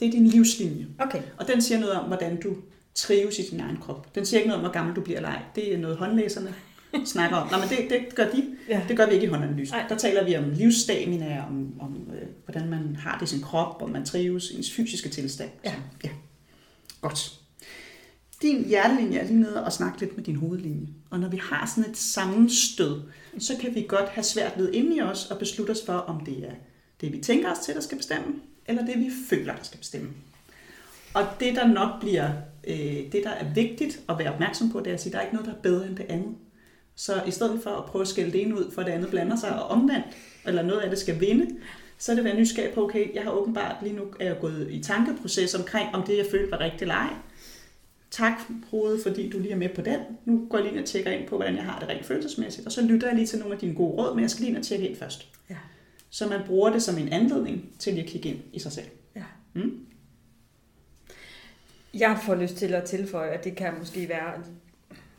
Det 0.00 0.08
er 0.08 0.12
din 0.12 0.26
livslinje. 0.26 0.86
Okay. 0.98 1.22
Og 1.36 1.48
den 1.48 1.62
siger 1.62 1.80
noget 1.80 1.94
om, 1.94 2.06
hvordan 2.06 2.40
du 2.40 2.56
trives 2.94 3.38
i 3.38 3.42
din 3.42 3.60
egen 3.60 3.76
krop. 3.76 4.14
Den 4.14 4.26
siger 4.26 4.40
ikke 4.40 4.48
noget 4.48 4.64
om, 4.64 4.70
hvor 4.70 4.72
gammel 4.72 4.96
du 4.96 5.00
bliver 5.00 5.16
eller 5.16 5.30
ej. 5.30 5.42
Det 5.54 5.74
er 5.74 5.78
noget 5.78 5.96
håndlæserne 5.96 6.54
snakker 7.04 7.36
om. 7.36 7.48
Nej, 7.48 7.60
men 7.60 7.68
det, 7.68 7.90
det 7.90 8.14
gør 8.14 8.30
de. 8.30 8.44
Ja. 8.68 8.82
Det 8.88 8.96
gør 8.96 9.06
vi 9.06 9.12
ikke 9.12 9.26
i 9.26 9.28
håndanalyse. 9.28 9.74
Der 9.88 9.96
taler 9.96 10.24
vi 10.24 10.36
om 10.36 10.50
livsstamina, 10.50 11.44
om, 11.48 11.80
om 11.80 12.10
øh, 12.14 12.28
hvordan 12.44 12.68
man 12.68 12.96
har 12.96 13.18
det 13.18 13.26
i 13.26 13.30
sin 13.34 13.42
krop, 13.42 13.82
om 13.82 13.90
man 13.90 14.04
trives 14.04 14.50
ens 14.50 14.72
fysiske 14.72 15.08
tilstand. 15.08 15.50
Ja. 15.64 15.70
Så, 15.70 15.76
ja. 16.04 16.10
Godt. 17.00 17.38
Din 18.42 18.64
hjertelinje 18.64 19.18
er 19.18 19.26
lige 19.26 19.40
nede 19.40 19.64
og 19.64 19.72
snakke 19.72 20.00
lidt 20.00 20.16
med 20.16 20.24
din 20.24 20.36
hovedlinje. 20.36 20.86
Og 21.10 21.20
når 21.20 21.28
vi 21.28 21.36
har 21.36 21.72
sådan 21.76 21.90
et 21.90 21.96
sammenstød, 21.96 23.00
så 23.38 23.56
kan 23.60 23.74
vi 23.74 23.84
godt 23.88 24.08
have 24.08 24.24
svært 24.24 24.52
ved 24.56 24.72
inde 24.72 24.96
i 24.96 25.00
os 25.00 25.26
og 25.30 25.38
beslutte 25.38 25.70
os 25.70 25.82
for, 25.86 25.92
om 25.92 26.24
det 26.24 26.38
er 26.38 26.52
det, 27.00 27.12
vi 27.12 27.18
tænker 27.18 27.52
os 27.52 27.58
til, 27.58 27.74
der 27.74 27.80
skal 27.80 27.98
bestemme, 27.98 28.34
eller 28.66 28.86
det, 28.86 28.98
vi 28.98 29.10
føler, 29.28 29.56
der 29.56 29.62
skal 29.62 29.78
bestemme. 29.78 30.08
Og 31.14 31.26
det, 31.40 31.54
der 31.54 31.66
nok 31.66 32.00
bliver, 32.00 32.30
øh, 32.68 33.12
det, 33.12 33.20
der 33.24 33.30
er 33.30 33.54
vigtigt 33.54 34.00
at 34.08 34.18
være 34.18 34.32
opmærksom 34.32 34.72
på, 34.72 34.80
det 34.80 34.86
er 34.86 34.94
at 34.94 35.00
sige, 35.02 35.10
at 35.10 35.12
der 35.12 35.18
er 35.18 35.22
ikke 35.22 35.34
noget, 35.34 35.48
der 35.48 35.54
er 35.54 35.62
bedre 35.62 35.86
end 35.86 35.96
det 35.96 36.06
andet. 36.08 36.34
Så 36.98 37.22
i 37.26 37.30
stedet 37.30 37.62
for 37.62 37.70
at 37.70 37.84
prøve 37.84 38.02
at 38.02 38.08
skælde 38.08 38.32
det 38.32 38.42
ene 38.42 38.54
ud, 38.54 38.70
for 38.70 38.82
det 38.82 38.92
andet 38.92 39.10
blander 39.10 39.36
sig, 39.36 39.62
og 39.62 39.68
omvendt, 39.68 40.06
eller 40.46 40.62
noget 40.62 40.80
af 40.80 40.90
det 40.90 40.98
skal 40.98 41.20
vinde, 41.20 41.56
så 41.98 42.12
er 42.12 42.16
det 42.16 42.20
at 42.20 42.24
være 42.24 42.40
nysgerrig 42.40 42.74
på, 42.74 42.84
okay, 42.84 43.14
jeg 43.14 43.22
har 43.22 43.30
åbenbart 43.30 43.76
lige 43.82 43.96
nu 43.96 44.02
er 44.20 44.26
jeg 44.26 44.36
gået 44.40 44.68
i 44.70 44.82
tankeproces 44.82 45.54
omkring, 45.54 45.94
om 45.94 46.02
det, 46.02 46.16
jeg 46.16 46.26
følte, 46.30 46.50
var 46.50 46.60
rigtigt 46.60 46.82
eller 46.82 46.94
ej. 46.94 47.12
Tak, 48.10 48.32
hoved, 48.70 49.02
fordi 49.02 49.30
du 49.30 49.38
lige 49.38 49.52
er 49.52 49.56
med 49.56 49.68
på 49.68 49.82
den. 49.82 50.00
Nu 50.24 50.46
går 50.50 50.58
jeg 50.58 50.64
lige 50.64 50.74
ind 50.74 50.82
og 50.82 50.88
tjekker 50.88 51.10
ind 51.10 51.28
på, 51.28 51.36
hvordan 51.36 51.56
jeg 51.56 51.64
har 51.64 51.80
det 51.80 51.88
rent 51.88 52.06
følelsesmæssigt, 52.06 52.66
og 52.66 52.72
så 52.72 52.82
lytter 52.82 53.06
jeg 53.06 53.16
lige 53.16 53.26
til 53.26 53.38
nogle 53.38 53.54
af 53.54 53.60
dine 53.60 53.74
gode 53.74 53.92
råd, 53.92 54.14
men 54.14 54.22
jeg 54.22 54.30
skal 54.30 54.40
lige 54.40 54.50
ind 54.50 54.58
og 54.58 54.64
tjekke 54.64 54.88
ind 54.88 54.96
først. 54.96 55.28
Ja. 55.50 55.56
Så 56.10 56.28
man 56.28 56.40
bruger 56.46 56.70
det 56.70 56.82
som 56.82 56.98
en 56.98 57.08
anledning 57.08 57.70
til 57.78 57.98
at 57.98 58.06
kigge 58.06 58.28
ind 58.28 58.40
i 58.52 58.58
sig 58.58 58.72
selv. 58.72 58.86
Ja. 59.16 59.24
Mm? 59.52 59.86
Jeg 61.94 62.18
får 62.26 62.34
lyst 62.34 62.56
til 62.56 62.74
at 62.74 62.84
tilføje, 62.84 63.30
at 63.30 63.44
det 63.44 63.56
kan 63.56 63.74
måske 63.78 64.08
være 64.08 64.32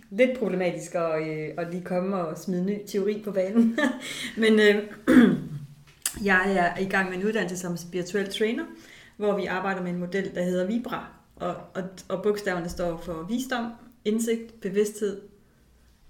lidt 0.10 0.40
problematisk 0.40 0.96
at, 0.96 1.28
øh, 1.28 1.50
at 1.58 1.72
lige 1.72 1.84
komme 1.84 2.16
og 2.16 2.38
smide 2.38 2.66
ny 2.66 2.78
teori 2.88 3.22
på 3.24 3.32
banen. 3.32 3.80
Men 4.38 4.60
øh, 4.60 4.84
jeg 6.30 6.56
er 6.56 6.82
i 6.82 6.86
gang 6.86 7.10
med 7.10 7.18
en 7.18 7.26
uddannelse 7.26 7.58
som 7.58 7.78
spirituel 7.78 8.30
trainer, 8.34 8.64
hvor 9.18 9.36
vi 9.36 9.46
arbejder 9.46 9.82
med 9.82 9.92
en 9.92 10.00
model, 10.00 10.36
der 10.36 10.44
hedder 10.44 10.68
Vibra. 10.68 11.08
Og, 11.36 11.56
og, 11.74 11.84
og 12.08 12.24
bogstaverne 12.24 12.70
står 12.70 12.98
for 12.98 13.26
visdom, 13.30 13.66
indsigt, 14.06 14.62
bevidsthed, 14.62 15.22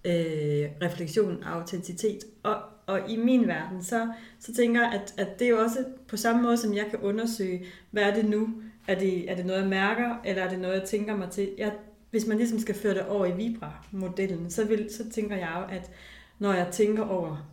øh, 0.06 0.70
refleksion 0.82 1.44
autenticitet. 1.44 2.20
Og, 2.44 2.56
og 2.86 3.10
i 3.10 3.18
min 3.18 3.48
verden, 3.48 3.84
så, 3.84 4.08
så 4.40 4.54
tænker 4.54 4.82
jeg, 4.82 5.02
at, 5.02 5.14
at 5.18 5.40
det 5.40 5.46
er 5.46 5.50
jo 5.50 5.60
også 5.60 5.86
på 6.08 6.18
samme 6.18 6.42
måde, 6.42 6.58
som 6.58 6.74
jeg 6.74 6.86
kan 6.90 7.00
undersøge, 7.00 7.66
hvad 7.92 8.04
er 8.04 8.14
det 8.14 8.26
nu? 8.26 8.50
Er 8.88 9.00
det, 9.00 9.32
er 9.32 9.36
det 9.36 9.46
noget, 9.46 9.62
jeg 9.62 9.70
mærker, 9.70 10.16
eller 10.26 10.44
er 10.44 10.50
det 10.50 10.60
noget, 10.60 10.80
jeg 10.80 10.84
tænker 10.84 11.16
mig 11.16 11.30
til? 11.30 11.50
Jeg 11.58 11.74
hvis 12.12 12.28
man 12.28 12.38
ligesom 12.38 12.60
skal 12.60 12.76
føre 12.76 12.94
det 12.94 13.06
over 13.06 13.26
i 13.26 13.32
Vibra-modellen, 13.32 14.50
så, 14.50 14.66
vil, 14.66 14.90
så 14.92 15.10
tænker 15.10 15.36
jeg 15.36 15.52
jo, 15.58 15.76
at 15.76 15.92
når 16.40 16.54
jeg 16.54 16.68
tænker 16.72 17.04
over 17.04 17.50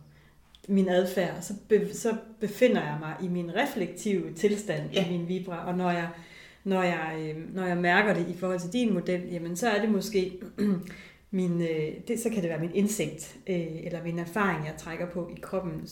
min 0.67 0.89
adfærd, 0.89 1.41
så, 1.41 1.53
be, 1.69 1.93
så 1.93 2.15
befinder 2.39 2.81
jeg 2.81 2.97
mig 2.99 3.15
i 3.23 3.27
min 3.27 3.55
reflektive 3.55 4.33
tilstand 4.33 4.91
ja. 4.93 5.07
i 5.07 5.11
min 5.11 5.27
Vibra, 5.27 5.67
og 5.67 5.77
når 5.77 5.91
jeg, 5.91 6.09
når, 6.63 6.83
jeg, 6.83 7.15
øh, 7.19 7.55
når 7.55 7.65
jeg 7.65 7.77
mærker 7.77 8.13
det 8.13 8.27
i 8.29 8.37
forhold 8.37 8.59
til 8.59 8.73
din 8.73 8.93
model, 8.93 9.21
jamen 9.31 9.55
så 9.55 9.69
er 9.69 9.81
det 9.81 9.89
måske 9.89 10.41
min, 11.31 11.61
øh, 11.61 11.93
det, 12.07 12.19
så 12.19 12.29
kan 12.29 12.41
det 12.41 12.49
være 12.49 12.59
min 12.59 12.71
indsigt, 12.73 13.37
øh, 13.47 13.83
eller 13.83 14.03
min 14.03 14.19
erfaring, 14.19 14.65
jeg 14.65 14.73
trækker 14.77 15.09
på 15.09 15.29
i 15.37 15.39
kroppen. 15.41 15.87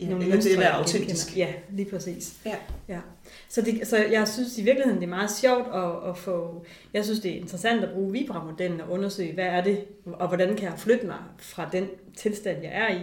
Ja, 0.00 0.08
nogle 0.08 0.24
eller 0.24 0.40
det 0.40 0.58
er 0.58 0.70
autentisk. 0.70 1.36
Ja, 1.36 1.52
lige 1.70 1.90
præcis. 1.90 2.40
Ja. 2.46 2.56
ja. 2.88 3.00
Så, 3.48 3.62
det, 3.62 3.86
så 3.86 3.96
jeg 3.96 4.28
synes 4.28 4.58
i 4.58 4.62
virkeligheden, 4.62 5.00
det 5.00 5.06
er 5.06 5.10
meget 5.10 5.30
sjovt 5.30 5.66
at, 5.74 6.10
at 6.10 6.18
få, 6.18 6.64
jeg 6.92 7.04
synes 7.04 7.20
det 7.20 7.30
er 7.30 7.36
interessant 7.40 7.84
at 7.84 7.90
bruge 7.94 8.12
Vibra-modellen 8.12 8.80
og 8.80 8.90
undersøge, 8.90 9.34
hvad 9.34 9.44
er 9.44 9.64
det, 9.64 9.84
og 10.04 10.28
hvordan 10.28 10.56
kan 10.56 10.70
jeg 10.70 10.78
flytte 10.78 11.06
mig 11.06 11.18
fra 11.38 11.68
den 11.72 11.88
tilstand, 12.16 12.62
jeg 12.62 12.72
er 12.72 12.94
i. 12.94 13.00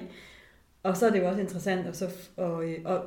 Og 0.84 0.98
så 0.98 1.06
er 1.08 1.10
det 1.10 1.20
jo 1.20 1.28
også 1.28 1.42
interessant, 1.42 1.88
og, 1.88 1.96
så, 1.96 2.10
og, 2.38 2.64
og 2.86 3.04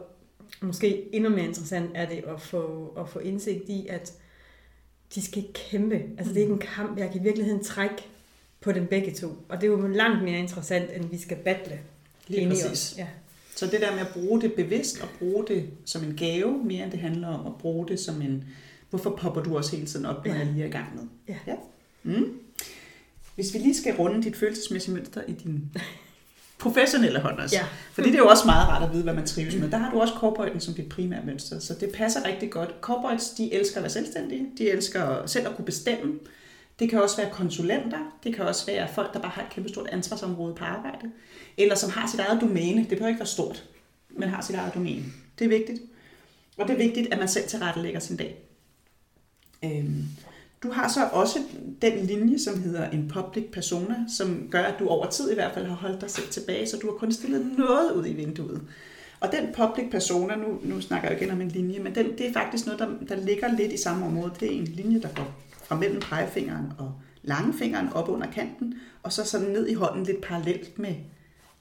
måske 0.61 1.15
endnu 1.15 1.31
mere 1.31 1.45
interessant 1.45 1.91
er 1.95 2.07
det 2.09 2.25
at 2.29 2.41
få, 2.41 2.95
at 2.99 3.09
få 3.09 3.19
indsigt 3.19 3.69
i, 3.69 3.87
at 3.87 4.13
de 5.15 5.23
skal 5.23 5.45
kæmpe. 5.55 5.95
Altså 5.95 6.35
det 6.35 6.37
er 6.37 6.41
ikke 6.43 6.53
en 6.53 6.59
kamp, 6.59 6.99
jeg 6.99 7.11
kan 7.11 7.21
i 7.21 7.25
virkeligheden 7.25 7.65
trække 7.65 8.07
på 8.61 8.73
dem 8.73 8.87
begge 8.87 9.15
to. 9.15 9.27
Og 9.49 9.61
det 9.61 9.67
er 9.67 9.71
jo 9.71 9.87
langt 9.87 10.25
mere 10.25 10.39
interessant, 10.39 10.91
end 10.97 11.11
vi 11.11 11.19
skal 11.19 11.37
battle. 11.37 11.79
Lige 12.29 12.49
præcis. 12.49 12.95
Ja. 12.99 13.07
Så 13.57 13.67
det 13.67 13.81
der 13.81 13.93
med 13.93 14.01
at 14.01 14.09
bruge 14.13 14.41
det 14.41 14.53
bevidst 14.53 15.03
og 15.03 15.09
bruge 15.19 15.47
det 15.49 15.71
som 15.85 16.05
en 16.05 16.17
gave, 16.17 16.65
mere 16.65 16.85
end 16.85 16.93
det 16.93 17.01
handler 17.01 17.29
om 17.29 17.47
at 17.47 17.53
bruge 17.59 17.89
det 17.89 18.01
som 18.01 18.23
en... 18.23 18.45
Hvorfor 18.91 19.17
popper 19.21 19.43
du 19.43 19.57
også 19.57 19.77
hele 19.77 19.87
tiden 19.89 20.07
op, 20.07 20.27
når 20.27 20.33
ja. 20.33 20.39
jeg 20.39 20.47
lige 20.47 20.63
er 20.63 20.69
i 20.69 20.71
gang 20.71 20.87
med? 20.95 21.03
Ja. 21.29 21.37
ja. 21.47 21.55
Mm. 22.03 22.39
Hvis 23.35 23.55
vi 23.55 23.59
lige 23.59 23.77
skal 23.77 23.95
runde 23.95 24.23
dit 24.23 24.37
følelsesmæssige 24.37 24.95
mønster 24.95 25.23
i 25.29 25.33
din 25.33 25.71
professionelle 26.59 27.21
hånd 27.21 27.39
også. 27.39 27.57
Ja. 27.57 27.65
Fordi 27.93 28.09
det 28.09 28.15
er 28.15 28.19
jo 28.19 28.29
også 28.29 28.47
meget 28.47 28.69
rart 28.69 28.89
at 28.89 28.93
vide, 28.93 29.03
hvad 29.03 29.15
man 29.15 29.27
trives 29.27 29.55
med. 29.55 29.71
Der 29.71 29.77
har 29.77 29.91
du 29.91 30.01
også 30.01 30.15
corporaten 30.15 30.61
som 30.61 30.75
dit 30.75 30.89
primære 30.89 31.27
mønster, 31.27 31.59
så 31.59 31.75
det 31.81 31.93
passer 31.95 32.27
rigtig 32.27 32.51
godt. 32.51 32.75
Corporates, 32.81 33.31
de 33.31 33.55
elsker 33.55 33.77
at 33.77 33.83
være 33.83 33.91
selvstændige. 33.91 34.47
De 34.59 34.71
elsker 34.71 35.27
selv 35.27 35.49
at 35.49 35.57
kunne 35.57 35.65
bestemme. 35.65 36.19
Det 36.81 36.91
kan 36.91 37.03
også 37.03 37.17
være 37.17 37.31
konsulenter, 37.31 38.19
det 38.25 38.35
kan 38.35 38.45
også 38.45 38.67
være 38.67 38.89
folk, 38.95 39.15
der 39.15 39.21
bare 39.21 39.31
har 39.31 39.43
et 39.43 39.51
kæmpe 39.51 39.69
stort 39.69 39.89
ansvarsområde 39.93 40.55
på 40.55 40.65
arbejde, 40.65 41.11
eller 41.57 41.75
som 41.75 41.91
har 41.91 42.09
sit 42.11 42.21
eget 42.21 42.41
domæne. 42.41 42.81
Det 42.81 42.89
behøver 42.89 43.09
ikke 43.09 43.21
være 43.21 43.27
stort, 43.27 43.65
men 44.11 44.29
har 44.29 44.43
sit 44.43 44.57
eget 44.57 44.75
domæne. 44.75 45.05
Det 45.39 45.45
er 45.45 45.49
vigtigt. 45.49 45.83
Og 46.57 46.69
det 46.69 46.75
er 46.75 46.79
vigtigt, 46.79 47.13
at 47.13 47.19
man 47.19 47.29
selv 47.29 47.49
tilrettelægger 47.49 48.01
sin 48.01 48.17
dag. 48.17 48.39
Øhm, 49.65 50.05
du 50.63 50.71
har 50.71 50.89
så 50.89 51.09
også 51.13 51.39
den 51.83 52.07
linje, 52.07 52.39
som 52.39 52.63
hedder 52.63 52.91
en 52.91 53.09
public 53.09 53.45
persona, 53.53 53.97
som 54.17 54.49
gør, 54.51 54.63
at 54.63 54.79
du 54.79 54.89
over 54.89 55.07
tid 55.07 55.31
i 55.31 55.35
hvert 55.35 55.55
fald 55.55 55.67
har 55.67 55.75
holdt 55.75 56.01
dig 56.01 56.11
selv 56.11 56.29
tilbage, 56.29 56.67
så 56.67 56.77
du 56.77 56.91
har 56.91 56.97
kun 56.97 57.13
stillet 57.13 57.53
noget 57.59 57.93
ud 57.93 58.07
i 58.07 58.13
vinduet. 58.13 58.61
Og 59.21 59.33
den 59.33 59.55
public 59.55 59.91
persona, 59.91 60.37
nu, 60.37 60.61
nu 60.63 60.81
snakker 60.81 61.09
jeg 61.09 61.23
igen 61.23 61.31
om 61.31 61.41
en 61.41 61.49
linje, 61.49 61.79
men 61.79 61.95
den, 61.95 62.19
det 62.19 62.27
er 62.27 62.33
faktisk 62.33 62.67
noget, 62.67 62.81
der, 62.81 62.89
der 63.09 63.17
ligger 63.17 63.57
lidt 63.57 63.73
i 63.73 63.77
samme 63.77 64.07
område. 64.07 64.33
Det 64.41 64.49
er 64.49 64.59
en 64.59 64.65
linje, 64.65 65.01
der 65.01 65.09
går 65.17 65.35
fra 65.71 65.77
mellem 65.77 66.01
pegefingeren 66.01 66.73
og 66.79 66.93
langfingeren 67.23 67.93
op 67.93 68.09
under 68.09 68.31
kanten, 68.31 68.75
og 69.03 69.13
så 69.13 69.25
sådan 69.25 69.49
ned 69.49 69.69
i 69.69 69.75
hånden 69.75 70.05
lidt 70.05 70.21
parallelt 70.21 70.79
med 70.79 70.95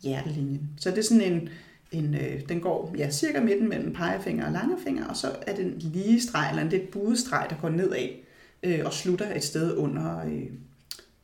hjertelinjen. 0.01 0.69
Så 0.77 0.89
det 0.89 0.97
er 0.97 1.03
sådan 1.03 1.33
en, 1.33 1.49
en, 1.91 2.15
øh, 2.15 2.41
den 2.49 2.59
går 2.59 2.95
ja, 2.97 3.11
cirka 3.11 3.39
midten 3.39 3.69
mellem 3.69 3.93
pegefinger 3.93 4.45
og 4.45 4.51
langefinger, 4.51 5.07
og 5.07 5.17
så 5.17 5.35
er 5.47 5.55
det 5.55 5.83
lige 5.83 6.21
streg, 6.21 6.49
eller 6.49 6.63
en 6.63 6.69
lidt 6.69 6.91
buet 6.91 7.19
streg, 7.19 7.47
der 7.49 7.55
går 7.61 7.69
nedad 7.69 8.09
øh, 8.63 8.79
og 8.85 8.93
slutter 8.93 9.35
et 9.35 9.43
sted 9.43 9.77
under 9.77 10.25
øh, 10.25 10.45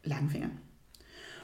langfingeren. 0.04 0.54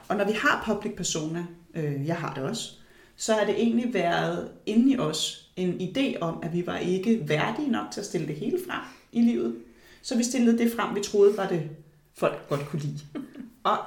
Og 0.08 0.16
når 0.16 0.24
vi 0.24 0.32
har 0.32 0.62
public 0.66 0.96
persona, 0.96 1.46
øh, 1.74 2.06
jeg 2.06 2.16
har 2.16 2.34
det 2.34 2.42
også, 2.42 2.72
så 3.16 3.34
har 3.34 3.44
det 3.44 3.54
egentlig 3.54 3.94
været 3.94 4.48
inde 4.66 4.92
i 4.92 4.98
os 4.98 5.50
en 5.56 5.80
idé 5.80 6.18
om, 6.20 6.38
at 6.42 6.52
vi 6.52 6.66
var 6.66 6.78
ikke 6.78 7.28
værdige 7.28 7.70
nok 7.70 7.90
til 7.92 8.00
at 8.00 8.06
stille 8.06 8.26
det 8.26 8.36
hele 8.36 8.58
frem 8.68 8.80
i 9.12 9.20
livet. 9.20 9.54
Så 10.02 10.16
vi 10.16 10.24
stillede 10.24 10.58
det 10.58 10.72
frem, 10.76 10.96
vi 10.96 11.00
troede 11.00 11.36
var 11.36 11.48
det, 11.48 11.70
folk 12.14 12.48
godt 12.48 12.66
kunne 12.66 12.82
lide. 12.82 13.00
Og 13.64 13.78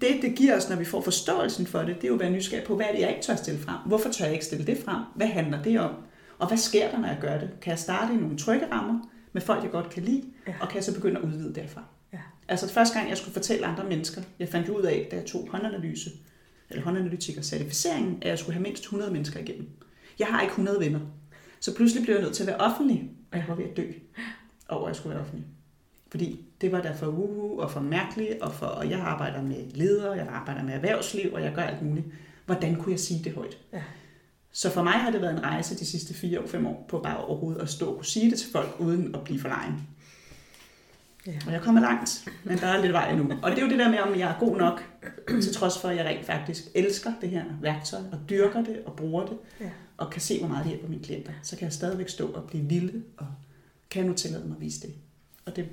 det, 0.00 0.22
det 0.22 0.34
giver 0.34 0.56
os, 0.56 0.68
når 0.68 0.76
vi 0.76 0.84
får 0.84 1.00
forståelsen 1.00 1.66
for 1.66 1.78
det, 1.78 1.96
det 1.96 2.04
er 2.04 2.08
jo 2.08 2.14
at 2.14 2.20
være 2.20 2.30
nysgerrig 2.30 2.66
på, 2.66 2.76
hvad 2.76 2.86
er 2.86 2.92
det, 2.92 3.00
jeg 3.00 3.08
ikke 3.10 3.22
tør 3.22 3.36
stille 3.36 3.60
frem? 3.60 3.76
Hvorfor 3.86 4.08
tør 4.10 4.24
jeg 4.24 4.34
ikke 4.34 4.44
stille 4.44 4.66
det 4.66 4.78
frem? 4.84 5.02
Hvad 5.14 5.26
handler 5.26 5.62
det 5.62 5.80
om? 5.80 5.94
Og 6.38 6.48
hvad 6.48 6.58
sker 6.58 6.90
der, 6.90 6.98
når 6.98 7.08
jeg 7.08 7.18
gør 7.20 7.38
det? 7.38 7.50
Kan 7.60 7.70
jeg 7.70 7.78
starte 7.78 8.14
i 8.14 8.16
nogle 8.16 8.38
trygge 8.38 8.66
rammer 8.72 9.00
med 9.32 9.42
folk, 9.42 9.62
jeg 9.62 9.70
godt 9.70 9.90
kan 9.90 10.02
lide, 10.02 10.24
ja. 10.46 10.54
og 10.60 10.68
kan 10.68 10.76
jeg 10.76 10.84
så 10.84 10.94
begynde 10.94 11.20
at 11.20 11.26
udvide 11.26 11.54
derfra? 11.54 11.84
Ja. 12.12 12.18
Altså 12.48 12.68
første 12.68 12.98
gang, 12.98 13.08
jeg 13.08 13.18
skulle 13.18 13.32
fortælle 13.32 13.66
andre 13.66 13.84
mennesker, 13.84 14.22
jeg 14.38 14.48
fandt 14.48 14.68
ud 14.68 14.82
af, 14.82 15.08
da 15.10 15.16
jeg 15.16 15.24
tog 15.24 15.48
håndanalyse, 15.50 16.10
eller 16.70 16.84
håndanalytiker 16.84 17.42
certificeringen, 17.42 18.18
at 18.22 18.28
jeg 18.28 18.38
skulle 18.38 18.54
have 18.54 18.62
mindst 18.62 18.82
100 18.82 19.12
mennesker 19.12 19.40
igennem. 19.40 19.68
Jeg 20.18 20.26
har 20.26 20.40
ikke 20.40 20.50
100 20.50 20.80
venner. 20.80 21.00
Så 21.60 21.74
pludselig 21.76 22.04
blev 22.04 22.14
jeg 22.14 22.24
nødt 22.24 22.34
til 22.34 22.42
at 22.42 22.46
være 22.46 22.56
offentlig, 22.56 23.10
og 23.32 23.38
jeg 23.38 23.44
var 23.48 23.54
ved 23.54 23.64
at 23.64 23.76
dø 23.76 23.82
over, 24.72 24.84
at 24.84 24.88
jeg 24.88 24.96
skulle 24.96 25.14
være 25.14 25.22
offentlig. 25.22 25.46
Fordi 26.10 26.44
det 26.60 26.72
var 26.72 26.80
der 26.80 26.94
for 26.94 27.06
uhu 27.06 27.60
og 27.60 27.70
for 27.70 27.80
mærkeligt, 27.80 28.40
og, 28.40 28.54
for, 28.54 28.66
og 28.66 28.90
jeg 28.90 29.00
arbejder 29.00 29.42
med 29.42 29.70
ledere, 29.74 30.12
jeg 30.12 30.28
arbejder 30.28 30.62
med 30.62 30.74
erhvervsliv, 30.74 31.32
og 31.32 31.42
jeg 31.42 31.52
gør 31.54 31.62
alt 31.62 31.82
muligt. 31.82 32.06
Hvordan 32.46 32.76
kunne 32.76 32.92
jeg 32.92 33.00
sige 33.00 33.24
det 33.24 33.34
højt? 33.34 33.58
Ja. 33.72 33.82
Så 34.52 34.70
for 34.70 34.82
mig 34.82 34.92
har 34.92 35.10
det 35.10 35.20
været 35.20 35.32
en 35.32 35.42
rejse 35.42 35.78
de 35.78 35.86
sidste 35.86 36.14
fire 36.14 36.38
og 36.38 36.48
fem 36.48 36.66
år 36.66 36.86
på 36.88 36.98
bare 36.98 37.16
overhovedet 37.16 37.60
at 37.60 37.68
stå 37.68 37.86
og 37.90 37.96
kunne 37.96 38.06
sige 38.06 38.30
det 38.30 38.38
til 38.38 38.50
folk, 38.52 38.76
uden 38.78 39.14
at 39.14 39.24
blive 39.24 39.40
for 39.40 39.48
lejen. 39.48 39.74
Ja. 41.26 41.32
Og 41.46 41.52
jeg 41.52 41.60
kommer 41.60 41.80
langt, 41.80 42.28
men 42.44 42.58
der 42.58 42.66
er 42.66 42.82
lidt 42.82 42.92
vej 42.92 43.10
endnu. 43.10 43.32
Og 43.42 43.50
det 43.50 43.58
er 43.58 43.62
jo 43.62 43.68
det 43.68 43.78
der 43.78 43.90
med, 43.90 43.98
om 43.98 44.18
jeg 44.18 44.30
er 44.30 44.38
god 44.40 44.56
nok, 44.56 44.84
til 45.42 45.54
trods 45.54 45.78
for, 45.78 45.88
at 45.88 45.96
jeg 45.96 46.04
rent 46.04 46.26
faktisk 46.26 46.64
elsker 46.74 47.12
det 47.20 47.30
her 47.30 47.44
værktøj, 47.60 48.00
og 48.12 48.18
dyrker 48.30 48.64
det 48.64 48.82
og 48.86 48.96
bruger 48.96 49.26
det, 49.26 49.36
ja. 49.60 49.70
og 49.96 50.10
kan 50.10 50.20
se, 50.20 50.38
hvor 50.38 50.48
meget 50.48 50.64
det 50.64 50.72
hjælper 50.72 50.88
mine 50.88 51.02
klienter. 51.02 51.32
Så 51.42 51.56
kan 51.56 51.64
jeg 51.64 51.72
stadigvæk 51.72 52.08
stå 52.08 52.26
og 52.26 52.44
blive 52.44 52.68
lille, 52.68 53.02
og 53.16 53.26
kan 53.92 54.02
jeg 54.02 54.08
nu 54.08 54.14
tillade 54.14 54.48
mig 54.48 54.56
at 54.56 54.60
vise 54.60 54.80
det. 54.80 54.94
Og 55.46 55.56
det 55.56 55.68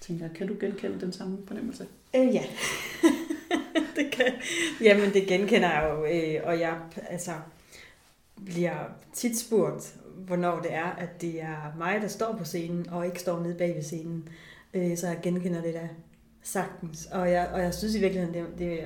tænker 0.00 0.24
jeg, 0.24 0.34
kan 0.36 0.46
du 0.46 0.56
genkende 0.60 1.00
den 1.00 1.12
samme 1.12 1.38
fornemmelse? 1.46 1.86
Øh, 2.16 2.34
ja. 2.34 2.44
det 3.96 4.10
kan, 4.12 4.26
jamen, 4.80 5.12
det 5.14 5.26
genkender 5.26 5.70
jeg 5.70 5.90
jo, 5.90 6.04
øh, 6.04 6.46
og 6.46 6.60
jeg 6.60 6.80
altså, 7.08 7.32
bliver 8.44 8.76
tit 9.12 9.38
spurgt, 9.38 9.96
hvornår 10.16 10.60
det 10.60 10.74
er, 10.74 10.90
at 10.90 11.20
det 11.20 11.42
er 11.42 11.74
mig, 11.78 12.00
der 12.02 12.08
står 12.08 12.36
på 12.36 12.44
scenen, 12.44 12.88
og 12.88 13.06
ikke 13.06 13.20
står 13.20 13.42
nede 13.42 13.54
bag 13.54 13.74
ved 13.74 13.82
scenen. 13.82 14.28
Øh, 14.74 14.96
så 14.96 15.06
jeg 15.06 15.18
genkender 15.22 15.62
det 15.62 15.74
der 15.74 15.88
sagtens. 16.42 17.06
Og 17.12 17.30
jeg, 17.30 17.50
og 17.52 17.60
jeg 17.60 17.74
synes 17.74 17.94
i 17.94 18.00
virkeligheden, 18.00 18.34
det, 18.34 18.58
det, 18.58 18.80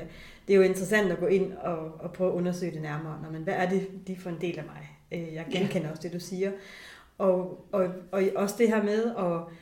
det 0.46 0.52
er 0.52 0.56
jo 0.56 0.62
interessant 0.62 1.12
at 1.12 1.18
gå 1.18 1.26
ind 1.26 1.52
og, 1.52 1.78
og 1.78 2.12
prøve 2.12 2.30
at 2.30 2.34
undersøge 2.34 2.72
det 2.72 2.82
nærmere. 2.82 3.22
Når 3.22 3.30
man, 3.30 3.42
hvad 3.42 3.54
er 3.54 3.68
det 3.68 3.88
de 4.06 4.16
for 4.16 4.30
en 4.30 4.40
del 4.40 4.58
af 4.58 4.64
mig? 4.64 4.90
Øh, 5.12 5.34
jeg 5.34 5.46
genkender 5.50 5.86
ja. 5.86 5.90
også 5.90 6.02
det, 6.02 6.12
du 6.12 6.20
siger. 6.20 6.50
Og, 7.18 7.66
og, 7.72 7.88
og 8.12 8.22
også 8.36 8.54
det 8.58 8.68
her 8.68 8.82
med 8.82 9.04
at 9.04 9.54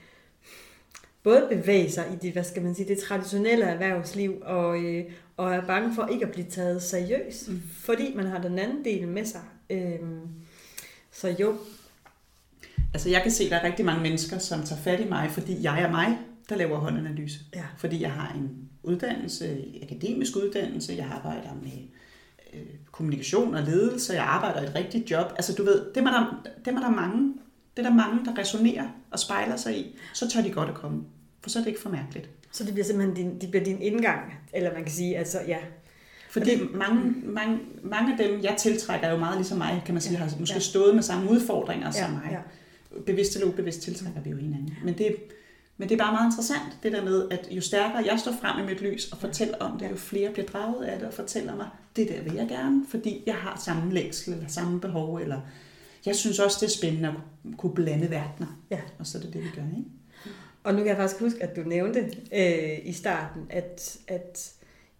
både 1.22 1.46
bevæge 1.50 1.90
sig 1.90 2.04
i 2.12 2.16
det, 2.26 2.32
hvad 2.32 2.44
skal 2.44 2.62
man 2.62 2.74
sige, 2.74 2.88
det 2.88 2.98
traditionelle 2.98 3.64
erhvervsliv, 3.64 4.42
og, 4.42 4.84
øh, 4.84 5.04
og 5.36 5.54
er 5.54 5.66
bange 5.66 5.94
for 5.94 6.06
ikke 6.06 6.26
at 6.26 6.32
blive 6.32 6.46
taget 6.50 6.82
seriøst, 6.82 7.48
mm. 7.48 7.62
fordi 7.72 8.12
man 8.14 8.26
har 8.26 8.42
den 8.42 8.58
anden 8.58 8.84
del 8.84 9.08
med 9.08 9.24
sig. 9.24 9.42
Øh, 9.70 9.98
så 11.12 11.34
jo. 11.40 11.56
Altså 12.94 13.10
jeg 13.10 13.22
kan 13.22 13.30
se, 13.30 13.44
at 13.44 13.50
der 13.50 13.56
er 13.56 13.64
rigtig 13.64 13.84
mange 13.84 14.02
mennesker, 14.02 14.38
som 14.38 14.62
tager 14.62 14.82
fat 14.82 15.00
i 15.00 15.08
mig, 15.08 15.30
fordi 15.30 15.62
jeg 15.62 15.82
er 15.82 15.90
mig, 15.90 16.18
der 16.48 16.56
laver 16.56 16.78
håndanalyse. 16.78 17.38
Ja. 17.54 17.64
Fordi 17.78 18.02
jeg 18.02 18.12
har 18.12 18.34
en 18.34 18.68
uddannelse, 18.82 19.64
akademisk 19.82 20.36
uddannelse, 20.36 20.94
jeg 20.96 21.06
arbejder 21.06 21.54
med 21.62 21.82
øh, 22.54 22.66
kommunikation 22.92 23.54
og 23.54 23.62
ledelse, 23.62 24.12
jeg 24.12 24.24
arbejder 24.24 24.62
i 24.62 24.64
et 24.64 24.74
rigtigt 24.74 25.10
job. 25.10 25.32
Altså 25.36 25.54
du 25.54 25.64
ved, 25.64 25.94
det 25.94 26.00
er 26.00 26.04
der, 26.04 26.42
det 26.64 26.74
er 26.74 26.80
der 26.80 26.90
mange, 26.90 27.34
det 27.76 27.86
er 27.86 27.88
der 27.88 27.96
mange, 27.96 28.24
der 28.24 28.38
resonerer 28.38 28.88
og 29.10 29.18
spejler 29.18 29.56
sig 29.56 29.78
i, 29.78 29.98
så 30.14 30.30
tør 30.30 30.42
de 30.42 30.50
godt 30.50 30.68
at 30.68 30.74
komme. 30.74 31.02
For 31.40 31.50
så 31.50 31.58
er 31.58 31.62
det 31.62 31.68
ikke 31.68 31.80
for 31.80 31.90
mærkeligt. 31.90 32.28
Så 32.52 32.64
det 32.64 32.72
bliver 32.72 32.84
simpelthen 32.84 33.16
din, 33.16 33.40
det 33.40 33.50
bliver 33.50 33.64
din 33.64 33.82
indgang, 33.82 34.34
eller 34.52 34.72
man 34.72 34.82
kan 34.82 34.92
sige, 34.92 35.18
altså 35.18 35.38
ja. 35.46 35.58
Fordi 36.30 36.50
det, 36.50 36.74
mange, 36.74 37.12
mange, 37.24 37.58
mange 37.82 38.12
af 38.12 38.18
dem, 38.18 38.42
jeg 38.42 38.54
tiltrækker, 38.58 39.06
er 39.06 39.12
jo 39.12 39.18
meget 39.18 39.36
ligesom 39.36 39.58
mig, 39.58 39.82
kan 39.84 39.94
man 39.94 40.02
sige, 40.02 40.12
ja, 40.12 40.18
har 40.18 40.36
måske 40.40 40.54
ja. 40.54 40.60
stået 40.60 40.94
med 40.94 41.02
samme 41.02 41.30
udfordringer 41.30 41.86
ja, 41.86 41.92
som 41.92 42.10
mig. 42.10 42.28
Ja. 42.30 42.38
Bevidst 43.06 43.34
eller 43.34 43.48
ubevidst 43.48 43.82
tiltrækker 43.82 44.20
vi 44.20 44.30
jo 44.30 44.36
hinanden. 44.36 44.74
Men 44.84 44.98
det, 44.98 45.16
men 45.76 45.88
det 45.88 45.94
er 45.94 46.04
bare 46.04 46.12
meget 46.12 46.26
interessant, 46.26 46.78
det 46.82 46.92
der 46.92 47.04
med, 47.04 47.28
at 47.30 47.48
jo 47.50 47.60
stærkere 47.60 48.04
jeg 48.06 48.18
står 48.20 48.32
frem 48.40 48.64
i 48.64 48.66
mit 48.66 48.80
lys 48.80 49.12
og 49.12 49.18
fortæller 49.18 49.58
om 49.58 49.78
det, 49.78 49.90
jo 49.90 49.96
flere 49.96 50.32
bliver 50.32 50.46
draget 50.46 50.84
af 50.84 50.98
det 50.98 51.08
og 51.08 51.14
fortæller 51.14 51.56
mig, 51.56 51.68
det 51.96 52.08
der 52.08 52.22
vil 52.22 52.34
jeg 52.34 52.48
gerne, 52.48 52.84
fordi 52.88 53.22
jeg 53.26 53.34
har 53.34 53.60
samme 53.64 53.94
længsel 53.94 54.32
eller 54.32 54.48
samme 54.48 54.80
behov, 54.80 55.16
eller 55.16 55.40
jeg 56.06 56.16
synes 56.16 56.38
også, 56.38 56.56
det 56.60 56.66
er 56.66 56.78
spændende 56.78 57.08
at 57.08 57.14
kunne 57.58 57.74
blande 57.74 58.10
verdener. 58.10 58.60
Ja. 58.70 58.80
Og 58.98 59.06
så 59.06 59.18
er 59.18 59.22
det 59.22 59.32
det, 59.32 59.42
vi 59.42 59.48
gør, 59.54 59.62
ikke? 59.76 59.90
Og 60.64 60.72
nu 60.72 60.78
kan 60.78 60.86
jeg 60.86 60.96
faktisk 60.96 61.20
huske, 61.20 61.42
at 61.42 61.56
du 61.56 61.60
nævnte 61.60 62.00
øh, 62.32 62.78
i 62.86 62.92
starten, 62.92 63.46
at, 63.50 63.98
at 64.08 64.52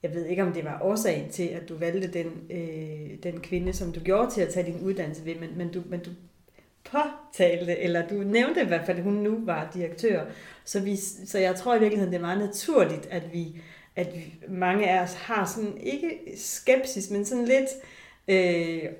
jeg 0.03 0.15
ved 0.15 0.27
ikke, 0.27 0.43
om 0.43 0.53
det 0.53 0.65
var 0.65 0.81
årsagen 0.83 1.31
til, 1.31 1.43
at 1.43 1.69
du 1.69 1.75
valgte 1.75 2.09
den, 2.09 2.27
øh, 2.51 3.19
den 3.23 3.41
kvinde, 3.41 3.73
som 3.73 3.93
du 3.93 4.01
gjorde 4.01 4.31
til 4.31 4.41
at 4.41 4.49
tage 4.49 4.67
din 4.67 4.81
uddannelse 4.81 5.25
ved, 5.25 5.35
men, 5.35 5.51
men, 5.57 5.73
du, 5.73 5.83
men 5.87 6.01
du 6.01 6.11
påtalte, 6.85 7.79
eller 7.79 8.09
du 8.09 8.15
nævnte 8.15 8.63
i 8.63 8.67
hvert 8.67 8.87
fald, 8.87 8.99
at 8.99 9.05
hun 9.05 9.15
nu 9.15 9.39
var 9.45 9.71
direktør. 9.75 10.25
Så, 10.65 10.81
vi, 10.81 10.97
så 11.27 11.39
jeg 11.39 11.57
tror 11.57 11.75
i 11.75 11.81
virkeligheden, 11.81 12.13
det 12.13 12.19
er 12.19 12.27
meget 12.27 12.39
naturligt, 12.39 13.07
at 13.11 13.23
vi, 13.33 13.61
at 13.97 14.15
vi, 14.15 14.35
mange 14.49 14.91
af 14.91 15.03
os 15.03 15.15
har 15.15 15.47
sådan, 15.47 15.79
ikke 15.81 16.19
skepsis, 16.37 17.11
men 17.11 17.25
sådan 17.25 17.45
lidt, 17.45 17.69
øh, 18.29 18.91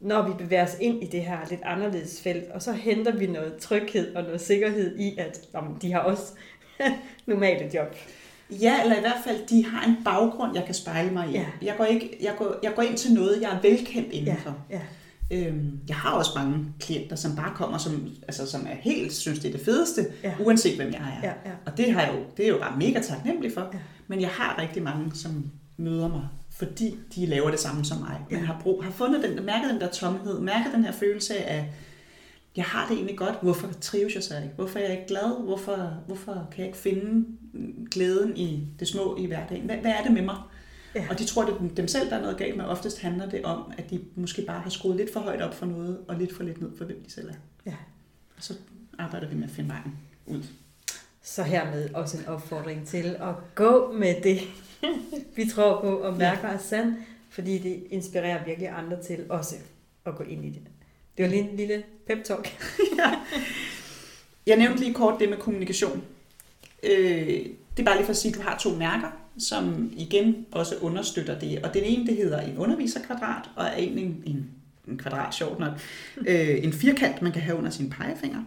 når 0.00 0.28
vi 0.28 0.32
bevæger 0.38 0.64
os 0.64 0.76
ind 0.80 1.02
i 1.02 1.06
det 1.06 1.22
her 1.22 1.38
lidt 1.50 1.60
anderledes 1.64 2.20
felt, 2.22 2.50
og 2.50 2.62
så 2.62 2.72
henter 2.72 3.16
vi 3.16 3.26
noget 3.26 3.56
tryghed 3.56 4.14
og 4.14 4.22
noget 4.22 4.40
sikkerhed 4.40 4.98
i, 4.98 5.16
at 5.18 5.40
jamen, 5.54 5.76
de 5.82 5.92
har 5.92 6.00
også 6.00 6.32
normale 7.26 7.70
job. 7.74 7.96
Ja, 8.50 8.82
eller 8.82 8.96
i 8.96 9.00
hvert 9.00 9.20
fald, 9.24 9.46
de 9.46 9.64
har 9.66 9.88
en 9.88 9.96
baggrund, 10.04 10.54
jeg 10.54 10.64
kan 10.64 10.74
spejle 10.74 11.10
mig 11.10 11.28
i. 11.28 11.32
Ja. 11.32 11.46
Jeg, 11.62 11.74
går 11.78 11.84
ikke, 11.84 12.18
jeg, 12.22 12.34
går, 12.38 12.54
jeg 12.62 12.72
går 12.74 12.82
ind 12.82 12.96
til 12.96 13.12
noget, 13.12 13.42
jeg 13.42 13.50
er 13.50 13.60
velkendt 13.60 14.12
indenfor. 14.12 14.56
Ja. 14.70 14.80
Ja. 15.30 15.46
Øhm, 15.46 15.80
jeg 15.88 15.96
har 15.96 16.10
også 16.10 16.30
mange 16.36 16.66
klienter, 16.80 17.16
som 17.16 17.36
bare 17.36 17.52
kommer, 17.54 17.78
som, 17.78 18.08
altså, 18.22 18.50
som 18.50 18.66
er 18.66 18.74
helt, 18.80 19.12
synes 19.12 19.38
det 19.38 19.48
er 19.48 19.52
det 19.52 19.64
fedeste, 19.64 20.06
ja. 20.22 20.34
uanset 20.40 20.76
hvem 20.76 20.92
jeg 20.92 21.00
er. 21.00 21.28
Ja, 21.28 21.50
ja. 21.50 21.54
Og 21.66 21.76
det, 21.76 21.92
har 21.92 22.00
jeg 22.00 22.14
jo, 22.14 22.20
det 22.36 22.44
er 22.44 22.48
jo 22.48 22.58
bare 22.58 22.76
mega 22.78 23.00
taknemmelig 23.00 23.52
for. 23.52 23.70
Ja. 23.72 23.78
Men 24.08 24.20
jeg 24.20 24.28
har 24.28 24.58
rigtig 24.58 24.82
mange, 24.82 25.14
som 25.14 25.50
møder 25.76 26.08
mig 26.08 26.28
fordi 26.56 26.98
de 27.14 27.26
laver 27.26 27.50
det 27.50 27.60
samme 27.60 27.84
som 27.84 27.98
mig. 27.98 28.20
Men 28.30 28.44
har, 28.44 28.60
brug, 28.62 28.84
har 28.84 28.90
fundet 28.90 29.22
den, 29.22 29.44
mærket 29.44 29.70
den 29.70 29.80
der 29.80 29.88
tomhed, 29.88 30.40
mærket 30.40 30.72
den 30.74 30.84
her 30.84 30.92
følelse 30.92 31.36
af, 31.36 31.72
jeg 32.56 32.64
har 32.64 32.88
det 32.88 32.94
egentlig 32.94 33.18
godt, 33.18 33.34
hvorfor 33.42 33.68
trives 33.80 34.14
jeg 34.14 34.22
så 34.22 34.36
ikke? 34.36 34.54
Hvorfor 34.54 34.78
er 34.78 34.82
jeg 34.82 34.92
ikke 34.92 35.08
glad? 35.08 35.44
Hvorfor, 35.44 35.96
hvorfor 36.06 36.32
kan 36.32 36.58
jeg 36.58 36.66
ikke 36.66 36.78
finde 36.78 37.26
glæden 37.90 38.36
i 38.36 38.68
det 38.78 38.88
små 38.88 39.16
i 39.16 39.26
hverdagen? 39.26 39.64
Hvad, 39.64 39.76
hvad 39.76 39.90
er 39.90 40.02
det 40.02 40.12
med 40.12 40.22
mig? 40.22 40.36
Ja. 40.94 41.06
Og 41.10 41.18
de 41.18 41.24
tror, 41.24 41.44
det 41.44 41.54
er 41.54 41.74
dem 41.74 41.88
selv, 41.88 42.10
der 42.10 42.16
er 42.16 42.20
noget 42.20 42.36
galt 42.36 42.56
med. 42.56 42.64
Oftest 42.64 43.00
handler 43.00 43.30
det 43.30 43.44
om, 43.44 43.72
at 43.78 43.90
de 43.90 44.00
måske 44.14 44.42
bare 44.42 44.60
har 44.60 44.70
skruet 44.70 44.96
lidt 44.96 45.12
for 45.12 45.20
højt 45.20 45.42
op 45.42 45.54
for 45.54 45.66
noget, 45.66 45.98
og 46.08 46.16
lidt 46.16 46.36
for 46.36 46.42
lidt 46.42 46.60
ned 46.60 46.70
for, 46.78 46.84
hvem 46.84 47.02
de 47.04 47.12
selv 47.12 47.28
er. 47.28 47.34
Ja. 47.66 47.76
Og 48.36 48.42
så 48.42 48.54
arbejder 48.98 49.28
vi 49.28 49.34
med 49.34 49.44
at 49.44 49.50
finde 49.50 49.70
vejen 49.70 49.98
ud. 50.26 50.42
Så 51.22 51.42
hermed 51.42 51.94
også 51.94 52.18
en 52.18 52.26
opfordring 52.26 52.86
til 52.86 53.16
at 53.20 53.34
gå 53.54 53.92
med 53.92 54.14
det, 54.22 54.40
vi 55.36 55.48
tror 55.48 55.80
på 55.80 55.96
og 55.96 56.16
mærker 56.16 56.48
er 56.48 56.58
sand, 56.58 56.94
fordi 57.30 57.58
det 57.58 57.84
inspirerer 57.90 58.44
virkelig 58.44 58.68
andre 58.68 59.02
til 59.02 59.24
også 59.28 59.54
at 60.06 60.16
gå 60.16 60.24
ind 60.24 60.44
i 60.44 60.48
det. 60.48 60.60
Det 61.16 61.22
var 61.22 61.30
lige 61.30 61.50
en 61.50 61.56
lille 61.56 61.82
pep-talk. 62.06 62.48
ja. 62.98 63.12
Jeg 64.46 64.56
nævnte 64.56 64.80
lige 64.80 64.94
kort 64.94 65.20
det 65.20 65.28
med 65.28 65.36
kommunikation. 65.36 66.02
Øh, 66.82 67.46
det 67.76 67.78
er 67.78 67.84
bare 67.84 67.96
lige 67.96 68.04
for 68.04 68.12
at 68.12 68.16
sige, 68.16 68.32
at 68.32 68.38
du 68.38 68.42
har 68.42 68.58
to 68.58 68.70
mærker, 68.70 69.08
som 69.38 69.92
igen 69.96 70.46
også 70.52 70.76
understøtter 70.80 71.38
det. 71.38 71.64
Og 71.64 71.74
den 71.74 71.84
ene, 71.84 72.06
det 72.06 72.16
hedder 72.16 72.40
en 72.40 72.58
underviserkvadrat, 72.58 73.50
og 73.56 73.64
er 73.64 73.72
en, 73.72 73.98
en, 73.98 74.50
en 74.88 74.98
kvadrat, 74.98 75.34
sjovt 75.34 75.58
nok, 75.58 75.72
øh, 76.28 76.64
en 76.64 76.72
firkant, 76.72 77.22
man 77.22 77.32
kan 77.32 77.42
have 77.42 77.58
under 77.58 77.70
sin 77.70 77.90
pegefinger. 77.90 78.44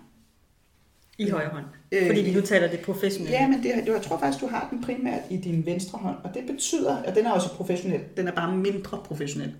I 1.18 1.30
højre 1.30 1.50
hånd. 1.50 1.66
Øh, 1.92 2.08
Fordi 2.08 2.22
vi 2.22 2.34
nu 2.34 2.42
taler 2.42 2.68
det 2.68 2.80
professionelt. 2.80 3.34
Ja, 3.34 3.48
men 3.48 3.64
det, 3.64 3.88
jeg 3.88 4.02
tror 4.02 4.20
faktisk, 4.20 4.42
du 4.42 4.48
har 4.48 4.68
den 4.72 4.84
primært 4.84 5.22
i 5.30 5.38
din 5.38 5.66
venstre 5.66 5.98
hånd. 5.98 6.18
Og 6.24 6.34
det 6.34 6.44
betyder, 6.48 6.96
at 6.96 7.16
den 7.16 7.26
er 7.26 7.32
også 7.32 7.50
professionel. 7.50 8.02
Den 8.18 8.28
er 8.28 8.32
bare 8.32 8.58
mindre 8.58 9.02
professionel. 9.06 9.54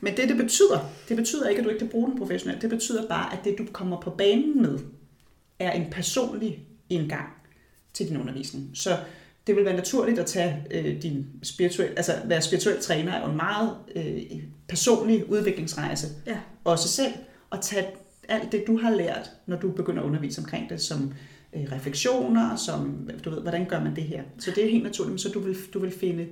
Men 0.00 0.16
det, 0.16 0.28
det 0.28 0.36
betyder, 0.36 0.90
det 1.08 1.16
betyder 1.16 1.48
ikke, 1.48 1.58
at 1.58 1.64
du 1.64 1.70
ikke 1.70 1.78
kan 1.78 1.88
bruge 1.88 2.10
den 2.10 2.18
professionelt. 2.18 2.62
Det 2.62 2.70
betyder 2.70 3.08
bare, 3.08 3.32
at 3.32 3.38
det, 3.44 3.58
du 3.58 3.66
kommer 3.72 4.00
på 4.00 4.10
banen 4.10 4.62
med, 4.62 4.78
er 5.58 5.72
en 5.72 5.90
personlig 5.90 6.66
indgang 6.88 7.28
til 7.94 8.08
din 8.08 8.16
undervisning. 8.16 8.70
Så 8.74 8.96
det 9.46 9.56
vil 9.56 9.64
være 9.64 9.76
naturligt 9.76 10.18
at 10.18 10.26
tage 10.26 10.66
øh, 10.70 11.02
din 11.02 11.26
spirituel, 11.42 11.88
altså 11.96 12.12
være 12.24 12.42
spirituel 12.42 12.80
træner 12.80 13.12
er 13.12 13.24
jo 13.24 13.30
en 13.30 13.36
meget 13.36 13.76
øh, 13.96 14.22
personlig 14.68 15.30
udviklingsrejse. 15.30 16.06
Ja. 16.26 16.36
Også 16.64 16.88
selv. 16.88 17.12
Og 17.50 17.62
tage 17.62 17.86
alt 18.28 18.52
det, 18.52 18.64
du 18.66 18.78
har 18.78 18.90
lært, 18.90 19.30
når 19.46 19.56
du 19.56 19.70
begynder 19.70 20.02
at 20.02 20.06
undervise 20.06 20.40
omkring 20.40 20.70
det, 20.70 20.80
som 20.80 21.12
øh, 21.52 21.62
refleksioner, 21.72 22.56
som, 22.56 23.10
du 23.24 23.30
ved, 23.30 23.40
hvordan 23.40 23.64
gør 23.64 23.84
man 23.84 23.96
det 23.96 24.04
her. 24.04 24.22
Så 24.38 24.50
det 24.50 24.64
er 24.64 24.70
helt 24.70 24.84
naturligt, 24.84 25.20
så 25.20 25.28
du 25.28 25.40
vil, 25.40 25.56
du 25.74 25.78
vil 25.78 25.90
finde, 25.90 26.26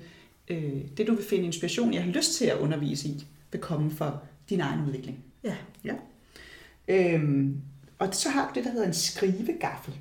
øh, 0.49 0.81
det 0.97 1.07
du 1.07 1.15
vil 1.15 1.25
finde 1.25 1.45
inspiration, 1.45 1.95
jeg 1.95 2.05
har 2.05 2.11
lyst 2.11 2.35
til 2.35 2.45
at 2.45 2.59
undervise 2.59 3.09
i, 3.09 3.27
vil 3.53 3.61
komme 3.61 3.91
for 3.91 4.23
din 4.51 4.61
egen 4.61 4.87
udvikling. 4.87 5.25
Ja. 5.45 5.55
ja. 5.85 5.95
Øhm, 6.89 7.61
og 7.99 8.15
så 8.15 8.29
har 8.29 8.49
du 8.49 8.51
det, 8.55 8.65
der 8.65 8.71
hedder 8.71 8.87
en 8.87 8.95
skrivegaffel. 8.95 9.95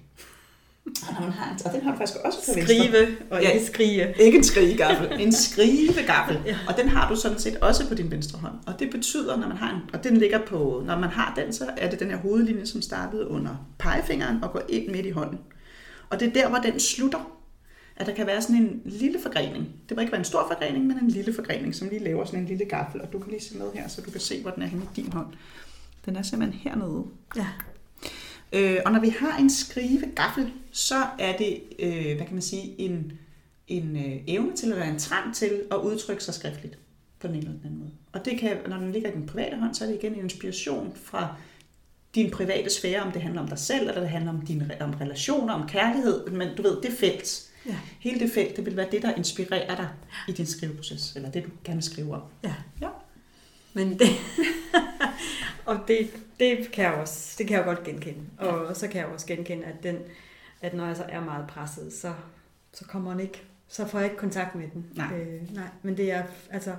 Og, 0.86 1.16
har, 1.16 1.58
og 1.66 1.72
den 1.74 1.82
har 1.82 1.92
du 1.92 1.98
faktisk 1.98 2.20
også 2.26 2.40
på 2.46 2.54
venstre. 2.56 2.76
Skrive 2.76 3.08
og 3.32 3.42
Ja. 3.42 3.50
ikke 3.50 3.66
skrige. 3.66 4.14
Ikke 4.20 4.38
en 4.38 4.44
skrigegaffel, 4.44 5.22
en 5.22 5.32
skrivegaffel. 5.34 6.40
Ja. 6.46 6.58
Og 6.68 6.78
den 6.78 6.90
har 6.90 7.10
du 7.10 7.16
sådan 7.16 7.40
set 7.40 7.56
også 7.58 7.88
på 7.88 7.96
din 7.96 8.12
venstre 8.12 8.40
hånd. 8.40 8.54
Og 8.68 8.80
det 8.80 8.90
betyder, 8.92 9.38
når 9.38 9.48
man 9.48 9.58
har 9.58 9.76
en, 9.76 9.82
og 9.94 10.04
den 10.04 10.18
ligger 10.18 10.40
på, 10.48 10.84
når 10.86 11.00
man 11.00 11.10
har 11.10 11.34
den, 11.44 11.54
så 11.54 11.70
er 11.78 11.90
det 11.90 12.00
den 12.00 12.10
her 12.10 12.18
hovedlinje, 12.18 12.66
som 12.66 12.82
startede 12.82 13.28
under 13.28 13.68
pegefingeren 13.80 14.44
og 14.44 14.52
går 14.52 14.62
ind 14.70 14.92
midt 14.92 15.06
i 15.06 15.10
hånden. 15.10 15.40
Og 16.10 16.20
det 16.20 16.28
er 16.28 16.34
der, 16.34 16.50
hvor 16.50 16.58
den 16.58 16.80
slutter. 16.80 17.32
At 17.98 18.06
der 18.06 18.14
kan 18.14 18.28
være 18.28 18.42
sådan 18.42 18.56
en 18.56 18.82
lille 18.86 19.20
forgrening. 19.22 19.68
Det 19.90 19.98
må 19.98 20.02
ikke 20.02 20.12
være 20.12 20.20
en 20.20 20.26
stor 20.26 20.48
forgrening, 20.52 20.86
men 20.88 20.98
en 21.00 21.08
lille 21.08 21.34
forgrening, 21.34 21.76
som 21.76 21.90
lige 21.90 22.04
laver 22.04 22.26
sådan 22.26 22.40
en 22.40 22.46
lille 22.46 22.66
gaffel. 22.66 23.02
Og 23.02 23.14
du 23.14 23.20
kan 23.20 23.32
lige 23.32 23.42
se 23.44 23.58
med 23.58 23.66
her, 23.74 23.88
så 23.88 24.02
du 24.02 24.12
kan 24.12 24.22
se, 24.22 24.42
hvor 24.42 24.52
den 24.52 24.64
er 24.64 24.68
henne 24.68 24.84
i 24.96 25.02
din 25.02 25.12
hånd. 25.14 25.28
Den 26.06 26.16
er 26.16 26.22
simpelthen 26.22 26.60
hernede. 26.64 27.04
Ja. 27.36 27.48
Øh, 28.56 28.80
og 28.86 28.92
når 28.92 29.00
vi 29.00 29.10
har 29.10 29.38
en 29.38 29.50
skrivegaffel, 29.50 30.52
så 30.72 31.06
er 31.20 31.38
det, 31.38 31.64
øh, 31.80 32.16
hvad 32.16 32.26
kan 32.26 32.34
man 32.34 32.42
sige, 32.42 32.76
en, 32.78 33.12
en 33.68 33.98
øh, 33.98 34.22
evne 34.28 34.56
til, 34.56 34.72
eller 34.72 34.86
en 34.86 35.00
trang 35.00 35.36
til 35.36 35.62
at 35.72 35.78
udtrykke 35.78 36.24
sig 36.24 36.34
skriftligt 36.34 36.78
på 37.20 37.28
den 37.28 37.36
ene 37.36 37.46
eller 37.46 37.58
den 37.58 37.66
anden 37.66 37.80
måde. 37.80 37.92
Og 38.12 38.26
det 38.26 38.40
kan, 38.40 38.58
når 38.68 38.78
den 38.78 38.92
ligger 38.92 39.10
i 39.10 39.14
den 39.14 39.26
private 39.26 39.56
hånd, 39.56 39.76
så 39.76 39.84
er 39.84 39.88
det 39.88 39.96
igen 39.96 40.14
en 40.14 40.20
inspiration 40.20 40.94
fra 41.04 41.36
din 42.16 42.32
private 42.32 42.70
sfære, 42.70 43.02
om 43.02 43.12
det 43.12 43.22
handler 43.22 43.42
om 43.42 43.48
dig 43.48 43.60
selv, 43.60 43.88
eller 43.88 44.02
det 44.02 44.10
handler 44.10 44.32
om, 44.32 44.46
dine, 44.46 44.78
om 44.82 44.94
relationer, 44.94 45.54
om 45.54 45.68
kærlighed, 45.68 46.28
men 46.28 46.48
du 46.58 46.62
ved, 46.62 46.82
det 46.82 46.92
felt. 46.92 47.52
Ja. 47.66 47.76
Hele 48.00 48.20
det 48.20 48.32
felt, 48.32 48.56
det 48.56 48.66
vil 48.66 48.78
være 48.78 48.88
det, 48.92 49.02
der 49.02 49.16
inspirerer 49.16 49.76
dig 49.76 49.88
i 50.28 50.32
din 50.32 50.46
skriveproces, 50.46 51.14
eller 51.16 51.32
det, 51.32 51.44
du 51.44 51.50
gerne 51.64 51.78
vil 51.78 51.84
skrive 51.84 52.16
om. 52.16 52.22
Ja. 52.44 52.54
Ja. 52.82 52.90
Men 53.74 54.00
det, 54.00 54.08
og 55.66 55.80
det, 55.88 56.10
det 56.40 56.72
kan 56.72 56.84
jeg 56.84 56.94
også, 56.94 57.36
det 57.38 57.48
kan 57.48 57.58
jeg 57.58 57.66
godt 57.66 57.84
genkende. 57.84 58.24
Og 58.38 58.76
så 58.76 58.88
kan 58.88 59.02
jeg 59.02 59.08
også 59.08 59.28
genkende, 59.28 59.66
at, 59.66 59.84
den, 59.84 59.98
at 60.62 60.74
når 60.74 60.86
jeg 60.88 60.98
så 60.98 61.06
er 61.10 61.20
meget 61.20 61.48
presset, 61.48 61.94
så, 61.94 62.14
så 62.74 62.86
kommer 62.86 63.12
den 63.12 63.20
ikke, 63.20 63.44
så 63.68 63.88
får 63.88 64.00
jeg 64.00 64.06
ikke 64.06 64.20
kontakt 64.20 64.56
med 64.56 64.68
den. 64.74 64.86
Nej. 64.96 65.20
Øh, 65.20 65.56
nej. 65.56 65.68
Men 65.82 65.98
det 65.98 66.12
er, 66.12 66.24
altså, 66.52 66.76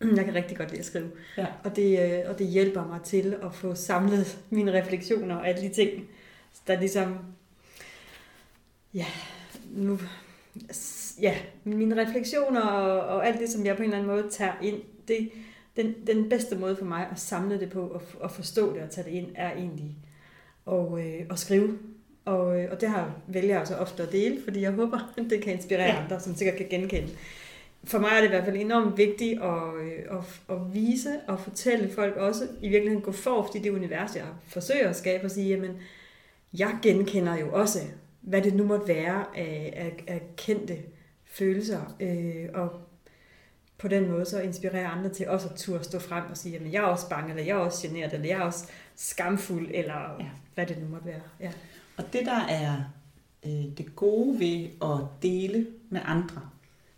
jeg 0.16 0.24
kan 0.24 0.34
rigtig 0.34 0.56
godt 0.56 0.68
lide 0.68 0.80
at 0.80 0.86
skrive. 0.86 1.10
Ja. 1.36 1.46
Og 1.64 1.76
det, 1.76 2.02
øh, 2.02 2.30
og 2.30 2.38
det 2.38 2.46
hjælper 2.46 2.86
mig 2.86 3.00
til 3.02 3.36
at 3.42 3.54
få 3.54 3.74
samlet 3.74 4.38
mine 4.50 4.72
refleksioner 4.72 5.36
og 5.36 5.48
alle 5.48 5.62
de 5.62 5.74
ting, 5.74 6.08
der 6.66 6.80
ligesom, 6.80 7.18
ja, 8.94 9.06
nu, 9.70 9.98
ja, 11.20 11.36
mine 11.64 12.06
refleksioner 12.06 12.60
og, 12.60 13.00
og 13.16 13.26
alt 13.26 13.40
det, 13.40 13.50
som 13.50 13.66
jeg 13.66 13.76
på 13.76 13.82
en 13.82 13.88
eller 13.88 13.98
anden 13.98 14.16
måde 14.16 14.30
tager 14.30 14.52
ind, 14.62 14.82
det, 15.08 15.30
den, 15.76 15.94
den 16.06 16.28
bedste 16.28 16.56
måde 16.56 16.76
for 16.76 16.84
mig 16.84 17.08
at 17.12 17.18
samle 17.18 17.60
det 17.60 17.70
på 17.70 17.80
og, 17.80 18.02
og 18.20 18.30
forstå 18.30 18.74
det 18.74 18.82
og 18.82 18.90
tage 18.90 19.04
det 19.04 19.10
ind, 19.10 19.26
er 19.34 19.52
egentlig 19.52 19.96
at, 20.66 20.98
øh, 20.98 21.26
at 21.30 21.38
skrive. 21.38 21.78
Og, 22.24 22.60
øh, 22.60 22.68
og 22.72 22.80
det 22.80 22.88
har 22.88 23.20
vælger 23.26 23.58
jeg 23.58 23.66
så 23.66 23.76
ofte 23.76 24.02
at 24.02 24.12
dele, 24.12 24.40
fordi 24.44 24.60
jeg 24.60 24.72
håber, 24.72 25.14
at 25.16 25.24
det 25.30 25.42
kan 25.42 25.52
inspirere 25.52 25.86
Ja. 25.86 25.94
ja. 25.94 26.02
andre, 26.02 26.20
som 26.20 26.34
sikkert 26.34 26.56
kan 26.56 26.66
genkende. 26.70 27.08
For 27.84 27.98
mig 27.98 28.08
er 28.12 28.20
det 28.20 28.26
i 28.26 28.30
hvert 28.30 28.44
fald 28.44 28.56
enormt 28.56 28.98
vigtigt 28.98 29.42
at, 29.42 29.74
øh, 29.82 30.18
at, 30.18 30.56
at 30.56 30.74
vise 30.74 31.20
og 31.26 31.40
fortælle 31.40 31.90
folk 31.90 32.16
også, 32.16 32.48
i 32.60 32.68
virkeligheden 32.68 33.04
gå 33.04 33.12
forrest 33.12 33.54
i 33.54 33.58
det 33.58 33.70
univers, 33.70 34.16
jeg 34.16 34.24
forsøger 34.46 34.88
at 34.88 34.96
skabe 34.96 35.24
og 35.24 35.30
sige, 35.30 35.48
jamen, 35.48 35.70
jeg 36.58 36.76
genkender 36.82 37.38
jo 37.38 37.52
også, 37.52 37.78
hvad 38.20 38.42
det 38.42 38.54
nu 38.54 38.64
måtte 38.64 38.88
være 38.88 39.24
af, 39.36 39.72
af, 39.76 40.04
af 40.06 40.22
kendte 40.36 40.76
følelser, 41.24 41.96
øh, 42.00 42.48
og 42.54 42.70
på 43.78 43.88
den 43.88 44.10
måde 44.10 44.24
så 44.24 44.40
inspirerer 44.40 44.88
andre 44.88 45.08
til 45.08 45.28
også 45.28 45.48
at 45.48 45.54
turde 45.56 45.84
stå 45.84 45.98
frem 45.98 46.24
og 46.30 46.36
sige, 46.36 46.52
jamen 46.52 46.72
jeg 46.72 46.78
er 46.78 46.86
også 46.86 47.08
bange, 47.08 47.30
eller 47.30 47.44
jeg 47.44 47.52
er 47.52 47.60
også 47.60 47.88
generet, 47.88 48.12
eller 48.12 48.26
jeg 48.26 48.38
er 48.38 48.42
også 48.42 48.66
skamfuld, 48.96 49.68
eller 49.74 50.16
ja. 50.20 50.24
hvad 50.54 50.66
det 50.66 50.78
nu 50.82 50.88
måtte 50.88 51.06
være. 51.06 51.20
Ja. 51.40 51.50
Og 51.96 52.04
det, 52.12 52.20
der 52.26 52.40
er 52.48 52.76
øh, 53.46 53.64
det 53.78 53.96
gode 53.96 54.38
ved 54.40 54.68
at 54.82 54.98
dele 55.22 55.66
med 55.90 56.00
andre, 56.04 56.40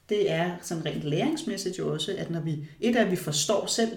det 0.08 0.30
er 0.30 0.50
sådan 0.62 0.86
rent 0.86 1.02
læringsmæssigt 1.02 1.78
jo 1.78 1.92
også, 1.92 2.14
at 2.18 2.30
når 2.30 2.40
vi, 2.40 2.68
et 2.80 2.96
er, 2.96 3.04
at 3.04 3.10
vi 3.10 3.16
forstår 3.16 3.66
selv, 3.66 3.90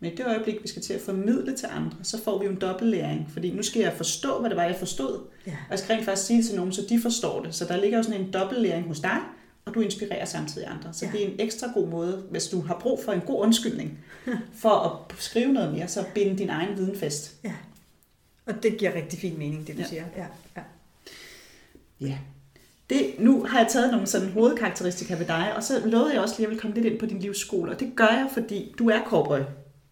men 0.00 0.12
i 0.12 0.14
det 0.14 0.26
øjeblik, 0.26 0.62
vi 0.62 0.68
skal 0.68 0.82
til 0.82 0.92
at 0.94 1.00
formidle 1.00 1.56
til 1.56 1.68
andre, 1.72 1.96
så 2.02 2.22
får 2.22 2.38
vi 2.38 2.44
jo 2.44 2.50
en 2.50 2.60
dobbeltlæring, 2.60 3.28
fordi 3.32 3.50
nu 3.52 3.62
skal 3.62 3.80
jeg 3.82 3.92
forstå, 3.92 4.40
hvad 4.40 4.50
det 4.50 4.56
var, 4.56 4.64
jeg 4.64 4.76
forstod, 4.78 5.20
Ja. 5.46 5.50
og 5.52 5.70
jeg 5.70 5.78
skal 5.78 5.94
rent 5.94 6.04
faktisk 6.04 6.26
sige 6.26 6.36
det 6.36 6.46
til 6.46 6.56
nogen, 6.56 6.72
så 6.72 6.82
de 6.88 7.00
forstår 7.02 7.42
det. 7.42 7.54
Så 7.54 7.64
der 7.64 7.76
ligger 7.76 7.98
jo 7.98 8.02
sådan 8.02 8.20
en 8.20 8.32
dobbeltlæring 8.32 8.86
hos 8.86 9.00
dig, 9.00 9.18
og 9.66 9.74
du 9.74 9.80
inspirerer 9.80 10.24
samtidig 10.24 10.68
andre. 10.68 10.92
Så 10.92 11.06
ja. 11.06 11.12
Det 11.12 11.22
er 11.22 11.28
en 11.28 11.40
ekstra 11.40 11.66
god 11.74 11.88
måde, 11.88 12.24
hvis 12.30 12.48
du 12.48 12.60
har 12.60 12.78
brug 12.80 13.00
for 13.04 13.12
en 13.12 13.20
god 13.20 13.42
undskyldning, 13.42 13.98
for 14.62 14.70
at 15.10 15.16
skrive 15.18 15.52
noget 15.52 15.72
mere, 15.74 15.88
så 15.88 16.04
binde 16.14 16.38
din 16.38 16.50
egen 16.50 16.76
viden 16.76 16.96
fast. 16.98 17.34
ja. 17.44 17.52
Og 18.46 18.62
det 18.62 18.78
giver 18.78 18.94
rigtig 18.94 19.18
fin 19.18 19.38
mening, 19.38 19.66
det 19.66 19.74
du 19.76 19.80
Ja. 19.80 19.82
ja. 19.82 19.88
siger. 19.88 20.04
Ja. 20.16 20.26
Ja. 20.56 20.62
Ja. 22.00 22.18
Det, 22.90 23.14
nu 23.18 23.44
har 23.44 23.58
jeg 23.58 23.68
taget 23.70 23.90
nogle 23.90 24.06
sådan 24.06 24.28
hovedkarakteristika 24.32 25.14
ved 25.14 25.26
dig, 25.26 25.52
og 25.56 25.62
så 25.62 25.86
lovede 25.86 26.12
jeg 26.14 26.20
også 26.22 26.34
lige, 26.38 26.46
at 26.46 26.50
jeg 26.50 26.54
vil 26.54 26.60
komme 26.60 26.74
lidt 26.76 26.86
ind 26.86 26.98
på 27.00 27.06
din 27.06 27.18
livsskole. 27.18 27.72
Og 27.72 27.80
det 27.80 27.92
gør 27.96 28.06
jeg, 28.06 28.28
fordi 28.34 28.74
du 28.78 28.88
er 28.90 29.04
cowboy 29.06 29.40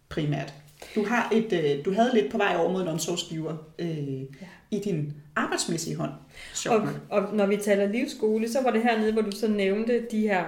primært. 0.09 0.53
Du, 0.95 1.05
har 1.05 1.29
et, 1.33 1.53
øh, 1.53 1.85
du 1.85 1.93
havde 1.93 2.09
lidt 2.13 2.31
på 2.31 2.37
vej 2.37 2.55
over 2.59 2.71
mod 2.71 2.81
en 2.81 2.87
omsorgsgiver 2.87 3.57
øh, 3.79 4.19
ja. 4.19 4.25
i 4.71 4.79
din 4.79 5.13
arbejdsmæssige 5.35 5.95
hånd. 5.95 6.11
Sjovt 6.53 6.83
Og, 6.83 6.89
og 7.09 7.35
når 7.35 7.45
vi 7.45 7.57
taler 7.57 7.87
livsskole, 7.91 8.51
så 8.51 8.61
var 8.61 8.71
det 8.71 8.81
hernede, 8.83 9.13
hvor 9.13 9.21
du 9.21 9.31
så 9.31 9.47
nævnte 9.47 10.05
de 10.11 10.19
her 10.21 10.43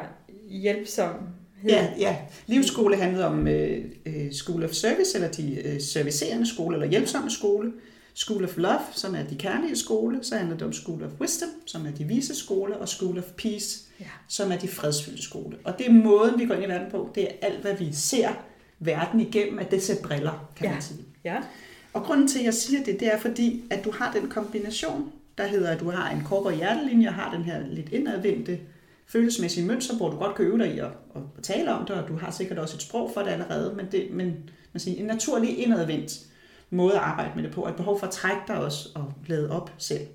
hjælpsomhed. 0.50 1.20
Ja, 1.70 1.88
ja. 2.00 2.16
Livsskole 2.48 2.96
handlede 2.98 3.26
om 3.26 3.48
øh, 3.48 3.86
øh, 4.06 4.32
School 4.32 4.64
of 4.64 4.72
Service, 4.72 5.16
eller 5.16 5.32
de 5.32 5.56
øh, 5.68 5.82
servicerende 5.82 6.46
skole, 6.54 6.76
eller 6.76 6.88
hjælpsomme 6.88 7.32
skole. 7.32 7.72
School 8.14 8.44
of 8.44 8.58
Love, 8.58 8.80
som 8.92 9.16
er 9.16 9.24
de 9.24 9.36
kærlige 9.36 9.76
skole. 9.76 10.20
Så 10.22 10.36
handler 10.38 10.58
det 10.58 10.68
om 10.68 10.74
School 10.74 11.04
of 11.04 11.10
Wisdom, 11.22 11.50
som 11.66 11.86
er 11.86 11.92
de 11.92 12.04
vise 12.04 12.36
skole. 12.36 12.78
Og 12.78 12.90
School 12.90 13.18
of 13.18 13.24
Peace, 13.24 13.80
Ja. 14.00 14.06
som 14.28 14.52
er 14.52 14.58
de 14.58 14.68
fredsfyldte 14.68 15.24
skole. 15.24 15.58
Og 15.64 15.78
det 15.78 15.88
er 15.88 15.92
måden, 15.92 16.40
vi 16.40 16.46
går 16.46 16.54
ind 16.54 16.64
i 16.64 16.68
verden 16.68 16.92
på. 16.92 17.10
Det 17.16 17.24
er 17.24 17.32
alt, 17.42 17.62
hvad 17.62 17.74
vi 17.76 17.88
ser 17.94 18.30
verden 18.80 19.20
igennem, 19.20 19.60
at 19.60 19.72
det 19.72 19.84
ser 19.84 19.96
briller, 20.04 20.50
kan 20.56 20.66
Ja. 20.66 20.72
man 20.74 20.82
sige. 20.82 21.00
Ja. 21.24 21.36
Og 21.94 22.04
grunden 22.04 22.28
til, 22.28 22.40
at 22.40 22.46
jeg 22.46 22.54
siger 22.54 22.84
det, 22.84 23.00
det 23.00 23.14
er 23.14 23.20
fordi, 23.20 23.64
at 23.70 23.86
du 23.86 23.92
har 23.92 24.12
den 24.12 24.30
kombination, 24.30 25.12
der 25.38 25.48
hedder, 25.48 25.72
at 25.72 25.80
du 25.80 25.90
har 25.90 26.10
en 26.10 26.24
kork- 26.26 26.46
og 26.46 26.54
hjertelinje, 26.54 27.08
og 27.08 27.14
har 27.14 27.36
den 27.36 27.44
her 27.44 27.68
lidt 27.68 27.90
indadvendte 27.90 28.60
følelsesmæssige 29.08 29.68
mønster, 29.68 29.96
hvor 29.96 30.10
du 30.10 30.18
godt 30.18 30.36
kan 30.36 30.46
øve 30.46 30.58
dig 30.58 30.76
i 30.76 30.80
at, 30.80 30.92
at, 31.16 31.44
tale 31.44 31.74
om 31.74 31.86
det, 31.86 31.96
og 31.96 32.08
du 32.08 32.18
har 32.18 32.32
sikkert 32.32 32.60
også 32.60 32.76
et 32.76 32.82
sprog 32.82 33.12
for 33.14 33.22
det 33.22 33.30
allerede, 33.30 33.74
men, 33.76 33.86
det, 33.92 34.08
men 34.12 34.50
man 34.74 34.80
siger, 34.80 35.00
en 35.00 35.06
naturlig 35.06 35.60
indadvendt 35.60 36.20
måde 36.70 36.94
at 36.94 37.00
arbejde 37.00 37.32
med 37.36 37.44
det 37.44 37.52
på, 37.52 37.62
og 37.62 37.70
et 37.70 37.76
behov 37.76 38.00
for 38.00 38.08
at 38.08 38.14
trække 38.14 38.42
dig 38.48 38.58
også 38.58 38.90
og 38.96 39.14
lade 39.28 39.52
op 39.52 39.72
selv. 39.78 40.08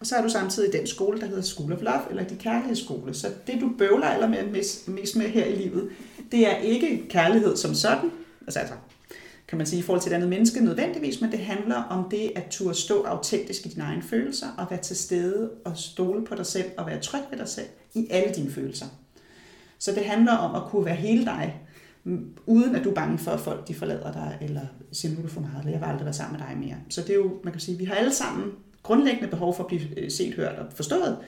Og 0.00 0.06
så 0.06 0.16
er 0.16 0.22
du 0.22 0.28
samtidig 0.28 0.72
den 0.72 0.86
skole, 0.86 1.20
der 1.20 1.26
hedder 1.26 1.42
School 1.42 1.72
of 1.72 1.82
Love, 1.82 2.10
eller 2.10 2.24
de 2.24 2.36
kærlighedsskole. 2.36 3.14
Så 3.14 3.26
det, 3.46 3.60
du 3.60 3.72
bøvler 3.78 4.10
eller 4.10 4.28
mest, 4.50 4.88
mest 4.88 5.16
med 5.16 5.28
her 5.28 5.44
i 5.44 5.54
livet, 5.54 5.90
det 6.32 6.46
er 6.46 6.56
ikke 6.56 7.06
kærlighed 7.08 7.56
som 7.56 7.74
sådan, 7.74 8.10
altså, 8.46 8.58
altså 8.58 8.74
kan 9.52 9.58
man 9.58 9.66
sige, 9.66 9.80
i 9.80 9.82
forhold 9.82 10.02
til 10.02 10.10
et 10.12 10.14
andet 10.14 10.28
menneske 10.28 10.64
nødvendigvis, 10.64 11.20
men 11.20 11.32
det 11.32 11.38
handler 11.38 11.76
om 11.76 12.10
det 12.10 12.32
at 12.36 12.46
turde 12.50 12.74
stå 12.74 13.02
autentisk 13.02 13.66
i 13.66 13.68
dine 13.68 13.84
egne 13.84 14.02
følelser, 14.02 14.46
og 14.58 14.66
være 14.70 14.80
til 14.80 14.96
stede 14.96 15.50
og 15.64 15.76
stole 15.76 16.24
på 16.24 16.34
dig 16.34 16.46
selv, 16.46 16.64
og 16.78 16.86
være 16.86 17.00
tryg 17.00 17.20
ved 17.30 17.38
dig 17.38 17.48
selv 17.48 17.66
i 17.94 18.06
alle 18.10 18.34
dine 18.34 18.50
følelser. 18.50 18.86
Så 19.78 19.92
det 19.92 20.04
handler 20.04 20.32
om 20.32 20.62
at 20.62 20.70
kunne 20.70 20.84
være 20.84 20.94
hele 20.94 21.24
dig, 21.24 21.60
mm, 22.04 22.30
uden 22.46 22.76
at 22.76 22.84
du 22.84 22.90
er 22.90 22.94
bange 22.94 23.18
for, 23.18 23.30
at 23.30 23.40
folk 23.40 23.68
de 23.68 23.74
forlader 23.74 24.12
dig, 24.12 24.38
eller 24.40 24.60
siger, 24.92 25.12
nu 25.12 25.18
er 25.18 25.22
du 25.22 25.28
for 25.28 25.40
meget, 25.40 25.58
eller 25.58 25.72
jeg 25.72 25.80
vil 25.80 25.86
aldrig 25.86 26.04
være 26.04 26.14
sammen 26.14 26.40
med 26.40 26.48
dig 26.48 26.58
mere. 26.58 26.76
Så 26.88 27.00
det 27.00 27.10
er 27.10 27.14
jo, 27.14 27.30
man 27.44 27.52
kan 27.52 27.60
sige, 27.60 27.78
vi 27.78 27.84
har 27.84 27.94
alle 27.94 28.12
sammen 28.12 28.52
grundlæggende 28.82 29.28
behov 29.28 29.54
for 29.54 29.62
at 29.62 29.68
blive 29.68 29.98
øh, 29.98 30.10
set, 30.10 30.34
hørt 30.34 30.58
og 30.58 30.66
forstået. 30.74 31.18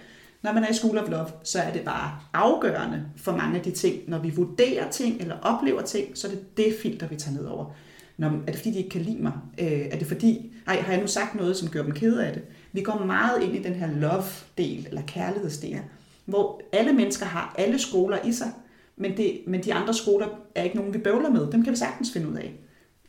Når 0.43 0.53
man 0.53 0.65
er 0.65 0.69
i 0.69 0.75
School 0.75 0.99
of 0.99 1.11
Love, 1.11 1.29
så 1.43 1.59
er 1.59 1.73
det 1.73 1.83
bare 1.85 2.19
afgørende 2.33 3.05
for 3.17 3.37
mange 3.37 3.57
af 3.59 3.63
de 3.63 3.71
ting. 3.71 4.03
Når 4.09 4.19
vi 4.19 4.31
vurderer 4.31 4.91
ting 4.91 5.21
eller 5.21 5.37
oplever 5.43 5.83
ting, 5.83 6.19
så 6.19 6.27
er 6.27 6.31
det 6.31 6.57
det 6.57 6.75
filter, 6.83 7.09
vi 7.09 7.17
tager 7.17 7.37
ned 7.37 7.47
over. 7.47 7.75
Når, 8.17 8.29
er 8.29 8.53
det 8.53 8.57
fordi, 8.57 8.71
de 8.71 8.79
ikke 8.79 8.91
kan 8.91 9.01
lide 9.01 9.23
mig? 9.23 9.33
Øh, 9.59 9.67
er 9.91 9.99
det 9.99 10.07
fordi, 10.07 10.53
ej, 10.67 10.81
har 10.81 10.93
jeg 10.93 11.01
nu 11.01 11.07
sagt 11.07 11.35
noget, 11.35 11.57
som 11.57 11.69
gør 11.69 11.83
dem 11.83 11.93
kede 11.93 12.27
af 12.27 12.33
det? 12.33 12.43
Vi 12.73 12.83
går 12.83 13.05
meget 13.05 13.43
ind 13.43 13.57
i 13.57 13.63
den 13.63 13.75
her 13.75 13.93
love-del, 13.93 14.87
eller 14.89 15.03
kærlighedsdel, 15.07 15.71
ja. 15.71 15.81
hvor 16.25 16.61
alle 16.73 16.93
mennesker 16.93 17.27
har 17.27 17.55
alle 17.59 17.79
skoler 17.79 18.19
i 18.25 18.33
sig, 18.33 18.53
men, 18.97 19.17
det, 19.17 19.41
men 19.47 19.63
de 19.65 19.75
andre 19.75 19.95
skoler 19.95 20.29
er 20.55 20.63
ikke 20.63 20.77
nogen, 20.77 20.95
vi 20.95 20.99
bøvler 20.99 21.31
med. 21.31 21.53
Dem 21.53 21.63
kan 21.65 21.73
vi 21.73 21.77
sagtens 21.79 22.13
finde 22.13 22.29
ud 22.29 22.35
af. 22.35 22.55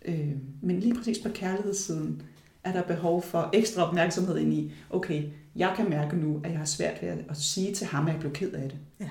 Øh, 0.06 0.32
men 0.62 0.80
lige 0.80 0.96
præcis 0.96 1.20
på 1.20 1.30
kærlighedssiden 1.30 2.22
er 2.64 2.72
der 2.72 2.82
behov 2.82 3.22
for 3.22 3.50
ekstra 3.54 3.88
opmærksomhed 3.88 4.38
ind 4.38 4.54
i, 4.54 4.72
okay, 4.90 5.24
jeg 5.56 5.74
kan 5.76 5.90
mærke 5.90 6.18
nu, 6.18 6.42
at 6.44 6.50
jeg 6.52 6.58
har 6.60 6.66
svært 6.66 7.02
ved 7.02 7.10
at 7.10 7.38
sige 7.38 7.74
til 7.74 7.88
ham, 7.88 8.08
at 8.08 8.12
jeg 8.14 8.20
blev 8.20 8.34
ked 8.34 8.52
af 8.52 8.70
det. 8.70 8.78
Ja. 9.00 9.10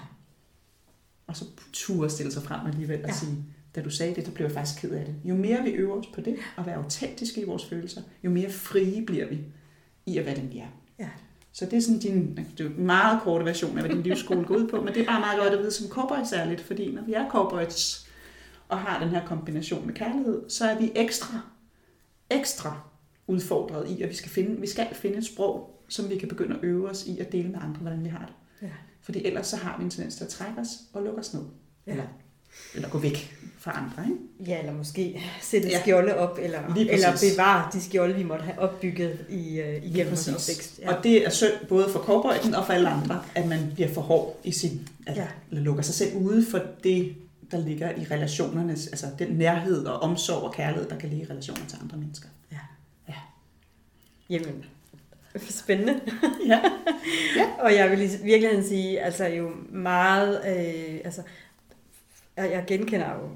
Og 1.27 1.37
så 1.37 1.45
turde 1.73 2.11
stille 2.11 2.33
sig 2.33 2.43
frem 2.43 2.67
alligevel 2.67 3.03
og 3.03 3.09
Ja. 3.09 3.15
sige, 3.15 3.37
da 3.75 3.83
du 3.83 3.91
sagde 3.91 4.15
det, 4.15 4.27
der 4.27 4.33
blev 4.33 4.47
jeg 4.47 4.55
faktisk 4.55 4.81
ked 4.81 4.91
af 4.91 5.05
det. 5.05 5.15
Jo 5.25 5.35
mere 5.35 5.63
vi 5.63 5.71
øver 5.71 5.97
os 5.97 6.07
på 6.07 6.21
det, 6.21 6.37
og 6.57 6.67
være 6.67 6.75
autentiske 6.75 7.41
i 7.41 7.45
vores 7.45 7.65
følelser, 7.65 8.03
jo 8.25 8.31
mere 8.31 8.51
frie 8.51 9.07
bliver 9.07 9.29
vi 9.29 9.41
i 10.07 10.19
at 10.19 10.27
være 10.27 10.37
den, 10.37 10.53
vi 10.53 10.59
er. 10.59 10.67
Ja. 10.99 11.09
Så 11.53 11.65
det 11.65 11.73
er 11.73 11.81
sådan 11.81 11.99
din 12.01 12.39
det 12.59 12.67
er 12.67 12.71
meget 12.71 13.23
korte 13.23 13.45
version 13.45 13.79
af, 13.79 13.85
hvad 13.85 13.97
din 13.97 14.03
livsskole 14.03 14.45
går 14.45 14.57
ud 14.57 14.69
på, 14.69 14.81
men 14.81 14.95
det 14.95 15.03
er 15.03 15.07
bare 15.07 15.21
meget 15.21 15.41
godt 15.41 15.53
at 15.53 15.59
vide 15.59 15.71
som 15.71 15.89
cowboys 15.89 16.29
særligt, 16.29 16.61
fordi 16.61 16.93
når 16.93 17.03
vi 17.03 17.13
er 17.13 17.31
cowboys 17.31 18.07
og 18.69 18.79
har 18.79 19.01
den 19.01 19.09
her 19.09 19.27
kombination 19.27 19.87
med 19.87 19.95
kærlighed, 19.95 20.51
så 20.51 20.65
er 20.65 20.79
vi 20.79 20.93
ekstra, 20.95 21.41
ekstra 22.31 22.81
udfordret 23.27 23.91
i, 23.91 24.03
at 24.03 24.09
vi 24.09 24.15
skal 24.15 24.31
finde, 24.31 24.61
vi 24.61 24.67
skal 24.67 24.87
finde 24.93 25.19
et 25.19 25.27
sprog, 25.27 25.85
som 25.89 26.11
vi 26.11 26.19
kan 26.19 26.29
begynde 26.29 26.57
at 26.57 26.65
øve 26.65 26.91
os 26.91 27.07
i 27.07 27.19
at 27.19 27.33
dele 27.33 27.49
med 27.49 27.59
andre, 27.63 27.81
hvordan 27.81 28.05
vi 28.05 28.09
har 28.09 28.27
det. 28.27 28.35
Ja. 28.63 28.73
Fordi 29.01 29.25
ellers 29.25 29.47
så 29.47 29.57
har 29.57 29.79
vi 29.79 29.85
en 29.85 29.91
tendens 29.91 30.17
til 30.17 30.25
at 30.25 30.31
trække 30.31 30.61
os 30.61 30.69
og 30.93 31.03
lukke 31.03 31.21
os 31.21 31.35
ned. 31.35 31.43
Ja. 31.87 31.93
Eller, 31.93 32.05
eller 32.75 32.89
gå 32.89 32.99
væk 32.99 33.37
fra 33.59 33.73
andre. 33.77 34.11
Ikke? 34.11 34.51
Ja, 34.53 34.59
eller 34.59 34.73
måske 34.73 35.23
sætte 35.41 35.69
Ja. 35.69 35.75
ja. 35.75 35.81
skjolde 35.81 36.17
op, 36.17 36.39
eller, 36.43 36.75
eller 36.75 37.11
bevare 37.13 37.71
de 37.73 37.83
skjolde, 37.83 38.15
vi 38.15 38.23
måtte 38.23 38.45
have 38.45 38.59
opbygget 38.59 39.19
i, 39.29 39.61
uh, 39.61 39.87
igennem 39.91 40.07
vores 40.07 40.31
præcis. 40.33 40.81
Ja. 40.83 40.95
Og 40.97 41.05
det 41.05 41.27
er 41.27 41.31
synd 41.31 41.53
både 41.69 41.89
for 41.91 41.99
cowboyen 41.99 42.55
og 42.55 42.67
for 42.67 42.73
alle 42.73 42.89
andre, 42.89 43.23
at 43.35 43.49
man 43.49 43.71
bliver 43.75 43.95
for 43.95 44.01
hård 44.01 44.41
i 44.45 44.53
sin, 44.53 44.89
at, 45.07 45.17
ja. 45.17 45.23
Ja. 45.23 45.29
eller 45.51 45.65
lukker 45.65 45.83
sig 45.83 45.95
selv 45.95 46.17
ude 46.17 46.47
for 46.51 46.61
det, 46.85 47.15
der 47.51 47.59
ligger 47.61 47.91
i 47.91 48.07
relationernes, 48.11 48.87
altså 48.87 49.07
den 49.19 49.29
nærhed 49.29 49.87
og 49.87 50.01
omsorg 50.01 50.43
og 50.43 50.55
kærlighed, 50.55 50.89
der 50.89 50.99
kan 50.99 51.09
ligge 51.09 51.25
i 51.25 51.29
relationer 51.31 51.67
til 51.69 51.79
andre 51.83 51.97
mennesker. 51.97 52.29
Jamen, 54.31 54.65
spændende. 55.49 56.01
Ja. 56.47 56.61
Og 57.59 57.75
jeg 57.75 57.91
vil 57.91 58.03
i 58.03 58.25
virkeligheden 58.25 58.65
sige, 58.65 59.01
altså 59.01 59.27
jo 59.27 59.51
meget, 59.73 60.41
øh, 60.47 61.01
altså, 61.05 61.23
jeg 62.37 62.51
jeg 62.51 62.65
genkender 62.67 63.15
jo 63.15 63.29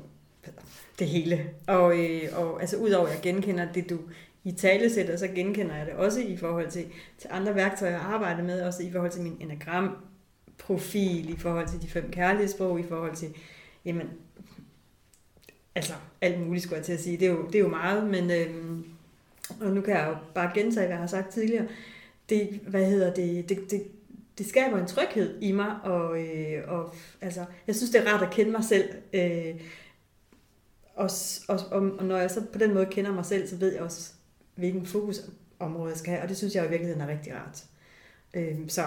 det 0.98 1.06
hele. 1.06 1.50
Og, 1.66 1.98
øh, 1.98 2.22
og 2.32 2.60
altså 2.60 2.76
udover 2.76 3.06
at 3.06 3.14
jeg 3.14 3.22
genkender 3.22 3.72
det, 3.72 3.90
du 3.90 3.98
i 4.44 4.52
tale 4.52 4.94
sætter, 4.94 5.16
så 5.16 5.28
genkender 5.28 5.76
jeg 5.76 5.86
det 5.86 5.94
også 5.94 6.20
i 6.20 6.36
forhold 6.36 6.70
til, 6.70 6.86
til 7.18 7.30
andre 7.32 7.54
værktøjer, 7.54 7.92
jeg 7.92 8.00
arbejder 8.00 8.42
med, 8.42 8.62
også 8.62 8.82
i 8.82 8.92
forhold 8.92 9.10
til 9.10 9.22
min 9.22 9.36
enagram 9.40 9.96
profil, 10.58 11.30
i 11.30 11.36
forhold 11.36 11.68
til 11.68 11.82
de 11.82 11.88
fem 11.88 12.10
kærlighedssprog, 12.10 12.80
i 12.80 12.82
forhold 12.82 13.16
til, 13.16 13.28
jamen, 13.84 14.06
altså 15.74 15.92
alt 16.20 16.40
muligt 16.40 16.62
skulle 16.62 16.76
jeg 16.76 16.84
til 16.84 16.92
at 16.92 17.00
sige. 17.00 17.16
Det 17.16 17.26
er 17.26 17.32
jo, 17.32 17.46
det 17.46 17.54
er 17.54 17.58
jo 17.58 17.68
meget, 17.68 18.10
men 18.10 18.30
øh, 18.30 18.78
og 19.60 19.70
nu 19.70 19.80
kan 19.80 19.94
jeg 19.94 20.06
jo 20.08 20.16
bare 20.34 20.50
gentage, 20.54 20.86
hvad 20.86 20.96
jeg 20.96 20.98
har 20.98 21.06
sagt 21.06 21.32
tidligere. 21.32 21.66
Det, 22.28 22.60
hvad 22.66 22.84
hedder 22.84 23.14
det, 23.14 23.48
det, 23.48 23.70
det, 23.70 23.82
det 24.38 24.46
skaber 24.46 24.78
en 24.78 24.86
tryghed 24.86 25.42
i 25.42 25.52
mig, 25.52 25.76
og, 25.82 26.22
øh, 26.22 26.68
og 26.68 26.94
altså, 27.20 27.44
jeg 27.66 27.76
synes, 27.76 27.90
det 27.90 28.00
er 28.00 28.12
rart 28.12 28.22
at 28.22 28.30
kende 28.30 28.50
mig 28.52 28.64
selv. 28.64 28.88
Øh, 29.12 29.60
og, 30.94 31.10
og, 31.48 31.60
og, 31.70 32.04
når 32.04 32.16
jeg 32.16 32.30
så 32.30 32.44
på 32.52 32.58
den 32.58 32.74
måde 32.74 32.86
kender 32.86 33.12
mig 33.12 33.26
selv, 33.26 33.48
så 33.48 33.56
ved 33.56 33.72
jeg 33.72 33.82
også, 33.82 34.12
hvilken 34.54 34.86
fokusområde 34.86 35.90
jeg 35.90 35.98
skal 35.98 36.12
have, 36.12 36.22
og 36.22 36.28
det 36.28 36.36
synes 36.36 36.54
jeg 36.54 36.66
i 36.66 36.68
virkeligheden 36.68 37.02
er 37.02 37.08
rigtig 37.08 37.34
rart. 37.34 37.64
Øh, 38.34 38.58
så 38.68 38.84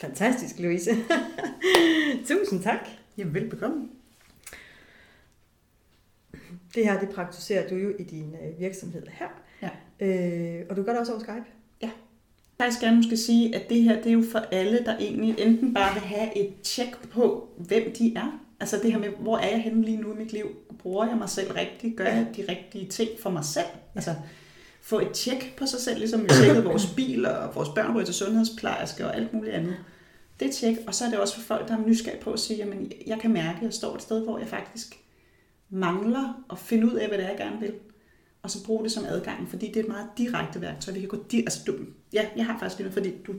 fantastisk, 0.00 0.58
Louise. 0.58 0.90
Tusind 2.28 2.62
tak. 2.62 2.88
Jamen, 3.18 3.34
velbekomme. 3.34 3.88
Det 6.74 6.84
her, 6.84 7.00
det 7.00 7.08
praktiserer 7.08 7.68
du 7.68 7.74
jo 7.74 7.92
i 7.98 8.02
din 8.02 8.34
øh, 8.34 8.60
virksomhed 8.60 9.06
her. 9.06 9.28
Ja. 9.62 9.70
Øh, 10.00 10.66
og 10.70 10.76
du 10.76 10.82
gør 10.82 10.92
det 10.92 11.00
også 11.00 11.12
over 11.12 11.22
Skype. 11.22 11.46
Jeg 11.80 11.90
faktisk 12.60 12.80
gerne 12.80 12.96
måske 12.96 13.16
sige, 13.16 13.54
at 13.54 13.68
det 13.68 13.82
her 13.82 13.96
det 13.96 14.06
er 14.06 14.12
jo 14.12 14.24
for 14.32 14.38
alle, 14.38 14.84
der 14.84 14.98
egentlig 14.98 15.34
enten 15.38 15.74
bare 15.74 15.94
vil 15.94 16.02
have 16.02 16.38
et 16.38 16.54
tjek 16.62 16.96
på, 17.10 17.48
hvem 17.56 17.92
de 17.98 18.14
er. 18.16 18.40
Altså 18.60 18.78
det 18.82 18.92
her 18.92 18.98
med, 18.98 19.08
hvor 19.20 19.38
er 19.38 19.48
jeg 19.48 19.62
henne 19.62 19.82
lige 19.82 19.96
nu 19.96 20.14
i 20.14 20.16
mit 20.16 20.32
liv? 20.32 20.46
Bruger 20.78 21.06
jeg 21.06 21.16
mig 21.16 21.28
selv 21.28 21.52
rigtigt? 21.52 21.96
Gør 21.96 22.04
jeg 22.04 22.26
de 22.36 22.44
rigtige 22.48 22.86
ting 22.86 23.10
for 23.22 23.30
mig 23.30 23.44
selv? 23.44 23.66
Altså 23.94 24.14
få 24.82 25.00
et 25.00 25.10
tjek 25.10 25.54
på 25.56 25.66
sig 25.66 25.80
selv, 25.80 25.98
ligesom 25.98 26.22
vi 26.22 26.28
tjekkede 26.28 26.64
vores 26.64 26.86
biler 26.96 27.30
og 27.30 27.54
vores 27.54 27.68
børn 27.68 27.96
ryger 27.96 28.06
til 28.06 28.14
sundhedsplejerske 28.14 29.06
og 29.06 29.16
alt 29.16 29.32
muligt 29.32 29.54
andet. 29.54 29.76
Det 30.40 30.48
er 30.48 30.52
tjek, 30.52 30.76
og 30.86 30.94
så 30.94 31.04
er 31.04 31.10
det 31.10 31.18
også 31.18 31.34
for 31.34 31.42
folk, 31.42 31.68
der 31.68 31.76
er 31.76 31.86
nysgerrige 31.86 32.22
på 32.22 32.32
at 32.32 32.40
sige, 32.40 32.56
jamen 32.56 32.92
jeg 33.06 33.18
kan 33.18 33.32
mærke, 33.32 33.56
at 33.56 33.62
jeg 33.62 33.72
står 33.72 33.94
et 33.94 34.02
sted, 34.02 34.24
hvor 34.24 34.38
jeg 34.38 34.48
faktisk 34.48 34.98
mangler 35.70 36.44
at 36.50 36.58
finde 36.58 36.86
ud 36.86 36.92
af, 36.92 37.08
hvad 37.08 37.18
det 37.18 37.24
er, 37.24 37.28
jeg 37.28 37.38
gerne 37.38 37.60
vil. 37.60 37.72
Og 38.46 38.50
så 38.50 38.64
bruge 38.64 38.84
det 38.84 38.92
som 38.92 39.04
adgang, 39.04 39.48
fordi 39.50 39.66
det 39.66 39.76
er 39.76 39.80
et 39.80 39.88
meget 39.88 40.06
direkte 40.18 40.60
værktøj. 40.60 40.94
Vi 40.94 41.00
kan 41.00 41.08
gå 41.08 41.24
di- 41.32 41.38
altså, 41.40 41.60
du, 41.66 41.74
ja, 42.12 42.28
jeg 42.36 42.46
har 42.46 42.58
faktisk 42.58 42.78
det, 42.84 42.92
fordi 42.92 43.12
du, 43.26 43.34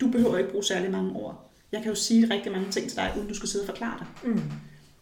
du 0.00 0.08
behøver 0.10 0.38
ikke 0.38 0.50
bruge 0.50 0.64
særlig 0.64 0.90
mange 0.90 1.12
ord. 1.12 1.50
Jeg 1.72 1.82
kan 1.82 1.88
jo 1.88 1.94
sige 1.94 2.34
rigtig 2.34 2.52
mange 2.52 2.70
ting 2.70 2.88
til 2.88 2.96
dig, 2.96 3.12
uden 3.16 3.28
du 3.28 3.34
skal 3.34 3.48
sidde 3.48 3.62
og 3.62 3.66
forklare 3.66 3.98
dig. 3.98 4.30
Mm. 4.30 4.42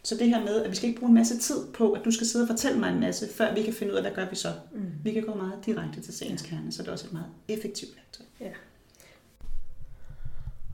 Så 0.03 0.15
det 0.15 0.27
her 0.27 0.39
med, 0.45 0.63
at 0.63 0.71
vi 0.71 0.75
skal 0.75 0.89
ikke 0.89 0.99
bruge 0.99 1.09
en 1.09 1.15
masse 1.15 1.37
tid 1.39 1.67
på, 1.73 1.91
at 1.91 2.01
du 2.05 2.11
skal 2.11 2.27
sidde 2.27 2.43
og 2.43 2.47
fortælle 2.47 2.79
mig 2.79 2.93
en 2.93 2.99
masse, 2.99 3.27
før 3.33 3.55
vi 3.55 3.61
kan 3.63 3.73
finde 3.73 3.93
ud 3.93 3.97
af, 3.97 4.03
hvad 4.03 4.11
gør 4.11 4.29
vi 4.29 4.35
så. 4.35 4.53
Mm. 4.73 4.81
Vi 5.03 5.11
kan 5.13 5.23
gå 5.23 5.33
meget 5.35 5.53
direkte 5.65 6.01
til 6.01 6.13
sagens 6.13 6.41
kerne, 6.41 6.71
så 6.71 6.81
det 6.81 6.87
er 6.87 6.91
også 6.91 7.07
et 7.07 7.13
meget 7.13 7.27
effektivt 7.47 7.91
værktøj. 7.95 8.25
Ja. 8.39 8.51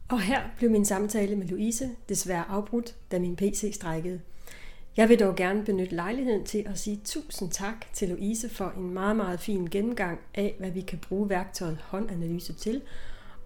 Og 0.09 0.21
her 0.21 0.41
blev 0.57 0.71
min 0.71 0.85
samtale 0.85 1.35
med 1.35 1.47
Louise 1.47 1.89
desværre 2.09 2.45
afbrudt, 2.49 2.95
da 3.11 3.19
min 3.19 3.35
PC 3.35 3.71
strækkede. 3.75 4.19
Jeg 4.97 5.09
vil 5.09 5.19
dog 5.19 5.35
gerne 5.35 5.65
benytte 5.65 5.95
lejligheden 5.95 6.45
til 6.45 6.63
at 6.69 6.79
sige 6.79 7.01
tusind 7.05 7.51
tak 7.51 7.93
til 7.93 8.09
Louise 8.09 8.49
for 8.49 8.73
en 8.77 8.93
meget, 8.93 9.15
meget 9.15 9.39
fin 9.39 9.67
gennemgang 9.67 10.19
af, 10.35 10.55
hvad 10.59 10.71
vi 10.71 10.81
kan 10.81 10.99
bruge 10.99 11.29
værktøjet 11.29 11.77
håndanalyse 11.83 12.53
til. 12.53 12.81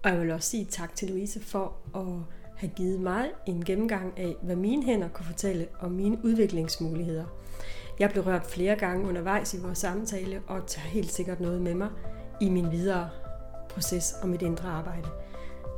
Og 0.03 0.09
jeg 0.09 0.21
vil 0.21 0.31
også 0.31 0.49
sige 0.49 0.65
tak 0.65 0.95
til 0.95 1.09
Louise 1.09 1.39
for 1.39 1.73
at 1.95 2.35
have 2.55 2.71
givet 2.75 2.99
mig 2.99 3.29
en 3.45 3.65
gennemgang 3.65 4.13
af, 4.17 4.35
hvad 4.41 4.55
mine 4.55 4.83
hænder 4.83 5.07
kunne 5.09 5.25
fortælle 5.25 5.67
om 5.79 5.91
mine 5.91 6.17
udviklingsmuligheder. 6.23 7.25
Jeg 7.99 8.09
blev 8.09 8.23
rørt 8.23 8.45
flere 8.45 8.75
gange 8.75 9.07
undervejs 9.07 9.53
i 9.53 9.59
vores 9.59 9.77
samtale 9.77 10.41
og 10.47 10.67
tager 10.67 10.87
helt 10.87 11.11
sikkert 11.11 11.39
noget 11.39 11.61
med 11.61 11.73
mig 11.73 11.89
i 12.41 12.49
min 12.49 12.71
videre 12.71 13.09
proces 13.69 14.15
og 14.21 14.29
mit 14.29 14.41
indre 14.41 14.69
arbejde. 14.69 15.07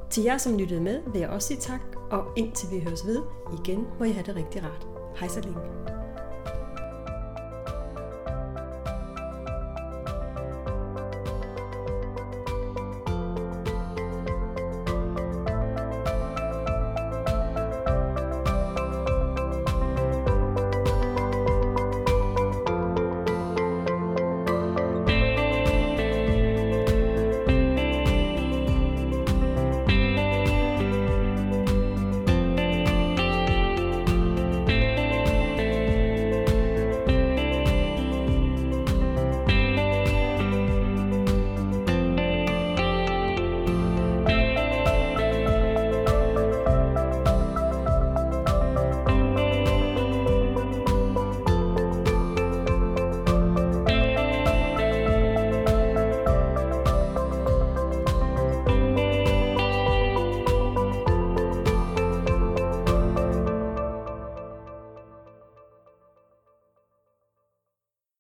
Til 0.09 0.23
jer, 0.23 0.37
som 0.37 0.57
lyttede 0.57 0.81
med, 0.81 1.01
vil 1.11 1.19
jeg 1.19 1.29
også 1.29 1.47
sige 1.47 1.59
tak, 1.59 1.81
og 2.11 2.25
indtil 2.35 2.67
vi 2.71 2.79
høres 2.79 3.05
ved 3.05 3.21
igen, 3.59 3.85
må 3.99 4.05
I 4.05 4.11
have 4.11 4.25
det 4.25 4.35
rigtig 4.35 4.63
rart. 4.63 4.92
Hej 5.15 5.29
så 5.29 5.41
længe. 5.41 5.59